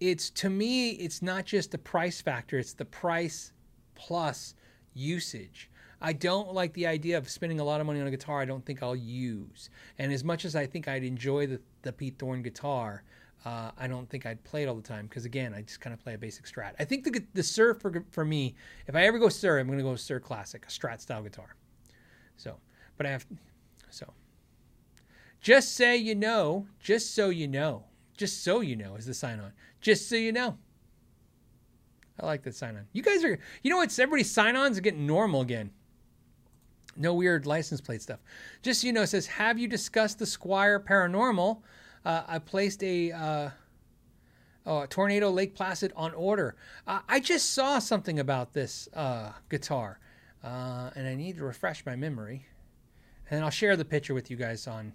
it's 0.00 0.30
to 0.30 0.50
me, 0.50 0.90
it's 0.90 1.22
not 1.22 1.44
just 1.44 1.70
the 1.72 1.78
price 1.78 2.20
factor, 2.20 2.58
it's 2.58 2.74
the 2.74 2.84
price 2.84 3.52
plus 3.94 4.54
usage. 4.94 5.70
I 6.00 6.12
don't 6.12 6.54
like 6.54 6.72
the 6.74 6.86
idea 6.86 7.18
of 7.18 7.28
spending 7.28 7.60
a 7.60 7.64
lot 7.64 7.80
of 7.80 7.86
money 7.86 8.00
on 8.00 8.06
a 8.06 8.10
guitar 8.10 8.40
I 8.40 8.44
don't 8.44 8.64
think 8.64 8.82
I'll 8.82 8.94
use. 8.94 9.70
And 9.98 10.12
as 10.12 10.22
much 10.22 10.44
as 10.44 10.54
I 10.54 10.66
think 10.66 10.86
I'd 10.86 11.02
enjoy 11.02 11.46
the, 11.46 11.60
the 11.82 11.92
Pete 11.92 12.18
Thorn 12.18 12.42
guitar, 12.42 13.02
uh, 13.44 13.70
I 13.76 13.86
don't 13.86 14.08
think 14.08 14.26
I'd 14.26 14.42
play 14.44 14.62
it 14.62 14.68
all 14.68 14.74
the 14.74 14.82
time 14.82 15.06
because 15.06 15.24
again, 15.24 15.54
I 15.54 15.62
just 15.62 15.80
kind 15.80 15.94
of 15.94 16.00
play 16.00 16.14
a 16.14 16.18
basic 16.18 16.44
Strat. 16.44 16.72
I 16.78 16.84
think 16.84 17.04
the 17.04 17.22
the 17.34 17.42
Suhr 17.42 17.80
for 17.80 18.04
for 18.10 18.24
me, 18.24 18.54
if 18.86 18.94
I 18.94 19.02
ever 19.04 19.18
go 19.18 19.26
Suhr, 19.26 19.60
I'm 19.60 19.66
going 19.66 19.78
to 19.78 19.84
go 19.84 19.92
Suhr 19.92 20.20
Classic, 20.20 20.64
a 20.64 20.68
Strat 20.68 21.00
style 21.00 21.22
guitar. 21.22 21.54
So, 22.36 22.56
but 22.96 23.06
I 23.06 23.10
have 23.10 23.26
so. 23.90 24.12
Just 25.40 25.76
say 25.76 25.96
you 25.96 26.16
know, 26.16 26.66
just 26.80 27.14
so 27.14 27.28
you 27.28 27.46
know, 27.46 27.84
just 28.16 28.42
so 28.42 28.60
you 28.60 28.74
know 28.74 28.96
is 28.96 29.06
the 29.06 29.14
sign 29.14 29.38
on. 29.38 29.52
Just 29.80 30.08
so 30.08 30.16
you 30.16 30.32
know. 30.32 30.58
I 32.20 32.26
like 32.26 32.42
that 32.42 32.56
sign 32.56 32.76
on. 32.76 32.86
You 32.92 33.02
guys 33.02 33.22
are, 33.22 33.38
you 33.62 33.70
know 33.70 33.76
what? 33.76 33.96
Everybody's 33.96 34.30
sign 34.30 34.56
ons 34.56 34.76
are 34.76 34.80
getting 34.80 35.06
normal 35.06 35.40
again. 35.40 35.70
No 36.98 37.14
weird 37.14 37.46
license 37.46 37.80
plate 37.80 38.02
stuff. 38.02 38.18
Just 38.60 38.80
so 38.80 38.88
you 38.88 38.92
know, 38.92 39.02
it 39.02 39.06
says, 39.06 39.26
Have 39.26 39.58
you 39.58 39.68
discussed 39.68 40.18
the 40.18 40.24
Squier 40.24 40.84
Paranormal? 40.84 41.62
uh, 42.04 42.22
I 42.26 42.38
placed 42.38 42.82
a 42.82 43.12
uh, 43.12 43.50
oh, 44.66 44.86
Toronado 44.88 45.32
Lake 45.32 45.54
Placid 45.54 45.92
on 45.96 46.12
order. 46.14 46.56
Uh, 46.86 47.00
I 47.08 47.20
just 47.20 47.52
saw 47.52 47.78
something 47.78 48.18
about 48.18 48.52
this 48.52 48.88
uh, 48.94 49.32
guitar, 49.48 49.98
uh, 50.42 50.90
and 50.94 51.06
I 51.06 51.14
need 51.14 51.36
to 51.36 51.44
refresh 51.44 51.84
my 51.84 51.96
memory. 51.96 52.46
And 53.30 53.44
I'll 53.44 53.50
share 53.50 53.76
the 53.76 53.84
picture 53.84 54.14
with 54.14 54.30
you 54.30 54.36
guys 54.36 54.66
on 54.66 54.94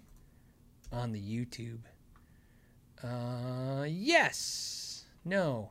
on 0.90 1.12
the 1.12 1.20
YouTube. 1.20 1.80
Uh, 3.02 3.84
yes, 3.88 5.04
no. 5.24 5.70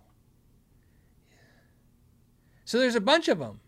So 2.65 2.79
there's 2.79 2.95
a 2.95 3.01
bunch 3.01 3.27
of 3.27 3.39
them. 3.39 3.59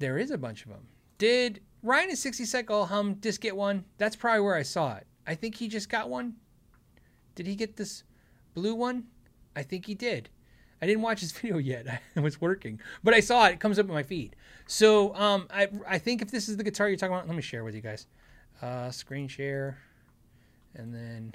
There 0.00 0.18
is 0.18 0.30
a 0.30 0.38
bunch 0.38 0.64
of 0.64 0.70
them. 0.70 0.88
Did 1.18 1.60
Ryan 1.82 2.10
at 2.10 2.18
60 2.18 2.46
Cycle 2.46 2.86
Hum 2.86 3.18
just 3.20 3.40
get 3.40 3.54
one? 3.54 3.84
That's 3.98 4.16
probably 4.16 4.40
where 4.40 4.56
I 4.56 4.62
saw 4.62 4.96
it. 4.96 5.06
I 5.26 5.34
think 5.34 5.54
he 5.54 5.68
just 5.68 5.90
got 5.90 6.08
one. 6.08 6.36
Did 7.34 7.46
he 7.46 7.54
get 7.54 7.76
this 7.76 8.02
blue 8.54 8.74
one? 8.74 9.04
I 9.54 9.62
think 9.62 9.84
he 9.84 9.94
did. 9.94 10.30
I 10.80 10.86
didn't 10.86 11.02
watch 11.02 11.20
his 11.20 11.32
video 11.38 11.58
yet. 11.58 12.02
I 12.16 12.20
was 12.20 12.40
working, 12.40 12.80
but 13.04 13.12
I 13.12 13.20
saw 13.20 13.46
it. 13.46 13.52
It 13.52 13.60
comes 13.60 13.78
up 13.78 13.86
in 13.86 13.92
my 13.92 14.02
feed. 14.02 14.36
So 14.66 15.14
um, 15.14 15.46
I 15.50 15.68
I 15.86 15.98
think 15.98 16.22
if 16.22 16.30
this 16.30 16.48
is 16.48 16.56
the 16.56 16.64
guitar 16.64 16.88
you're 16.88 16.96
talking 16.96 17.14
about, 17.14 17.26
let 17.26 17.36
me 17.36 17.42
share 17.42 17.62
with 17.62 17.74
you 17.74 17.82
guys. 17.82 18.06
Uh, 18.62 18.90
screen 18.90 19.28
share, 19.28 19.78
and 20.74 20.94
then 20.94 21.34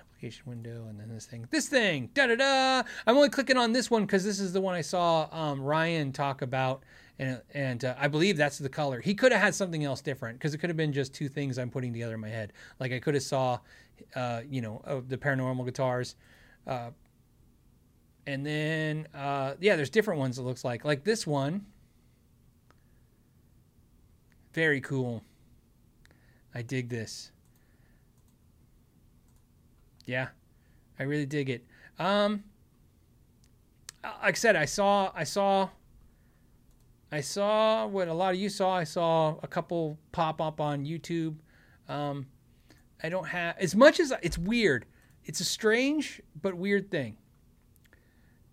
application 0.00 0.44
window, 0.46 0.86
and 0.88 0.98
then 0.98 1.10
this 1.12 1.26
thing. 1.26 1.46
This 1.50 1.68
thing. 1.68 2.08
Da 2.14 2.28
da 2.28 2.36
da. 2.36 2.82
I'm 3.06 3.16
only 3.16 3.28
clicking 3.28 3.58
on 3.58 3.72
this 3.72 3.90
one 3.90 4.06
because 4.06 4.24
this 4.24 4.40
is 4.40 4.54
the 4.54 4.60
one 4.62 4.74
I 4.74 4.80
saw 4.80 5.28
um, 5.32 5.60
Ryan 5.60 6.12
talk 6.12 6.40
about. 6.40 6.82
And, 7.18 7.40
and 7.52 7.84
uh, 7.84 7.94
I 7.98 8.08
believe 8.08 8.36
that's 8.36 8.58
the 8.58 8.68
color. 8.68 9.00
He 9.00 9.14
could 9.14 9.30
have 9.30 9.40
had 9.40 9.54
something 9.54 9.84
else 9.84 10.00
different 10.00 10.38
because 10.38 10.52
it 10.52 10.58
could 10.58 10.70
have 10.70 10.76
been 10.76 10.92
just 10.92 11.14
two 11.14 11.28
things 11.28 11.58
I'm 11.58 11.70
putting 11.70 11.92
together 11.92 12.14
in 12.14 12.20
my 12.20 12.28
head. 12.28 12.52
Like 12.80 12.92
I 12.92 12.98
could 12.98 13.14
have 13.14 13.22
saw, 13.22 13.60
uh, 14.16 14.40
you 14.48 14.60
know, 14.60 14.82
uh, 14.84 15.00
the 15.06 15.16
paranormal 15.16 15.64
guitars, 15.64 16.16
uh, 16.66 16.90
and 18.26 18.44
then 18.44 19.06
uh, 19.14 19.54
yeah, 19.60 19.76
there's 19.76 19.90
different 19.90 20.18
ones. 20.18 20.38
It 20.38 20.42
looks 20.42 20.64
like 20.64 20.84
like 20.84 21.04
this 21.04 21.26
one. 21.26 21.66
Very 24.52 24.80
cool. 24.80 25.22
I 26.54 26.62
dig 26.62 26.88
this. 26.88 27.30
Yeah, 30.04 30.28
I 30.98 31.04
really 31.04 31.26
dig 31.26 31.50
it. 31.50 31.64
Um, 31.98 32.44
like 34.02 34.14
I 34.22 34.32
said, 34.32 34.56
I 34.56 34.64
saw 34.64 35.12
I 35.14 35.24
saw 35.24 35.68
I 37.14 37.20
saw 37.20 37.86
what 37.86 38.08
a 38.08 38.14
lot 38.14 38.34
of 38.34 38.40
you 38.40 38.48
saw. 38.48 38.74
I 38.74 38.84
saw 38.84 39.36
a 39.42 39.46
couple 39.46 39.98
pop 40.12 40.40
up 40.40 40.60
on 40.60 40.84
YouTube. 40.84 41.36
Um, 41.88 42.26
I 43.02 43.08
don't 43.08 43.28
have 43.28 43.56
as 43.58 43.74
much 43.74 44.00
as 44.00 44.12
it's 44.22 44.38
weird. 44.38 44.86
It's 45.24 45.40
a 45.40 45.44
strange 45.44 46.20
but 46.40 46.54
weird 46.54 46.90
thing 46.90 47.16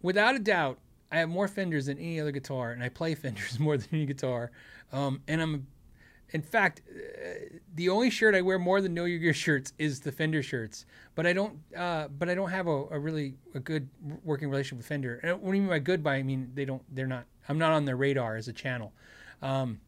without 0.02 0.36
a 0.36 0.40
doubt, 0.40 0.80
I 1.12 1.20
have 1.20 1.30
more 1.30 1.48
Fenders 1.48 1.88
than 1.88 1.98
any 1.98 2.20
other 2.20 2.32
guitar, 2.32 2.72
and 2.72 2.84
I 2.84 2.90
play 2.90 3.16
Fenders 3.16 3.60
more 3.60 3.78
than 3.78 3.88
any 3.92 4.06
guitar. 4.06 4.52
Um, 4.92 5.22
and 5.28 5.42
I'm, 5.42 5.68
in 6.34 6.42
fact, 6.42 6.82
uh, 6.90 7.58
the 7.76 7.90
only 7.90 8.10
shirt 8.10 8.36
I 8.36 8.42
wear 8.42 8.58
more 8.58 8.82
than 8.82 8.94
Know 8.94 9.06
Your 9.06 9.20
Gear 9.20 9.34
shirts 9.34 9.74
is 9.78 10.00
the 10.00 10.12
Fender 10.12 10.42
shirts. 10.42 10.86
But 11.16 11.28
I 11.28 11.34
don't, 11.34 11.60
uh, 11.76 12.08
but 12.08 12.30
I 12.30 12.36
don't 12.36 12.50
have 12.50 12.68
a, 12.68 12.86
a, 12.92 13.00
really 13.00 13.36
a 13.54 13.60
good 13.60 13.90
working 14.24 14.50
relationship 14.50 14.78
with 14.78 14.88
Fender. 14.88 15.20
And 15.24 15.42
what 15.42 15.52
do 15.52 15.58
you 15.58 15.64
mean 15.64 15.70
by 15.70 15.80
good? 15.80 16.04
By 16.04 16.16
I 16.16 16.24
mean 16.24 16.52
they 16.54 16.66
don't, 16.66 16.84
they're 16.94 17.08
not. 17.08 17.26
I'm 17.50 17.58
not 17.58 17.74
on 17.74 17.86
their 17.86 17.98
radar 17.98 18.38
as 18.38 18.48
a 18.48 18.54
channel. 18.54 18.94
Um, 19.42 19.82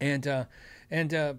and 0.00 0.26
uh, 0.26 0.44
and 0.90 1.12
uh, 1.14 1.34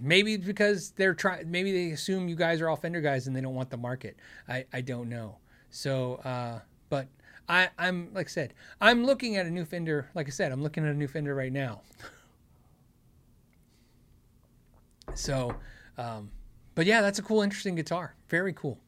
maybe 0.00 0.36
because 0.36 0.90
they're 0.92 1.14
trying, 1.14 1.50
maybe 1.50 1.72
they 1.72 1.92
assume 1.92 2.28
you 2.28 2.36
guys 2.36 2.60
are 2.60 2.68
all 2.68 2.76
Fender 2.76 3.00
guys 3.00 3.26
and 3.26 3.36
they 3.36 3.40
don't 3.40 3.54
want 3.54 3.70
the 3.70 3.76
market. 3.76 4.16
I 4.48 4.64
I 4.72 4.80
don't 4.80 5.08
know. 5.08 5.36
So 5.70 6.14
uh, 6.24 6.60
but 6.88 7.08
I, 7.48 7.70
I'm 7.78 8.12
like 8.12 8.26
I 8.26 8.30
said, 8.30 8.54
I'm 8.80 9.04
looking 9.04 9.36
at 9.36 9.46
a 9.46 9.50
new 9.50 9.64
Fender. 9.64 10.10
Like 10.14 10.26
I 10.26 10.30
said, 10.30 10.52
I'm 10.52 10.62
looking 10.62 10.84
at 10.84 10.90
a 10.90 10.96
new 10.96 11.08
Fender 11.08 11.34
right 11.34 11.52
now. 11.52 11.82
so, 15.18 15.54
um, 15.96 16.30
but 16.74 16.86
yeah, 16.86 17.00
that's 17.00 17.18
a 17.18 17.22
cool, 17.22 17.42
interesting 17.42 17.74
guitar. 17.74 18.14
Very 18.28 18.52
cool. 18.52 18.78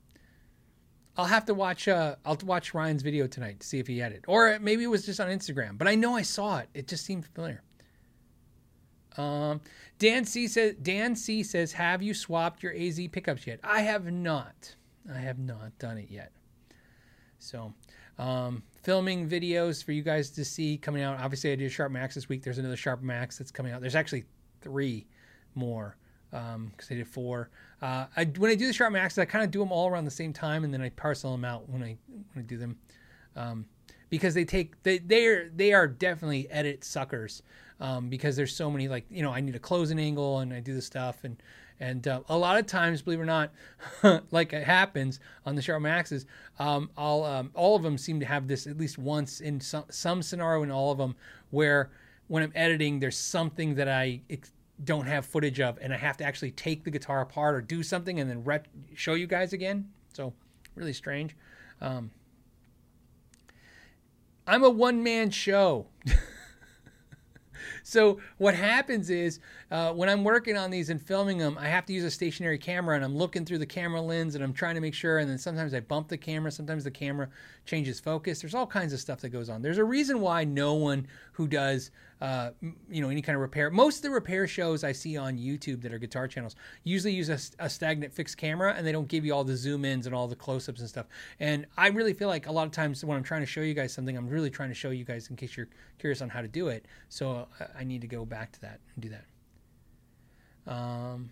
I'll 1.16 1.26
have 1.26 1.44
to 1.46 1.54
watch. 1.54 1.88
Uh, 1.88 2.16
I'll 2.24 2.38
watch 2.44 2.72
Ryan's 2.72 3.02
video 3.02 3.26
tonight 3.26 3.60
to 3.60 3.66
see 3.66 3.78
if 3.78 3.86
he 3.86 3.98
had 3.98 4.12
it, 4.12 4.24
or 4.28 4.58
maybe 4.60 4.84
it 4.84 4.86
was 4.86 5.04
just 5.04 5.20
on 5.20 5.28
Instagram. 5.28 5.76
But 5.76 5.88
I 5.88 5.96
know 5.96 6.16
I 6.16 6.22
saw 6.22 6.58
it. 6.58 6.68
It 6.72 6.86
just 6.86 7.04
seemed 7.04 7.26
familiar. 7.26 7.62
Um, 9.16 9.60
Dan 9.98 10.24
C 10.24 10.46
says. 10.46 10.76
Dan 10.80 11.16
C 11.16 11.42
says, 11.42 11.72
"Have 11.72 12.00
you 12.00 12.14
swapped 12.14 12.62
your 12.62 12.72
AZ 12.74 12.98
pickups 13.08 13.46
yet?" 13.46 13.58
I 13.64 13.80
have 13.82 14.10
not. 14.10 14.76
I 15.12 15.18
have 15.18 15.38
not 15.38 15.76
done 15.78 15.98
it 15.98 16.10
yet. 16.10 16.30
So, 17.38 17.74
um, 18.18 18.62
filming 18.82 19.28
videos 19.28 19.82
for 19.84 19.92
you 19.92 20.02
guys 20.02 20.30
to 20.30 20.44
see 20.44 20.78
coming 20.78 21.02
out. 21.02 21.18
Obviously, 21.18 21.52
I 21.52 21.56
did 21.56 21.66
a 21.66 21.70
Sharp 21.70 21.90
Max 21.90 22.14
this 22.14 22.28
week. 22.28 22.42
There's 22.44 22.58
another 22.58 22.76
Sharp 22.76 23.02
Max 23.02 23.36
that's 23.36 23.50
coming 23.50 23.72
out. 23.72 23.80
There's 23.80 23.96
actually 23.96 24.24
three 24.60 25.06
more 25.54 25.96
because 26.30 26.54
um, 26.54 26.72
I 26.90 26.94
did 26.94 27.08
four. 27.08 27.50
Uh, 27.82 28.06
I, 28.16 28.24
when 28.24 28.50
I 28.50 28.54
do 28.54 28.66
the 28.66 28.72
Sharp 28.72 28.92
Maxes, 28.92 29.18
I 29.18 29.24
kind 29.24 29.44
of 29.44 29.50
do 29.50 29.58
them 29.58 29.72
all 29.72 29.88
around 29.88 30.04
the 30.04 30.10
same 30.10 30.32
time, 30.32 30.64
and 30.64 30.72
then 30.72 30.80
I 30.80 30.90
parcel 30.90 31.32
them 31.32 31.44
out 31.44 31.68
when 31.68 31.82
I 31.82 31.96
when 32.08 32.44
I 32.44 32.46
do 32.46 32.56
them 32.56 32.76
um, 33.36 33.66
because 34.08 34.34
they 34.34 34.44
take 34.44 34.82
they 34.82 34.98
they 34.98 35.26
are 35.26 35.50
they 35.54 35.72
are 35.72 35.86
definitely 35.86 36.50
edit 36.50 36.84
suckers 36.84 37.42
um, 37.80 38.08
because 38.08 38.36
there's 38.36 38.54
so 38.54 38.70
many 38.70 38.88
like 38.88 39.06
you 39.10 39.22
know 39.22 39.32
I 39.32 39.40
need 39.40 39.54
a 39.54 39.60
closing 39.60 39.98
angle 39.98 40.40
and 40.40 40.52
I 40.52 40.60
do 40.60 40.74
the 40.74 40.82
stuff 40.82 41.24
and 41.24 41.42
and 41.82 42.06
uh, 42.06 42.20
a 42.28 42.36
lot 42.36 42.58
of 42.58 42.66
times, 42.66 43.00
believe 43.00 43.20
it 43.20 43.22
or 43.22 43.24
not, 43.24 43.52
like 44.30 44.52
it 44.52 44.64
happens 44.64 45.18
on 45.46 45.54
the 45.54 45.62
Sharp 45.62 45.80
Maxes, 45.80 46.26
um, 46.58 46.90
all 46.96 47.24
um, 47.24 47.50
all 47.54 47.74
of 47.74 47.82
them 47.82 47.96
seem 47.96 48.20
to 48.20 48.26
have 48.26 48.46
this 48.46 48.66
at 48.66 48.76
least 48.76 48.98
once 48.98 49.40
in 49.40 49.60
some 49.60 49.84
some 49.90 50.22
scenario 50.22 50.62
in 50.62 50.70
all 50.70 50.92
of 50.92 50.98
them 50.98 51.16
where 51.50 51.90
when 52.28 52.42
I'm 52.42 52.52
editing, 52.54 53.00
there's 53.00 53.16
something 53.16 53.74
that 53.74 53.88
I 53.88 54.20
don't 54.84 55.06
have 55.06 55.26
footage 55.26 55.60
of, 55.60 55.78
and 55.80 55.92
I 55.92 55.96
have 55.96 56.16
to 56.18 56.24
actually 56.24 56.52
take 56.52 56.84
the 56.84 56.90
guitar 56.90 57.20
apart 57.20 57.54
or 57.54 57.60
do 57.60 57.82
something 57.82 58.20
and 58.20 58.30
then 58.30 58.44
rep- 58.44 58.68
show 58.94 59.14
you 59.14 59.26
guys 59.26 59.52
again. 59.52 59.90
So 60.12 60.32
really 60.74 60.92
strange. 60.92 61.36
Um, 61.80 62.10
I'm 64.46 64.64
a 64.64 64.70
one 64.70 65.02
man 65.02 65.30
show. 65.30 65.86
so 67.82 68.18
what 68.38 68.54
happens 68.54 69.10
is 69.10 69.38
uh, 69.70 69.92
when 69.92 70.08
I'm 70.08 70.24
working 70.24 70.56
on 70.56 70.70
these 70.70 70.90
and 70.90 71.00
filming 71.00 71.38
them, 71.38 71.56
I 71.58 71.68
have 71.68 71.86
to 71.86 71.92
use 71.92 72.04
a 72.04 72.10
stationary 72.10 72.58
camera 72.58 72.96
and 72.96 73.04
I'm 73.04 73.16
looking 73.16 73.44
through 73.44 73.58
the 73.58 73.66
camera 73.66 74.00
lens 74.00 74.34
and 74.34 74.42
I'm 74.42 74.52
trying 74.52 74.74
to 74.74 74.80
make 74.80 74.94
sure. 74.94 75.18
And 75.18 75.30
then 75.30 75.38
sometimes 75.38 75.74
I 75.74 75.80
bump 75.80 76.08
the 76.08 76.18
camera. 76.18 76.50
Sometimes 76.50 76.84
the 76.84 76.90
camera 76.90 77.28
changes 77.64 78.00
focus. 78.00 78.40
There's 78.40 78.54
all 78.54 78.66
kinds 78.66 78.92
of 78.92 79.00
stuff 79.00 79.20
that 79.20 79.28
goes 79.28 79.48
on. 79.48 79.62
There's 79.62 79.78
a 79.78 79.84
reason 79.84 80.20
why 80.20 80.44
no 80.44 80.74
one 80.74 81.06
who 81.32 81.46
does 81.46 81.90
uh, 82.20 82.50
you 82.90 83.00
know, 83.00 83.08
any 83.08 83.22
kind 83.22 83.34
of 83.34 83.40
repair. 83.40 83.70
Most 83.70 83.96
of 83.96 84.02
the 84.02 84.10
repair 84.10 84.46
shows 84.46 84.84
I 84.84 84.92
see 84.92 85.16
on 85.16 85.38
YouTube 85.38 85.80
that 85.82 85.92
are 85.92 85.98
guitar 85.98 86.28
channels 86.28 86.54
usually 86.84 87.14
use 87.14 87.28
a, 87.30 87.64
a 87.64 87.70
stagnant 87.70 88.12
fixed 88.12 88.36
camera 88.36 88.74
and 88.76 88.86
they 88.86 88.92
don't 88.92 89.08
give 89.08 89.24
you 89.24 89.34
all 89.34 89.44
the 89.44 89.56
zoom 89.56 89.84
ins 89.84 90.06
and 90.06 90.14
all 90.14 90.28
the 90.28 90.36
close 90.36 90.68
ups 90.68 90.80
and 90.80 90.88
stuff. 90.88 91.06
And 91.38 91.66
I 91.78 91.88
really 91.88 92.12
feel 92.12 92.28
like 92.28 92.46
a 92.46 92.52
lot 92.52 92.66
of 92.66 92.72
times 92.72 93.04
when 93.04 93.16
I'm 93.16 93.22
trying 93.22 93.40
to 93.40 93.46
show 93.46 93.62
you 93.62 93.74
guys 93.74 93.92
something, 93.92 94.16
I'm 94.16 94.28
really 94.28 94.50
trying 94.50 94.68
to 94.68 94.74
show 94.74 94.90
you 94.90 95.04
guys 95.04 95.28
in 95.30 95.36
case 95.36 95.56
you're 95.56 95.68
curious 95.98 96.20
on 96.20 96.28
how 96.28 96.42
to 96.42 96.48
do 96.48 96.68
it. 96.68 96.86
So 97.08 97.48
uh, 97.58 97.64
I 97.78 97.84
need 97.84 98.02
to 98.02 98.06
go 98.06 98.24
back 98.24 98.52
to 98.52 98.60
that 98.60 98.80
and 98.94 99.02
do 99.02 99.08
that. 99.08 99.24
Um, 100.72 101.30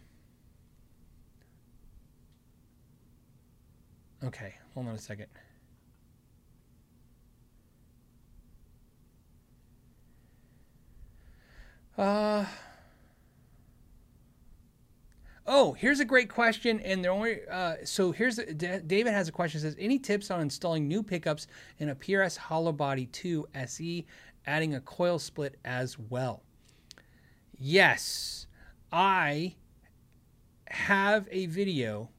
okay, 4.25 4.55
hold 4.75 4.89
on 4.89 4.95
a 4.95 4.99
second. 4.99 5.27
Uh, 11.99 12.45
oh, 15.45 15.73
here's 15.73 15.99
a 15.99 16.05
great 16.05 16.31
question. 16.31 16.79
And 16.81 17.05
the 17.05 17.09
only 17.09 17.41
uh, 17.51 17.77
so 17.85 18.13
here's 18.13 18.37
David 18.37 19.13
has 19.13 19.29
a 19.29 19.33
question. 19.33 19.61
Says 19.61 19.75
any 19.79 19.99
tips 19.99 20.31
on 20.31 20.41
installing 20.41 20.87
new 20.87 21.03
pickups 21.03 21.49
in 21.79 21.89
a 21.89 21.97
PRS 21.97 22.37
Hollow 22.37 22.71
Body 22.71 23.07
2 23.07 23.49
SE, 23.53 24.07
adding 24.47 24.77
a 24.77 24.81
coil 24.81 25.19
split 25.19 25.57
as 25.65 25.99
well? 25.99 26.45
Yes, 27.59 28.47
I 28.93 29.57
have 30.69 31.27
a 31.33 31.47
video. 31.47 32.11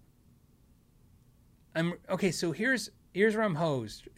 I'm 1.74 1.94
okay. 2.10 2.32
So 2.32 2.52
here's 2.52 2.90
here's 3.14 3.34
where 3.34 3.46
I'm 3.46 3.56
hosed. 3.56 4.10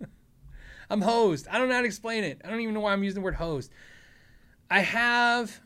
I'm 0.90 1.00
hosed. 1.00 1.48
I 1.48 1.56
don't 1.56 1.70
know 1.70 1.76
how 1.76 1.80
to 1.80 1.86
explain 1.86 2.24
it. 2.24 2.42
I 2.44 2.50
don't 2.50 2.60
even 2.60 2.74
know 2.74 2.80
why 2.80 2.92
I'm 2.92 3.02
using 3.02 3.22
the 3.22 3.24
word 3.24 3.36
hosed. 3.36 3.72
I 4.72 4.78
have 4.78 5.60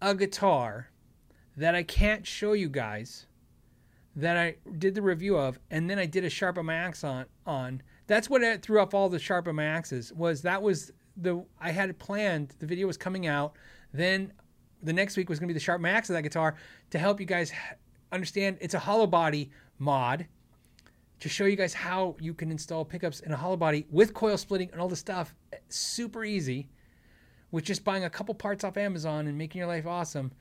a 0.00 0.12
guitar 0.12 0.88
that 1.56 1.76
I 1.76 1.84
can't 1.84 2.26
show 2.26 2.52
you 2.52 2.68
guys 2.68 3.26
that 4.16 4.36
I 4.36 4.56
did 4.76 4.96
the 4.96 5.02
review 5.02 5.38
of, 5.38 5.60
and 5.70 5.88
then 5.88 6.00
I 6.00 6.06
did 6.06 6.24
a 6.24 6.28
Sharp 6.28 6.60
Max 6.64 7.04
on. 7.04 7.26
On 7.46 7.80
that's 8.08 8.28
what 8.28 8.42
I 8.42 8.56
threw 8.56 8.80
off 8.80 8.92
all 8.92 9.08
the 9.08 9.20
Sharp 9.20 9.46
axes 9.56 10.12
was 10.14 10.42
that 10.42 10.60
was 10.60 10.90
the 11.16 11.44
I 11.60 11.70
had 11.70 11.90
it 11.90 12.00
planned. 12.00 12.56
The 12.58 12.66
video 12.66 12.88
was 12.88 12.96
coming 12.96 13.28
out. 13.28 13.54
Then 13.94 14.32
the 14.82 14.92
next 14.92 15.16
week 15.16 15.28
was 15.28 15.38
going 15.38 15.46
to 15.46 15.54
be 15.54 15.56
the 15.56 15.64
Sharp 15.64 15.80
Max 15.80 16.10
of 16.10 16.14
that 16.14 16.22
guitar 16.22 16.56
to 16.90 16.98
help 16.98 17.20
you 17.20 17.26
guys 17.26 17.52
understand. 18.10 18.58
It's 18.60 18.74
a 18.74 18.80
hollow 18.80 19.06
body 19.06 19.52
mod 19.78 20.26
to 21.20 21.28
show 21.28 21.44
you 21.44 21.54
guys 21.54 21.72
how 21.72 22.16
you 22.18 22.34
can 22.34 22.50
install 22.50 22.84
pickups 22.84 23.20
in 23.20 23.30
a 23.30 23.36
hollow 23.36 23.56
body 23.56 23.86
with 23.92 24.12
coil 24.12 24.36
splitting 24.36 24.70
and 24.72 24.80
all 24.80 24.88
the 24.88 24.96
stuff. 24.96 25.36
Eh, 25.52 25.58
super 25.68 26.24
easy 26.24 26.68
with 27.52 27.64
just 27.64 27.84
buying 27.84 28.02
a 28.02 28.10
couple 28.10 28.34
parts 28.34 28.64
off 28.64 28.76
Amazon 28.76 29.28
and 29.28 29.38
making 29.38 29.60
your 29.60 29.68
life 29.68 29.86
awesome. 29.86 30.32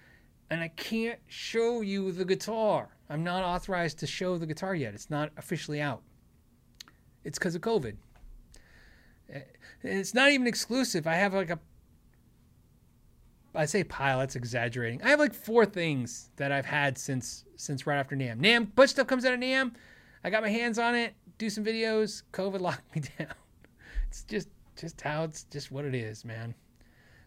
And 0.50 0.62
I 0.62 0.70
can't 0.70 1.20
show 1.28 1.82
you 1.82 2.12
the 2.12 2.26
guitar. 2.26 2.90
I'm 3.10 3.24
not 3.24 3.44
authorized 3.44 4.00
to 4.00 4.08
show 4.08 4.38
the 4.38 4.48
guitar 4.48 4.74
yet. 4.74 4.94
It's 4.94 5.10
not 5.10 5.32
officially 5.38 5.82
out. 5.82 6.02
It's 7.24 7.38
because 7.38 7.54
of 7.54 7.62
COVID. 7.62 7.96
Eh, 9.32 9.40
it's 9.84 10.14
not 10.14 10.32
even 10.32 10.48
exclusive. 10.48 11.06
I 11.06 11.16
have 11.16 11.34
like 11.34 11.50
a 11.50 11.60
I 13.54 13.66
say 13.66 13.84
pile, 13.84 14.20
that's 14.20 14.38
exaggerating. 14.38 15.02
I 15.04 15.10
have 15.10 15.20
like 15.20 15.34
four 15.34 15.66
things 15.66 16.30
that 16.38 16.54
I've 16.54 16.66
had 16.66 16.98
since 16.98 17.44
since 17.58 17.86
right 17.86 17.98
after 17.98 18.16
NAMM. 18.16 18.40
NAMM, 18.40 18.76
bunch 18.76 18.92
stuff 18.92 19.08
comes 19.08 19.26
out 19.26 19.34
of 19.34 19.40
NAMM. 19.40 19.74
I 20.24 20.30
got 20.30 20.42
my 20.42 20.50
hands 20.50 20.80
on 20.80 20.96
it. 20.96 21.14
do 21.38 21.50
some 21.50 21.66
videos. 21.66 22.24
COVID 22.32 22.62
locked 22.62 22.96
me 22.96 23.04
down. 23.20 23.34
It's 24.08 24.24
just 24.24 24.48
just 24.78 25.02
how 25.02 25.26
it's 25.26 25.44
just 25.44 25.72
what 25.72 25.86
it 25.86 25.94
is, 25.94 26.24
man. 26.24 26.56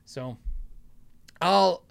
So 0.04 0.36
I'll 1.40 1.84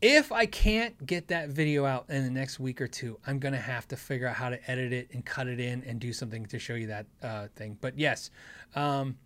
if 0.00 0.32
I 0.32 0.44
can't 0.44 1.06
get 1.06 1.28
that 1.28 1.48
video 1.48 1.86
out 1.86 2.04
in 2.10 2.24
the 2.24 2.30
next 2.30 2.60
week 2.60 2.80
or 2.82 2.86
two, 2.86 3.18
I'm 3.26 3.38
gonna 3.38 3.56
have 3.56 3.88
to 3.88 3.96
figure 3.96 4.26
out 4.26 4.36
how 4.36 4.50
to 4.50 4.70
edit 4.70 4.92
it 4.92 5.08
and 5.12 5.24
cut 5.24 5.46
it 5.46 5.58
in 5.58 5.82
and 5.84 5.98
do 5.98 6.12
something 6.12 6.44
to 6.46 6.58
show 6.58 6.74
you 6.74 6.88
that 6.88 7.06
uh, 7.22 7.46
thing. 7.56 7.78
But 7.80 7.98
yes, 7.98 8.30
um, 8.74 9.16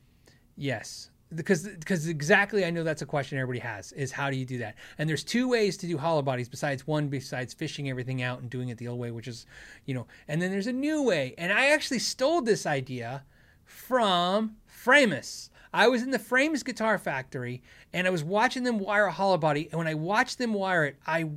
yes, 0.56 1.10
because 1.34 1.66
because 1.66 2.06
exactly 2.06 2.64
I 2.64 2.70
know 2.70 2.84
that's 2.84 3.02
a 3.02 3.06
question 3.06 3.38
everybody 3.38 3.58
has 3.58 3.92
is 3.92 4.12
how 4.12 4.30
do 4.30 4.36
you 4.36 4.46
do 4.46 4.58
that? 4.58 4.76
And 4.98 5.08
there's 5.08 5.24
two 5.24 5.48
ways 5.48 5.76
to 5.78 5.86
do 5.86 5.98
hollow 5.98 6.22
bodies 6.22 6.48
besides 6.48 6.86
one 6.86 7.08
besides 7.08 7.52
fishing 7.52 7.90
everything 7.90 8.22
out 8.22 8.40
and 8.40 8.48
doing 8.48 8.68
it 8.68 8.78
the 8.78 8.88
old 8.88 9.00
way, 9.00 9.10
which 9.10 9.28
is 9.28 9.46
you 9.84 9.94
know, 9.94 10.06
and 10.28 10.40
then 10.40 10.50
there's 10.50 10.68
a 10.68 10.72
new 10.72 11.02
way. 11.02 11.34
And 11.38 11.52
I 11.52 11.70
actually 11.70 11.98
stole 11.98 12.40
this 12.40 12.66
idea 12.66 13.24
from 13.64 14.56
Framus. 14.68 15.50
I 15.72 15.88
was 15.88 16.02
in 16.02 16.10
the 16.10 16.18
Framus 16.18 16.64
Guitar 16.64 16.98
Factory 16.98 17.62
and 17.92 18.06
I 18.06 18.10
was 18.10 18.24
watching 18.24 18.62
them 18.62 18.78
wire 18.78 19.06
a 19.06 19.12
hollow 19.12 19.38
body. 19.38 19.68
And 19.70 19.78
when 19.78 19.86
I 19.86 19.94
watched 19.94 20.38
them 20.38 20.54
wire 20.54 20.84
it, 20.84 20.96
I, 21.06 21.28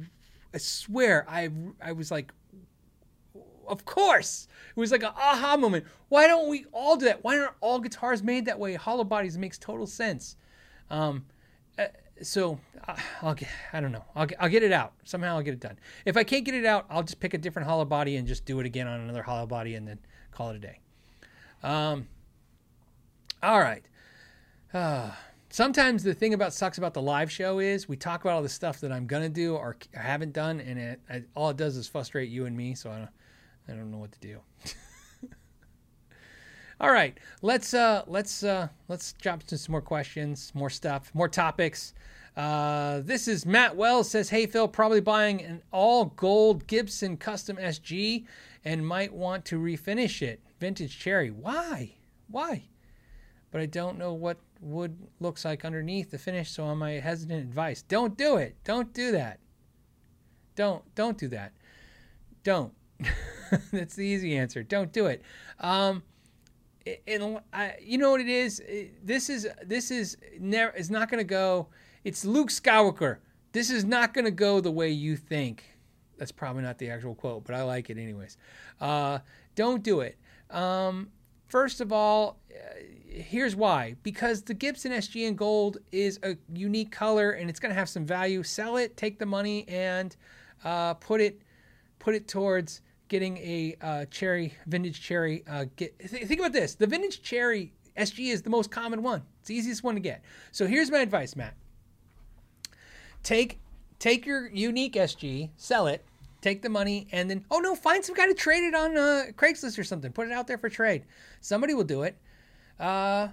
I 0.53 0.57
swear 0.57 1.25
I 1.29 1.49
I 1.81 1.91
was 1.91 2.11
like, 2.11 2.31
of 3.67 3.85
course. 3.85 4.47
It 4.75 4.79
was 4.79 4.91
like 4.91 5.03
an 5.03 5.13
aha 5.15 5.57
moment. 5.57 5.85
Why 6.09 6.27
don't 6.27 6.49
we 6.49 6.65
all 6.71 6.97
do 6.97 7.05
that? 7.05 7.23
Why 7.23 7.37
aren't 7.37 7.53
all 7.61 7.79
guitars 7.79 8.21
made 8.21 8.45
that 8.45 8.59
way? 8.59 8.73
Hollow 8.75 9.03
bodies 9.03 9.37
makes 9.37 9.57
total 9.57 9.87
sense. 9.87 10.35
Um, 10.89 11.25
uh, 11.79 11.85
so 12.21 12.59
uh, 12.87 12.95
I'll 13.21 13.33
get, 13.33 13.49
I 13.73 13.79
don't 13.79 13.91
know. 13.91 14.03
I'll 14.15 14.25
get, 14.25 14.41
I'll 14.41 14.49
get 14.49 14.63
it 14.63 14.71
out. 14.71 14.93
Somehow 15.05 15.37
I'll 15.37 15.41
get 15.41 15.53
it 15.53 15.59
done. 15.59 15.79
If 16.05 16.17
I 16.17 16.23
can't 16.23 16.45
get 16.45 16.53
it 16.53 16.65
out, 16.65 16.85
I'll 16.89 17.03
just 17.03 17.19
pick 17.19 17.33
a 17.33 17.37
different 17.37 17.67
hollow 17.67 17.85
body 17.85 18.17
and 18.17 18.27
just 18.27 18.45
do 18.45 18.59
it 18.59 18.65
again 18.65 18.87
on 18.87 18.99
another 18.99 19.23
hollow 19.23 19.47
body 19.47 19.75
and 19.75 19.87
then 19.87 19.99
call 20.31 20.49
it 20.51 20.57
a 20.57 20.59
day. 20.59 20.79
Um, 21.63 22.07
all 23.41 23.59
right. 23.59 23.83
Sometimes 25.49 26.03
the 26.03 26.13
thing 26.13 26.33
about 26.33 26.53
sucks 26.53 26.77
about 26.77 26.93
the 26.93 27.01
live 27.01 27.29
show 27.29 27.59
is 27.59 27.89
we 27.89 27.97
talk 27.97 28.21
about 28.21 28.35
all 28.35 28.41
the 28.41 28.49
stuff 28.49 28.79
that 28.81 28.91
I'm 28.91 29.05
gonna 29.05 29.27
do 29.27 29.55
or 29.55 29.75
I 29.97 30.01
haven't 30.01 30.31
done, 30.31 30.61
and 30.61 30.79
it, 30.79 31.29
all 31.35 31.49
it 31.49 31.57
does 31.57 31.75
is 31.75 31.87
frustrate 31.87 32.29
you 32.29 32.45
and 32.45 32.55
me. 32.55 32.73
So 32.75 32.89
I 32.89 32.97
don't, 32.99 33.09
I 33.67 33.71
don't 33.73 33.91
know 33.91 33.97
what 33.97 34.13
to 34.13 34.19
do. 34.19 34.39
all 36.79 36.91
right, 36.91 37.19
let's 37.41 37.73
uh, 37.73 38.03
let's 38.07 38.43
uh, 38.43 38.69
let's 38.87 39.11
jump 39.13 39.41
into 39.41 39.57
some 39.57 39.73
more 39.73 39.81
questions, 39.81 40.53
more 40.55 40.69
stuff, 40.69 41.11
more 41.13 41.27
topics. 41.27 41.93
Uh, 42.37 43.01
this 43.01 43.27
is 43.27 43.45
Matt 43.45 43.75
Wells 43.75 44.09
says, 44.09 44.29
"Hey 44.29 44.45
Phil, 44.45 44.69
probably 44.69 45.01
buying 45.01 45.41
an 45.41 45.61
all 45.71 46.05
gold 46.05 46.65
Gibson 46.67 47.17
Custom 47.17 47.57
SG, 47.57 48.25
and 48.63 48.87
might 48.87 49.11
want 49.11 49.43
to 49.45 49.59
refinish 49.59 50.21
it. 50.21 50.39
Vintage 50.61 50.97
cherry. 50.97 51.29
Why? 51.29 51.95
Why? 52.29 52.63
But 53.51 53.59
I 53.59 53.65
don't 53.65 53.97
know 53.97 54.13
what 54.13 54.37
wood 54.61 54.97
looks 55.19 55.43
like 55.43 55.65
underneath 55.65 56.11
the 56.11 56.17
finish, 56.17 56.51
so 56.51 56.63
on 56.63 56.77
my 56.77 56.91
hesitant 56.91 57.41
advice? 57.41 57.81
Don't 57.81 58.17
do 58.17 58.37
it. 58.37 58.55
Don't 58.63 58.93
do 58.93 59.11
that. 59.11 59.39
Don't 60.55 60.83
don't 60.95 61.17
do 61.17 61.27
that. 61.29 61.53
Don't. 62.43 62.73
That's 63.71 63.95
the 63.95 64.05
easy 64.05 64.37
answer. 64.37 64.63
Don't 64.63 64.93
do 64.93 65.07
it. 65.07 65.21
Um, 65.59 66.03
and 67.07 67.39
I, 67.53 67.75
you 67.81 67.97
know 67.97 68.11
what 68.11 68.21
it 68.21 68.29
is. 68.29 68.61
This 69.03 69.29
is 69.29 69.47
this 69.63 69.91
is 69.91 70.17
never. 70.39 70.71
It's 70.75 70.89
not 70.89 71.09
going 71.09 71.19
to 71.19 71.27
go. 71.27 71.67
It's 72.03 72.25
Luke 72.25 72.49
Skywalker. 72.49 73.17
This 73.51 73.69
is 73.69 73.83
not 73.83 74.13
going 74.13 74.25
to 74.25 74.31
go 74.31 74.61
the 74.61 74.71
way 74.71 74.89
you 74.89 75.15
think. 75.15 75.63
That's 76.17 76.31
probably 76.31 76.63
not 76.63 76.77
the 76.77 76.89
actual 76.89 77.15
quote, 77.15 77.43
but 77.45 77.55
I 77.55 77.63
like 77.63 77.89
it 77.89 77.97
anyways. 77.97 78.37
Uh, 78.79 79.19
don't 79.55 79.83
do 79.83 80.01
it. 80.01 80.17
Um, 80.49 81.09
first 81.47 81.81
of 81.81 81.91
all, 81.91 82.39
uh, 82.51 82.79
here's 83.11 83.55
why. 83.55 83.95
Because 84.03 84.41
the 84.41 84.53
Gibson 84.53 84.91
SG 84.91 85.27
in 85.27 85.35
gold 85.35 85.77
is 85.91 86.19
a 86.23 86.37
unique 86.53 86.91
color 86.91 87.31
and 87.31 87.49
it's 87.49 87.59
going 87.59 87.71
to 87.71 87.77
have 87.77 87.89
some 87.89 88.05
value. 88.05 88.43
Sell 88.43 88.77
it, 88.77 88.97
take 88.97 89.19
the 89.19 89.25
money, 89.25 89.67
and 89.67 90.15
uh, 90.63 90.93
put 90.95 91.21
it 91.21 91.41
put 91.99 92.15
it 92.15 92.27
towards 92.27 92.81
getting 93.09 93.37
a 93.37 93.75
uh, 93.81 94.05
cherry 94.05 94.53
vintage 94.65 95.01
cherry. 95.01 95.43
Uh, 95.47 95.65
get, 95.75 95.97
th- 95.99 96.25
think 96.25 96.39
about 96.39 96.53
this: 96.53 96.75
the 96.75 96.87
vintage 96.87 97.21
cherry 97.21 97.73
SG 97.97 98.31
is 98.31 98.41
the 98.41 98.49
most 98.49 98.71
common 98.71 99.03
one. 99.03 99.21
It's 99.39 99.49
the 99.49 99.55
easiest 99.55 99.83
one 99.83 99.95
to 99.95 100.01
get. 100.01 100.23
So 100.51 100.65
here's 100.65 100.89
my 100.89 100.99
advice, 100.99 101.35
Matt. 101.35 101.55
Take 103.23 103.59
take 103.99 104.25
your 104.25 104.49
unique 104.49 104.93
SG, 104.93 105.49
sell 105.57 105.87
it, 105.87 106.03
take 106.41 106.61
the 106.61 106.69
money, 106.69 107.07
and 107.11 107.29
then 107.29 107.45
oh 107.51 107.59
no, 107.59 107.75
find 107.75 108.03
some 108.03 108.15
guy 108.15 108.27
to 108.27 108.33
trade 108.33 108.63
it 108.63 108.73
on 108.73 108.97
uh, 108.97 109.25
Craigslist 109.35 109.77
or 109.77 109.83
something. 109.83 110.11
Put 110.11 110.27
it 110.27 110.33
out 110.33 110.47
there 110.47 110.57
for 110.57 110.69
trade. 110.69 111.03
Somebody 111.41 111.73
will 111.73 111.83
do 111.83 112.03
it. 112.03 112.17
Uh, 112.81 113.27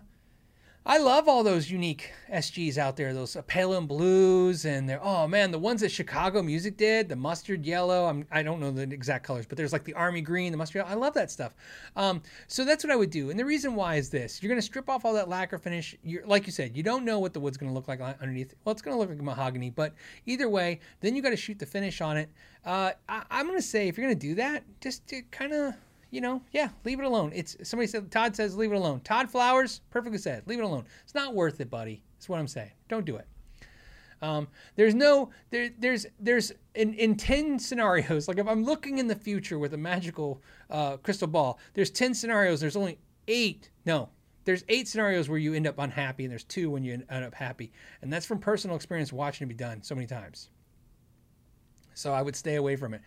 I 0.85 0.97
love 0.99 1.29
all 1.29 1.43
those 1.43 1.71
unique 1.71 2.13
SGs 2.33 2.79
out 2.79 2.97
there, 2.97 3.13
those 3.13 3.37
Pelham 3.47 3.87
blues, 3.87 4.65
and 4.65 4.89
they're 4.89 5.03
oh 5.03 5.27
man, 5.27 5.51
the 5.51 5.59
ones 5.59 5.81
that 5.81 5.91
Chicago 5.91 6.43
Music 6.43 6.77
did, 6.77 7.09
the 7.09 7.17
mustard 7.17 7.67
yellow. 7.67 8.07
I'm, 8.07 8.27
I 8.31 8.43
don't 8.43 8.61
know 8.61 8.71
the 8.71 8.83
exact 8.83 9.25
colors, 9.25 9.47
but 9.47 9.59
there's 9.59 9.73
like 9.73 9.85
the 9.85 9.95
army 9.95 10.21
green, 10.21 10.53
the 10.53 10.57
mustard 10.59 10.81
yellow. 10.81 10.91
I 10.91 10.95
love 10.95 11.15
that 11.15 11.31
stuff. 11.31 11.55
Um, 11.97 12.23
so 12.47 12.65
that's 12.65 12.85
what 12.85 12.91
I 12.91 12.97
would 12.97 13.11
do. 13.11 13.29
And 13.31 13.39
the 13.39 13.45
reason 13.45 13.75
why 13.75 13.97
is 13.97 14.11
this: 14.11 14.43
you're 14.43 14.49
going 14.49 14.61
to 14.61 14.67
strip 14.67 14.89
off 14.89 15.05
all 15.05 15.15
that 15.15 15.29
lacquer 15.29 15.59
finish. 15.59 15.97
You're, 16.03 16.27
like 16.27 16.47
you 16.47 16.53
said, 16.53 16.77
you 16.77 16.83
don't 16.83 17.05
know 17.05 17.19
what 17.19 17.33
the 17.35 17.41
wood's 17.41 17.57
going 17.57 17.71
to 17.71 17.75
look 17.75 17.89
like 17.89 18.01
underneath. 18.01 18.55
Well, 18.65 18.73
it's 18.73 18.83
going 18.83 18.95
to 18.95 18.99
look 18.99 19.11
like 19.11 19.21
mahogany, 19.21 19.71
but 19.71 19.95
either 20.27 20.49
way, 20.49 20.81
then 21.01 21.17
you 21.17 21.23
got 21.23 21.31
to 21.31 21.37
shoot 21.37 21.59
the 21.59 21.67
finish 21.67 22.01
on 22.01 22.17
it. 22.19 22.31
Uh, 22.65 22.93
I, 23.09 23.25
I'm 23.31 23.47
going 23.47 23.59
to 23.59 23.63
say 23.63 23.89
if 23.89 23.97
you're 23.97 24.07
going 24.07 24.19
to 24.19 24.27
do 24.27 24.35
that, 24.37 24.65
just 24.81 25.07
to 25.09 25.23
kind 25.31 25.53
of 25.53 25.75
you 26.11 26.21
know, 26.21 26.43
yeah, 26.53 26.71
leave 26.85 27.01
it 27.01 27.05
alone. 27.05 27.33
It's 27.35 27.57
somebody 27.63 27.87
said 27.87 28.11
Todd 28.11 28.35
says 28.35 28.57
leave 28.57 28.73
it 28.73 28.77
alone. 28.77 29.01
Todd 29.01 29.31
Flowers 29.31 29.81
perfectly 29.91 30.19
said 30.19 30.43
leave 30.47 30.59
it 30.59 30.65
alone. 30.65 30.85
It's 31.05 31.15
not 31.15 31.35
worth 31.35 31.61
it, 31.61 31.71
buddy. 31.71 32.03
That's 32.17 32.29
what 32.29 32.39
I'm 32.39 32.49
saying. 32.49 32.73
Don't 32.89 33.05
do 33.05 33.17
it. 33.17 33.27
Um, 34.21 34.49
there's 34.75 34.95
no 34.95 35.31
there 35.51 35.71
there's 35.79 36.07
there's 36.19 36.53
in, 36.75 36.95
in 36.95 37.17
10 37.17 37.61
scenarios 37.61 38.27
like 38.27 38.39
if 38.39 38.49
i'm 38.49 38.65
looking 38.65 38.99
in 38.99 39.07
the 39.07 39.15
future 39.15 39.61
with 39.61 39.75
a 39.75 39.77
magical 39.77 40.43
uh, 40.71 40.97
crystal 40.97 41.29
ball 41.29 41.61
there's 41.75 41.91
10 41.91 42.15
scenarios 42.15 42.61
there's 42.61 42.75
only 42.75 42.99
eight 43.29 43.71
no 43.87 44.09
there's 44.45 44.65
eight 44.69 44.89
scenarios 44.89 45.29
where 45.29 45.39
you 45.39 45.55
end 45.55 45.69
up 45.69 45.79
unhappy 45.79 46.25
and 46.25 46.33
there's 46.33 46.43
two 46.43 46.69
when 46.69 46.83
you 46.83 46.95
end 46.95 47.25
up 47.25 47.33
happy 47.35 47.71
and 48.03 48.13
that's 48.13 48.27
from 48.27 48.41
personal 48.41 48.75
experience 48.75 49.13
watching 49.13 49.47
it 49.47 49.51
be 49.51 49.55
done 49.55 49.83
so 49.85 49.95
many 49.95 50.07
times 50.07 50.51
so 51.95 52.13
i 52.13 52.21
would 52.21 52.35
stay 52.35 52.57
away 52.57 52.75
from 52.75 52.95
it 52.95 53.03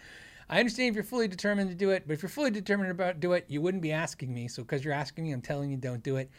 I 0.52 0.60
understand 0.60 0.90
if 0.90 0.96
you're 0.96 1.04
fully 1.06 1.30
determined 1.30 1.70
to 1.70 1.76
do 1.76 1.92
it, 1.92 2.04
but 2.06 2.14
if 2.14 2.22
you're 2.22 2.30
fully 2.30 2.52
determined 2.52 2.92
about 2.92 3.22
do 3.22 3.32
it, 3.34 3.46
you 3.48 3.62
wouldn't 3.62 3.82
be 3.82 3.94
asking 3.94 4.34
me. 4.34 4.50
So 4.50 4.62
because 4.64 4.84
you're 4.84 4.94
asking 4.94 5.24
me, 5.24 5.32
I'm 5.32 5.42
telling 5.42 5.72
you 5.72 5.78
don't 5.78 6.04
do 6.04 6.18
it. 6.18 6.30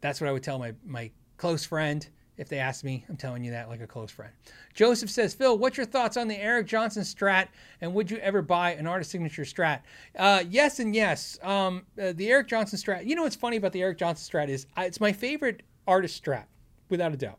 That's 0.00 0.20
what 0.20 0.28
I 0.28 0.32
would 0.32 0.44
tell 0.44 0.60
my 0.60 0.74
my 0.86 1.10
close 1.36 1.66
friend 1.66 2.08
if 2.36 2.48
they 2.48 2.58
asked 2.58 2.84
me. 2.84 3.04
I'm 3.08 3.16
telling 3.16 3.42
you 3.42 3.50
that 3.50 3.68
like 3.68 3.80
a 3.80 3.86
close 3.86 4.12
friend. 4.12 4.32
Joseph 4.74 5.10
says, 5.10 5.34
Phil, 5.34 5.58
what's 5.58 5.76
your 5.76 5.86
thoughts 5.86 6.16
on 6.16 6.28
the 6.28 6.36
Eric 6.36 6.68
Johnson 6.68 7.02
Strat, 7.02 7.48
and 7.80 7.92
would 7.94 8.10
you 8.10 8.18
ever 8.18 8.42
buy 8.42 8.74
an 8.74 8.86
artist 8.86 9.10
signature 9.10 9.42
Strat? 9.42 9.80
Uh, 10.16 10.44
yes 10.48 10.78
and 10.78 10.94
yes. 10.94 11.36
Um, 11.42 11.82
uh, 12.00 12.12
the 12.12 12.30
Eric 12.30 12.46
Johnson 12.46 12.78
Strat. 12.78 13.06
You 13.06 13.16
know 13.16 13.24
what's 13.24 13.36
funny 13.36 13.56
about 13.56 13.72
the 13.72 13.82
Eric 13.82 13.98
Johnson 13.98 14.30
Strat 14.30 14.48
is 14.48 14.66
I, 14.76 14.84
it's 14.84 15.00
my 15.00 15.12
favorite 15.12 15.64
artist 15.88 16.22
Strat, 16.22 16.44
without 16.90 17.12
a 17.12 17.16
doubt. 17.16 17.38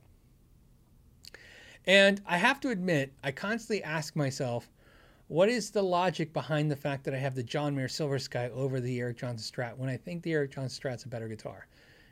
And 1.85 2.21
I 2.25 2.37
have 2.37 2.59
to 2.59 2.69
admit, 2.71 3.13
I 3.23 3.31
constantly 3.31 3.81
ask 3.81 4.13
myself 4.13 4.69
what 5.27 5.49
is 5.49 5.71
the 5.71 5.81
logic 5.81 6.31
behind 6.31 6.71
the 6.71 6.75
fact 6.75 7.03
that 7.03 7.13
I 7.13 7.17
have 7.17 7.35
the 7.35 7.43
John 7.43 7.75
Mayer 7.75 7.89
Silver 7.89 8.17
Sky 8.17 8.49
over 8.53 8.79
the 8.79 8.99
Eric 8.99 9.17
Johnson 9.17 9.51
Strat 9.51 9.77
when 9.77 9.89
I 9.89 9.97
think 9.97 10.23
the 10.23 10.31
Eric 10.31 10.53
Johnson 10.53 10.79
Strat's 10.81 11.03
a 11.03 11.09
better 11.09 11.27
guitar? 11.27 11.67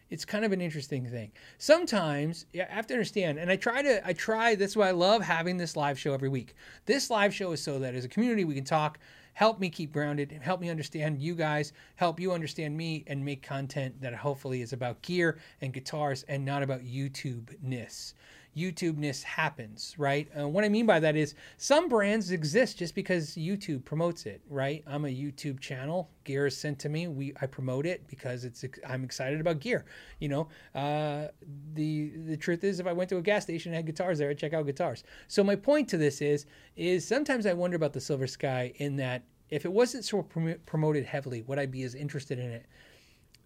It's 0.10 0.26
kind 0.26 0.44
of 0.44 0.52
an 0.52 0.62
interesting 0.62 1.10
thing. 1.10 1.32
Sometimes 1.58 2.46
you 2.52 2.64
have 2.68 2.86
to 2.88 2.94
understand, 2.94 3.40
and 3.40 3.50
I 3.50 3.56
try 3.56 3.82
to, 3.82 4.06
I 4.06 4.14
try, 4.14 4.56
that's 4.56 4.76
why 4.76 4.90
I 4.90 4.92
love 4.92 5.22
having 5.22 5.58
this 5.58 5.76
live 5.76 5.98
show 5.98 6.14
every 6.14 6.30
week. 6.30 6.56
This 6.86 7.10
live 7.10 7.34
show 7.34 7.54
is 7.54 7.62
so 7.64 7.80
that 7.80 7.96
as 7.96 8.06
a 8.06 8.10
community 8.10 8.44
we 8.44 8.54
can 8.54 8.66
talk, 8.66 9.00
help 9.34 9.60
me 9.60 9.70
keep 9.70 9.94
grounded, 9.94 10.32
help 10.42 10.60
me 10.60 10.70
understand 10.70 11.20
you 11.20 11.36
guys, 11.36 11.74
help 11.96 12.20
you 12.20 12.34
understand 12.34 12.76
me, 12.76 13.04
and 13.08 13.24
make 13.24 13.42
content 13.42 14.00
that 14.02 14.14
hopefully 14.14 14.62
is 14.62 14.74
about 14.74 15.02
gear 15.02 15.40
and 15.62 15.74
guitars 15.74 16.24
and 16.24 16.44
not 16.44 16.62
about 16.62 16.82
YouTube 16.82 17.50
ness. 17.64 18.14
YouTube-ness 18.56 19.22
happens, 19.24 19.96
right? 19.98 20.30
Uh, 20.38 20.48
what 20.48 20.64
I 20.64 20.70
mean 20.70 20.86
by 20.86 21.00
that 21.02 21.16
is 21.16 21.36
some 21.58 21.90
brands 21.90 22.32
exist 22.32 22.78
just 22.78 22.96
because 22.96 23.36
YouTube 23.36 23.84
promotes 23.84 24.26
it, 24.26 24.42
right? 24.50 24.84
I'm 24.88 25.06
a 25.06 25.10
YouTube 25.10 25.60
channel. 25.60 26.10
Gear 26.24 26.48
is 26.48 26.58
sent 26.58 26.80
to 26.80 26.90
me. 26.90 27.08
We 27.08 27.34
I 27.42 27.48
promote 27.48 27.86
it 27.86 28.08
because 28.08 28.46
it's 28.46 28.64
I'm 28.88 29.04
excited 29.04 29.42
about 29.42 29.60
gear. 29.60 29.86
You 30.20 30.30
know, 30.30 30.48
uh, 30.74 31.28
the 31.74 32.12
the 32.28 32.38
truth 32.38 32.64
is, 32.64 32.80
if 32.80 32.88
I 32.88 32.94
went 32.94 33.10
to 33.10 33.18
a 33.18 33.22
gas 33.22 33.44
station 33.44 33.72
and 33.72 33.78
had 33.78 33.86
guitars 33.86 34.18
there, 34.18 34.30
I'd 34.30 34.38
check 34.38 34.54
out 34.54 34.66
guitars. 34.66 35.04
So 35.28 35.44
my 35.44 35.56
point 35.56 35.90
to 35.90 35.98
this 35.98 36.22
is 36.22 36.46
is 36.76 37.06
sometimes 37.06 37.46
I 37.46 37.54
wonder 37.54 37.76
about 37.76 37.94
the 37.94 38.02
Silver 38.02 38.28
Sky 38.28 38.74
in 38.78 38.96
that 38.98 39.24
if 39.50 39.66
it 39.66 39.72
wasn't 39.72 40.06
so 40.06 40.24
prom- 40.24 40.56
promoted 40.66 41.06
heavily, 41.06 41.42
would 41.44 41.60
I 41.60 41.66
be 41.66 41.84
as 41.84 41.94
interested 41.94 42.40
in 42.40 42.52
it? 42.52 42.66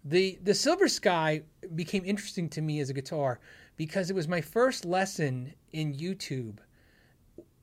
The 0.04 0.38
the 0.42 0.54
Silver 0.54 0.88
Sky 0.88 1.42
became 1.74 2.04
interesting 2.04 2.48
to 2.50 2.62
me 2.62 2.80
as 2.80 2.88
a 2.88 2.94
guitar 2.94 3.40
because 3.80 4.10
it 4.10 4.14
was 4.14 4.28
my 4.28 4.42
first 4.42 4.84
lesson 4.84 5.54
in 5.72 5.94
YouTube 5.94 6.58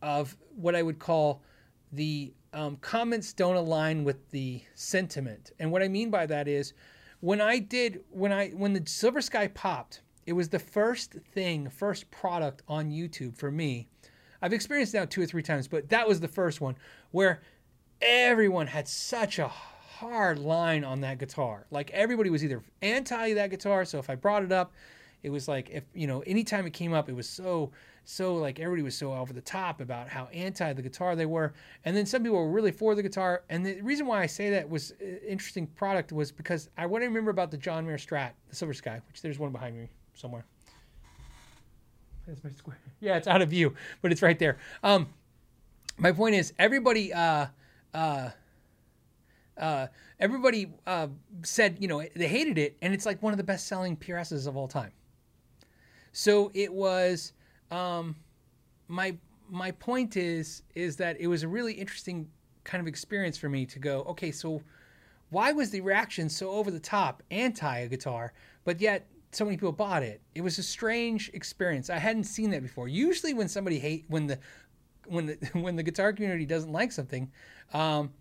of 0.01 0.35
what 0.55 0.75
I 0.75 0.81
would 0.81 0.97
call 0.97 1.43
the 1.91 2.33
um, 2.53 2.77
comments 2.77 3.33
don't 3.33 3.55
align 3.55 4.03
with 4.03 4.31
the 4.31 4.63
sentiment. 4.73 5.51
And 5.59 5.71
what 5.71 5.83
I 5.83 5.87
mean 5.87 6.09
by 6.09 6.25
that 6.25 6.47
is 6.47 6.73
when 7.19 7.39
I 7.39 7.59
did 7.59 8.03
when 8.09 8.31
I 8.31 8.49
when 8.49 8.73
the 8.73 8.81
Silver 8.87 9.21
Sky 9.21 9.45
popped, 9.49 10.01
it 10.25 10.33
was 10.33 10.49
the 10.49 10.57
first 10.57 11.13
thing, 11.35 11.69
first 11.69 12.09
product 12.09 12.63
on 12.67 12.89
YouTube 12.89 13.37
for 13.37 13.51
me. 13.51 13.87
I've 14.41 14.53
experienced 14.53 14.95
now 14.95 15.05
two 15.05 15.21
or 15.21 15.27
three 15.27 15.43
times, 15.43 15.67
but 15.67 15.87
that 15.89 16.07
was 16.07 16.19
the 16.19 16.27
first 16.27 16.61
one 16.61 16.77
where 17.11 17.41
everyone 18.01 18.65
had 18.65 18.87
such 18.87 19.37
a 19.37 19.49
hard 19.49 20.39
line 20.39 20.83
on 20.83 21.01
that 21.01 21.19
guitar. 21.19 21.67
Like 21.69 21.91
everybody 21.91 22.31
was 22.31 22.43
either 22.43 22.63
anti 22.81 23.33
that 23.33 23.51
guitar, 23.51 23.85
so 23.85 23.99
if 23.99 24.09
I 24.09 24.15
brought 24.15 24.41
it 24.41 24.51
up, 24.51 24.73
it 25.23 25.29
was 25.29 25.47
like 25.47 25.69
if 25.69 25.83
you 25.93 26.07
know 26.07 26.21
anytime 26.21 26.65
it 26.65 26.73
came 26.73 26.93
up, 26.93 27.09
it 27.09 27.15
was 27.15 27.27
so 27.27 27.71
so 28.05 28.35
like 28.35 28.59
everybody 28.59 28.83
was 28.83 28.95
so 28.95 29.13
over 29.13 29.33
the 29.33 29.41
top 29.41 29.81
about 29.81 30.07
how 30.07 30.25
anti 30.33 30.71
the 30.73 30.81
guitar 30.81 31.15
they 31.15 31.25
were, 31.25 31.53
and 31.85 31.95
then 31.95 32.05
some 32.05 32.23
people 32.23 32.37
were 32.37 32.49
really 32.49 32.71
for 32.71 32.95
the 32.95 33.03
guitar. 33.03 33.43
And 33.49 33.65
the 33.65 33.81
reason 33.81 34.05
why 34.05 34.21
I 34.21 34.27
say 34.27 34.49
that 34.51 34.69
was 34.69 34.93
uh, 35.01 35.05
interesting 35.27 35.67
product 35.67 36.11
was 36.11 36.31
because 36.31 36.69
I 36.77 36.85
what 36.85 37.01
I 37.01 37.05
remember 37.05 37.31
about 37.31 37.51
the 37.51 37.57
John 37.57 37.85
Mayer 37.85 37.97
Strat, 37.97 38.31
the 38.49 38.55
Silver 38.55 38.73
Sky, 38.73 39.01
which 39.07 39.21
there's 39.21 39.39
one 39.39 39.51
behind 39.51 39.77
me 39.77 39.89
somewhere. 40.13 40.45
That's 42.27 42.43
my 42.43 42.51
square. 42.51 42.77
Yeah, 42.99 43.17
it's 43.17 43.27
out 43.27 43.43
of 43.43 43.49
view, 43.49 43.75
but 44.01 44.11
it's 44.11 44.23
right 44.23 44.39
there. 44.39 44.57
Um, 44.81 45.07
my 45.99 46.11
point 46.11 46.33
is, 46.33 46.51
everybody, 46.57 47.13
uh, 47.13 47.45
uh, 47.93 48.29
uh, 49.55 49.87
everybody 50.19 50.73
uh, 50.87 51.07
said, 51.43 51.77
you 51.79 51.87
know, 51.87 52.03
they 52.15 52.27
hated 52.27 52.57
it, 52.57 52.75
and 52.81 52.91
it's 52.91 53.05
like 53.05 53.21
one 53.21 53.33
of 53.33 53.37
the 53.37 53.43
best-selling 53.43 53.97
PRSs 53.97 54.47
of 54.47 54.57
all 54.57 54.67
time. 54.67 54.91
So 56.17 56.49
it 56.55 56.73
was 56.73 57.33
um, 57.69 58.15
my 58.87 59.15
my 59.47 59.69
point 59.69 60.17
is 60.17 60.63
is 60.73 60.95
that 60.95 61.21
it 61.21 61.27
was 61.27 61.43
a 61.43 61.47
really 61.47 61.73
interesting 61.73 62.27
kind 62.63 62.81
of 62.81 62.87
experience 62.87 63.37
for 63.37 63.49
me 63.49 63.67
to 63.67 63.77
go, 63.77 64.01
okay, 64.09 64.31
so 64.31 64.63
why 65.29 65.51
was 65.51 65.69
the 65.69 65.79
reaction 65.81 66.27
so 66.27 66.49
over 66.49 66.71
the 66.71 66.79
top 66.79 67.21
anti 67.29 67.77
a 67.81 67.87
guitar, 67.87 68.33
but 68.65 68.81
yet 68.81 69.05
so 69.31 69.45
many 69.45 69.57
people 69.57 69.71
bought 69.71 70.01
it? 70.01 70.19
It 70.33 70.41
was 70.41 70.57
a 70.57 70.63
strange 70.63 71.29
experience. 71.35 71.91
I 71.91 71.99
hadn't 71.99 72.23
seen 72.23 72.49
that 72.49 72.63
before. 72.63 72.87
Usually, 72.87 73.35
when 73.35 73.47
somebody 73.47 73.77
hate 73.77 74.05
when 74.07 74.25
the 74.25 74.39
when 75.05 75.27
the 75.27 75.35
when 75.53 75.75
the 75.75 75.83
guitar 75.83 76.13
community 76.13 76.47
doesn't 76.47 76.71
like 76.71 76.91
something, 76.91 77.31
um, 77.73 78.11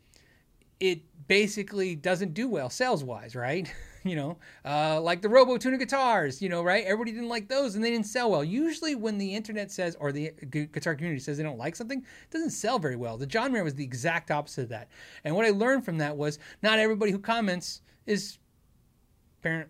it 0.80 1.01
basically 1.28 1.97
doesn't 1.97 2.34
do 2.34 2.47
well 2.47 2.68
sales 2.68 3.03
wise, 3.03 3.34
right? 3.34 3.72
you 4.09 4.16
know, 4.16 4.38
uh, 4.64 5.00
like 5.00 5.22
the 5.22 5.28
Robo 5.28 5.57
Tuner 5.57 5.76
guitars, 5.76 6.40
you 6.40 6.48
know, 6.48 6.62
right? 6.62 6.84
Everybody 6.84 7.12
didn't 7.12 7.28
like 7.28 7.48
those 7.48 7.74
and 7.74 7.84
they 7.84 7.90
didn't 7.90 8.07
sell 8.07 8.30
well. 8.30 8.44
Usually, 8.44 8.94
when 8.94 9.18
the 9.18 9.34
internet 9.34 9.70
says 9.70 9.96
or 10.00 10.12
the 10.12 10.32
guitar 10.50 10.94
community 10.94 11.20
says 11.20 11.36
they 11.36 11.42
don't 11.42 11.59
like 11.59 11.76
something, 11.76 11.98
it 11.98 12.30
doesn't 12.30 12.50
sell 12.50 12.78
very 12.78 12.96
well. 12.96 13.16
The 13.16 13.26
John 13.26 13.52
Mayer 13.52 13.64
was 13.64 13.74
the 13.74 13.84
exact 13.84 14.30
opposite 14.30 14.62
of 14.62 14.68
that. 14.70 14.88
And 15.24 15.34
what 15.34 15.46
I 15.46 15.50
learned 15.50 15.84
from 15.84 15.98
that 15.98 16.16
was 16.16 16.38
not 16.62 16.78
everybody 16.78 17.12
who 17.12 17.18
comments 17.18 17.82
is 18.07 18.38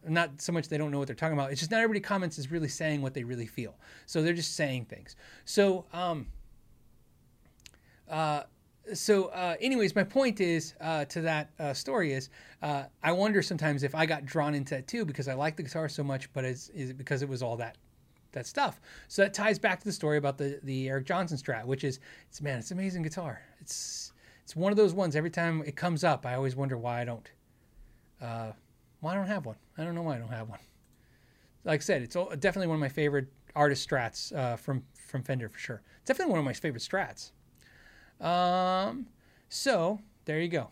not 0.07 0.41
so 0.41 0.53
much 0.53 0.68
they 0.68 0.78
don't 0.78 0.91
know 0.91 0.99
what 0.99 1.07
they're 1.07 1.16
talking 1.16 1.37
about. 1.37 1.51
It's 1.51 1.61
just 1.61 1.70
not 1.70 1.80
everybody 1.80 2.01
comments 2.01 2.39
is 2.39 2.51
really 2.51 2.68
saying 2.68 3.03
what 3.03 3.14
they 3.14 3.24
really 3.24 3.47
feel. 3.47 3.74
So 4.07 4.22
they're 4.22 4.32
just 4.32 4.55
saying 4.55 4.87
things. 4.87 5.16
So, 5.45 5.84
um, 5.93 6.26
uh, 8.09 8.45
so 8.95 9.26
uh, 9.26 9.57
anyways 9.61 9.95
my 9.95 10.05
point 10.05 10.41
is 10.41 10.74
uh, 10.80 11.05
to 11.07 11.20
that 11.20 11.51
uh, 11.59 11.72
story 11.72 12.12
is 12.12 12.28
uh, 12.62 12.84
i 13.03 13.12
wonder 13.12 13.43
sometimes 13.43 13.82
if 13.82 13.95
i 13.95 14.07
got 14.07 14.24
drawn 14.24 14.55
into 14.55 14.74
that 14.74 14.87
too 14.87 15.05
because 15.05 15.28
i 15.28 15.34
like 15.34 15.57
the 15.57 15.62
guitar 15.62 15.89
so 15.89 16.05
much 16.05 16.32
but 16.32 16.45
is, 16.45 16.70
is 16.70 16.91
it 16.91 16.99
because 16.99 17.22
it 17.22 17.28
was 17.28 17.43
all 17.43 17.57
that 17.57 17.76
that 18.37 18.47
stuff? 18.47 18.80
So 19.09 19.22
that 19.22 19.32
ties 19.32 19.59
back 19.59 19.80
to 19.80 19.84
the 19.87 19.93
story 19.93 20.18
about 20.18 20.37
the 20.39 20.61
the 20.62 20.89
eric 20.89 21.07
johnson 21.07 21.39
strat 21.39 21.64
which 21.64 21.84
is 21.84 22.01
it's 22.28 22.41
man 22.41 22.59
it's 22.59 22.70
amazing 22.70 23.03
guitar. 23.03 23.41
It's 23.61 24.12
it's 24.43 24.55
one 24.55 24.70
of 24.70 24.76
those 24.76 24.95
ones 24.95 25.16
every 25.16 25.30
time 25.30 25.62
it 25.66 25.74
comes 25.74 26.05
up 26.05 26.24
i 26.24 26.34
always 26.34 26.55
wonder 26.55 26.76
why 26.76 27.01
i 27.01 27.05
don't 27.05 27.30
uh, 28.20 28.53
why 29.01 29.12
i 29.12 29.14
don't 29.14 29.26
have 29.26 29.45
one. 29.47 29.57
I 29.76 29.84
don't 29.84 29.95
know 29.95 30.03
why 30.03 30.16
i 30.16 30.18
don't 30.18 30.28
have 30.28 30.49
one. 30.49 30.61
Like 31.64 31.80
i 31.80 31.82
said 31.82 32.03
it's 32.03 32.14
definitely 32.14 32.68
one 32.68 32.76
of 32.76 32.80
my 32.80 32.89
favorite 32.89 33.26
artist 33.55 33.89
strats 33.89 34.37
uh, 34.37 34.57
from 34.57 34.84
from 34.95 35.22
fender 35.22 35.49
for 35.49 35.59
sure. 35.59 35.82
It's 36.01 36.09
definitely 36.09 36.32
one 36.32 36.41
of 36.41 36.45
my 36.45 36.53
favorite 36.53 36.82
strats 36.82 37.32
um, 38.21 39.07
so 39.49 40.01
there 40.25 40.41
you 40.41 40.49
go. 40.49 40.69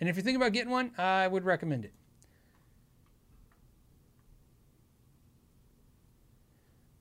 And 0.00 0.08
if 0.08 0.16
you're 0.16 0.24
thinking 0.24 0.40
about 0.42 0.52
getting 0.52 0.70
one, 0.70 0.90
I 0.98 1.28
would 1.28 1.44
recommend 1.44 1.84
it. 1.84 1.92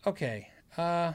Okay. 0.06 0.48
Uh, 0.78 1.14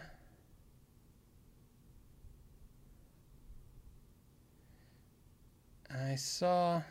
I 5.90 6.14
saw. 6.16 6.82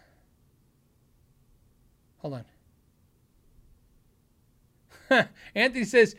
Hold 2.20 2.44
on. 5.10 5.28
Anthony 5.56 5.84
says, 5.84 6.16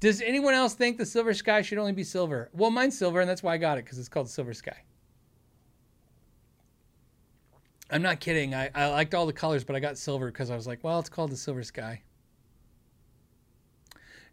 does 0.00 0.20
anyone 0.20 0.54
else 0.54 0.74
think 0.74 0.98
the 0.98 1.06
Silver 1.06 1.32
Sky 1.32 1.62
should 1.62 1.78
only 1.78 1.92
be 1.92 2.04
silver? 2.04 2.50
Well, 2.52 2.70
mine's 2.70 2.98
silver, 2.98 3.20
and 3.20 3.28
that's 3.28 3.42
why 3.42 3.54
I 3.54 3.58
got 3.58 3.78
it 3.78 3.84
because 3.84 3.98
it's 3.98 4.08
called 4.08 4.28
Silver 4.28 4.52
Sky. 4.52 4.82
I'm 7.90 8.02
not 8.02 8.20
kidding. 8.20 8.54
I, 8.54 8.70
I 8.74 8.88
liked 8.88 9.14
all 9.14 9.26
the 9.26 9.32
colors, 9.32 9.64
but 9.64 9.76
I 9.76 9.80
got 9.80 9.96
silver 9.96 10.26
because 10.26 10.50
I 10.50 10.56
was 10.56 10.66
like, 10.66 10.82
well, 10.82 10.98
it's 10.98 11.08
called 11.08 11.30
the 11.30 11.36
Silver 11.36 11.62
Sky. 11.62 12.02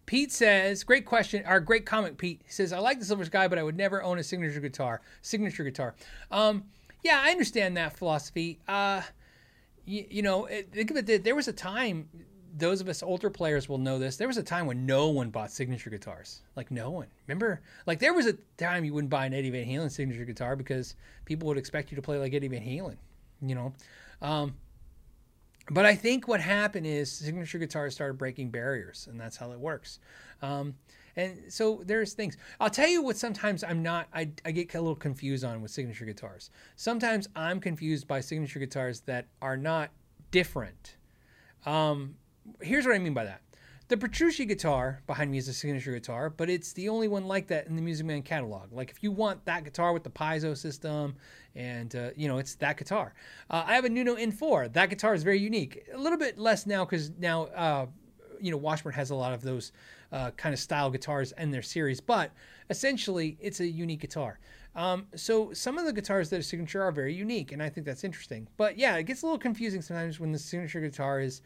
Pete 0.05 0.32
says, 0.34 0.84
great 0.84 1.05
question, 1.05 1.43
or 1.47 1.61
great 1.61 1.86
comment, 1.86 2.18
Pete. 2.18 2.41
He 2.43 2.51
says, 2.51 2.74
I 2.74 2.80
like 2.80 2.99
the 2.99 3.05
Silver 3.05 3.24
Sky, 3.24 3.47
but 3.47 3.57
I 3.57 3.64
would 3.64 3.78
never 3.78 4.03
own 4.03 4.20
a 4.20 4.24
signature 4.24 4.59
guitar. 4.59 5.01
Signature 5.22 5.64
guitar. 5.64 5.95
Um, 6.30 6.66
yeah, 7.03 7.22
I 7.24 7.32
understand 7.32 7.78
that 7.78 7.95
philosophy. 7.95 8.59
Uh, 8.68 9.01
you, 9.86 10.05
you 10.09 10.22
know, 10.22 10.47
think 10.72 10.91
of 10.91 10.97
it, 10.97 11.24
there 11.24 11.36
was 11.36 11.47
a 11.47 11.53
time 11.53 12.09
those 12.56 12.82
of 12.82 12.88
us 12.88 13.01
older 13.01 13.30
players 13.30 13.68
will 13.68 13.78
know 13.80 13.97
this. 13.97 14.18
There 14.18 14.28
was 14.28 14.38
a 14.38 14.43
time 14.43 14.68
when 14.68 14.86
no 14.86 15.10
one 15.10 15.30
bought 15.30 15.51
signature 15.51 15.89
guitars. 15.89 16.41
Like 16.56 16.70
no 16.70 16.91
one. 16.91 17.08
Remember? 17.28 17.62
Like 17.88 17.99
there 17.99 18.14
was 18.14 18.28
a 18.28 18.34
time 18.58 18.86
you 18.86 18.93
wouldn't 18.93 19.10
buy 19.10 19.26
an 19.26 19.34
Eddie 19.34 19.49
Van 19.49 19.66
Halen 19.66 19.91
signature 19.91 20.26
guitar 20.26 20.56
because 20.56 20.95
people 21.26 21.47
would 21.47 21.58
expect 21.58 21.91
you 21.91 21.95
to 21.95 22.01
play 22.01 22.18
like 22.18 22.34
Eddie 22.34 22.47
Van 22.47 22.62
Halen. 22.62 22.97
You 23.41 23.56
know. 23.56 23.74
Um, 24.22 24.56
but 25.72 25.86
I 25.86 25.95
think 25.95 26.28
what 26.28 26.41
happened 26.41 26.86
is 26.86 27.12
signature 27.12 27.58
guitars 27.58 27.95
started 27.95 28.18
breaking 28.18 28.49
barriers, 28.49 29.08
and 29.10 29.20
that's 29.20 29.38
how 29.38 29.51
it 29.51 29.60
works. 29.60 29.99
Um, 30.41 30.76
and 31.16 31.39
so 31.49 31.82
there's 31.86 32.14
things. 32.14 32.38
I'll 32.60 32.70
tell 32.70 32.88
you 32.88 33.01
what. 33.01 33.18
Sometimes 33.18 33.64
I'm 33.64 33.82
not. 33.82 34.08
I, 34.14 34.30
I 34.45 34.51
get 34.51 34.74
a 34.76 34.82
little 34.82 34.95
confused 34.95 35.43
on 35.43 35.62
with 35.62 35.72
signature 35.72 36.06
guitars. 36.06 36.49
Sometimes 36.76 37.28
I'm 37.36 37.60
confused 37.60 38.08
by 38.08 38.20
signature 38.20 38.60
guitars 38.60 39.01
that 39.01 39.28
are 39.41 39.58
not 39.58 39.91
different. 40.32 40.97
Um, 41.66 42.16
here's 42.62 42.86
what 42.86 42.96
I 42.96 43.00
mean 43.00 43.14
by 43.14 43.26
that. 43.26 43.41
The 43.89 43.98
Petrucci 43.98 44.46
guitar 44.46 45.02
behind 45.08 45.30
me 45.30 45.38
is 45.38 45.48
a 45.50 45.54
signature 45.54 45.91
guitar, 45.91 46.30
but 46.30 46.50
it's 46.50 46.72
the 46.74 46.88
only 46.88 47.08
one 47.08 47.28
like 47.28 47.48
that 47.48 47.68
in 47.68 47.76
the 47.76 47.82
Music 47.82 48.06
Man 48.06 48.22
catalog. 48.22 48.72
Like 48.72 48.89
if 48.89 49.04
you 49.04 49.12
want 49.12 49.44
that 49.46 49.66
guitar 49.66 49.91
with 49.91 50.04
the 50.04 50.10
piezo 50.10 50.58
system, 50.58 51.16
and 51.56 51.96
uh, 51.96 52.10
you 52.16 52.28
know 52.28 52.38
it's 52.38 52.56
that 52.56 52.78
guitar. 52.78 53.14
Uh, 53.50 53.64
I 53.68 53.76
have 53.76 53.86
a 53.86 53.89
Nuno 53.89 54.16
N4. 54.16 54.74
That 54.74 54.89
guitar 54.89 55.14
is 55.14 55.24
very 55.24 55.39
unique. 55.39 55.84
A 55.94 55.98
little 55.98 56.18
bit 56.18 56.39
less 56.39 56.66
now 56.66 56.86
because 56.86 57.12
now 57.20 57.44
uh, 57.48 57.86
you 58.39 58.52
know 58.52 58.58
Washburn 58.58 58.94
has 58.94 59.10
a 59.10 59.16
lot 59.16 59.34
of 59.34 59.41
those 59.41 59.74
uh, 60.12 60.32
kind 60.32 60.54
of 60.54 60.60
style 60.60 60.89
guitars 60.89 61.34
in 61.38 61.52
their 61.52 61.62
series, 61.62 62.00
but 62.00 62.32
essentially 62.70 63.38
it's 63.41 63.60
a 63.60 63.68
unique 63.68 64.00
guitar. 64.00 64.39
Um, 64.76 65.08
so 65.16 65.54
some 65.54 65.78
of 65.78 65.86
the 65.86 65.94
guitars 65.94 66.30
that 66.30 66.39
are 66.39 66.44
signature 66.44 66.82
are 66.82 66.91
very 66.91 67.14
unique, 67.14 67.52
and 67.52 67.62
I 67.62 67.70
think 67.70 67.86
that's 67.86 68.04
interesting. 68.04 68.48
But 68.58 68.78
yeah, 68.78 68.96
it 68.96 69.04
gets 69.04 69.22
a 69.22 69.26
little 69.26 69.39
confusing 69.39 69.82
sometimes 69.82 70.20
when 70.20 70.32
the 70.32 70.39
signature 70.39 70.82
guitar 70.82 71.20
is 71.20 71.41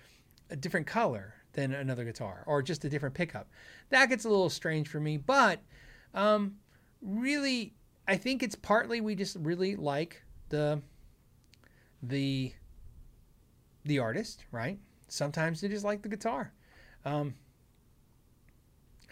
a 0.49 0.55
different 0.55 0.87
color 0.87 1.33
than 1.53 1.73
another 1.73 2.05
guitar 2.05 2.43
or 2.45 2.61
just 2.61 2.85
a 2.85 2.89
different 2.89 3.15
pickup. 3.15 3.49
That 3.89 4.07
gets 4.09 4.25
a 4.25 4.29
little 4.29 4.49
strange 4.49 4.87
for 4.87 4.99
me, 4.99 5.17
but 5.17 5.59
um, 6.13 6.55
really, 7.01 7.73
I 8.07 8.17
think 8.17 8.43
it's 8.43 8.55
partly 8.55 9.01
we 9.01 9.15
just 9.15 9.37
really 9.39 9.75
like 9.75 10.23
the 10.49 10.81
the 12.01 12.53
the 13.85 13.99
artist, 13.99 14.45
right? 14.51 14.79
Sometimes 15.07 15.61
they 15.61 15.67
just 15.67 15.85
like 15.85 16.01
the 16.01 16.09
guitar. 16.09 16.51
Um, 17.05 17.33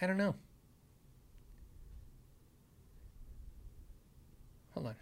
I 0.01 0.07
don't 0.07 0.17
know. 0.17 0.35
Hold 4.73 4.87
on. 4.87 4.95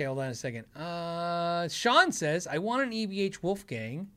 Okay, 0.00 0.06
hold 0.06 0.20
on 0.20 0.30
a 0.30 0.34
second. 0.34 0.64
Uh, 0.74 1.68
Sean 1.68 2.10
says, 2.10 2.46
I 2.46 2.56
want 2.56 2.84
an 2.84 2.90
EVH 2.90 3.42
Wolfgang. 3.42 4.08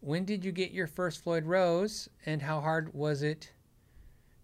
When 0.00 0.24
did 0.24 0.46
you 0.46 0.50
get 0.50 0.70
your 0.70 0.86
first 0.86 1.22
Floyd 1.22 1.44
Rose, 1.44 2.08
and 2.24 2.40
how 2.40 2.62
hard 2.62 2.94
was 2.94 3.22
it 3.22 3.52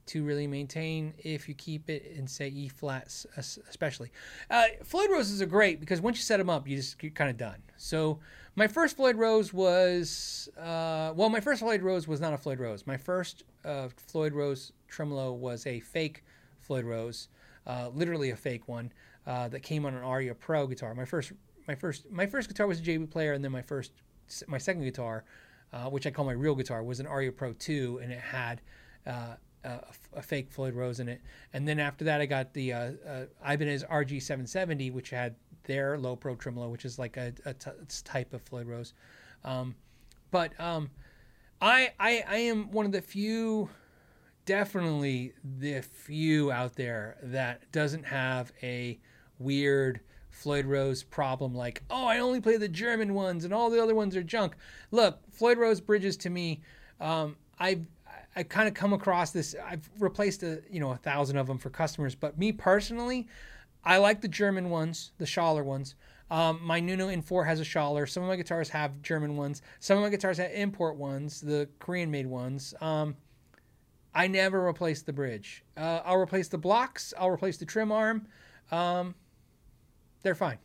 to 0.08 0.22
really 0.22 0.46
maintain 0.46 1.14
if 1.16 1.48
you 1.48 1.54
keep 1.54 1.88
it 1.88 2.12
in, 2.14 2.26
say, 2.26 2.48
E 2.48 2.68
flats, 2.68 3.26
especially? 3.38 4.12
Uh, 4.50 4.64
Floyd 4.84 5.08
Roses 5.10 5.40
are 5.40 5.46
great 5.46 5.80
because 5.80 6.02
once 6.02 6.18
you 6.18 6.24
set 6.24 6.36
them 6.36 6.50
up, 6.50 6.68
you 6.68 6.76
just 6.76 6.98
get 6.98 7.14
kind 7.14 7.30
of 7.30 7.38
done. 7.38 7.62
So, 7.78 8.18
my 8.54 8.66
first 8.66 8.96
Floyd 8.96 9.16
Rose 9.16 9.54
was, 9.54 10.50
uh, 10.58 11.14
well, 11.16 11.30
my 11.30 11.40
first 11.40 11.60
Floyd 11.62 11.80
Rose 11.80 12.06
was 12.06 12.20
not 12.20 12.34
a 12.34 12.36
Floyd 12.36 12.60
Rose. 12.60 12.86
My 12.86 12.98
first 12.98 13.44
uh, 13.64 13.88
Floyd 13.96 14.34
Rose 14.34 14.72
tremolo 14.88 15.32
was 15.32 15.66
a 15.66 15.80
fake 15.80 16.22
Floyd 16.60 16.84
Rose, 16.84 17.28
uh, 17.66 17.88
literally 17.94 18.28
a 18.28 18.36
fake 18.36 18.68
one 18.68 18.92
uh, 19.26 19.48
that 19.48 19.60
came 19.60 19.84
on 19.86 19.94
an 19.94 20.02
Aria 20.02 20.34
Pro 20.34 20.66
guitar. 20.66 20.94
My 20.94 21.04
first, 21.04 21.32
my 21.66 21.74
first, 21.74 22.10
my 22.10 22.26
first 22.26 22.48
guitar 22.48 22.66
was 22.66 22.80
a 22.80 22.82
JB 22.82 23.10
player, 23.10 23.32
and 23.32 23.44
then 23.44 23.52
my 23.52 23.62
first, 23.62 23.92
my 24.46 24.58
second 24.58 24.82
guitar, 24.82 25.24
uh, 25.72 25.84
which 25.84 26.06
I 26.06 26.10
call 26.10 26.24
my 26.24 26.32
real 26.32 26.54
guitar, 26.54 26.82
was 26.82 27.00
an 27.00 27.06
Aria 27.06 27.32
Pro 27.32 27.52
2, 27.52 28.00
and 28.02 28.12
it 28.12 28.20
had 28.20 28.60
uh, 29.06 29.34
a, 29.64 29.80
a, 30.14 30.22
fake 30.22 30.50
Floyd 30.50 30.74
Rose 30.74 31.00
in 31.00 31.08
it. 31.08 31.20
And 31.52 31.66
then 31.66 31.78
after 31.78 32.04
that, 32.04 32.20
I 32.20 32.26
got 32.26 32.52
the 32.54 32.72
uh, 32.72 32.90
uh, 33.06 33.24
Ibanez 33.46 33.84
RG770, 33.84 34.92
which 34.92 35.10
had 35.10 35.34
their 35.64 35.98
low 35.98 36.16
pro 36.16 36.34
tremolo, 36.34 36.68
which 36.68 36.84
is 36.84 36.98
like 36.98 37.16
a, 37.16 37.32
a 37.44 37.54
t- 37.54 37.70
type 38.04 38.32
of 38.32 38.42
Floyd 38.42 38.66
Rose. 38.66 38.94
Um, 39.44 39.74
but 40.30 40.58
um, 40.60 40.90
I, 41.60 41.92
I 41.98 42.24
I 42.28 42.36
am 42.36 42.70
one 42.70 42.86
of 42.86 42.92
the 42.92 43.00
few, 43.00 43.68
definitely 44.46 45.34
the 45.44 45.82
few 45.82 46.50
out 46.50 46.76
there 46.76 47.18
that 47.22 47.70
doesn't 47.72 48.04
have 48.04 48.52
a 48.62 48.98
weird 49.40 50.00
Floyd 50.30 50.66
Rose 50.66 51.02
problem 51.02 51.54
like, 51.54 51.82
oh, 51.90 52.06
I 52.06 52.18
only 52.20 52.40
play 52.40 52.56
the 52.56 52.68
German 52.68 53.14
ones 53.14 53.44
and 53.44 53.52
all 53.52 53.70
the 53.70 53.82
other 53.82 53.94
ones 53.94 54.14
are 54.16 54.22
junk. 54.22 54.54
Look, 54.90 55.18
Floyd 55.32 55.58
Rose 55.58 55.80
bridges 55.80 56.16
to 56.18 56.30
me, 56.30 56.60
um, 57.00 57.36
I've 57.58 57.84
I 58.36 58.44
kind 58.44 58.68
of 58.68 58.74
come 58.74 58.92
across 58.92 59.32
this. 59.32 59.56
I've 59.66 59.90
replaced 59.98 60.42
a 60.42 60.62
you 60.70 60.80
know 60.80 60.92
a 60.92 60.96
thousand 60.96 61.36
of 61.36 61.46
them 61.46 61.58
for 61.58 61.70
customers, 61.70 62.14
but 62.14 62.38
me 62.38 62.52
personally, 62.52 63.28
I 63.84 63.98
like 63.98 64.20
the 64.20 64.28
German 64.28 64.70
ones, 64.70 65.12
the 65.18 65.24
Schaller 65.24 65.64
ones. 65.64 65.94
Um, 66.30 66.60
my 66.62 66.78
Nuno 66.78 67.08
N4 67.08 67.44
has 67.44 67.58
a 67.58 67.64
Schaller. 67.64 68.08
Some 68.08 68.22
of 68.22 68.28
my 68.28 68.36
guitars 68.36 68.68
have 68.68 69.02
German 69.02 69.36
ones. 69.36 69.62
Some 69.80 69.98
of 69.98 70.04
my 70.04 70.10
guitars 70.10 70.38
have 70.38 70.52
import 70.52 70.96
ones, 70.96 71.40
the 71.40 71.68
Korean 71.80 72.10
made 72.10 72.26
ones. 72.26 72.72
Um, 72.80 73.16
I 74.14 74.28
never 74.28 74.64
replace 74.66 75.02
the 75.02 75.12
bridge. 75.12 75.64
Uh, 75.76 76.00
I'll 76.04 76.16
replace 76.16 76.48
the 76.48 76.58
blocks. 76.58 77.12
I'll 77.18 77.30
replace 77.30 77.56
the 77.56 77.66
trem 77.66 77.90
arm. 77.90 78.28
Um, 78.70 79.14
they're 80.22 80.34
fine. 80.34 80.58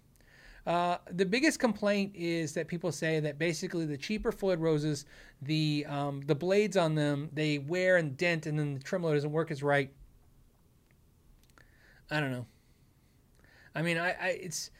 Uh, 0.66 0.98
the 1.12 1.26
biggest 1.26 1.60
complaint 1.60 2.12
is 2.16 2.54
that 2.54 2.68
people 2.68 2.92
say 2.92 3.20
that 3.20 3.38
basically 3.38 3.86
the 3.86 3.98
cheaper 3.98 4.32
Floyd 4.32 4.60
roses, 4.60 5.06
the 5.42 5.86
um, 5.88 6.22
the 6.26 6.34
blades 6.34 6.76
on 6.76 6.96
them 6.96 7.30
they 7.34 7.60
wear 7.60 7.98
and 7.98 8.18
dent, 8.18 8.48
and 8.48 8.58
then 8.58 8.74
the 8.74 8.80
tremolo 8.80 9.14
doesn't 9.14 9.32
work 9.32 9.52
as 9.52 9.62
right. 9.62 9.92
I 12.10 12.20
don't 12.20 12.32
know. 12.32 12.46
I 13.76 13.82
mean, 13.82 13.98
I, 13.98 14.10
I 14.10 14.28
it's. 14.42 14.72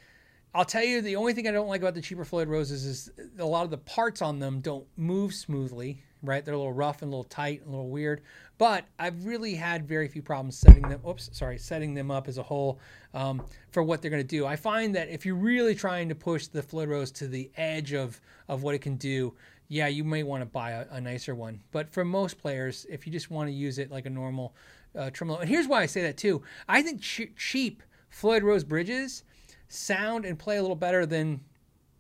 I'll 0.56 0.66
tell 0.66 0.84
you 0.84 1.02
the 1.02 1.18
only 1.18 1.34
thing 1.34 1.48
I 1.48 1.52
don't 1.52 1.68
like 1.68 1.82
about 1.82 1.96
the 1.96 2.02
cheaper 2.02 2.24
Floyd 2.24 2.48
roses 2.48 2.86
is 2.86 3.12
a 3.38 3.46
lot 3.46 3.66
of 3.66 3.70
the 3.70 3.78
parts 3.78 4.22
on 4.22 4.40
them 4.40 4.62
don't 4.62 4.88
move 4.96 5.34
smoothly 5.34 6.02
right? 6.24 6.44
They're 6.44 6.54
a 6.54 6.58
little 6.58 6.74
rough 6.74 7.02
and 7.02 7.10
a 7.10 7.16
little 7.16 7.24
tight, 7.26 7.62
and 7.62 7.70
a 7.70 7.72
little 7.72 7.90
weird. 7.90 8.22
But 8.58 8.86
I've 8.98 9.26
really 9.26 9.56
had 9.56 9.88
very 9.88 10.08
few 10.08 10.22
problems 10.22 10.58
setting 10.58 10.84
them. 10.84 11.02
Oops, 11.08 11.30
sorry, 11.34 11.58
setting 11.58 11.94
them 11.94 12.10
up 12.12 12.28
as 12.28 12.38
a 12.38 12.44
whole 12.44 12.80
um, 13.14 13.46
for 13.72 13.84
what 13.84 14.02
they're 14.02 14.12
going 14.12 14.24
to 14.24 14.28
do. 14.28 14.46
I 14.46 14.56
find 14.56 14.96
that 14.96 15.10
if 15.10 15.26
you're 15.26 15.36
really 15.36 15.76
trying 15.76 16.10
to 16.10 16.16
push 16.16 16.48
the 16.48 16.62
Floyd 16.62 16.90
Rose 16.90 17.12
to 17.14 17.28
the 17.28 17.52
edge 17.58 17.94
of 17.94 18.22
of 18.48 18.64
what 18.64 18.76
it 18.76 18.80
can 18.80 18.96
do, 18.96 19.34
yeah, 19.68 19.88
you 19.88 20.04
may 20.04 20.24
want 20.24 20.42
to 20.42 20.46
buy 20.46 20.72
a, 20.72 20.86
a 20.92 21.02
nicer 21.02 21.36
one. 21.36 21.62
But 21.72 21.90
for 21.90 22.06
most 22.06 22.38
players, 22.38 22.86
if 22.90 23.06
you 23.06 23.12
just 23.12 23.32
want 23.32 23.50
to 23.50 23.54
use 23.54 23.78
it 23.78 23.92
like 23.92 24.06
a 24.06 24.10
normal 24.10 24.56
uh, 24.98 25.10
tremolo, 25.10 25.40
and 25.40 25.50
here's 25.50 25.68
why 25.68 25.82
I 25.82 25.86
say 25.86 26.02
that 26.04 26.18
too. 26.18 26.42
I 26.68 26.82
think 26.82 27.02
ch- 27.02 27.36
cheap 27.36 27.84
Floyd 28.10 28.44
Rose 28.44 28.64
bridges 28.64 29.24
sound 29.68 30.26
and 30.26 30.38
play 30.40 30.58
a 30.58 30.62
little 30.62 30.76
better 30.76 31.06
than 31.06 31.42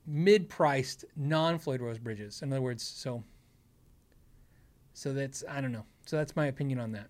mid-priced 0.08 1.04
non-Floyd 1.18 1.82
Rose 1.82 1.98
bridges. 1.98 2.42
In 2.44 2.54
other 2.54 2.62
words, 2.62 2.84
so 2.84 3.24
so 4.95 5.13
that's 5.13 5.43
I 5.47 5.61
don't 5.61 5.73
know. 5.73 5.85
So 6.05 6.15
that's 6.15 6.35
my 6.35 6.47
opinion 6.47 6.80
on 6.80 6.93
that. 6.93 7.09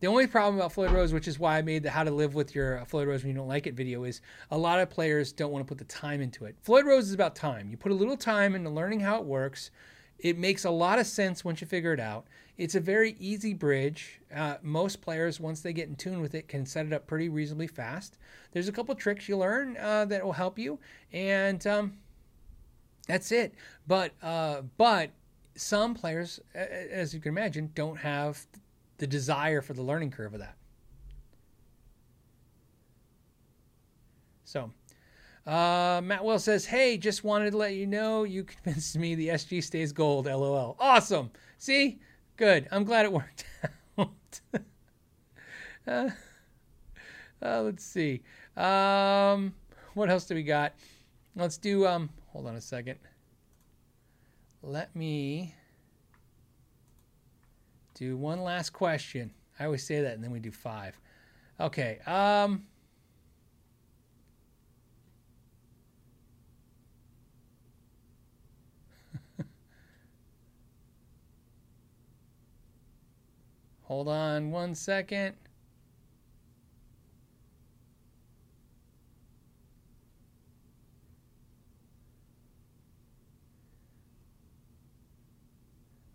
The 0.00 0.08
only 0.08 0.26
problem 0.26 0.56
about 0.56 0.72
Floyd 0.72 0.90
Rose, 0.90 1.12
which 1.12 1.28
is 1.28 1.38
why 1.38 1.58
I 1.58 1.62
made 1.62 1.82
the 1.82 1.90
how 1.90 2.04
to 2.04 2.10
live 2.10 2.34
with 2.34 2.54
your 2.54 2.84
Floyd 2.86 3.08
Rose 3.08 3.22
when 3.22 3.32
you 3.32 3.36
don't 3.36 3.48
like 3.48 3.66
it 3.66 3.74
video, 3.74 4.04
is 4.04 4.20
a 4.50 4.58
lot 4.58 4.80
of 4.80 4.90
players 4.90 5.32
don't 5.32 5.52
want 5.52 5.66
to 5.66 5.68
put 5.68 5.78
the 5.78 5.84
time 5.84 6.20
into 6.20 6.44
it. 6.46 6.56
Floyd 6.62 6.86
Rose 6.86 7.04
is 7.04 7.14
about 7.14 7.36
time. 7.36 7.70
You 7.70 7.76
put 7.76 7.92
a 7.92 7.94
little 7.94 8.16
time 8.16 8.54
into 8.54 8.70
learning 8.70 9.00
how 9.00 9.18
it 9.18 9.24
works. 9.24 9.70
It 10.18 10.38
makes 10.38 10.64
a 10.64 10.70
lot 10.70 10.98
of 10.98 11.06
sense 11.06 11.44
once 11.44 11.60
you 11.60 11.66
figure 11.66 11.92
it 11.92 12.00
out. 12.00 12.26
It's 12.56 12.74
a 12.74 12.80
very 12.80 13.16
easy 13.18 13.52
bridge. 13.52 14.20
Uh, 14.34 14.56
most 14.62 15.02
players, 15.02 15.38
once 15.38 15.60
they 15.60 15.74
get 15.74 15.88
in 15.88 15.94
tune 15.96 16.22
with 16.22 16.34
it, 16.34 16.48
can 16.48 16.64
set 16.64 16.86
it 16.86 16.92
up 16.92 17.06
pretty 17.06 17.28
reasonably 17.28 17.66
fast. 17.66 18.16
There's 18.52 18.68
a 18.68 18.72
couple 18.72 18.94
tricks 18.94 19.28
you 19.28 19.36
learn 19.36 19.76
uh, 19.76 20.06
that 20.06 20.24
will 20.24 20.32
help 20.32 20.58
you, 20.58 20.78
and 21.12 21.66
um, 21.66 21.98
that's 23.06 23.30
it. 23.30 23.54
But 23.86 24.12
uh, 24.22 24.62
but 24.78 25.10
some 25.56 25.94
players, 25.94 26.40
as 26.54 27.14
you 27.14 27.20
can 27.20 27.30
imagine, 27.30 27.70
don't 27.74 27.96
have 27.96 28.46
the 28.98 29.06
desire 29.06 29.60
for 29.60 29.72
the 29.72 29.82
learning 29.82 30.10
curve 30.10 30.34
of 30.34 30.40
that. 30.40 30.56
So, 34.44 34.70
uh, 35.46 36.00
Matt 36.04 36.24
Will 36.24 36.38
says, 36.38 36.66
Hey, 36.66 36.96
just 36.96 37.24
wanted 37.24 37.50
to 37.50 37.56
let 37.56 37.74
you 37.74 37.86
know 37.86 38.24
you 38.24 38.44
convinced 38.44 38.96
me 38.96 39.14
the 39.14 39.28
SG 39.28 39.62
stays 39.62 39.92
gold. 39.92 40.26
LOL. 40.26 40.76
Awesome. 40.78 41.30
See? 41.58 42.00
Good. 42.36 42.68
I'm 42.70 42.84
glad 42.84 43.06
it 43.06 43.12
worked 43.12 43.44
out. 43.98 44.40
uh, 45.86 46.10
uh, 47.42 47.62
let's 47.62 47.84
see. 47.84 48.22
Um, 48.56 49.54
what 49.94 50.10
else 50.10 50.26
do 50.26 50.34
we 50.34 50.42
got? 50.42 50.74
Let's 51.34 51.58
do, 51.58 51.86
um, 51.86 52.10
hold 52.28 52.46
on 52.46 52.56
a 52.56 52.60
second 52.60 52.98
let 54.62 54.94
me 54.96 55.54
do 57.94 58.16
one 58.16 58.42
last 58.42 58.70
question. 58.70 59.32
I 59.58 59.64
always 59.64 59.82
say 59.84 60.02
that, 60.02 60.14
and 60.14 60.22
then 60.22 60.30
we 60.30 60.38
do 60.40 60.50
five. 60.50 60.98
Okay. 61.58 61.98
Um, 62.06 62.66
hold 73.82 74.08
on 74.08 74.50
one 74.50 74.74
second. 74.74 75.36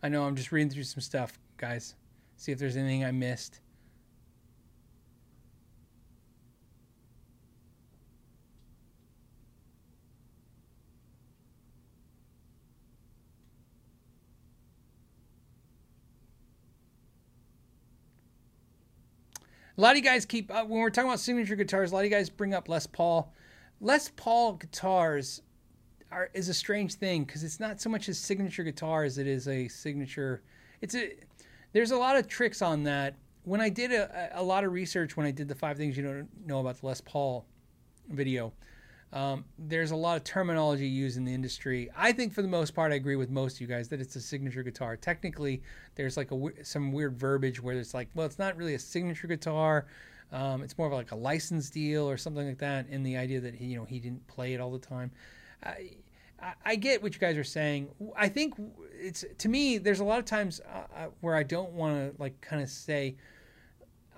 I 0.03 0.09
know 0.09 0.23
I'm 0.23 0.35
just 0.35 0.51
reading 0.51 0.69
through 0.69 0.83
some 0.83 1.01
stuff, 1.01 1.37
guys. 1.57 1.95
See 2.37 2.51
if 2.51 2.57
there's 2.57 2.75
anything 2.75 3.05
I 3.05 3.11
missed. 3.11 3.59
A 19.77 19.81
lot 19.81 19.91
of 19.91 19.97
you 19.97 20.03
guys 20.03 20.25
keep 20.25 20.51
uh, 20.53 20.63
when 20.63 20.79
we're 20.79 20.89
talking 20.89 21.09
about 21.09 21.19
signature 21.19 21.55
guitars. 21.55 21.91
A 21.91 21.95
lot 21.95 22.01
of 22.01 22.05
you 22.05 22.11
guys 22.11 22.29
bring 22.29 22.53
up 22.53 22.67
Les 22.67 22.85
Paul. 22.85 23.33
Les 23.79 24.09
Paul 24.15 24.53
guitars 24.53 25.41
are, 26.11 26.29
is 26.33 26.49
a 26.49 26.53
strange 26.53 26.95
thing 26.95 27.23
because 27.23 27.43
it's 27.43 27.59
not 27.59 27.79
so 27.81 27.89
much 27.89 28.07
a 28.07 28.13
signature 28.13 28.63
guitar 28.63 29.03
as 29.03 29.17
it 29.17 29.27
is 29.27 29.47
a 29.47 29.67
signature. 29.67 30.41
It's 30.81 30.95
a 30.95 31.13
there's 31.73 31.91
a 31.91 31.97
lot 31.97 32.17
of 32.17 32.27
tricks 32.27 32.61
on 32.61 32.83
that. 32.83 33.15
When 33.43 33.61
I 33.61 33.69
did 33.69 33.91
a, 33.91 34.29
a 34.33 34.43
lot 34.43 34.63
of 34.63 34.71
research 34.71 35.17
when 35.17 35.25
I 35.25 35.31
did 35.31 35.47
the 35.47 35.55
five 35.55 35.77
things 35.77 35.97
you 35.97 36.03
don't 36.03 36.29
know 36.45 36.59
about 36.59 36.79
the 36.79 36.85
Les 36.85 37.01
Paul 37.01 37.45
video, 38.09 38.53
um, 39.13 39.43
there's 39.57 39.91
a 39.91 39.95
lot 39.95 40.15
of 40.15 40.23
terminology 40.23 40.87
used 40.87 41.17
in 41.17 41.25
the 41.25 41.33
industry. 41.33 41.89
I 41.97 42.11
think 42.11 42.33
for 42.33 42.41
the 42.41 42.47
most 42.47 42.73
part, 42.73 42.91
I 42.91 42.95
agree 42.95 43.15
with 43.17 43.29
most 43.29 43.55
of 43.55 43.61
you 43.61 43.67
guys 43.67 43.89
that 43.89 43.99
it's 43.99 44.15
a 44.15 44.21
signature 44.21 44.63
guitar. 44.63 44.95
Technically, 44.95 45.61
there's 45.95 46.17
like 46.17 46.31
a 46.31 46.51
some 46.63 46.91
weird 46.91 47.17
verbiage 47.17 47.61
where 47.61 47.75
it's 47.75 47.93
like, 47.93 48.09
well, 48.13 48.25
it's 48.25 48.39
not 48.39 48.55
really 48.55 48.75
a 48.75 48.79
signature 48.79 49.27
guitar. 49.27 49.85
Um, 50.31 50.63
it's 50.63 50.77
more 50.77 50.87
of 50.87 50.93
like 50.93 51.11
a 51.11 51.15
license 51.15 51.69
deal 51.69 52.09
or 52.09 52.15
something 52.15 52.47
like 52.47 52.59
that. 52.59 52.87
In 52.89 53.03
the 53.03 53.17
idea 53.17 53.41
that 53.41 53.55
he, 53.55 53.65
you 53.65 53.77
know, 53.77 53.85
he 53.85 53.99
didn't 53.99 54.25
play 54.27 54.53
it 54.53 54.61
all 54.61 54.71
the 54.71 54.79
time. 54.79 55.11
I, 55.63 55.91
I 56.65 56.75
get 56.75 57.01
what 57.03 57.13
you 57.13 57.19
guys 57.19 57.37
are 57.37 57.43
saying. 57.43 57.89
I 58.15 58.27
think 58.29 58.55
it's 58.93 59.23
to 59.37 59.49
me. 59.49 59.77
There's 59.77 59.99
a 59.99 60.03
lot 60.03 60.19
of 60.19 60.25
times 60.25 60.61
uh, 60.61 60.83
uh 60.95 61.07
where 61.21 61.35
I 61.35 61.43
don't 61.43 61.71
want 61.71 62.15
to 62.15 62.21
like 62.21 62.39
kind 62.41 62.61
of 62.61 62.69
say. 62.69 63.15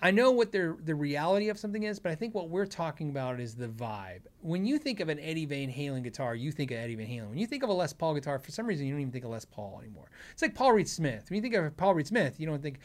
I 0.04 0.12
know 0.12 0.32
what 0.32 0.52
the 0.52 0.76
the 0.84 0.94
reality 0.94 1.48
of 1.48 1.58
something 1.58 1.84
is, 1.84 1.98
but 1.98 2.12
I 2.12 2.16
think 2.16 2.36
what 2.36 2.50
we're 2.50 2.66
talking 2.66 3.10
about 3.10 3.40
is 3.40 3.56
the 3.56 3.70
vibe. 3.70 4.24
When 4.42 4.66
you 4.66 4.78
think 4.78 5.00
of 5.00 5.08
an 5.08 5.18
Eddie 5.18 5.46
Van 5.46 5.72
Halen 5.72 6.04
guitar, 6.04 6.36
you 6.36 6.52
think 6.52 6.72
of 6.72 6.78
Eddie 6.78 6.96
Van 6.96 7.08
Halen. 7.08 7.30
When 7.30 7.38
you 7.38 7.48
think 7.48 7.64
of 7.64 7.70
a 7.70 7.74
Les 7.74 7.94
Paul 7.94 8.14
guitar, 8.14 8.38
for 8.38 8.52
some 8.52 8.68
reason 8.68 8.86
you 8.86 8.92
don't 8.92 9.00
even 9.00 9.14
think 9.14 9.24
of 9.24 9.32
Les 9.32 9.46
Paul 9.46 9.80
anymore. 9.82 10.12
It's 10.34 10.42
like 10.42 10.56
Paul 10.56 10.74
Reed 10.74 10.90
Smith. 10.90 11.30
When 11.30 11.38
you 11.38 11.42
think 11.42 11.56
of 11.56 11.78
Paul 11.78 11.96
Reed 11.96 12.08
Smith, 12.08 12.38
you 12.38 12.46
don't 12.46 12.62
think. 12.62 12.80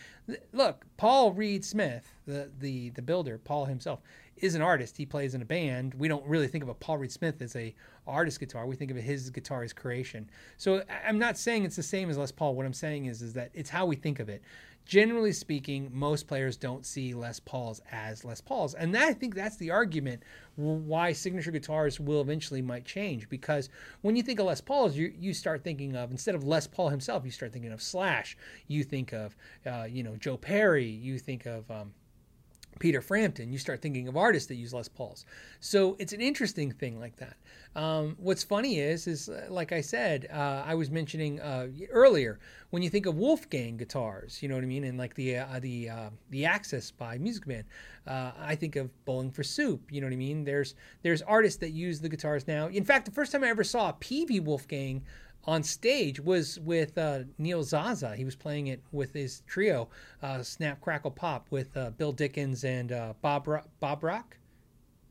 Look, 0.52 0.86
Paul 0.96 1.32
Reed 1.32 1.64
Smith, 1.64 2.08
the 2.24 2.52
the 2.60 2.90
the 2.90 3.02
builder, 3.02 3.36
Paul 3.36 3.64
himself, 3.64 4.00
is 4.36 4.54
an 4.54 4.62
artist. 4.62 4.96
He 4.96 5.04
plays 5.04 5.34
in 5.34 5.42
a 5.42 5.44
band. 5.44 5.94
We 5.94 6.06
don't 6.06 6.24
really 6.24 6.46
think 6.46 6.62
of 6.62 6.70
a 6.70 6.74
Paul 6.74 6.98
Reed 6.98 7.10
Smith 7.10 7.42
as 7.42 7.56
a 7.56 7.74
artist 8.06 8.38
guitar. 8.38 8.64
We 8.64 8.76
think 8.76 8.92
of 8.92 8.96
his 8.96 9.30
guitar 9.30 9.64
as 9.64 9.72
creation. 9.72 10.30
So 10.56 10.84
I'm 11.04 11.18
not 11.18 11.36
saying 11.36 11.64
it's 11.64 11.74
the 11.74 11.82
same 11.82 12.10
as 12.10 12.16
Les 12.16 12.30
Paul. 12.30 12.54
What 12.54 12.64
I'm 12.64 12.72
saying 12.72 13.06
is 13.06 13.22
is 13.22 13.32
that 13.32 13.50
it's 13.54 13.70
how 13.70 13.86
we 13.86 13.96
think 13.96 14.20
of 14.20 14.28
it. 14.28 14.42
Generally 14.88 15.32
speaking, 15.32 15.90
most 15.92 16.26
players 16.26 16.56
don't 16.56 16.86
see 16.86 17.14
Les 17.14 17.38
Pauls 17.38 17.80
as 17.92 18.24
Les 18.24 18.40
Pauls, 18.40 18.74
and 18.74 18.92
that, 18.94 19.06
I 19.06 19.12
think 19.12 19.34
that's 19.34 19.56
the 19.58 19.70
argument 19.70 20.22
why 20.56 21.12
signature 21.12 21.52
guitars 21.52 22.00
will 22.00 22.22
eventually 22.22 22.62
might 22.62 22.84
change. 22.84 23.28
Because 23.28 23.68
when 24.00 24.16
you 24.16 24.22
think 24.22 24.40
of 24.40 24.46
Les 24.46 24.62
Pauls, 24.62 24.96
you 24.96 25.12
you 25.16 25.34
start 25.34 25.62
thinking 25.62 25.94
of 25.94 26.10
instead 26.10 26.34
of 26.34 26.42
Les 26.42 26.66
Paul 26.66 26.88
himself, 26.88 27.24
you 27.24 27.30
start 27.30 27.52
thinking 27.52 27.70
of 27.70 27.82
Slash. 27.82 28.36
You 28.66 28.82
think 28.82 29.12
of 29.12 29.36
uh, 29.66 29.86
you 29.88 30.02
know 30.02 30.16
Joe 30.16 30.38
Perry. 30.38 30.86
You 30.86 31.18
think 31.18 31.44
of 31.46 31.70
um, 31.70 31.92
Peter 32.78 33.00
Frampton, 33.00 33.52
you 33.52 33.58
start 33.58 33.82
thinking 33.82 34.08
of 34.08 34.16
artists 34.16 34.48
that 34.48 34.56
use 34.56 34.72
Les 34.72 34.88
Pauls. 34.88 35.24
So 35.60 35.96
it's 35.98 36.12
an 36.12 36.20
interesting 36.20 36.70
thing 36.70 36.98
like 36.98 37.16
that. 37.16 37.36
Um, 37.76 38.16
what's 38.18 38.42
funny 38.42 38.80
is, 38.80 39.06
is 39.06 39.28
uh, 39.28 39.46
like 39.50 39.72
I 39.72 39.80
said, 39.80 40.28
uh, 40.32 40.64
I 40.66 40.74
was 40.74 40.90
mentioning 40.90 41.40
uh, 41.40 41.68
earlier, 41.90 42.40
when 42.70 42.82
you 42.82 42.90
think 42.90 43.06
of 43.06 43.16
Wolfgang 43.16 43.76
guitars, 43.76 44.42
you 44.42 44.48
know 44.48 44.54
what 44.54 44.64
I 44.64 44.66
mean, 44.66 44.84
and 44.84 44.98
like 44.98 45.14
the 45.14 45.38
uh, 45.38 45.58
the 45.60 45.88
uh, 45.88 46.10
the 46.30 46.44
Axis 46.44 46.90
by 46.90 47.18
Music 47.18 47.46
Man, 47.46 47.64
I 48.06 48.54
think 48.54 48.76
of 48.76 48.90
Bowling 49.04 49.30
for 49.30 49.42
Soup. 49.42 49.80
You 49.90 50.00
know 50.00 50.06
what 50.06 50.12
I 50.12 50.16
mean? 50.16 50.44
There's 50.44 50.74
there's 51.02 51.22
artists 51.22 51.58
that 51.60 51.70
use 51.70 52.00
the 52.00 52.08
guitars 52.08 52.46
now. 52.46 52.68
In 52.68 52.84
fact, 52.84 53.04
the 53.04 53.10
first 53.10 53.32
time 53.32 53.44
I 53.44 53.48
ever 53.48 53.64
saw 53.64 53.90
a 53.90 53.92
Peavey 53.94 54.42
Wolfgang 54.42 55.02
on 55.44 55.62
stage 55.62 56.20
was 56.20 56.60
with 56.60 56.98
uh, 56.98 57.20
Neil 57.38 57.62
Zaza. 57.62 58.14
He 58.16 58.24
was 58.24 58.36
playing 58.36 58.66
it 58.66 58.82
with 58.92 59.14
his 59.14 59.42
trio, 59.46 59.88
uh, 60.22 60.42
Snap 60.42 60.80
Crackle 60.80 61.10
Pop, 61.10 61.46
with 61.50 61.76
uh, 61.76 61.90
Bill 61.90 62.12
Dickens 62.12 62.64
and 62.64 62.92
uh, 62.92 63.14
Bob 63.22 63.48
Ro- 63.48 63.64
Bob 63.80 64.04
Rock. 64.04 64.36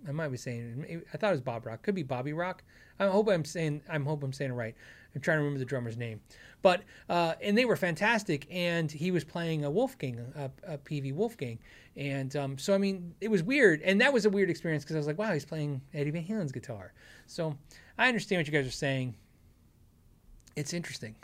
I 0.07 0.11
might 0.11 0.29
be 0.29 0.37
saying. 0.37 1.03
I 1.13 1.17
thought 1.17 1.29
it 1.29 1.31
was 1.31 1.41
Bob 1.41 1.65
Rock. 1.65 1.81
Could 1.81 1.95
be 1.95 2.03
Bobby 2.03 2.33
Rock. 2.33 2.63
I 2.99 3.07
hope 3.07 3.29
I'm 3.29 3.45
saying. 3.45 3.81
I'm 3.89 4.05
hope 4.05 4.23
I'm 4.23 4.33
saying 4.33 4.51
it 4.51 4.55
right. 4.55 4.75
I'm 5.15 5.21
trying 5.21 5.37
to 5.37 5.39
remember 5.39 5.59
the 5.59 5.65
drummer's 5.65 5.97
name. 5.97 6.21
But 6.61 6.83
uh, 7.09 7.33
and 7.41 7.57
they 7.57 7.65
were 7.65 7.75
fantastic. 7.75 8.47
And 8.51 8.91
he 8.91 9.09
was 9.09 9.23
playing 9.23 9.65
a 9.65 9.71
Wolfgang, 9.71 10.19
a, 10.35 10.51
a 10.63 10.77
Peavey 10.77 11.13
Wolfgang. 11.13 11.57
And 11.95 12.35
um, 12.35 12.57
so 12.57 12.75
I 12.75 12.77
mean, 12.77 13.15
it 13.21 13.29
was 13.29 13.41
weird. 13.41 13.81
And 13.81 13.99
that 14.01 14.13
was 14.13 14.25
a 14.25 14.29
weird 14.29 14.49
experience 14.49 14.83
because 14.83 14.95
I 14.95 14.99
was 14.99 15.07
like, 15.07 15.17
wow, 15.17 15.33
he's 15.33 15.45
playing 15.45 15.81
Eddie 15.93 16.11
Van 16.11 16.23
Halen's 16.23 16.51
guitar. 16.51 16.93
So 17.25 17.57
I 17.97 18.07
understand 18.07 18.39
what 18.39 18.47
you 18.47 18.53
guys 18.53 18.67
are 18.67 18.71
saying 18.71 19.15
it's 20.57 20.73
interesting. 20.73 21.15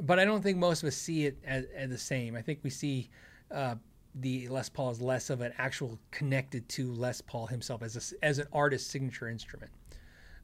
But 0.00 0.18
I 0.18 0.24
don't 0.24 0.42
think 0.42 0.56
most 0.56 0.82
of 0.82 0.86
us 0.88 0.96
see 0.96 1.26
it 1.26 1.36
as, 1.44 1.66
as 1.76 1.90
the 1.90 1.98
same. 1.98 2.34
I 2.34 2.40
think 2.40 2.60
we 2.62 2.70
see 2.70 3.10
uh, 3.54 3.74
the 4.14 4.48
Les 4.48 4.70
Paul 4.70 4.90
as 4.90 5.00
less 5.00 5.28
of 5.28 5.42
an 5.42 5.52
actual 5.58 5.98
connected 6.10 6.66
to 6.70 6.92
Les 6.94 7.20
Paul 7.20 7.46
himself 7.46 7.82
as 7.82 7.96
a, 7.96 8.24
as 8.24 8.38
an 8.38 8.46
artist 8.52 8.90
signature 8.90 9.28
instrument. 9.28 9.70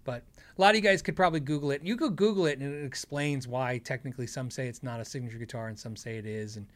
But 0.05 0.25
a 0.57 0.61
lot 0.61 0.71
of 0.71 0.77
you 0.77 0.83
guys 0.83 1.01
could 1.01 1.17
probably 1.17 1.41
Google 1.41 1.71
it. 1.71 1.83
You 1.83 1.97
could 1.97 2.17
Google 2.17 2.45
it 2.47 2.59
and 2.59 2.73
it 2.73 2.85
explains 2.85 3.49
why 3.49 3.79
technically 3.79 4.27
some 4.27 4.51
say 4.51 4.69
it's 4.69 4.83
not 4.83 5.01
a 5.01 5.05
signature 5.07 5.39
guitar 5.39 5.69
and 5.69 5.79
some 5.79 5.97
say 5.97 6.19
it 6.19 6.27
is. 6.27 6.59
And 6.59 6.67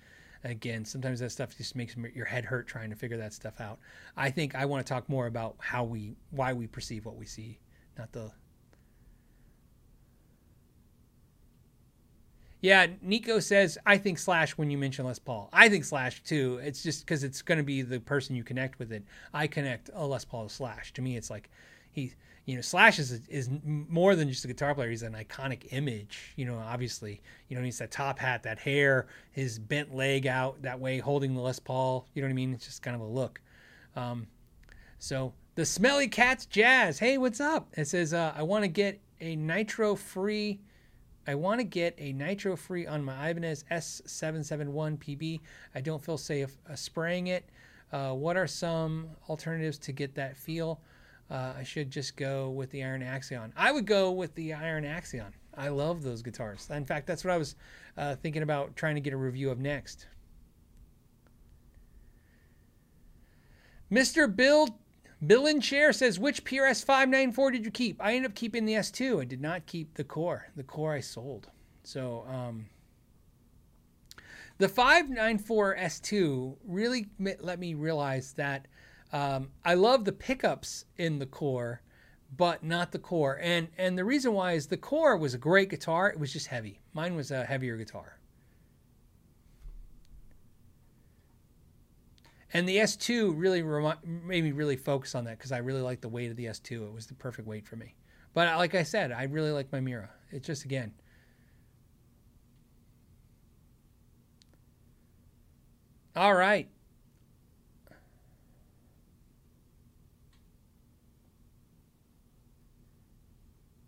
again, 0.43 0.87
sometimes 0.87 1.21
that 1.21 1.31
stuff 1.33 1.55
just 1.55 1.77
makes 1.77 1.95
your 2.15 2.25
head 2.25 2.47
hurt 2.47 2.67
trying 2.67 2.89
to 2.89 2.97
figure 2.97 3.19
that 3.19 3.35
stuff 3.35 3.61
out. 3.61 3.79
I 4.17 4.31
think 4.31 4.55
I 4.55 4.65
want 4.65 4.85
to 4.85 4.91
talk 4.91 5.07
more 5.09 5.27
about 5.27 5.57
how 5.59 5.85
we 5.85 6.17
why 6.31 6.55
we 6.55 6.67
perceive 6.67 7.05
what 7.05 7.17
we 7.17 7.27
see, 7.27 7.61
not 7.99 8.11
the 8.11 8.33
Yeah, 12.61 12.89
Nico 13.01 13.41
says, 13.41 13.79
I 13.87 13.97
think 13.97 14.19
Slash 14.19 14.53
when 14.53 14.71
you 14.71 14.77
mention 14.77 15.07
Les 15.07 15.19
Paul. 15.19 15.49
I 15.53 15.69
think 15.69 15.85
Slash 15.85 16.23
too. 16.23 16.61
It's 16.63 16.83
just 16.83 17.07
because 17.07 17.25
it's 17.25 17.41
going 17.41 17.59
to 17.59 17.65
be 17.65 17.83
the 17.83 18.01
person 18.01 18.37
you 18.37 18.45
connect 18.45 18.79
with 18.79 18.93
it. 18.93 19.03
I 19.33 19.47
connect 19.47 19.91
a 19.95 20.07
Les 20.07 20.25
Paul 20.25 20.45
to 20.45 20.55
Slash. 20.55 20.93
To 20.95 21.03
me, 21.03 21.17
it's 21.17 21.31
like 21.31 21.51
he, 21.93 22.13
you 22.45 22.57
know, 22.57 22.61
Slash 22.61 22.99
is, 22.99 23.27
is 23.29 23.49
more 23.65 24.15
than 24.15 24.29
just 24.29 24.45
a 24.45 24.49
guitar 24.49 24.75
player. 24.75 24.91
He's 24.91 25.03
an 25.03 25.15
iconic 25.15 25.73
image, 25.73 26.35
you 26.37 26.45
know, 26.45 26.59
obviously. 26.59 27.23
You 27.49 27.57
know, 27.57 27.63
he's 27.63 27.79
that 27.79 27.91
top 27.91 28.19
hat, 28.19 28.43
that 28.43 28.59
hair, 28.59 29.07
his 29.33 29.59
bent 29.59 29.95
leg 29.95 30.27
out 30.27 30.61
that 30.63 30.79
way, 30.79 30.99
holding 30.99 31.35
the 31.35 31.41
Les 31.41 31.59
Paul. 31.59 32.07
You 32.13 32.21
know 32.21 32.29
what 32.29 32.33
I 32.33 32.35
mean? 32.35 32.53
It's 32.53 32.67
just 32.67 32.83
kind 32.83 32.95
of 32.95 33.01
a 33.01 33.07
look. 33.07 33.41
Um, 33.97 34.27
so 34.99 35.33
the 35.55 35.65
Smelly 35.65 36.09
Cats 36.09 36.45
Jazz. 36.45 36.99
Hey, 36.99 37.17
what's 37.17 37.41
up? 37.41 37.69
It 37.73 37.89
says, 37.89 38.13
uh, 38.13 38.35
I 38.37 38.43
want 38.43 38.65
to 38.65 38.69
get 38.69 39.01
a 39.23 39.35
nitro 39.37 39.95
free 39.95 40.61
I 41.27 41.35
want 41.35 41.61
to 41.61 41.65
get 41.65 41.95
a 41.99 42.13
nitro 42.13 42.57
free 42.57 42.87
on 42.87 43.05
my 43.05 43.29
Ibanez 43.29 43.65
S771 43.71 44.99
PB. 44.99 45.41
I 45.75 45.81
don't 45.81 46.03
feel 46.03 46.19
safe 46.19 46.57
uh, 46.69 46.75
spraying 46.75 47.29
it. 47.29 47.49
Uh, 47.93 48.13
what 48.13 48.37
are 48.37 48.47
some 48.47 49.09
alternatives 49.29 49.79
to 49.79 49.93
get 49.93 50.15
that 50.15 50.37
feel? 50.37 50.81
Uh, 51.31 51.53
I 51.59 51.63
should 51.63 51.91
just 51.91 52.17
go 52.17 52.51
with 52.51 52.71
the 52.71 52.83
Iron 52.83 53.03
Axion. 53.03 53.53
I 53.57 53.71
would 53.71 53.87
go 53.87 54.11
with 54.11 54.35
the 54.35 54.53
Iron 54.55 54.85
Axion. 54.85 55.33
I 55.57 55.69
love 55.69 56.03
those 56.03 56.23
guitars. 56.23 56.69
In 56.71 56.85
fact, 56.85 57.07
that's 57.07 57.25
what 57.25 57.33
I 57.33 57.37
was 57.37 57.55
uh, 57.97 58.17
thinking 58.17 58.43
about 58.43 58.75
trying 58.77 58.95
to 58.95 59.01
get 59.01 59.13
a 59.13 59.17
review 59.17 59.51
of 59.51 59.59
next. 59.59 60.07
Mr. 63.91 64.35
Bill 64.35 64.69
Bill 65.27 65.47
in 65.47 65.61
Chair 65.61 65.93
says, 65.93 66.19
which 66.19 66.45
PRS 66.45 66.85
594 66.85 67.51
did 67.51 67.65
you 67.65 67.71
keep? 67.71 68.03
I 68.03 68.15
ended 68.15 68.31
up 68.31 68.35
keeping 68.35 68.65
the 68.65 68.75
S2. 68.75 69.21
I 69.21 69.25
did 69.25 69.41
not 69.41 69.67
keep 69.67 69.95
the 69.95 70.05
core. 70.05 70.47
The 70.57 70.63
core 70.63 70.95
I 70.95 71.01
sold. 71.01 71.49
So, 71.83 72.25
um, 72.29 72.67
the 74.59 74.69
594 74.69 75.77
S2 75.77 76.57
really 76.67 77.09
let 77.41 77.59
me 77.59 77.75
realize 77.75 78.35
that 78.35 78.69
um, 79.13 79.51
I 79.65 79.75
love 79.75 80.05
the 80.05 80.13
pickups 80.13 80.85
in 80.99 81.19
the 81.19 81.27
core, 81.27 81.81
but 82.37 82.63
not 82.63 82.93
the 82.93 82.99
core. 82.99 83.39
And 83.43 83.69
and 83.79 83.97
the 83.97 84.05
reason 84.05 84.35
why 84.35 84.53
is 84.53 84.67
the 84.67 84.77
core 84.77 85.17
was 85.17 85.35
a 85.35 85.39
great 85.39 85.71
guitar. 85.71 86.11
It 86.11 86.19
was 86.19 86.33
just 86.33 86.47
heavy. 86.47 86.81
Mine 86.93 87.17
was 87.17 87.31
a 87.31 87.45
heavier 87.45 87.77
guitar. 87.77 88.20
And 92.53 92.69
the 92.69 92.79
S2 92.79 93.33
really 93.37 93.63
remi- 93.63 93.95
made 94.05 94.43
me 94.45 94.53
really 94.53 94.77
focus 94.77 95.15
on 95.15 95.25
that 95.25 95.39
because 95.39 95.53
I 95.53 95.59
really 95.59 95.83
like 95.83 96.01
the 96.01 96.09
weight 96.09 96.31
of 96.31 96.37
the 96.37 96.47
S2. 96.47 96.87
It 96.87 96.93
was 96.93 97.07
the 97.07 97.15
perfect 97.15 97.47
weight 97.47 97.67
for 97.67 97.77
me. 97.77 97.95
But 98.35 98.49
uh, 98.49 98.57
like 98.57 98.75
I 98.75 98.83
said, 98.83 99.13
I 99.13 99.25
really 99.25 99.51
like 99.51 99.71
my 99.73 99.81
Mira. 99.81 100.11
It's 100.31 100.47
just 100.47 100.65
again. 100.65 100.93
All 106.17 106.35
right. 106.35 106.69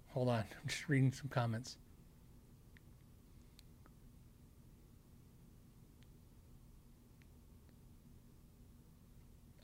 Hold 0.08 0.28
on. 0.28 0.44
I'm 0.62 0.68
just 0.68 0.88
reading 0.88 1.12
some 1.12 1.28
comments. 1.28 1.76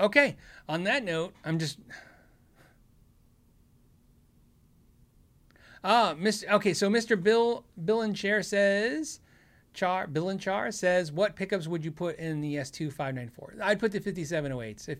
Okay. 0.00 0.36
On 0.68 0.84
that 0.84 1.04
note, 1.04 1.34
I'm 1.44 1.58
just. 1.58 1.78
Ah, 5.84 6.14
Mr. 6.18 6.50
Okay, 6.54 6.74
so 6.74 6.90
Mr. 6.90 7.20
Bill 7.20 7.64
Bill 7.84 8.02
and 8.02 8.14
Chair 8.14 8.42
says, 8.42 9.20
Char 9.74 10.06
Bill 10.06 10.28
and 10.28 10.40
Char 10.40 10.72
says, 10.72 11.12
what 11.12 11.36
pickups 11.36 11.68
would 11.68 11.84
you 11.84 11.92
put 11.92 12.18
in 12.18 12.40
the 12.40 12.56
S2 12.56 12.92
594? 12.92 13.54
I'd 13.62 13.78
put 13.78 13.92
the 13.92 14.00
5708s. 14.00 14.88
If 14.88 14.98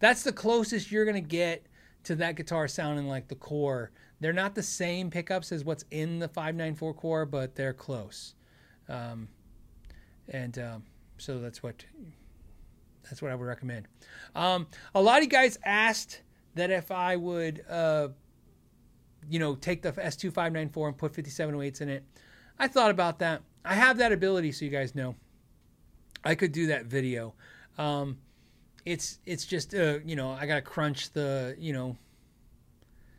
that's 0.00 0.22
the 0.22 0.32
closest 0.32 0.92
you're 0.92 1.06
gonna 1.06 1.20
get 1.20 1.66
to 2.04 2.14
that 2.16 2.36
guitar 2.36 2.68
sounding 2.68 3.08
like 3.08 3.28
the 3.28 3.34
core. 3.34 3.90
They're 4.20 4.32
not 4.32 4.54
the 4.54 4.62
same 4.62 5.10
pickups 5.10 5.52
as 5.52 5.64
what's 5.64 5.84
in 5.90 6.18
the 6.18 6.28
594 6.28 6.94
core, 6.94 7.26
but 7.26 7.54
they're 7.54 7.72
close. 7.72 8.34
Um, 8.88 9.28
and 10.28 10.58
um, 10.58 10.82
so 11.18 11.38
that's 11.38 11.62
what 11.62 11.84
that's 13.08 13.22
what 13.22 13.30
I 13.30 13.34
would 13.34 13.46
recommend. 13.46 13.88
Um, 14.34 14.66
a 14.94 15.00
lot 15.00 15.18
of 15.18 15.24
you 15.24 15.30
guys 15.30 15.58
asked 15.64 16.22
that 16.54 16.70
if 16.70 16.90
I 16.90 17.16
would, 17.16 17.64
uh, 17.68 18.08
you 19.28 19.38
know, 19.38 19.54
take 19.54 19.82
the 19.82 19.92
S2594 19.92 20.88
and 20.88 20.98
put 20.98 21.12
5708s 21.12 21.80
in 21.80 21.88
it. 21.88 22.04
I 22.58 22.68
thought 22.68 22.90
about 22.90 23.18
that. 23.20 23.42
I 23.64 23.74
have 23.74 23.98
that 23.98 24.12
ability, 24.12 24.52
so 24.52 24.64
you 24.64 24.70
guys 24.70 24.94
know. 24.94 25.14
I 26.24 26.34
could 26.34 26.52
do 26.52 26.66
that 26.68 26.86
video. 26.86 27.34
Um, 27.76 28.18
it's 28.84 29.18
it's 29.26 29.44
just 29.44 29.74
uh, 29.74 29.98
you 30.04 30.16
know 30.16 30.30
I 30.30 30.46
gotta 30.46 30.62
crunch 30.62 31.10
the 31.12 31.54
you 31.58 31.72
know 31.72 31.96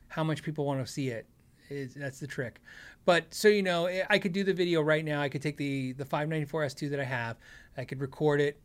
how 0.07 0.23
much 0.23 0.43
people 0.43 0.65
want 0.65 0.85
to 0.85 0.91
see 0.91 1.09
it. 1.09 1.27
It's, 1.69 1.93
that's 1.93 2.19
the 2.19 2.27
trick. 2.27 2.59
But 3.05 3.33
so 3.33 3.47
you 3.47 3.63
know, 3.63 3.87
I 4.09 4.19
could 4.19 4.33
do 4.33 4.43
the 4.43 4.53
video 4.53 4.81
right 4.81 5.05
now. 5.05 5.21
I 5.21 5.29
could 5.29 5.41
take 5.41 5.57
the 5.57 5.93
the 5.93 6.05
594 6.05 6.65
S2 6.65 6.89
that 6.89 6.99
I 6.99 7.03
have. 7.03 7.37
I 7.77 7.85
could 7.85 8.01
record 8.01 8.41
it, 8.41 8.59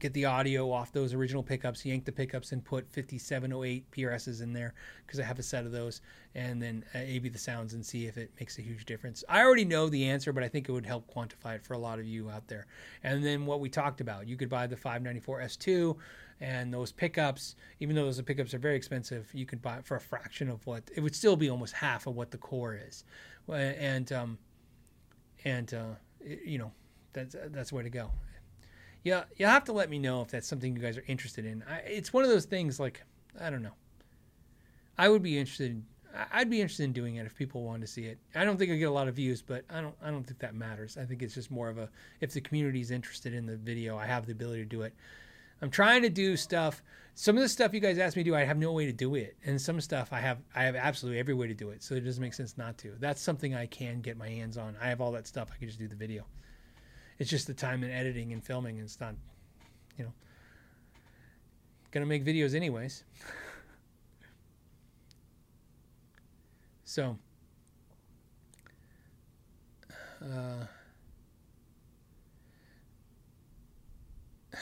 get 0.00 0.12
the 0.14 0.24
audio 0.24 0.70
off 0.72 0.92
those 0.92 1.14
original 1.14 1.42
pickups, 1.42 1.84
yank 1.84 2.04
the 2.04 2.12
pickups, 2.12 2.52
and 2.52 2.64
put 2.64 2.90
5708 2.90 3.90
PRSs 3.90 4.42
in 4.42 4.52
there 4.52 4.74
because 5.06 5.20
I 5.20 5.24
have 5.24 5.38
a 5.38 5.42
set 5.42 5.64
of 5.64 5.72
those, 5.72 6.00
and 6.34 6.60
then 6.60 6.84
uh, 6.94 6.98
A/B 6.98 7.28
the 7.28 7.38
sounds 7.38 7.74
and 7.74 7.84
see 7.84 8.06
if 8.06 8.16
it 8.16 8.32
makes 8.40 8.58
a 8.58 8.62
huge 8.62 8.84
difference. 8.86 9.22
I 9.28 9.42
already 9.42 9.64
know 9.64 9.88
the 9.88 10.08
answer, 10.08 10.32
but 10.32 10.42
I 10.42 10.48
think 10.48 10.68
it 10.68 10.72
would 10.72 10.86
help 10.86 11.12
quantify 11.14 11.56
it 11.56 11.64
for 11.64 11.74
a 11.74 11.78
lot 11.78 11.98
of 11.98 12.06
you 12.06 12.30
out 12.30 12.48
there. 12.48 12.66
And 13.04 13.24
then 13.24 13.46
what 13.46 13.60
we 13.60 13.68
talked 13.68 14.00
about, 14.00 14.26
you 14.26 14.36
could 14.36 14.48
buy 14.48 14.66
the 14.66 14.76
594 14.76 15.40
S2 15.42 15.96
and 16.40 16.72
those 16.72 16.90
pickups, 16.90 17.54
even 17.80 17.94
though 17.94 18.06
those 18.06 18.20
pickups 18.22 18.54
are 18.54 18.58
very 18.58 18.76
expensive, 18.76 19.28
you 19.34 19.44
could 19.44 19.60
buy 19.60 19.76
it 19.76 19.84
for 19.84 19.96
a 19.96 20.00
fraction 20.00 20.48
of 20.48 20.66
what 20.66 20.82
it 20.94 21.00
would 21.00 21.14
still 21.14 21.36
be 21.36 21.50
almost 21.50 21.74
half 21.74 22.06
of 22.06 22.16
what 22.16 22.30
the 22.30 22.38
core 22.38 22.74
is, 22.74 23.04
and 23.48 24.10
um, 24.12 24.38
and 25.44 25.74
uh, 25.74 25.84
you 26.24 26.58
know 26.58 26.72
that's 27.12 27.36
that's 27.48 27.70
the 27.70 27.76
way 27.76 27.82
to 27.82 27.90
go. 27.90 28.10
Yeah, 29.02 29.24
you'll 29.36 29.48
have 29.48 29.64
to 29.64 29.72
let 29.72 29.88
me 29.88 29.98
know 29.98 30.20
if 30.22 30.28
that's 30.28 30.46
something 30.46 30.76
you 30.76 30.82
guys 30.82 30.98
are 30.98 31.04
interested 31.06 31.46
in. 31.46 31.64
I, 31.68 31.78
it's 31.78 32.12
one 32.12 32.22
of 32.22 32.30
those 32.30 32.44
things 32.44 32.78
like 32.78 33.02
I 33.40 33.50
don't 33.50 33.62
know. 33.62 33.74
I 34.98 35.08
would 35.08 35.22
be 35.22 35.38
interested. 35.38 35.82
I'd 36.32 36.50
be 36.50 36.60
interested 36.60 36.84
in 36.84 36.92
doing 36.92 37.16
it 37.16 37.24
if 37.24 37.36
people 37.36 37.62
wanted 37.62 37.82
to 37.82 37.86
see 37.86 38.04
it. 38.04 38.18
I 38.34 38.44
don't 38.44 38.58
think 38.58 38.70
I 38.70 38.76
get 38.76 38.88
a 38.88 38.92
lot 38.92 39.08
of 39.08 39.14
views, 39.14 39.40
but 39.42 39.64
I 39.70 39.80
don't. 39.80 39.94
I 40.02 40.10
don't 40.10 40.24
think 40.24 40.40
that 40.40 40.54
matters. 40.54 40.98
I 40.98 41.04
think 41.04 41.22
it's 41.22 41.34
just 41.34 41.50
more 41.50 41.68
of 41.68 41.78
a 41.78 41.88
if 42.20 42.32
the 42.32 42.40
community 42.40 42.80
is 42.80 42.90
interested 42.90 43.32
in 43.32 43.46
the 43.46 43.56
video, 43.56 43.96
I 43.96 44.06
have 44.06 44.26
the 44.26 44.32
ability 44.32 44.62
to 44.62 44.68
do 44.68 44.82
it. 44.82 44.92
I'm 45.62 45.70
trying 45.70 46.02
to 46.02 46.10
do 46.10 46.36
stuff. 46.36 46.82
Some 47.14 47.36
of 47.36 47.42
the 47.42 47.48
stuff 47.48 47.74
you 47.74 47.80
guys 47.80 47.98
asked 47.98 48.16
me 48.16 48.24
to 48.24 48.30
do, 48.30 48.36
I 48.36 48.44
have 48.44 48.56
no 48.56 48.72
way 48.72 48.86
to 48.86 48.92
do 48.92 49.14
it, 49.14 49.36
and 49.44 49.60
some 49.60 49.80
stuff 49.80 50.12
I 50.12 50.20
have 50.20 50.38
I 50.54 50.64
have 50.64 50.76
absolutely 50.76 51.20
every 51.20 51.34
way 51.34 51.46
to 51.46 51.54
do 51.54 51.70
it. 51.70 51.82
So 51.82 51.94
it 51.94 52.00
doesn't 52.00 52.22
make 52.22 52.34
sense 52.34 52.58
not 52.58 52.76
to. 52.78 52.94
That's 52.98 53.22
something 53.22 53.54
I 53.54 53.66
can 53.66 54.00
get 54.00 54.16
my 54.18 54.28
hands 54.28 54.58
on. 54.58 54.76
I 54.80 54.88
have 54.88 55.00
all 55.00 55.12
that 55.12 55.26
stuff. 55.26 55.48
I 55.54 55.58
can 55.58 55.68
just 55.68 55.78
do 55.78 55.88
the 55.88 55.96
video. 55.96 56.26
It's 57.20 57.28
just 57.28 57.46
the 57.46 57.54
time 57.54 57.82
and 57.82 57.92
editing 57.92 58.32
and 58.32 58.42
filming, 58.42 58.78
and 58.78 58.86
it's 58.86 58.98
not, 58.98 59.14
you 59.98 60.04
know, 60.04 60.12
gonna 61.90 62.06
make 62.06 62.24
videos 62.24 62.54
anyways. 62.54 63.04
so. 66.84 67.18
Uh, 70.22 70.64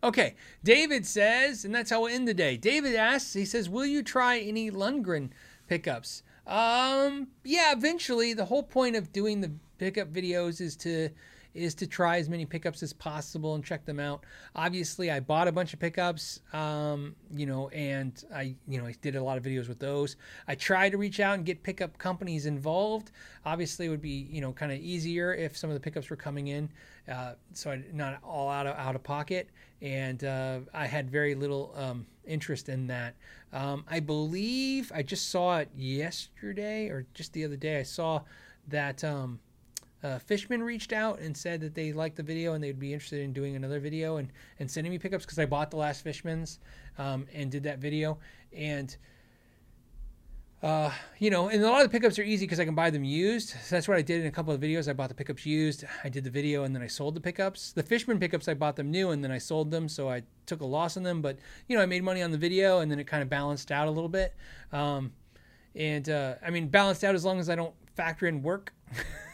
Okay, 0.00 0.36
David 0.62 1.04
says, 1.04 1.64
and 1.64 1.74
that's 1.74 1.90
how 1.90 2.02
we'll 2.02 2.14
end 2.14 2.28
the 2.28 2.34
day. 2.34 2.56
David 2.56 2.94
asks, 2.94 3.32
he 3.32 3.44
says, 3.44 3.68
Will 3.68 3.84
you 3.84 4.04
try 4.04 4.38
any 4.38 4.70
Lundgren 4.70 5.30
pickups? 5.66 6.22
Um, 6.46 7.26
yeah, 7.42 7.72
eventually. 7.72 8.32
The 8.32 8.44
whole 8.44 8.62
point 8.62 8.94
of 8.94 9.12
doing 9.12 9.40
the 9.40 9.50
pickup 9.78 10.12
videos 10.12 10.60
is 10.60 10.76
to 10.76 11.10
is 11.54 11.74
to 11.74 11.86
try 11.86 12.18
as 12.18 12.28
many 12.28 12.44
pickups 12.44 12.82
as 12.82 12.92
possible 12.92 13.54
and 13.54 13.64
check 13.64 13.84
them 13.84 13.98
out. 13.98 14.24
Obviously, 14.54 15.10
I 15.10 15.20
bought 15.20 15.48
a 15.48 15.52
bunch 15.52 15.72
of 15.72 15.80
pickups, 15.80 16.40
um, 16.52 17.16
you 17.34 17.46
know, 17.46 17.68
and 17.70 18.22
I, 18.34 18.54
you 18.68 18.78
know, 18.78 18.86
I 18.86 18.94
did 19.00 19.16
a 19.16 19.22
lot 19.22 19.38
of 19.38 19.44
videos 19.44 19.68
with 19.68 19.78
those. 19.78 20.16
I 20.46 20.54
tried 20.54 20.90
to 20.90 20.98
reach 20.98 21.20
out 21.20 21.34
and 21.34 21.44
get 21.44 21.62
pickup 21.62 21.98
companies 21.98 22.46
involved. 22.46 23.10
Obviously, 23.44 23.86
it 23.86 23.88
would 23.88 24.02
be, 24.02 24.28
you 24.30 24.40
know, 24.40 24.52
kind 24.52 24.72
of 24.72 24.78
easier 24.78 25.34
if 25.34 25.56
some 25.56 25.70
of 25.70 25.74
the 25.74 25.80
pickups 25.80 26.10
were 26.10 26.16
coming 26.16 26.48
in, 26.48 26.68
uh, 27.10 27.32
so 27.52 27.70
I 27.70 27.82
not 27.92 28.18
all 28.22 28.48
out 28.48 28.66
of 28.66 28.76
out 28.76 28.94
of 28.94 29.02
pocket. 29.02 29.48
And 29.80 30.24
uh, 30.24 30.60
I 30.74 30.86
had 30.86 31.08
very 31.08 31.34
little 31.34 31.72
um, 31.76 32.06
interest 32.26 32.68
in 32.68 32.88
that. 32.88 33.14
Um, 33.52 33.84
I 33.88 34.00
believe 34.00 34.90
I 34.94 35.02
just 35.02 35.30
saw 35.30 35.58
it 35.58 35.70
yesterday 35.74 36.88
or 36.88 37.06
just 37.14 37.32
the 37.32 37.44
other 37.44 37.56
day. 37.56 37.78
I 37.78 37.84
saw 37.84 38.22
that. 38.68 39.02
Um, 39.02 39.40
uh, 40.02 40.18
Fishman 40.18 40.62
reached 40.62 40.92
out 40.92 41.18
and 41.18 41.36
said 41.36 41.60
that 41.60 41.74
they 41.74 41.92
liked 41.92 42.16
the 42.16 42.22
video 42.22 42.54
and 42.54 42.62
they'd 42.62 42.78
be 42.78 42.92
interested 42.92 43.20
in 43.20 43.32
doing 43.32 43.56
another 43.56 43.80
video 43.80 44.18
and, 44.18 44.30
and 44.60 44.70
sending 44.70 44.92
me 44.92 44.98
pickups 44.98 45.24
because 45.24 45.38
I 45.38 45.46
bought 45.46 45.70
the 45.70 45.76
last 45.76 46.04
Fishmans 46.04 46.58
um, 46.98 47.26
and 47.34 47.50
did 47.50 47.64
that 47.64 47.80
video. 47.80 48.18
And, 48.56 48.96
uh, 50.62 50.92
you 51.18 51.30
know, 51.30 51.48
and 51.48 51.62
a 51.62 51.68
lot 51.68 51.84
of 51.84 51.90
the 51.90 51.98
pickups 51.98 52.16
are 52.16 52.22
easy 52.22 52.46
because 52.46 52.60
I 52.60 52.64
can 52.64 52.76
buy 52.76 52.90
them 52.90 53.02
used. 53.02 53.48
So 53.48 53.74
that's 53.74 53.88
what 53.88 53.96
I 53.96 54.02
did 54.02 54.20
in 54.20 54.28
a 54.28 54.30
couple 54.30 54.54
of 54.54 54.60
videos. 54.60 54.88
I 54.88 54.92
bought 54.92 55.08
the 55.08 55.16
pickups 55.16 55.44
used. 55.44 55.84
I 56.04 56.08
did 56.08 56.22
the 56.22 56.30
video 56.30 56.62
and 56.62 56.74
then 56.76 56.82
I 56.82 56.86
sold 56.86 57.16
the 57.16 57.20
pickups. 57.20 57.72
The 57.72 57.82
Fishman 57.82 58.20
pickups, 58.20 58.46
I 58.46 58.54
bought 58.54 58.76
them 58.76 58.92
new 58.92 59.10
and 59.10 59.24
then 59.24 59.32
I 59.32 59.38
sold 59.38 59.72
them. 59.72 59.88
So 59.88 60.08
I 60.08 60.22
took 60.46 60.60
a 60.60 60.66
loss 60.66 60.96
on 60.96 61.02
them. 61.02 61.22
But, 61.22 61.38
you 61.66 61.76
know, 61.76 61.82
I 61.82 61.86
made 61.86 62.04
money 62.04 62.22
on 62.22 62.30
the 62.30 62.38
video 62.38 62.78
and 62.80 62.90
then 62.90 63.00
it 63.00 63.08
kind 63.08 63.22
of 63.22 63.28
balanced 63.28 63.72
out 63.72 63.88
a 63.88 63.90
little 63.90 64.08
bit. 64.08 64.36
Um, 64.72 65.12
and, 65.74 66.08
uh, 66.08 66.36
I 66.44 66.50
mean, 66.50 66.68
balanced 66.68 67.02
out 67.02 67.16
as 67.16 67.24
long 67.24 67.40
as 67.40 67.50
I 67.50 67.56
don't 67.56 67.74
factor 67.96 68.28
in 68.28 68.42
work. 68.42 68.72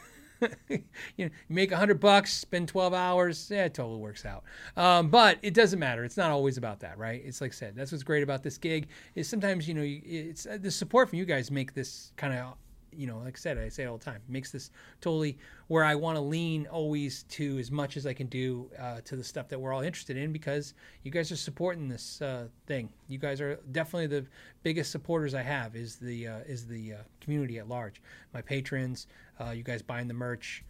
you 0.68 0.84
know, 1.18 1.30
make 1.48 1.72
a 1.72 1.76
hundred 1.76 2.00
bucks, 2.00 2.32
spend 2.32 2.68
12 2.68 2.94
hours. 2.94 3.50
Yeah, 3.50 3.64
it 3.64 3.74
totally 3.74 3.98
works 3.98 4.24
out. 4.24 4.44
Um, 4.76 5.08
but 5.08 5.38
it 5.42 5.54
doesn't 5.54 5.78
matter. 5.78 6.04
It's 6.04 6.16
not 6.16 6.30
always 6.30 6.56
about 6.56 6.80
that, 6.80 6.98
right? 6.98 7.22
It's 7.24 7.40
like 7.40 7.52
I 7.52 7.54
said, 7.54 7.76
that's 7.76 7.92
what's 7.92 8.04
great 8.04 8.22
about 8.22 8.42
this 8.42 8.58
gig 8.58 8.88
is 9.14 9.28
sometimes, 9.28 9.68
you 9.68 9.74
know, 9.74 9.84
it's 9.84 10.46
uh, 10.46 10.58
the 10.60 10.70
support 10.70 11.10
from 11.10 11.18
you 11.18 11.24
guys 11.24 11.50
make 11.50 11.74
this 11.74 12.12
kind 12.16 12.34
of 12.34 12.54
you 12.96 13.06
know, 13.06 13.18
like 13.18 13.36
I 13.36 13.38
said, 13.38 13.58
I 13.58 13.68
say 13.68 13.84
all 13.84 13.98
the 13.98 14.04
time, 14.04 14.20
makes 14.28 14.50
this 14.50 14.70
totally 15.00 15.38
where 15.68 15.84
I 15.84 15.94
want 15.94 16.16
to 16.16 16.20
lean 16.20 16.66
always 16.66 17.24
to 17.24 17.58
as 17.58 17.70
much 17.70 17.96
as 17.96 18.06
I 18.06 18.12
can 18.12 18.26
do 18.26 18.70
uh, 18.78 19.00
to 19.04 19.16
the 19.16 19.24
stuff 19.24 19.48
that 19.48 19.60
we're 19.60 19.72
all 19.72 19.82
interested 19.82 20.16
in 20.16 20.32
because 20.32 20.74
you 21.02 21.10
guys 21.10 21.30
are 21.32 21.36
supporting 21.36 21.88
this 21.88 22.20
uh, 22.22 22.48
thing. 22.66 22.88
You 23.08 23.18
guys 23.18 23.40
are 23.40 23.58
definitely 23.72 24.06
the 24.06 24.26
biggest 24.62 24.90
supporters 24.90 25.34
I 25.34 25.42
have 25.42 25.76
is 25.76 25.96
the 25.96 26.28
uh, 26.28 26.38
is 26.46 26.66
the 26.66 26.94
uh, 26.94 26.96
community 27.20 27.58
at 27.58 27.68
large. 27.68 28.02
My 28.32 28.42
patrons, 28.42 29.06
uh, 29.40 29.50
you 29.50 29.62
guys 29.62 29.82
buying 29.82 30.08
the 30.08 30.14
merch. 30.14 30.64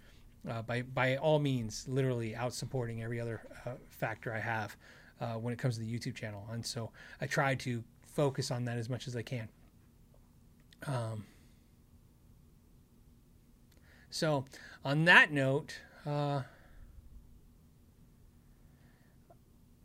Uh, 0.49 0.61
by 0.61 0.83
by 0.83 1.17
all 1.17 1.39
means, 1.39 1.87
literally 1.89 2.37
out 2.37 2.53
supporting 2.53 3.03
every 3.03 3.19
other 3.19 3.41
factor 3.89 4.33
I 4.35 4.41
have 4.41 4.77
when 5.41 5.55
it 5.55 5.59
comes 5.59 5.77
to 5.77 5.81
the 5.81 5.91
YouTube 5.91 6.15
channel, 6.15 6.47
and 6.53 6.65
so 6.65 6.91
I 7.19 7.27
try 7.27 7.55
to 7.55 7.83
focus 8.13 8.51
on 8.51 8.67
that 8.67 8.77
as 8.77 8.91
much 8.91 9.09
as 9.09 9.17
I 9.17 9.23
can. 9.23 9.49
Um, 10.87 11.25
so, 14.15 14.45
on 14.85 15.07
that 15.07 15.33
note, 15.33 15.75
uh, 16.07 16.43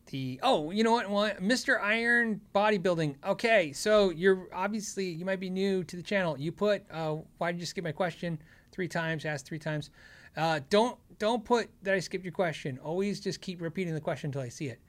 the 0.05 0.39
oh, 0.43 0.69
you 0.69 0.83
know 0.83 0.91
what? 0.91 1.41
Mr. 1.41 1.81
Iron 1.81 2.39
Bodybuilding. 2.53 3.15
Okay, 3.25 3.73
so 3.73 4.11
you're 4.11 4.47
obviously 4.53 5.05
you 5.05 5.25
might 5.25 5.39
be 5.39 5.49
new 5.49 5.83
to 5.83 5.95
the 5.95 6.03
channel. 6.03 6.37
You 6.37 6.51
put 6.51 6.83
uh, 6.91 7.15
why 7.39 7.51
did 7.51 7.59
you 7.59 7.65
skip 7.65 7.83
my 7.83 7.91
question 7.91 8.39
three 8.71 8.87
times? 8.87 9.25
Asked 9.25 9.47
three 9.47 9.57
times. 9.57 9.89
Uh, 10.37 10.59
don't 10.69 10.99
don't 11.17 11.43
put 11.43 11.67
that 11.81 11.95
I 11.95 11.99
skipped 11.99 12.23
your 12.23 12.31
question. 12.31 12.77
Always 12.83 13.19
just 13.19 13.41
keep 13.41 13.59
repeating 13.59 13.95
the 13.95 13.99
question 13.99 14.27
until 14.27 14.43
I 14.43 14.49
see 14.49 14.67
it. 14.67 14.79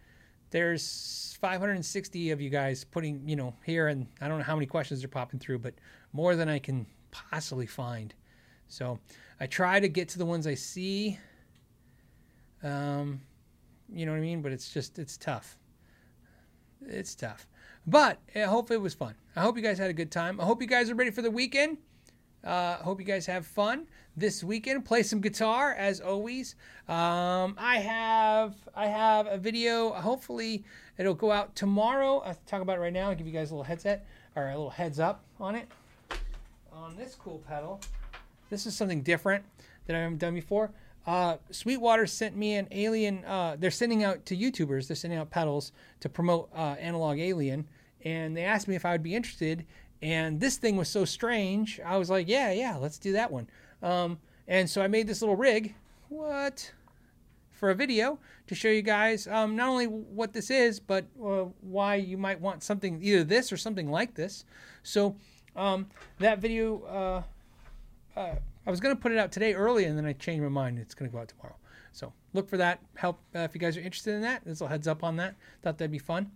There's 0.51 1.39
560 1.41 2.31
of 2.33 2.43
you 2.43 2.51
guys 2.51 2.85
putting 2.85 3.27
you 3.27 3.37
know 3.37 3.55
here, 3.65 3.89
and 3.89 4.07
I 4.21 4.29
don't 4.29 4.37
know 4.37 4.45
how 4.45 4.55
many 4.55 4.67
questions 4.67 5.03
are 5.03 5.09
popping 5.09 5.41
through, 5.41 5.61
but 5.61 5.73
more 6.12 6.37
than 6.37 6.51
I 6.51 6.59
can 6.59 6.85
possibly 7.11 7.67
find. 7.67 8.12
So 8.70 8.98
I 9.40 9.47
try 9.47 9.80
to 9.80 9.88
get 9.88 10.09
to 10.10 10.18
the 10.18 10.24
ones 10.24 10.47
I 10.47 10.55
see. 10.55 11.18
Um, 12.62 13.20
you 13.92 14.06
know 14.06 14.12
what 14.12 14.18
I 14.18 14.22
mean? 14.22 14.42
But 14.42 14.52
it's 14.52 14.72
just 14.72 14.98
it's 14.98 15.16
tough. 15.16 15.59
It's 16.86 17.14
tough. 17.14 17.47
But 17.86 18.18
I 18.34 18.40
hope 18.40 18.70
it 18.70 18.80
was 18.80 18.94
fun. 18.94 19.14
I 19.36 19.40
hope 19.40 19.56
you 19.56 19.62
guys 19.62 19.78
had 19.78 19.90
a 19.90 19.94
good 19.94 20.10
time. 20.10 20.40
I 20.40 20.44
hope 20.44 20.62
you 20.62 20.68
guys 20.68 20.88
are 20.88 20.94
ready 20.94 21.10
for 21.10 21.22
the 21.22 21.30
weekend. 21.30 21.78
Uh, 22.44 22.76
hope 22.76 23.01
you 23.01 23.06
guys 23.06 23.26
have 23.26 23.44
fun 23.44 23.86
this 24.16 24.42
weekend. 24.42 24.84
Play 24.84 25.02
some 25.02 25.20
guitar 25.20 25.74
as 25.74 26.01
always. 26.01 26.55
Um, 26.88 27.56
I 27.59 27.78
have 27.78 28.55
I 28.74 28.86
have 28.86 29.26
a 29.26 29.36
video. 29.36 29.90
Hopefully 29.92 30.64
it'll 30.97 31.14
go 31.14 31.32
out 31.32 31.56
tomorrow. 31.56 32.18
I'll 32.20 32.38
talk 32.47 32.62
about 32.62 32.78
it 32.78 32.80
right 32.80 32.92
now. 32.92 33.10
I'll 33.10 33.16
give 33.16 33.26
you 33.26 33.32
guys 33.32 33.51
a 33.51 33.55
little 33.55 33.64
headset 33.64 34.06
or 34.36 34.44
a 34.44 34.51
little 34.51 34.70
heads 34.70 35.01
up 35.01 35.24
on 35.40 35.56
it. 35.56 35.68
On 36.72 36.97
this 36.97 37.16
cool 37.16 37.42
pedal. 37.48 37.80
This 38.51 38.66
is 38.66 38.77
something 38.77 39.02
different 39.02 39.44
that 39.86 39.97
I 39.97 40.01
haven't 40.01 40.18
done 40.18 40.35
before. 40.35 40.70
Uh, 41.06 41.39
Sweetwater 41.51 42.06
sent 42.06 42.36
me 42.36 42.55
an 42.56 42.68
alien. 42.70 43.24
Uh, 43.24 43.56
they're 43.59 43.70
sending 43.70 44.05
out 44.05 44.27
to 44.27 44.36
YouTubers. 44.36 44.86
They're 44.86 44.97
sending 44.97 45.18
out 45.18 45.31
pedals 45.31 45.72
to 46.01 46.09
promote 46.09 46.51
uh, 46.55 46.77
Analog 46.78 47.18
Alien, 47.18 47.66
and 48.05 48.36
they 48.36 48.44
asked 48.44 48.68
me 48.68 48.77
if 48.77 48.85
I 48.85 48.93
would 48.93 49.02
be 49.02 49.14
interested. 49.14 49.64
And 50.02 50.40
this 50.40 50.56
thing 50.56 50.77
was 50.77 50.89
so 50.89 51.05
strange. 51.05 51.81
I 51.85 51.97
was 51.97 52.10
like, 52.10 52.28
yeah, 52.28 52.52
yeah, 52.52 52.77
let's 52.77 52.98
do 52.98 53.12
that 53.12 53.31
one. 53.31 53.48
Um, 53.82 54.18
and 54.48 54.68
so 54.68 54.82
I 54.82 54.89
made 54.89 55.06
this 55.06 55.20
little 55.22 55.36
rig. 55.36 55.74
What? 56.09 56.72
For 57.52 57.70
a 57.70 57.74
video 57.74 58.18
to 58.47 58.55
show 58.55 58.68
you 58.68 58.81
guys 58.81 59.27
um, 59.27 59.55
not 59.56 59.68
only 59.68 59.86
what 59.86 60.32
this 60.32 60.51
is, 60.51 60.81
but 60.81 61.05
uh, 61.22 61.44
why 61.60 61.97
you 61.97 62.16
might 62.16 62.40
want 62.40 62.62
something 62.62 63.02
either 63.02 63.22
this 63.22 63.52
or 63.52 63.59
something 63.59 63.90
like 63.90 64.14
this. 64.14 64.44
So 64.82 65.16
um, 65.55 65.86
that 66.18 66.39
video 66.39 67.24
uh, 68.20 68.34
I 68.66 68.70
was 68.70 68.80
going 68.80 68.94
to 68.94 69.01
put 69.01 69.12
it 69.12 69.18
out 69.18 69.32
today 69.32 69.55
early, 69.55 69.84
and 69.84 69.97
then 69.97 70.05
I 70.05 70.12
changed 70.12 70.42
my 70.42 70.48
mind. 70.48 70.78
It's 70.78 70.94
going 70.94 71.10
to 71.10 71.14
go 71.14 71.20
out 71.20 71.28
tomorrow. 71.28 71.56
So 71.92 72.12
look 72.34 72.48
for 72.48 72.56
that. 72.59 72.80
Help 72.94 73.18
uh, 73.34 73.40
if 73.40 73.55
you 73.55 73.60
guys 73.60 73.76
are 73.76 73.80
interested 73.80 74.14
in 74.14 74.20
that. 74.22 74.42
There's 74.44 74.60
a 74.60 74.68
heads 74.68 74.86
up 74.86 75.02
on 75.02 75.16
that. 75.16 75.34
Thought 75.62 75.78
that'd 75.78 75.90
be 75.90 75.98
fun. 75.98 76.30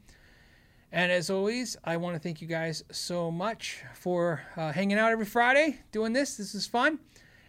And 0.90 1.10
as 1.10 1.28
always, 1.28 1.76
I 1.84 1.96
want 1.96 2.14
to 2.14 2.20
thank 2.20 2.40
you 2.40 2.46
guys 2.46 2.84
so 2.90 3.30
much 3.30 3.82
for 3.94 4.42
uh, 4.56 4.72
hanging 4.72 4.98
out 4.98 5.10
every 5.10 5.24
Friday, 5.24 5.80
doing 5.92 6.12
this. 6.12 6.36
This 6.36 6.54
is 6.54 6.66
fun. 6.66 7.00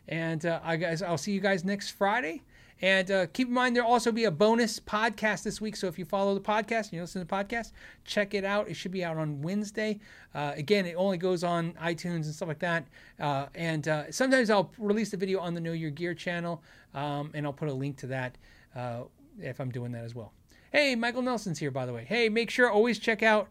And 0.08 0.46
uh, 0.46 0.60
I 0.64 0.76
guys, 0.78 1.02
I'll 1.02 1.18
see 1.18 1.32
you 1.32 1.40
guys 1.40 1.64
next 1.64 1.92
Friday. 1.92 2.42
And 2.82 3.10
uh, 3.10 3.28
keep 3.28 3.48
in 3.48 3.54
mind, 3.54 3.76
there'll 3.76 3.90
also 3.90 4.12
be 4.12 4.26
a 4.26 4.32
bonus 4.32 4.80
podcast 4.80 5.44
this 5.44 5.62
week. 5.62 5.76
So 5.76 5.88
if 5.88 5.98
you 5.98 6.06
follow 6.06 6.34
the 6.34 6.42
podcast 6.42 6.86
and 6.86 6.94
you 6.94 7.02
listen 7.02 7.22
to 7.22 7.28
the 7.28 7.34
podcast, 7.34 7.72
check 8.04 8.34
it 8.34 8.44
out. 8.44 8.68
It 8.68 8.74
should 8.74 8.92
be 8.92 9.04
out 9.04 9.18
on 9.18 9.42
Wednesday. 9.42 10.00
Uh, 10.34 10.52
again, 10.56 10.86
it 10.86 10.96
only 10.96 11.18
goes 11.18 11.44
on 11.44 11.72
iTunes 11.74 12.26
and 12.26 12.36
stuff 12.36 12.50
like 12.50 12.60
that. 12.60 12.86
Uh, 13.20 13.46
and 13.56 13.88
uh, 13.88 14.12
sometimes 14.12 14.50
I'll 14.50 14.72
release 14.78 15.10
the 15.10 15.18
video 15.18 15.40
on 15.40 15.54
the 15.54 15.62
Know 15.62 15.72
Your 15.72 15.92
Gear 15.92 16.14
channel, 16.14 16.62
um, 16.94 17.32
and 17.34 17.46
I'll 17.46 17.54
put 17.54 17.70
a 17.70 17.74
link 17.74 17.98
to 17.98 18.08
that 18.08 18.38
uh, 18.76 19.04
if 19.40 19.60
I'm 19.60 19.72
doing 19.72 19.92
that 19.94 20.04
as 20.04 20.14
well. 20.14 20.34
Hey, 20.72 20.96
Michael 20.96 21.22
Nelson's 21.22 21.60
here, 21.60 21.72
by 21.72 21.86
the 21.86 21.94
way. 21.94 22.04
Hey, 22.04 22.28
make 22.28 22.50
sure 22.50 22.70
always 22.70 23.00
check 23.00 23.24
out 23.24 23.48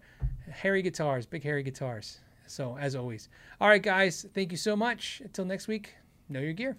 Harry 0.51 0.83
Guitars, 0.83 1.25
Big 1.25 1.43
Harry 1.45 1.63
Guitars. 1.63 2.21
So, 2.47 2.77
as 2.79 2.95
always. 2.95 3.31
All 3.59 3.69
right, 3.69 3.83
guys, 3.83 4.27
thank 4.35 4.53
you 4.53 4.59
so 4.59 4.77
much. 4.77 5.23
Until 5.25 5.47
next 5.47 5.67
week, 5.67 5.95
know 6.29 6.41
your 6.41 6.53
gear. 6.53 6.77